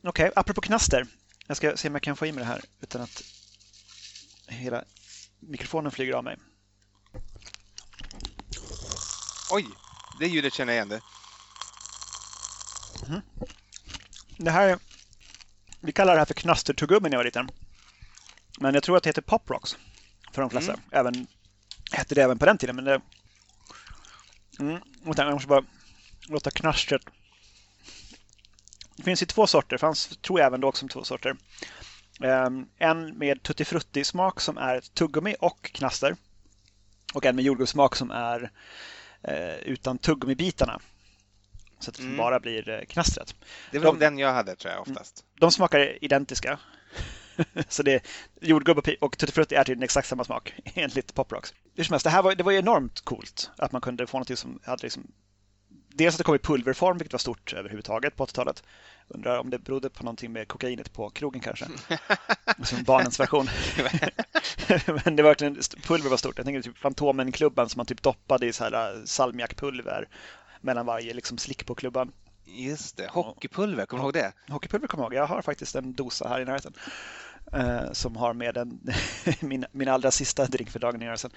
Okej, 0.03 0.29
okay, 0.29 0.33
apropå 0.37 0.61
knaster. 0.61 1.07
Jag 1.47 1.57
ska 1.57 1.77
se 1.77 1.89
om 1.89 1.95
jag 1.95 2.03
kan 2.03 2.17
få 2.17 2.27
i 2.27 2.33
mig 2.33 2.45
det 2.45 2.49
här 2.49 2.61
utan 2.81 3.03
att 3.03 3.23
hela 4.47 4.85
mikrofonen 5.41 5.93
flyger 5.93 6.13
av 6.13 6.25
mig. 6.25 6.37
Oj, 9.55 9.69
det 10.19 10.27
ljudet 10.27 10.55
känner 10.55 10.73
jag 10.73 10.77
igen 10.77 10.89
det. 10.89 11.01
Mm. 13.09 13.21
Det 14.37 14.51
här, 14.51 14.79
vi 15.81 15.93
kallar 15.93 16.13
det 16.13 16.21
här 16.21 16.27
för 16.27 16.35
knastertuggummi 16.35 17.09
när 17.09 17.11
jag 17.11 17.19
var 17.19 17.25
liten. 17.25 17.49
Men 18.59 18.75
jag 18.75 18.83
tror 18.83 18.97
att 18.97 19.03
det 19.03 19.09
heter 19.09 19.23
Pop 19.23 19.51
Rocks 19.51 19.77
för 20.33 20.43
de 20.43 20.51
flesta. 20.51 20.73
Mm. 20.73 20.85
Även, 20.91 21.27
hette 21.91 22.15
det 22.15 22.23
även 22.23 22.39
på 22.39 22.47
den 22.47 22.59
tiden. 22.59 22.77
Men 22.77 22.85
det, 22.85 23.01
mm, 24.59 24.81
jag 25.17 25.33
måste 25.33 25.49
bara 25.49 25.65
låta 26.29 26.51
knastret... 26.51 27.03
Det 28.97 29.03
finns 29.03 29.23
ju 29.23 29.27
två 29.27 29.47
sorter, 29.47 29.79
fanns 29.79 30.07
tror 30.07 30.41
jag 30.41 30.47
även 30.47 30.61
då 30.61 30.73
som 30.73 30.89
två 30.89 31.05
sorter. 31.05 31.37
Um, 32.21 32.69
en 32.79 33.19
med 33.19 33.43
tutti 33.43 33.65
frutti 33.65 34.05
smak 34.05 34.41
som 34.41 34.59
är 34.59 34.81
tuggummi 34.81 35.37
och 35.41 35.63
knaster. 35.63 36.17
Och 37.15 37.27
en 37.27 37.37
med 37.37 37.45
jordgubbssmak 37.45 37.97
som 37.97 38.11
är 38.11 38.51
utan 39.63 39.99
tuggummibitarna. 39.99 40.81
Så 41.79 41.91
att 41.91 41.97
det 41.97 42.03
mm. 42.03 42.17
bara 42.17 42.41
blir 42.41 42.69
eh, 42.69 42.81
knastret. 42.81 43.35
Det 43.71 43.79
väl 43.79 43.87
de, 43.87 43.99
den 43.99 44.19
jag 44.19 44.33
hade 44.33 44.57
tror 44.57 44.73
jag 44.73 44.83
oftast. 44.83 45.25
De 45.41 45.53
smakar 45.53 46.05
identiska. 46.05 46.59
så 47.69 47.83
det 47.83 48.07
jordgubb 48.41 48.79
och 49.01 49.19
Tutti 49.19 49.33
Frutti 49.33 49.55
är 49.55 49.65
tydligen 49.65 49.83
exakt 49.83 50.09
samma 50.09 50.25
smak 50.25 50.55
enligt 50.75 51.15
Pop 51.15 51.33
Rocks. 51.33 51.55
Hur 51.75 51.85
som 51.85 51.93
helst, 51.93 52.05
det 52.05 52.11
här 52.11 52.23
var, 52.23 52.35
det 52.35 52.43
var 52.43 52.53
ju 52.53 52.59
enormt 52.59 53.01
coolt 53.01 53.51
att 53.57 53.73
man 53.73 53.81
kunde 53.81 54.07
få 54.07 54.19
något 54.19 54.39
som 54.39 54.61
hade 54.65 54.83
liksom 54.83 55.13
Dels 55.97 56.15
att 56.15 56.19
det 56.19 56.25
kom 56.25 56.35
i 56.35 56.39
pulverform, 56.39 56.99
vilket 56.99 57.13
var 57.13 57.19
stort 57.19 57.53
överhuvudtaget 57.53 58.17
på 58.17 58.27
80-talet. 58.27 58.63
Undrar 59.09 59.39
om 59.39 59.51
det 59.51 59.59
berodde 59.59 59.91
på 59.91 60.05
någonting 60.05 60.33
med 60.33 60.49
kokainet 60.49 60.93
på 60.93 61.11
krogen 61.11 61.41
kanske. 61.41 61.67
Som 62.65 62.83
barnens 62.83 63.21
version. 63.21 63.49
Men 65.05 65.17
det 65.17 65.23
var 65.23 65.31
verkligen, 65.31 65.59
pulver 65.83 66.11
var 66.11 66.17
stort. 66.17 66.39
Jag 66.39 66.47
tänker 66.47 66.63
typ 66.63 66.79
Fantomen-klubban 66.79 67.69
som 67.69 67.79
man 67.79 67.87
typ 67.87 68.03
doppade 68.03 68.47
i 68.47 68.53
så 68.53 68.65
här 68.65 68.73
äh, 68.73 69.05
salmiakpulver 69.05 70.09
mellan 70.61 70.87
varje 70.87 71.15
liksom 71.15 71.39
slick 71.39 71.67
på 71.67 71.75
klubban. 71.75 72.13
Just 72.45 72.97
det, 72.97 73.09
hockeypulver, 73.11 73.87
kommer 73.87 74.03
du 74.03 74.07
ihåg 74.07 74.15
det? 74.15 74.33
Hockeypulver 74.53 74.87
kommer 74.87 75.05
jag 75.05 75.13
ihåg. 75.13 75.23
Jag 75.23 75.27
har 75.27 75.43
faktiskt 75.43 75.75
en 75.75 75.95
dosa 75.95 76.29
här 76.29 76.41
i 76.41 76.45
närheten. 76.45 76.73
Eh, 77.53 77.93
som 77.93 78.17
har 78.17 78.33
med 78.33 78.55
den, 78.55 78.81
min, 79.41 79.67
min 79.73 79.89
allra 79.89 80.11
sista 80.11 80.47
drink 80.47 80.71
för 80.71 80.79
dagen 80.79 81.03
i 81.03 81.05
närheten. 81.05 81.31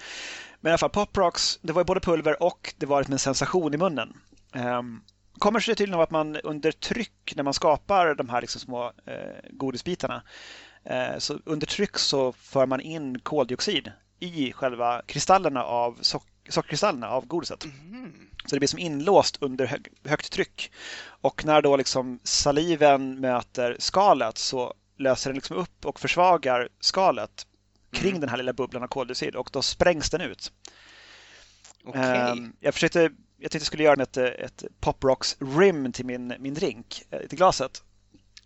Men 0.60 0.70
i 0.70 0.72
alla 0.72 0.78
fall, 0.78 0.90
Pop 0.90 1.16
Rocks, 1.16 1.58
det 1.62 1.72
var 1.72 1.84
både 1.84 2.00
pulver 2.00 2.42
och 2.42 2.74
det 2.78 2.86
var 2.86 3.12
en 3.12 3.18
sensation 3.18 3.74
i 3.74 3.76
munnen. 3.76 4.16
Um, 4.52 5.02
kommer 5.38 5.60
sig 5.60 5.74
tydligen 5.74 5.94
av 5.94 6.00
att 6.00 6.10
man 6.10 6.36
under 6.36 6.72
tryck 6.72 7.32
när 7.36 7.42
man 7.42 7.54
skapar 7.54 8.14
de 8.14 8.28
här 8.28 8.40
liksom 8.40 8.60
små 8.60 8.92
eh, 9.06 9.50
godisbitarna 9.50 10.22
eh, 10.84 11.18
så 11.18 11.38
under 11.44 11.66
tryck 11.66 11.98
så 11.98 12.32
för 12.32 12.66
man 12.66 12.80
in 12.80 13.18
koldioxid 13.20 13.92
i 14.20 14.52
själva 14.52 15.02
kristallerna 15.06 15.64
av 15.64 15.98
sock 16.00 16.24
sockerkristallerna 16.48 17.08
av 17.08 17.26
godiset. 17.26 17.64
Mm. 17.64 18.12
Så 18.44 18.56
det 18.56 18.58
blir 18.58 18.68
som 18.68 18.78
inlåst 18.78 19.38
under 19.40 19.66
hög, 19.66 19.88
högt 20.04 20.32
tryck. 20.32 20.72
Och 21.20 21.44
när 21.44 21.62
då 21.62 21.76
liksom 21.76 22.18
saliven 22.22 23.20
möter 23.20 23.76
skalet 23.78 24.38
så 24.38 24.74
löser 24.96 25.30
den 25.30 25.34
liksom 25.34 25.56
upp 25.56 25.86
och 25.86 26.00
försvagar 26.00 26.68
skalet 26.80 27.46
kring 27.92 28.10
mm. 28.10 28.20
den 28.20 28.30
här 28.30 28.36
lilla 28.36 28.52
bubblan 28.52 28.82
av 28.82 28.88
koldioxid 28.88 29.36
och 29.36 29.50
då 29.52 29.62
sprängs 29.62 30.10
den 30.10 30.20
ut. 30.20 30.52
Okay. 31.88 32.30
Um, 32.30 32.52
jag 32.60 32.74
försökte 32.74 33.10
jag 33.38 33.50
tänkte 33.50 33.56
jag 33.56 33.66
skulle 33.66 33.82
göra 33.82 34.02
ett, 34.02 34.16
ett 34.16 34.64
Pop 34.80 35.04
Rocks 35.04 35.36
rim 35.40 35.92
till 35.92 36.06
min, 36.06 36.34
min 36.38 36.54
drink, 36.54 37.02
eh, 37.10 37.20
till 37.20 37.38
glaset. 37.38 37.82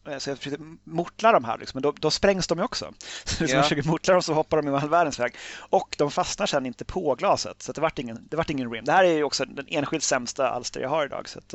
Eh, 0.09 0.19
så 0.19 0.31
jag 0.31 0.39
försökte 0.39 0.65
mortla 0.85 1.33
de 1.33 1.45
här, 1.45 1.59
liksom, 1.59 1.77
men 1.77 1.83
då, 1.83 1.93
då 1.93 2.11
sprängs 2.11 2.47
de 2.47 2.59
ju 2.59 2.65
också. 2.65 2.93
Så 3.25 3.45
yeah. 3.45 3.57
jag 3.57 3.65
försöker 3.65 3.89
mortla 3.89 4.15
dem 4.15 4.23
så 4.23 4.35
hoppar 4.35 4.63
de 4.63 4.69
i 4.69 4.71
all 4.71 4.89
världens 4.89 5.19
väg. 5.19 5.35
Och 5.59 5.95
de 5.99 6.11
fastnar 6.11 6.47
sen 6.47 6.67
inte 6.67 6.85
på 6.85 7.15
glaset, 7.15 7.63
så 7.63 7.73
det 7.73 7.81
vart 7.81 7.99
ingen, 7.99 8.29
det 8.31 8.37
vart 8.37 8.51
ingen 8.51 8.73
rim. 8.73 8.85
Det 8.85 8.93
här 8.93 9.05
är 9.05 9.13
ju 9.13 9.25
också 9.25 9.45
den 9.45 9.67
enskilt 9.69 10.05
sämsta 10.05 10.49
alster 10.49 10.81
jag 10.81 10.89
har 10.89 11.05
idag. 11.07 11.29
Så 11.29 11.39
att, 11.39 11.55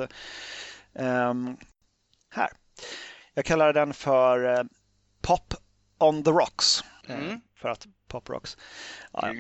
um, 0.94 1.58
här. 2.30 2.50
Jag 3.34 3.46
kallar 3.46 3.74
den 3.74 3.94
för 3.94 4.68
Pop 5.22 5.54
on 5.98 6.24
the 6.24 6.32
Rocks. 6.32 6.84
Mm. 7.08 7.42
För 7.56 7.70
att 7.70 7.88
Pop 8.08 8.30
Rocks. 8.30 8.58
Ja, 9.14 9.34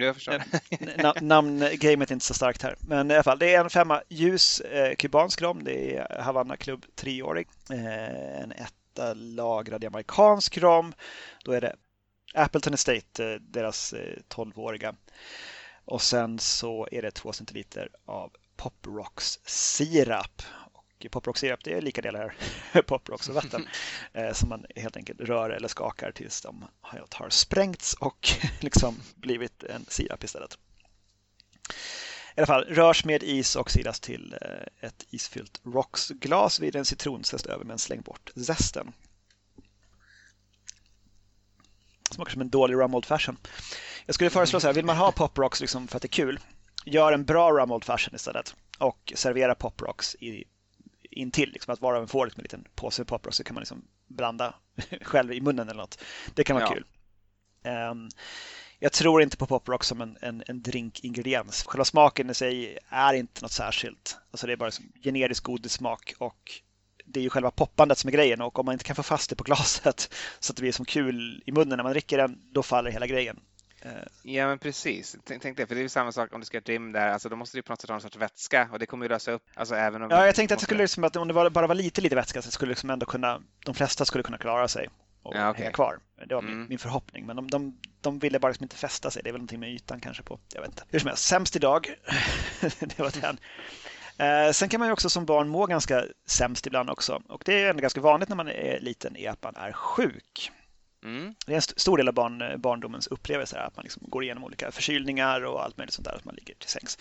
ja. 0.97 1.13
Namngamet 1.22 2.11
är 2.11 2.13
inte 2.13 2.26
så 2.26 2.34
starkt 2.34 2.61
här. 2.61 2.76
Men 2.80 3.11
i 3.11 3.13
alla 3.13 3.24
fall, 3.24 3.39
det 3.39 3.55
är 3.55 3.59
en 3.63 3.70
femma 3.70 4.01
ljus 4.09 4.59
eh, 4.59 4.95
kubansk 4.95 5.41
rom. 5.41 5.63
Det 5.63 5.95
är 5.95 6.22
Havanna 6.22 6.57
Club 6.57 6.86
treårig. 6.95 7.47
Eh, 7.70 8.41
en 8.41 8.51
etta 8.51 9.13
lagrad 9.13 9.86
amerikansk 9.86 10.57
rom. 10.57 10.93
Då 11.45 11.51
är 11.51 11.61
det 11.61 11.76
Appleton 12.34 12.74
Estate, 12.74 13.26
eh, 13.26 13.41
deras 13.41 13.93
eh, 13.93 14.18
12-åriga. 14.30 14.95
Och 15.86 16.01
sen 16.01 16.39
så 16.39 16.88
är 16.91 17.01
det 17.01 17.11
två 17.11 17.34
centiliter 17.34 17.89
av 18.05 18.32
Pop 18.55 18.88
Rocks 18.88 19.39
sirap 19.45 20.41
poprock-sirap 21.06 21.64
det 21.64 21.74
är 21.74 21.82
lika 21.82 22.02
delar 22.02 22.36
poprocks 22.88 23.30
och 23.30 23.36
vatten 23.36 23.68
eh, 24.14 24.34
som 24.34 24.50
man 24.50 24.66
helt 24.76 24.98
enkelt 24.98 25.22
rör 25.22 25.50
eller 25.50 25.68
skakar 25.68 26.12
tills 26.12 26.41
de 26.41 26.66
har 26.82 27.30
sprängts 27.30 27.93
och 27.93 28.30
liksom 28.60 28.95
blivit 29.16 29.64
en 29.64 29.86
sirap 29.88 30.24
istället. 30.24 30.58
I 32.36 32.39
alla 32.39 32.48
fall 32.48 32.64
rörs 32.64 33.06
med 33.06 33.24
is 33.24 33.56
och 33.56 33.72
silas 33.72 34.00
till 34.00 34.36
eh, 34.41 34.88
ett 34.88 35.06
isfyllt 35.10 35.62
Rocks-glas 35.64 36.60
vid 36.60 36.76
en 36.76 36.86
citronzest 36.86 37.45
över 37.45 37.66
men 37.66 37.80
släng 37.80 38.02
bort 38.02 38.32
zesten. 38.36 38.93
Smakar 42.12 42.32
som 42.32 42.41
en 42.41 42.50
dålig 42.50 42.76
rum 42.76 42.95
old 42.95 43.06
fashion. 43.06 43.38
Jag 44.06 44.16
skulle 44.16 44.30
föreslå 44.30 44.60
så 44.60 44.68
här, 44.68 44.74
vill 44.74 44.86
man 44.86 44.98
ha 44.98 45.12
pop 45.12 45.38
rocks 45.38 45.62
liksom 45.62 45.88
för 45.88 45.95
att 45.95 46.02
det 46.02 46.06
är 46.06 46.10
kul, 46.10 46.39
gör 46.86 47.14
en 47.14 47.26
bra 47.26 47.52
rum 47.52 47.72
old 47.72 47.84
fashion 47.84 48.16
istället 48.16 48.56
och 48.78 49.14
servera 49.16 49.56
pop 49.56 49.82
rocks 49.82 50.16
i 50.16 50.43
intill. 51.12 51.51
Liksom, 51.51 51.74
att 51.74 51.82
var 51.82 51.93
och 51.93 52.01
en 52.01 52.08
får 52.08 52.26
liksom 52.26 52.39
en 52.39 52.43
liten 52.43 52.66
påse 52.76 53.05
poprock 53.05 53.34
så 53.34 53.43
kan 53.43 53.53
man 53.53 53.62
liksom 53.62 53.84
blanda 54.08 54.53
själv 55.01 55.34
i 55.34 55.41
munnen 55.41 55.70
eller 55.70 55.82
något. 55.82 56.03
Det 56.34 56.43
kan 56.43 56.55
vara 56.55 56.66
ja. 56.66 56.74
kul. 56.74 56.86
Um, 57.72 58.10
jag 58.80 58.91
tror 58.91 59.22
inte 59.22 59.38
på 59.38 59.45
poprock 59.45 59.84
som 59.84 60.01
en, 60.01 60.18
en, 60.22 60.43
en 60.47 60.62
drinkingrediens. 60.62 61.64
Själva 61.64 61.86
smaken 61.86 62.30
i 62.30 62.34
sig 62.34 62.78
är 62.89 63.14
inte 63.14 63.41
något 63.41 63.51
särskilt. 63.51 64.18
Alltså 64.32 64.47
det 64.47 64.53
är 64.53 64.58
bara 64.58 64.72
som 64.72 64.86
generisk 65.03 65.43
godissmak 65.43 66.14
och 66.18 66.62
det 67.05 67.20
är 67.20 67.24
ju 67.24 67.30
själva 67.30 67.51
poppandet 67.51 67.97
som 67.97 68.08
är 68.08 68.12
grejen 68.12 68.41
och 68.41 68.60
om 68.60 68.66
man 68.66 68.74
inte 68.74 68.86
kan 68.86 68.95
få 68.95 69.03
fast 69.03 69.30
det 69.30 69.36
på 69.36 69.43
glaset 69.43 70.14
så 70.39 70.51
att 70.51 70.58
det 70.58 70.62
blir 70.62 70.72
som 70.72 70.86
kul 70.86 71.43
i 71.45 71.51
munnen 71.51 71.78
när 71.78 71.84
man 71.84 71.91
dricker 71.91 72.18
den, 72.18 72.41
då 72.51 72.64
faller 72.64 72.91
hela 72.91 73.08
grejen. 73.08 73.39
Eh, 73.82 73.91
ja, 74.23 74.47
men 74.47 74.59
precis. 74.59 75.17
Tänk, 75.23 75.41
tänk 75.41 75.57
det, 75.57 75.67
för 75.67 75.75
det 75.75 75.82
är 75.82 75.84
ju 75.84 75.89
samma 75.89 76.11
sak 76.11 76.34
om 76.34 76.39
du 76.39 76.45
ska 76.45 76.57
ett 76.57 76.69
rim 76.69 76.91
där, 76.91 77.09
alltså 77.09 77.30
då 77.30 77.36
måste 77.36 77.57
du 77.57 77.61
på 77.61 77.71
något 77.71 77.82
sätt 77.82 77.89
ha 77.89 77.95
en 77.95 78.01
sorts 78.01 78.17
vätska 78.17 78.69
och 78.71 78.80
det 78.80 78.86
kommer 78.86 79.05
ju 79.05 79.09
lösa 79.09 79.32
upp, 79.32 79.43
alltså 79.53 79.75
även 79.75 80.01
om... 80.01 80.11
Ja, 80.11 80.25
jag 80.25 80.36
tänkte 80.36 80.53
att 80.53 80.59
det 80.59 80.65
skulle 80.65 80.84
liksom, 80.84 81.03
att 81.03 81.15
om 81.15 81.28
det 81.28 81.34
bara 81.34 81.67
var 81.67 81.75
lite, 81.75 82.01
lite 82.01 82.15
vätska 82.15 82.41
så 82.41 82.51
skulle 82.51 82.69
liksom 82.69 82.89
ändå 82.89 83.05
kunna, 83.05 83.41
de 83.65 83.75
flesta 83.75 84.05
skulle 84.05 84.23
kunna 84.23 84.38
klara 84.38 84.67
sig 84.67 84.89
och 85.23 85.36
ja, 85.36 85.49
okay. 85.49 85.63
hänga 85.63 85.73
kvar. 85.73 85.99
Det 86.28 86.36
var 86.36 86.41
mm. 86.41 86.57
min, 86.57 86.67
min, 86.69 86.80
förhoppning, 86.80 87.25
men 87.25 87.36
de, 87.36 87.47
de, 87.47 87.78
de 88.01 88.19
ville 88.19 88.39
bara 88.39 88.47
liksom 88.49 88.63
inte 88.63 88.75
fästa 88.75 89.11
sig. 89.11 89.23
Det 89.23 89.30
är 89.30 89.32
väl 89.32 89.39
någonting 89.39 89.59
med 89.59 89.69
ytan 89.69 89.99
kanske 89.99 90.23
på, 90.23 90.39
jag 90.53 90.61
vet 90.61 90.69
inte. 90.69 90.84
Hur 90.89 90.99
som 90.99 91.07
helst, 91.07 91.23
sämst 91.23 91.55
idag, 91.55 91.88
det 92.80 92.99
var 92.99 93.21
den. 93.21 93.38
Eh, 94.17 94.51
sen 94.51 94.69
kan 94.69 94.80
man 94.80 94.89
ju 94.89 94.93
också 94.93 95.09
som 95.09 95.25
barn 95.25 95.49
må 95.49 95.65
ganska 95.65 96.05
sämst 96.25 96.67
ibland 96.67 96.89
också. 96.89 97.21
Och 97.28 97.41
det 97.45 97.63
är 97.63 97.69
ändå 97.69 97.82
ganska 97.82 98.01
vanligt 98.01 98.30
när 98.30 98.36
man 98.36 98.47
är 98.47 98.80
liten 98.80 99.15
är 99.15 99.30
att 99.30 99.43
man 99.43 99.55
är 99.55 99.71
sjuk. 99.71 100.51
Mm. 101.04 101.36
Det 101.45 101.52
är 101.52 101.56
en 101.56 101.60
st 101.60 101.80
stor 101.80 101.98
del 101.98 102.08
av 102.08 102.14
barn, 102.14 102.62
barndomens 102.62 103.08
upplevelse 103.08 103.60
att 103.60 103.76
man 103.76 103.84
liksom 103.84 104.04
går 104.10 104.24
igenom 104.24 104.43
olika 104.43 104.72
förkylningar 104.72 105.45
och 105.45 105.64
allt 105.64 105.78
möjligt 105.78 105.93
sånt 105.93 106.08
där, 106.08 106.16
att 106.16 106.26
man 106.26 106.36
ligger 106.36 106.56
till 106.56 106.70
sängs. 106.70 106.98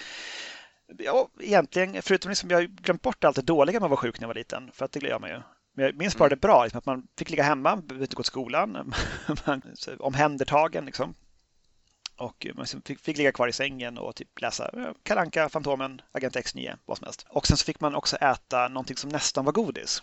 Ja, 0.98 1.28
egentligen, 1.40 2.02
förutom 2.02 2.28
liksom, 2.28 2.50
jag 2.50 2.58
har 2.58 2.62
glömt 2.62 3.02
bort 3.02 3.24
allt 3.24 3.36
det 3.36 3.42
dåliga 3.42 3.80
med 3.80 3.84
att 3.84 3.90
vara 3.90 4.00
sjuk 4.00 4.20
när 4.20 4.24
jag 4.24 4.28
var 4.28 4.34
liten, 4.34 4.70
för 4.72 4.84
att 4.84 4.92
det 4.92 5.02
gör 5.02 5.18
man 5.18 5.30
ju. 5.30 5.42
Men 5.74 5.84
jag 5.84 5.96
minns 5.96 6.16
bara 6.16 6.26
mm. 6.26 6.36
det 6.36 6.40
bra, 6.40 6.64
liksom, 6.64 6.78
att 6.78 6.86
man 6.86 7.06
fick 7.18 7.30
ligga 7.30 7.42
hemma, 7.42 7.76
behövde 7.76 8.04
inte 8.04 8.16
gå 8.16 8.22
till 8.22 8.26
skolan, 8.26 8.94
man, 9.46 9.62
omhändertagen 9.98 10.84
liksom. 10.86 11.14
Och 12.18 12.46
man 12.54 12.62
liksom 12.62 12.82
fick, 12.82 13.00
fick 13.00 13.16
ligga 13.16 13.32
kvar 13.32 13.48
i 13.48 13.52
sängen 13.52 13.98
och 13.98 14.16
typ 14.16 14.40
läsa 14.40 14.94
Kalanka, 15.02 15.48
Fantomen, 15.48 16.02
Agent 16.12 16.36
X9, 16.36 16.76
vad 16.86 16.98
som 16.98 17.04
helst. 17.04 17.26
Och 17.28 17.46
sen 17.46 17.56
så 17.56 17.64
fick 17.64 17.80
man 17.80 17.94
också 17.94 18.16
äta 18.16 18.68
någonting 18.68 18.96
som 18.96 19.10
nästan 19.10 19.44
var 19.44 19.52
godis 19.52 20.02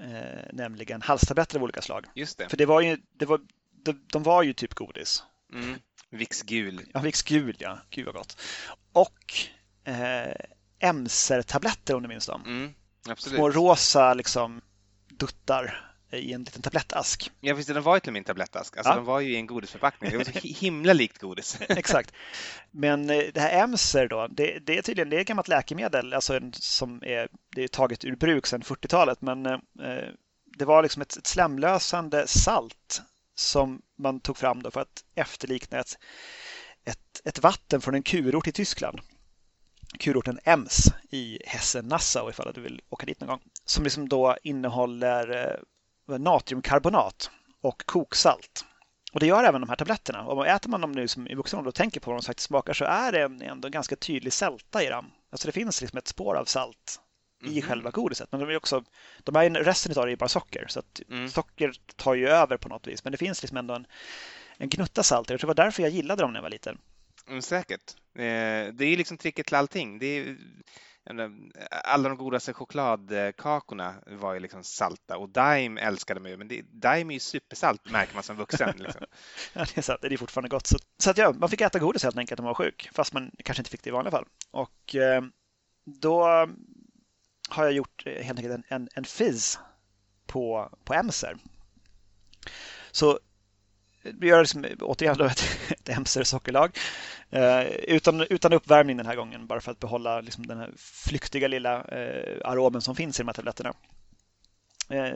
eh, 0.00 0.44
nämligen 0.52 1.02
halstabletter 1.02 1.56
av 1.58 1.62
olika 1.62 1.82
slag. 1.82 2.06
Just 2.14 2.38
det. 2.38 2.48
För 2.48 2.56
det 2.56 2.66
var 2.66 2.80
ju, 2.80 2.98
det 3.12 3.26
var, 3.26 3.40
de, 3.82 4.00
de 4.12 4.22
var 4.22 4.42
ju 4.42 4.52
typ 4.52 4.74
godis. 4.74 5.24
Mm. 5.52 5.78
Vicks 6.10 6.42
gul. 6.42 6.80
Ja, 6.94 7.00
Vicks 7.00 7.22
gul, 7.22 7.56
ja. 7.58 7.78
Gud 7.90 8.06
vad 8.06 8.14
gott. 8.14 8.40
Och 8.92 9.34
eh, 9.84 10.34
Emser-tabletter 10.78 11.94
om 11.94 12.02
du 12.02 12.08
minns 12.08 12.26
dem. 12.26 12.42
Mm, 12.46 12.74
absolut. 13.08 13.36
Små 13.36 13.50
rosa 13.50 14.14
liksom 14.14 14.60
duttar 15.08 15.95
i 16.10 16.32
en 16.32 16.44
liten 16.44 16.62
tablettask. 16.62 17.30
Ja, 17.40 17.54
visst, 17.54 17.74
de 17.74 17.82
var 17.82 17.96
ju 17.96 18.00
till 18.00 18.12
min 18.12 18.24
tablettask. 18.24 18.76
Alltså, 18.76 18.92
ja. 18.92 18.96
De 18.96 19.04
var 19.04 19.20
ju 19.20 19.32
i 19.32 19.36
en 19.36 19.46
godisförpackning. 19.46 20.10
Det 20.10 20.16
var 20.16 20.24
så 20.24 20.64
himla 20.64 20.92
likt 20.92 21.18
godis. 21.18 21.58
Exakt. 21.68 22.12
Men 22.70 23.10
eh, 23.10 23.22
det 23.34 23.40
här 23.40 23.62
Emser 23.62 24.08
då, 24.08 24.26
det, 24.26 24.58
det, 24.58 24.78
är 24.78 24.82
tydligen 24.82 25.10
det 25.10 25.16
är 25.16 25.20
ett 25.20 25.26
gammalt 25.26 25.48
läkemedel 25.48 26.12
alltså 26.12 26.36
en, 26.36 26.52
som 26.52 27.02
är, 27.02 27.28
det 27.54 27.62
är 27.62 27.68
taget 27.68 28.04
ur 28.04 28.16
bruk 28.16 28.46
sedan 28.46 28.62
40-talet. 28.62 29.20
Men 29.20 29.46
eh, 29.46 29.58
det 30.58 30.64
var 30.64 30.82
liksom 30.82 31.02
ett, 31.02 31.16
ett 31.16 31.26
slemlösande 31.26 32.26
salt 32.26 33.02
som 33.34 33.82
man 33.98 34.20
tog 34.20 34.36
fram 34.36 34.62
då 34.62 34.70
för 34.70 34.80
att 34.80 35.04
efterlikna 35.14 35.78
ett, 35.78 35.98
ett, 36.84 37.20
ett 37.24 37.38
vatten 37.38 37.80
från 37.80 37.94
en 37.94 38.02
kurort 38.02 38.46
i 38.46 38.52
Tyskland 38.52 39.00
kurorten 39.98 40.38
Ems 40.44 40.92
i 41.10 41.38
Hessen-Nassau 41.46 42.30
ifall 42.30 42.52
du 42.54 42.60
vill 42.60 42.80
åka 42.88 43.06
dit 43.06 43.20
någon 43.20 43.28
gång. 43.28 43.40
Som 43.64 43.84
liksom 43.84 44.08
då 44.08 44.36
innehåller 44.42 45.46
eh, 45.46 45.60
natriumkarbonat 46.06 47.30
och 47.60 47.86
koksalt. 47.86 48.64
Och 49.12 49.20
det 49.20 49.26
gör 49.26 49.44
även 49.44 49.60
de 49.60 49.68
här 49.68 49.76
tabletterna. 49.76 50.22
Och 50.22 50.46
äter 50.46 50.70
man 50.70 50.80
dem 50.80 50.92
nu 50.92 51.08
som 51.08 51.26
i 51.26 51.34
vuxen 51.34 51.58
ålder 51.58 51.68
och 51.68 51.74
tänker 51.74 52.00
på 52.00 52.10
vad 52.10 52.20
de 52.20 52.26
faktiskt 52.26 52.46
smakar 52.46 52.72
så 52.72 52.84
är 52.84 53.12
det 53.12 53.22
ändå 53.46 53.68
en 53.68 53.72
ganska 53.72 53.96
tydlig 53.96 54.32
sälta 54.32 54.82
i 54.82 54.88
dem. 54.88 55.10
Alltså 55.30 55.48
det 55.48 55.52
finns 55.52 55.80
liksom 55.80 55.98
ett 55.98 56.08
spår 56.08 56.36
av 56.36 56.44
salt 56.44 57.00
i 57.44 57.48
mm. 57.48 57.62
själva 57.62 57.90
godiset. 57.90 58.32
Men 58.32 58.40
de 58.40 58.50
är 58.50 58.56
också, 58.56 58.84
de 59.22 59.36
är, 59.36 59.50
resten 59.50 59.98
av 59.98 60.06
det 60.06 60.12
är 60.12 60.16
bara 60.16 60.28
socker. 60.28 60.66
Så 60.68 60.78
att 60.78 61.00
mm. 61.10 61.28
socker 61.28 61.72
tar 61.96 62.14
ju 62.14 62.28
över 62.28 62.56
på 62.56 62.68
något 62.68 62.86
vis. 62.86 63.04
Men 63.04 63.10
det 63.10 63.18
finns 63.18 63.42
liksom 63.42 63.58
ändå 63.58 63.74
en, 63.74 63.86
en 64.56 64.68
gnutta 64.68 65.02
salt. 65.02 65.30
Jag 65.30 65.40
tror 65.40 65.48
det 65.48 65.60
var 65.60 65.64
därför 65.64 65.82
jag 65.82 65.92
gillade 65.92 66.22
dem 66.22 66.32
när 66.32 66.38
jag 66.38 66.42
var 66.42 66.50
liten. 66.50 66.78
Mm, 67.28 67.42
säkert. 67.42 67.94
Eh, 68.14 68.72
det 68.72 68.84
är 68.84 68.96
liksom 68.96 69.18
tricket 69.18 69.46
till 69.46 69.56
allting. 69.56 69.98
Det 69.98 70.06
är, 70.06 70.36
alla 71.84 72.08
de 72.08 72.18
godaste 72.18 72.52
chokladkakorna 72.52 73.94
var 74.06 74.34
ju 74.34 74.40
liksom 74.40 74.64
salta 74.64 75.16
och 75.16 75.28
Daim 75.28 75.78
älskade 75.78 76.20
man 76.20 76.30
ju, 76.30 76.36
men 76.36 76.48
det, 76.48 76.62
Daim 76.62 77.10
är 77.10 77.14
ju 77.14 77.20
supersalt 77.20 77.90
märker 77.90 78.14
man 78.14 78.22
som 78.22 78.36
vuxen. 78.36 78.74
Liksom. 78.78 79.06
ja, 79.52 79.60
det 79.60 79.78
är 79.78 79.82
sant, 79.82 80.00
det 80.02 80.06
är 80.12 80.16
fortfarande 80.16 80.48
gott. 80.48 80.66
Så, 80.66 80.78
så 80.98 81.10
att 81.10 81.18
ja, 81.18 81.32
man 81.32 81.48
fick 81.48 81.60
äta 81.60 81.78
godis 81.78 82.02
helt 82.02 82.16
enkelt 82.16 82.38
när 82.38 82.42
man 82.42 82.50
var 82.50 82.64
sjuk, 82.64 82.90
fast 82.92 83.12
man 83.12 83.30
kanske 83.44 83.60
inte 83.60 83.70
fick 83.70 83.82
det 83.82 83.88
i 83.88 83.92
vanliga 83.92 84.10
fall. 84.10 84.26
Och 84.50 84.94
eh, 84.94 85.22
då 85.84 86.24
har 87.48 87.64
jag 87.64 87.72
gjort 87.72 88.02
eh, 88.06 88.24
helt 88.24 88.38
enkelt 88.38 88.54
en, 88.54 88.64
en, 88.68 88.88
en 88.94 89.04
fizz 89.04 89.58
på, 90.26 90.70
på 90.84 90.94
Emser. 90.94 91.36
Så 92.90 93.18
gör 94.20 94.40
liksom, 94.40 94.66
återigen 94.80 95.20
ett, 95.20 95.44
ett 95.68 95.88
Emser-sockerlag 95.88 96.78
eh, 97.30 97.66
utan, 97.66 98.20
utan 98.20 98.52
uppvärmning 98.52 98.96
den 98.96 99.06
här 99.06 99.16
gången 99.16 99.46
bara 99.46 99.60
för 99.60 99.70
att 99.72 99.80
behålla 99.80 100.20
liksom 100.20 100.46
den 100.46 100.58
här 100.58 100.72
flyktiga 100.76 101.48
lilla 101.48 101.84
eh, 101.84 102.40
aromen 102.44 102.80
som 102.80 102.96
finns 102.96 103.20
i 103.20 103.22
de 103.22 103.28
här 103.28 103.34
tabletterna. 103.34 103.72
Eh, 104.88 105.14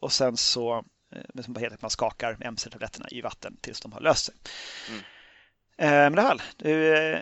och 0.00 0.12
sen 0.12 0.36
så 0.36 0.84
eh, 1.14 1.42
som 1.42 1.56
helt 1.56 1.82
man 1.82 1.90
skakar 1.90 2.36
Emser-tabletterna 2.40 3.06
i 3.10 3.20
vatten 3.20 3.56
tills 3.60 3.80
de 3.80 3.92
har 3.92 4.00
löst 4.00 4.24
sig. 4.24 4.34
Mm. 4.88 5.00
Eh, 5.78 6.10
men 6.10 6.18
alla 6.18 6.28
fall, 6.28 6.42
du 6.56 6.96
eh, 6.96 7.20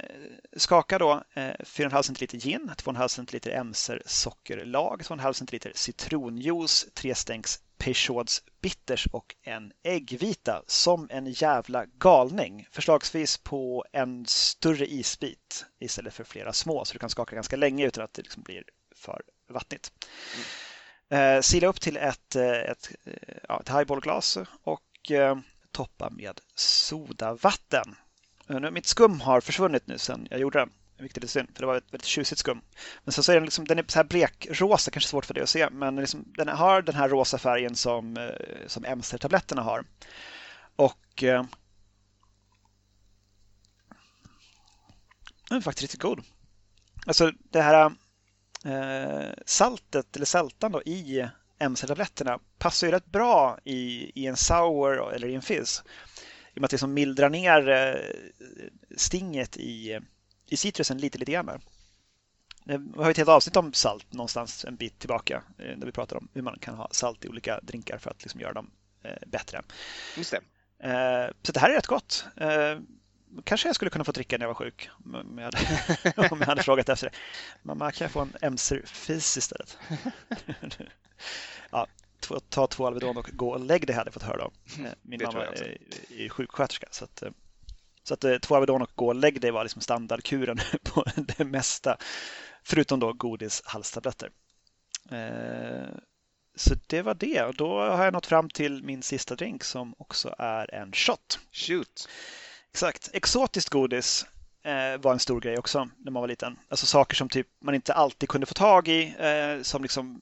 skakar 0.57 0.99
då 0.99 1.23
4,5 1.35 2.03
centiliter 2.03 2.39
gin, 2.39 2.71
2,5 2.77 3.09
centiliter 3.09 3.51
Emser 3.51 4.03
sockerlag, 4.07 5.03
2,5 5.03 5.33
centiliter 5.33 5.73
citronjuice, 5.75 6.87
3 6.95 7.15
stänks 7.15 7.61
Peugeots 7.81 8.43
bitters 8.63 9.07
och 9.07 9.35
en 9.43 9.73
äggvita 9.83 10.63
som 10.67 11.09
en 11.11 11.27
jävla 11.27 11.85
galning. 11.87 12.67
Förslagsvis 12.71 13.39
på 13.39 13.85
en 13.93 14.27
större 14.27 14.87
isbit 14.87 15.67
istället 15.79 16.15
för 16.15 16.25
flera 16.25 16.53
små 16.53 16.85
så 16.85 16.93
du 16.93 16.99
kan 16.99 17.11
skaka 17.11 17.35
ganska 17.35 17.57
länge 17.57 17.87
utan 17.87 18.05
att 18.05 18.15
det 18.15 18.23
liksom 18.23 18.43
blir 18.43 18.65
för 18.97 19.23
vattnigt. 19.49 19.93
Mm. 21.11 21.37
Eh, 21.37 21.41
sila 21.41 21.67
upp 21.67 21.81
till 21.81 21.97
ett, 21.97 22.37
eh, 22.37 22.51
ett, 22.51 22.91
eh, 23.05 23.37
ja, 23.49 23.61
ett 23.61 23.69
highballglas 23.69 24.39
och 24.63 25.11
eh, 25.11 25.39
toppa 25.73 26.11
med 26.11 26.41
sodavatten. 26.55 27.95
Eh, 28.49 28.71
mitt 28.71 28.87
skum 28.87 29.21
har 29.21 29.41
försvunnit 29.41 29.87
nu 29.87 29.99
sedan 29.99 30.27
jag 30.31 30.41
gjorde 30.41 30.59
den 30.59 30.71
vilket 31.01 31.17
är 31.17 31.21
lite 31.21 31.33
synd, 31.33 31.49
för 31.55 31.61
det 31.61 31.67
var 31.67 31.77
ett 31.77 31.93
väldigt 31.93 32.07
tjusigt 32.07 32.39
skum. 32.39 32.61
Men 33.05 33.13
sen 33.13 33.25
så 33.25 33.33
är 33.33 33.37
den, 33.37 33.45
liksom, 33.45 33.65
den 33.65 33.79
är 33.79 33.85
så 33.89 33.99
här 33.99 34.05
blekrosa, 34.05 34.91
kanske 34.91 35.11
svårt 35.11 35.27
för 35.27 35.35
dig 35.35 35.43
att 35.43 35.49
se, 35.49 35.71
men 35.71 35.97
liksom, 35.97 36.25
den 36.37 36.49
har 36.49 36.83
den 36.83 36.95
här 36.95 37.09
rosa 37.09 37.39
färgen 37.39 37.77
som, 37.77 38.17
eh, 38.17 38.67
som 38.67 38.85
Emser-tabletterna 38.85 39.63
har. 39.63 39.85
Och 40.77 41.23
eh, 41.23 41.45
den 45.49 45.59
är 45.59 45.61
faktiskt 45.61 45.83
riktigt 45.83 46.03
god. 46.03 46.21
Alltså 47.07 47.33
det 47.51 47.61
här 47.61 47.93
eh, 48.65 49.33
saltet, 49.47 50.17
eller 50.17 50.27
sältan 50.27 50.73
då, 50.73 50.83
i 50.83 51.29
mc-tabletterna 51.59 52.39
passar 52.59 52.87
ju 52.87 52.91
rätt 52.91 53.07
bra 53.07 53.59
i, 53.65 54.13
i 54.23 54.27
en 54.27 54.37
sour 54.37 55.15
eller 55.15 55.29
i 55.29 55.35
en 55.35 55.43
fizz. 55.43 55.83
I 56.55 56.59
och 56.59 56.61
med 56.61 56.65
att 56.65 56.71
det 56.71 56.79
som 56.79 56.95
mildrar 56.95 57.31
ner 57.31 57.69
eh, 57.69 57.95
stinget 58.97 59.57
i 59.57 60.01
i 60.51 60.57
citrusen 60.57 60.99
lite, 60.99 61.19
lite 61.19 61.33
grann. 61.33 61.61
Vi 62.65 63.03
har 63.03 63.11
ett 63.11 63.17
helt 63.17 63.29
avsnitt 63.29 63.57
om 63.57 63.73
salt 63.73 64.13
någonstans 64.13 64.65
en 64.65 64.77
bit 64.77 64.99
tillbaka 64.99 65.43
där 65.57 65.73
eh, 65.73 65.85
vi 65.85 65.93
pratar 65.93 66.17
om 66.17 66.29
hur 66.33 66.43
man 66.43 66.59
kan 66.59 66.75
ha 66.75 66.89
salt 66.91 67.25
i 67.25 67.29
olika 67.29 67.61
drinkar 67.63 67.99
för 67.99 68.11
att 68.11 68.23
liksom 68.23 68.41
göra 68.41 68.53
dem 68.53 68.71
eh, 69.03 69.13
bättre. 69.27 69.63
Just 70.17 70.31
det. 70.31 70.41
Eh, 70.89 71.31
så 71.43 71.53
det 71.53 71.61
här 71.61 71.71
är 71.71 71.75
rätt 71.75 71.87
gott. 71.87 72.25
Kanske 73.45 73.69
jag 73.69 73.75
skulle 73.75 73.91
kunna 73.91 74.05
få 74.05 74.13
dricka 74.13 74.39
när 74.39 74.45
jag 74.45 74.49
var 74.49 74.55
sjuk 74.55 74.91
om 75.05 75.39
jag 75.39 75.45
hade, 75.45 76.29
om 76.31 76.41
jag 76.41 76.47
hade 76.47 76.63
frågat 76.63 76.89
efter 76.89 77.11
det. 77.11 77.17
Mamma, 77.63 77.93
kan 77.93 78.05
jag 78.05 78.13
få 78.13 78.21
en 78.21 78.33
Emser-fis 78.41 79.37
istället? 79.37 79.79
ja, 81.71 81.87
ta 82.49 82.67
två 82.67 82.87
Alvedon 82.87 83.17
och 83.17 83.31
gå 83.33 83.51
och 83.51 83.61
lägg 83.61 83.87
dig 83.87 83.97
hade 83.97 84.07
jag 84.09 84.15
fått 84.15 84.23
höra. 84.23 84.37
Då. 84.37 84.51
Min 85.03 85.19
det 85.19 85.27
mamma 85.27 85.45
är 86.19 86.29
sjuksköterska 86.29 86.87
så 86.91 87.05
att 87.05 87.23
så 88.03 88.15
att 88.15 88.25
eh, 88.25 88.39
två 88.39 88.57
Avedon 88.57 88.83
och 88.83 88.91
gå 88.95 89.07
och 89.07 89.15
lägg 89.15 89.41
dig 89.41 89.51
var 89.51 89.65
liksom 89.65 89.83
standardkuren 89.83 90.59
på 90.83 91.05
det 91.17 91.45
mesta. 91.45 91.97
Förutom 92.65 93.01
då 93.01 93.13
godis, 93.13 93.63
halstabletter. 93.65 94.31
Eh, 95.11 95.89
så 96.57 96.75
det 96.87 97.03
var 97.03 97.15
det. 97.15 97.43
Och 97.43 97.55
då 97.55 97.81
har 97.81 98.05
jag 98.05 98.13
nått 98.13 98.27
fram 98.27 98.51
till 98.51 98.83
min 98.85 99.03
sista 99.03 99.35
drink 99.35 99.65
som 99.65 99.95
också 99.99 100.35
är 100.39 100.75
en 100.75 100.93
shot. 100.93 101.39
Shoot! 101.53 102.09
Exakt. 102.71 103.11
Exotiskt 103.13 103.69
godis 103.69 104.27
eh, 104.63 105.01
var 105.01 105.13
en 105.13 105.19
stor 105.19 105.41
grej 105.41 105.59
också 105.59 105.89
när 105.99 106.13
man 106.13 106.21
var 106.21 106.29
liten. 106.29 106.59
Alltså 106.69 106.87
saker 106.87 107.17
som 107.17 107.29
typ 107.29 107.47
man 107.61 107.75
inte 107.75 107.95
alltid 107.95 108.29
kunde 108.29 108.47
få 108.47 108.55
tag 108.55 108.89
i. 108.89 109.15
Som 109.63 109.83
liksom 109.83 110.21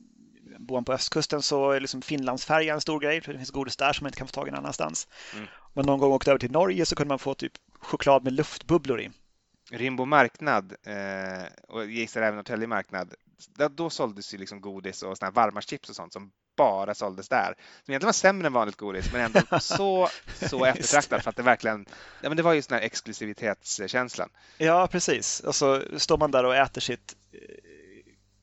bor 0.59 0.77
man 0.77 0.85
på 0.85 0.93
östkusten 0.93 1.43
så 1.43 1.71
är 1.71 1.81
liksom 1.81 2.03
Finlandsfärja 2.03 2.75
en 2.75 2.81
stor 2.81 3.01
grej. 3.01 3.21
För 3.21 3.33
det 3.33 3.39
finns 3.39 3.51
godis 3.51 3.77
där 3.77 3.93
som 3.93 4.05
man 4.05 4.09
inte 4.09 4.19
kan 4.19 4.27
få 4.27 4.33
tag 4.33 4.49
i 4.49 4.51
någon 4.51 4.59
annanstans. 4.59 5.09
Mm. 5.35 5.47
Men 5.75 5.87
någon 5.87 5.99
gång 5.99 6.13
åkte 6.13 6.31
över 6.31 6.39
till 6.39 6.51
Norge 6.51 6.87
så 6.87 6.97
kunde 6.97 7.09
man 7.09 7.19
få 7.19 7.35
typ 7.35 7.53
choklad 7.79 8.25
med 8.25 8.33
luftbubblor 8.33 9.01
i. 9.01 9.11
Rimbo 9.71 10.05
marknad 10.05 10.75
eh, 10.83 11.47
och 11.69 11.85
gissar 11.85 12.23
även 12.23 12.35
Norrtälje 12.37 12.67
marknad. 12.67 13.15
Då, 13.57 13.69
då 13.69 13.91
såldes 13.91 14.35
ju 14.35 14.39
liksom 14.39 14.61
godis 14.61 15.03
och 15.03 15.19
såna 15.19 15.31
varma 15.31 15.61
chips 15.61 15.89
och 15.89 15.97
sånt 15.97 16.13
som 16.13 16.31
bara 16.57 16.95
såldes 16.95 17.29
där. 17.29 17.55
Som 17.85 17.93
egentligen 17.93 18.09
var 18.09 18.13
sämre 18.13 18.47
än 18.47 18.53
vanligt 18.53 18.77
godis 18.77 19.13
men 19.13 19.21
ändå 19.21 19.41
så, 19.61 20.09
så 20.49 20.65
eftertraktat 20.65 21.23
för 21.23 21.31
att 21.31 21.37
det 21.37 21.43
verkligen, 21.43 21.87
ja 22.21 22.29
men 22.29 22.37
det 22.37 22.43
var 22.43 22.53
ju 22.53 22.61
den 22.61 22.79
här 22.79 22.87
exklusivitetskänslan. 22.87 24.29
Ja 24.59 24.87
precis, 24.87 25.41
och 25.41 25.55
så 25.55 25.83
står 25.97 26.19
man 26.19 26.31
där 26.31 26.45
och 26.45 26.57
äter 26.57 26.81
sitt 26.81 27.17
eh, 27.33 27.39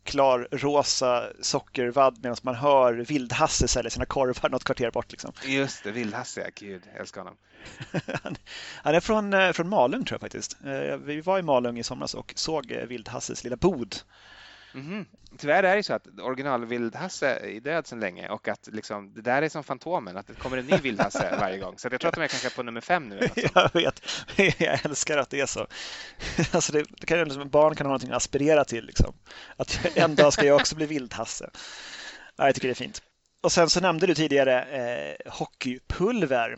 klar 0.06 0.48
rosa 0.52 1.30
sockervadd 1.42 2.18
medan 2.22 2.38
man 2.42 2.56
hör 2.56 2.94
Vildhasse 2.94 3.68
sälja 3.68 3.90
sina 3.90 4.06
korvar 4.06 4.50
något 4.50 4.64
kvarter 4.64 4.92
bort. 4.92 5.12
Liksom. 5.12 5.32
Just 5.46 5.84
det, 5.84 5.92
Vildhasse, 5.92 6.42
ja, 6.42 6.48
gud, 6.56 6.82
jag 6.92 7.02
älskar 7.02 7.22
honom. 7.22 7.36
han 8.84 8.96
är 8.96 9.00
från, 9.00 9.34
eh, 9.34 9.52
från 9.52 9.70
Malung 9.70 10.06
tror 10.06 10.16
jag 10.16 10.22
faktiskt. 10.22 10.58
Eh, 10.66 10.98
vi 10.98 11.22
var 11.22 11.40
i 11.40 11.42
Malung 11.42 11.80
i 11.80 11.84
somras 11.84 12.14
och 12.14 12.34
såg 12.36 12.72
eh, 12.72 12.86
Vildhasses 12.86 13.44
lilla 13.44 13.56
bod 13.56 13.96
Mm. 14.76 15.06
Tyvärr 15.38 15.64
är 15.64 15.76
det 15.76 15.84
så 15.84 15.94
att 15.94 16.08
original 16.20 16.66
Vildhasse 16.66 17.28
är 17.28 17.60
död 17.60 17.88
sedan 17.88 18.00
länge 18.00 18.30
och 18.30 18.48
att 18.48 18.70
liksom, 18.72 19.14
det 19.14 19.22
där 19.22 19.42
är 19.42 19.50
som 19.50 19.64
Fantomen, 19.64 20.18
att 20.18 20.28
det 20.28 20.34
kommer 20.34 20.58
en 20.58 20.66
ny 20.66 20.78
Vildhasse 20.78 21.36
varje 21.40 21.58
gång. 21.58 21.78
Så 21.78 21.88
jag 21.92 22.02
tror 22.02 22.10
att 22.10 22.16
de 22.16 22.24
är 22.24 22.28
kanske 22.28 22.50
på 22.50 22.64
nummer 22.64 22.82
fem 22.82 23.10
nu. 23.10 23.20
jag 23.54 23.74
vet, 23.74 24.02
jag 24.60 24.86
älskar 24.86 25.18
att 25.18 25.30
det 25.30 25.40
är 25.40 25.46
så. 25.46 25.68
Alltså 26.52 26.72
det, 26.72 26.86
det 27.00 27.06
kan, 27.06 27.20
liksom, 27.20 27.50
barn 27.50 27.76
kan 27.76 27.86
ha 27.86 27.90
någonting 27.90 28.10
att 28.10 28.18
aspirera 28.18 28.66
till. 28.66 28.86
Liksom. 28.86 29.14
Att 29.58 29.98
en 29.98 30.16
dag 30.16 30.34
ska 30.34 30.46
jag 30.46 30.56
också 30.56 30.76
bli 30.76 30.86
Vildhasse. 30.86 31.50
jag 32.36 32.56
tycker 32.56 32.68
det 32.68 32.74
är 32.74 32.76
fint. 32.76 33.02
Och 33.42 33.52
sen 33.52 33.70
så 33.70 33.82
nämnde 33.82 34.08
du 34.08 34.16
tidigare 34.16 34.64
eh, 34.64 35.32
hockeypulver. 35.32 36.58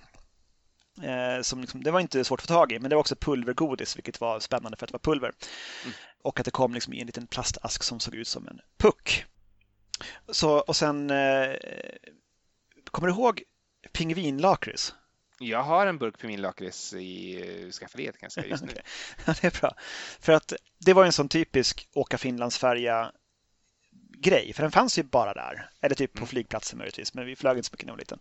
Eh, 1.03 1.41
som 1.41 1.61
liksom, 1.61 1.83
det 1.83 1.91
var 1.91 1.99
inte 1.99 2.23
svårt 2.23 2.39
att 2.39 2.47
få 2.47 2.53
tag 2.53 2.71
i, 2.71 2.79
men 2.79 2.89
det 2.89 2.95
var 2.95 2.99
också 2.99 3.15
pulvergodis, 3.15 3.97
vilket 3.97 4.21
var 4.21 4.39
spännande 4.39 4.77
för 4.77 4.85
att 4.85 4.91
det 4.91 4.93
var 4.93 5.13
pulver. 5.13 5.31
Mm. 5.83 5.95
Och 6.27 6.39
att 6.39 6.45
det 6.45 6.51
kom 6.51 6.73
liksom 6.73 6.93
i 6.93 6.99
en 6.99 7.05
liten 7.05 7.27
plastask 7.27 7.83
som 7.83 7.99
såg 7.99 8.15
ut 8.15 8.27
som 8.27 8.47
en 8.47 8.61
puck. 8.77 9.25
Så, 10.29 10.59
och 10.59 10.75
sen, 10.75 11.09
eh, 11.09 11.55
kommer 12.91 13.07
du 13.07 13.13
ihåg 13.13 13.43
pingvinlakrits? 13.91 14.93
Jag 15.39 15.63
har 15.63 15.87
en 15.87 15.97
burk 15.97 16.19
pingvinlakrits 16.19 16.93
i 16.93 17.41
eh, 17.41 17.71
skafferiet 17.71 18.17
kan 18.17 18.25
jag 18.25 18.31
säga 18.31 18.47
just 18.47 18.63
nu. 18.63 18.71
ja, 19.25 19.33
det 19.41 19.47
är 19.47 19.59
bra. 19.61 19.75
För 20.19 20.33
att 20.33 20.53
det 20.77 20.93
var 20.93 21.05
en 21.05 21.13
sån 21.13 21.29
typisk 21.29 21.89
åka 21.93 22.17
Finlandsfärja 22.17 23.11
grej, 24.17 24.53
för 24.53 24.61
den 24.61 24.71
fanns 24.71 24.99
ju 24.99 25.03
bara 25.03 25.33
där. 25.33 25.69
Eller 25.81 25.95
typ 25.95 26.13
på 26.13 26.17
mm. 26.17 26.27
flygplatsen 26.27 26.77
möjligtvis, 26.77 27.13
men 27.13 27.25
vi 27.25 27.35
flög 27.35 27.57
inte 27.57 27.69
så 27.69 27.73
mycket 27.73 27.87
när 27.87 27.93
vi 27.93 27.95
var 27.95 27.99
liten 27.99 28.19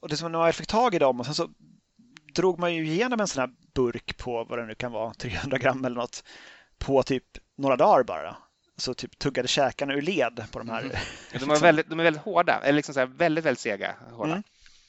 och 0.00 0.08
det 0.08 0.16
som 0.16 0.32
när 0.32 0.38
man 0.38 0.52
fick 0.52 0.66
tag 0.66 0.94
i 0.94 0.98
dem 0.98 1.20
och 1.20 1.26
sen 1.26 1.34
så 1.34 1.50
drog 2.34 2.58
man 2.58 2.74
ju 2.74 2.86
igenom 2.86 3.20
en 3.20 3.28
sån 3.28 3.40
här 3.40 3.50
burk 3.74 4.16
på 4.16 4.44
vad 4.44 4.58
det 4.58 4.66
nu 4.66 4.74
kan 4.74 4.92
vara, 4.92 5.14
300 5.14 5.58
gram 5.58 5.84
eller 5.84 5.96
något, 5.96 6.24
på 6.78 7.02
typ 7.02 7.24
några 7.56 7.76
dagar 7.76 8.02
bara. 8.02 8.36
Så 8.76 8.94
typ 8.94 9.18
tuggade 9.18 9.48
käkarna 9.48 9.94
ur 9.94 10.02
led 10.02 10.44
på 10.50 10.58
de 10.58 10.68
här. 10.68 10.80
Mm. 10.80 10.96
De, 11.40 11.50
är 11.50 11.60
väldigt, 11.60 11.90
de 11.90 12.00
är 12.00 12.04
väldigt 12.04 12.22
hårda, 12.22 12.60
eller 12.62 12.72
liksom 12.72 12.94
så 12.94 13.00
här, 13.00 13.06
väldigt, 13.06 13.44
väldigt 13.44 13.60
sega. 13.60 13.94
Hårda. 14.10 14.30
Mm. 14.30 14.42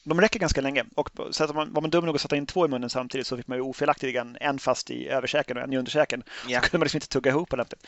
De 0.03 0.21
räcker 0.21 0.39
ganska 0.39 0.61
länge. 0.61 0.85
Och 0.95 1.09
så 1.31 1.43
att 1.43 1.55
man, 1.55 1.73
var 1.73 1.81
man 1.81 1.89
dum 1.89 2.05
nog 2.05 2.15
att 2.15 2.21
sätta 2.21 2.35
in 2.35 2.45
två 2.45 2.65
i 2.65 2.69
munnen 2.69 2.89
samtidigt 2.89 3.27
så 3.27 3.37
fick 3.37 3.47
man 3.47 3.57
ju 3.57 3.61
ofelaktigt 3.61 4.17
en 4.39 4.59
fast 4.59 4.91
i 4.91 5.07
överkäken 5.07 5.57
och 5.57 5.63
en 5.63 5.73
i 5.73 5.77
underkäken. 5.77 6.23
Ja. 6.47 6.61
Så 6.61 6.69
kunde 6.69 6.77
man 6.77 6.85
liksom 6.85 6.97
inte 6.97 7.07
tugga 7.07 7.31
ihop 7.31 7.53
ordentligt. 7.53 7.87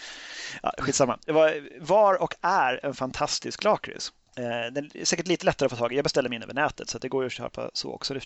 Ja, 0.63 0.73
skitsamma. 0.77 1.17
Det 1.25 1.31
var, 1.31 1.69
var 1.79 2.21
och 2.21 2.35
är 2.41 2.85
en 2.85 2.93
fantastisk 2.93 3.63
lakrits. 3.63 4.13
Eh, 4.35 4.73
den 4.73 4.91
är 4.93 5.05
säkert 5.05 5.27
lite 5.27 5.45
lättare 5.45 5.65
att 5.65 5.71
få 5.71 5.77
tag 5.77 5.93
i. 5.93 5.95
Jag 5.95 6.03
beställer 6.03 6.29
min 6.29 6.43
över 6.43 6.53
nätet 6.53 6.89
så 6.89 6.97
det 6.97 7.09
går 7.09 7.23
ju 7.23 7.27
att 7.27 7.33
köpa 7.33 7.69
så 7.73 7.93
också 7.93 8.13
nu 8.13 8.19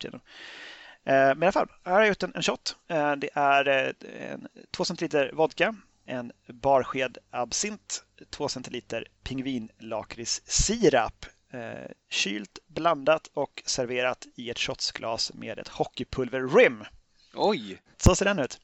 Eh, 1.05 1.13
men 1.13 1.43
i 1.43 1.45
alla 1.45 1.51
fall, 1.51 1.69
här 1.83 1.93
har 1.93 1.99
jag 1.99 2.07
gjort 2.07 2.23
en, 2.23 2.35
en 2.35 2.43
shot. 2.43 2.77
Eh, 2.87 3.15
det 3.15 3.29
är 3.33 3.67
eh, 3.67 3.93
en, 4.31 4.47
2 4.71 4.85
centiliter 4.85 5.31
vodka, 5.33 5.75
en 6.05 6.31
barsked 6.47 7.17
absint, 7.29 8.03
två 8.29 8.49
centiliter 8.49 9.07
pingvinlakritssirap. 9.23 11.25
Eh, 11.53 11.91
kylt, 12.09 12.59
blandat 12.67 13.27
och 13.33 13.63
serverat 13.65 14.27
i 14.35 14.49
ett 14.49 14.59
shotsglas 14.59 15.33
med 15.33 15.59
ett 15.59 15.67
hockeypulver-rim. 15.67 16.85
Oj! 17.33 17.81
Så 17.97 18.15
ser 18.15 18.25
den 18.25 18.39
ut. 18.39 18.59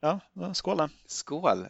Ja, 0.00 0.20
skål 0.54 0.76
då. 0.76 0.88
Skål! 1.06 1.66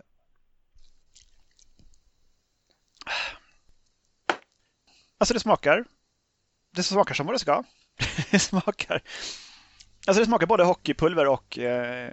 Alltså 5.19 5.35
det 5.35 5.41
smakar. 5.41 5.85
Det 6.71 6.83
smakar 6.83 7.15
som 7.15 7.27
vad 7.27 7.35
det 7.35 7.39
ska 7.39 7.65
det 8.31 8.39
smakar. 8.39 9.03
Alltså 10.07 10.21
det 10.21 10.27
smakar 10.27 10.47
både 10.47 10.65
hockeypulver 10.65 11.27
och, 11.27 11.59
eh, 11.59 12.13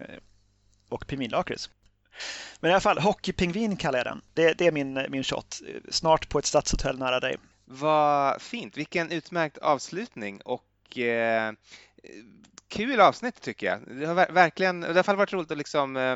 och 0.90 1.08
pingvinlakrits. 1.08 1.70
Men 2.60 2.72
i 2.72 2.74
alla 2.74 2.82
fall, 2.82 3.00
hockeypingvin 3.00 3.78
kallar 3.78 4.00
jag 4.00 4.06
den. 4.06 4.22
Det, 4.34 4.54
det 4.54 4.68
är 4.68 4.72
min, 4.72 5.06
min 5.10 5.24
shot. 5.24 5.62
Snart 5.90 6.30
på 6.30 6.40
ett 6.40 6.46
stadshotell 6.46 7.00
nära 7.00 7.20
dig. 7.20 7.38
Vad 7.66 8.42
fint, 8.42 8.78
vilken 8.78 9.12
utmärkt 9.12 9.58
avslutning 9.58 10.42
och 10.42 10.98
eh, 10.98 11.54
kul 12.74 13.00
avsnitt 13.00 13.42
tycker 13.42 13.68
jag. 13.68 14.00
Det 14.00 14.06
har 14.06 14.34
verkligen, 14.34 14.80
det 14.82 14.88
har 14.88 14.94
i 14.94 14.98
alla 14.98 15.04
fall 15.04 15.16
varit 15.16 15.34
roligt 15.34 15.52
att 15.52 15.58
liksom 15.58 15.98
eh, 15.98 16.16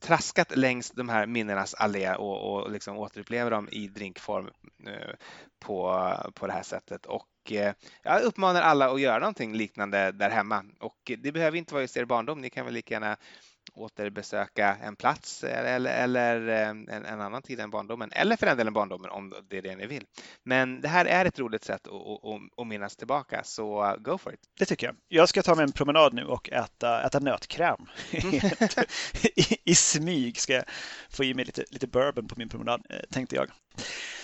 traskat 0.00 0.56
längs 0.56 0.90
de 0.90 1.08
här 1.08 1.26
minnenas 1.26 1.74
allé 1.74 2.14
och, 2.14 2.52
och 2.52 2.70
liksom 2.70 2.98
återuppleva 2.98 3.50
dem 3.50 3.68
i 3.72 3.88
drinkform 3.88 4.50
eh, 4.86 5.14
på, 5.60 6.10
på 6.34 6.46
det 6.46 6.52
här 6.52 6.62
sättet. 6.62 7.06
Och 7.06 7.52
eh, 7.52 7.74
jag 8.02 8.22
uppmanar 8.22 8.62
alla 8.62 8.90
att 8.90 9.00
göra 9.00 9.18
någonting 9.18 9.54
liknande 9.54 10.12
där 10.12 10.30
hemma 10.30 10.64
och 10.80 11.10
det 11.18 11.32
behöver 11.32 11.58
inte 11.58 11.74
vara 11.74 11.82
just 11.82 11.96
er 11.96 12.04
barndom. 12.04 12.40
Ni 12.40 12.50
kan 12.50 12.64
väl 12.64 12.74
lika 12.74 12.94
gärna 12.94 13.16
återbesöka 13.78 14.76
en 14.82 14.96
plats 14.96 15.44
eller, 15.44 16.04
eller 16.04 16.48
eh, 16.48 16.68
en, 16.68 16.88
en, 16.88 17.20
annan 17.20 17.42
tid 17.42 17.60
än 17.60 17.70
barndomen, 17.70 18.12
eller 18.12 18.36
för 18.36 18.46
den 18.46 18.56
delen 18.56 18.72
barndomen 18.72 19.10
om 19.10 19.34
det 19.48 19.58
är 19.58 19.62
det 19.62 19.76
ni 19.76 19.86
vill. 19.86 20.04
Men 20.44 20.80
det 20.80 20.88
här 20.88 21.04
är 21.04 21.24
ett 21.24 21.38
roligt 21.38 21.64
sätt 21.64 21.86
att, 21.86 21.94
att, 21.94 22.60
att 22.60 22.66
minnas 22.66 22.96
tillbaka, 22.96 23.44
så 23.44 23.96
go 23.98 24.18
for 24.18 24.34
it! 24.34 24.40
Det 24.58 24.64
tycker 24.64 24.86
jag. 24.86 24.96
Jag 25.08 25.28
ska 25.28 25.42
ta 25.42 25.54
mig 25.54 25.64
en 25.64 25.72
promenad 25.72 26.14
nu 26.14 26.24
och 26.24 26.50
äta, 26.50 27.02
äta 27.02 27.18
nötkräm. 27.18 27.86
I, 28.12 28.40
I 29.64 29.74
smyg 29.74 30.40
ska 30.40 30.52
jag 30.52 30.64
få 31.10 31.24
i 31.24 31.34
mig 31.34 31.44
lite, 31.44 31.64
lite 31.70 31.86
bourbon 31.86 32.28
på 32.28 32.34
min 32.38 32.48
promenad, 32.48 32.86
eh, 32.90 33.00
tänkte 33.10 33.36
jag. 33.36 33.50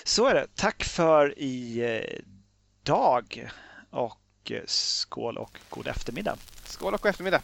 Så 0.04 0.26
är 0.26 0.34
det. 0.34 0.46
Tack 0.54 0.84
för 0.84 1.38
idag 1.38 3.50
och 3.90 4.52
skål 4.66 5.38
och 5.38 5.58
god 5.68 5.86
eftermiddag. 5.86 6.36
Skål 6.64 6.94
och 6.94 7.00
god 7.00 7.10
eftermiddag. 7.10 7.42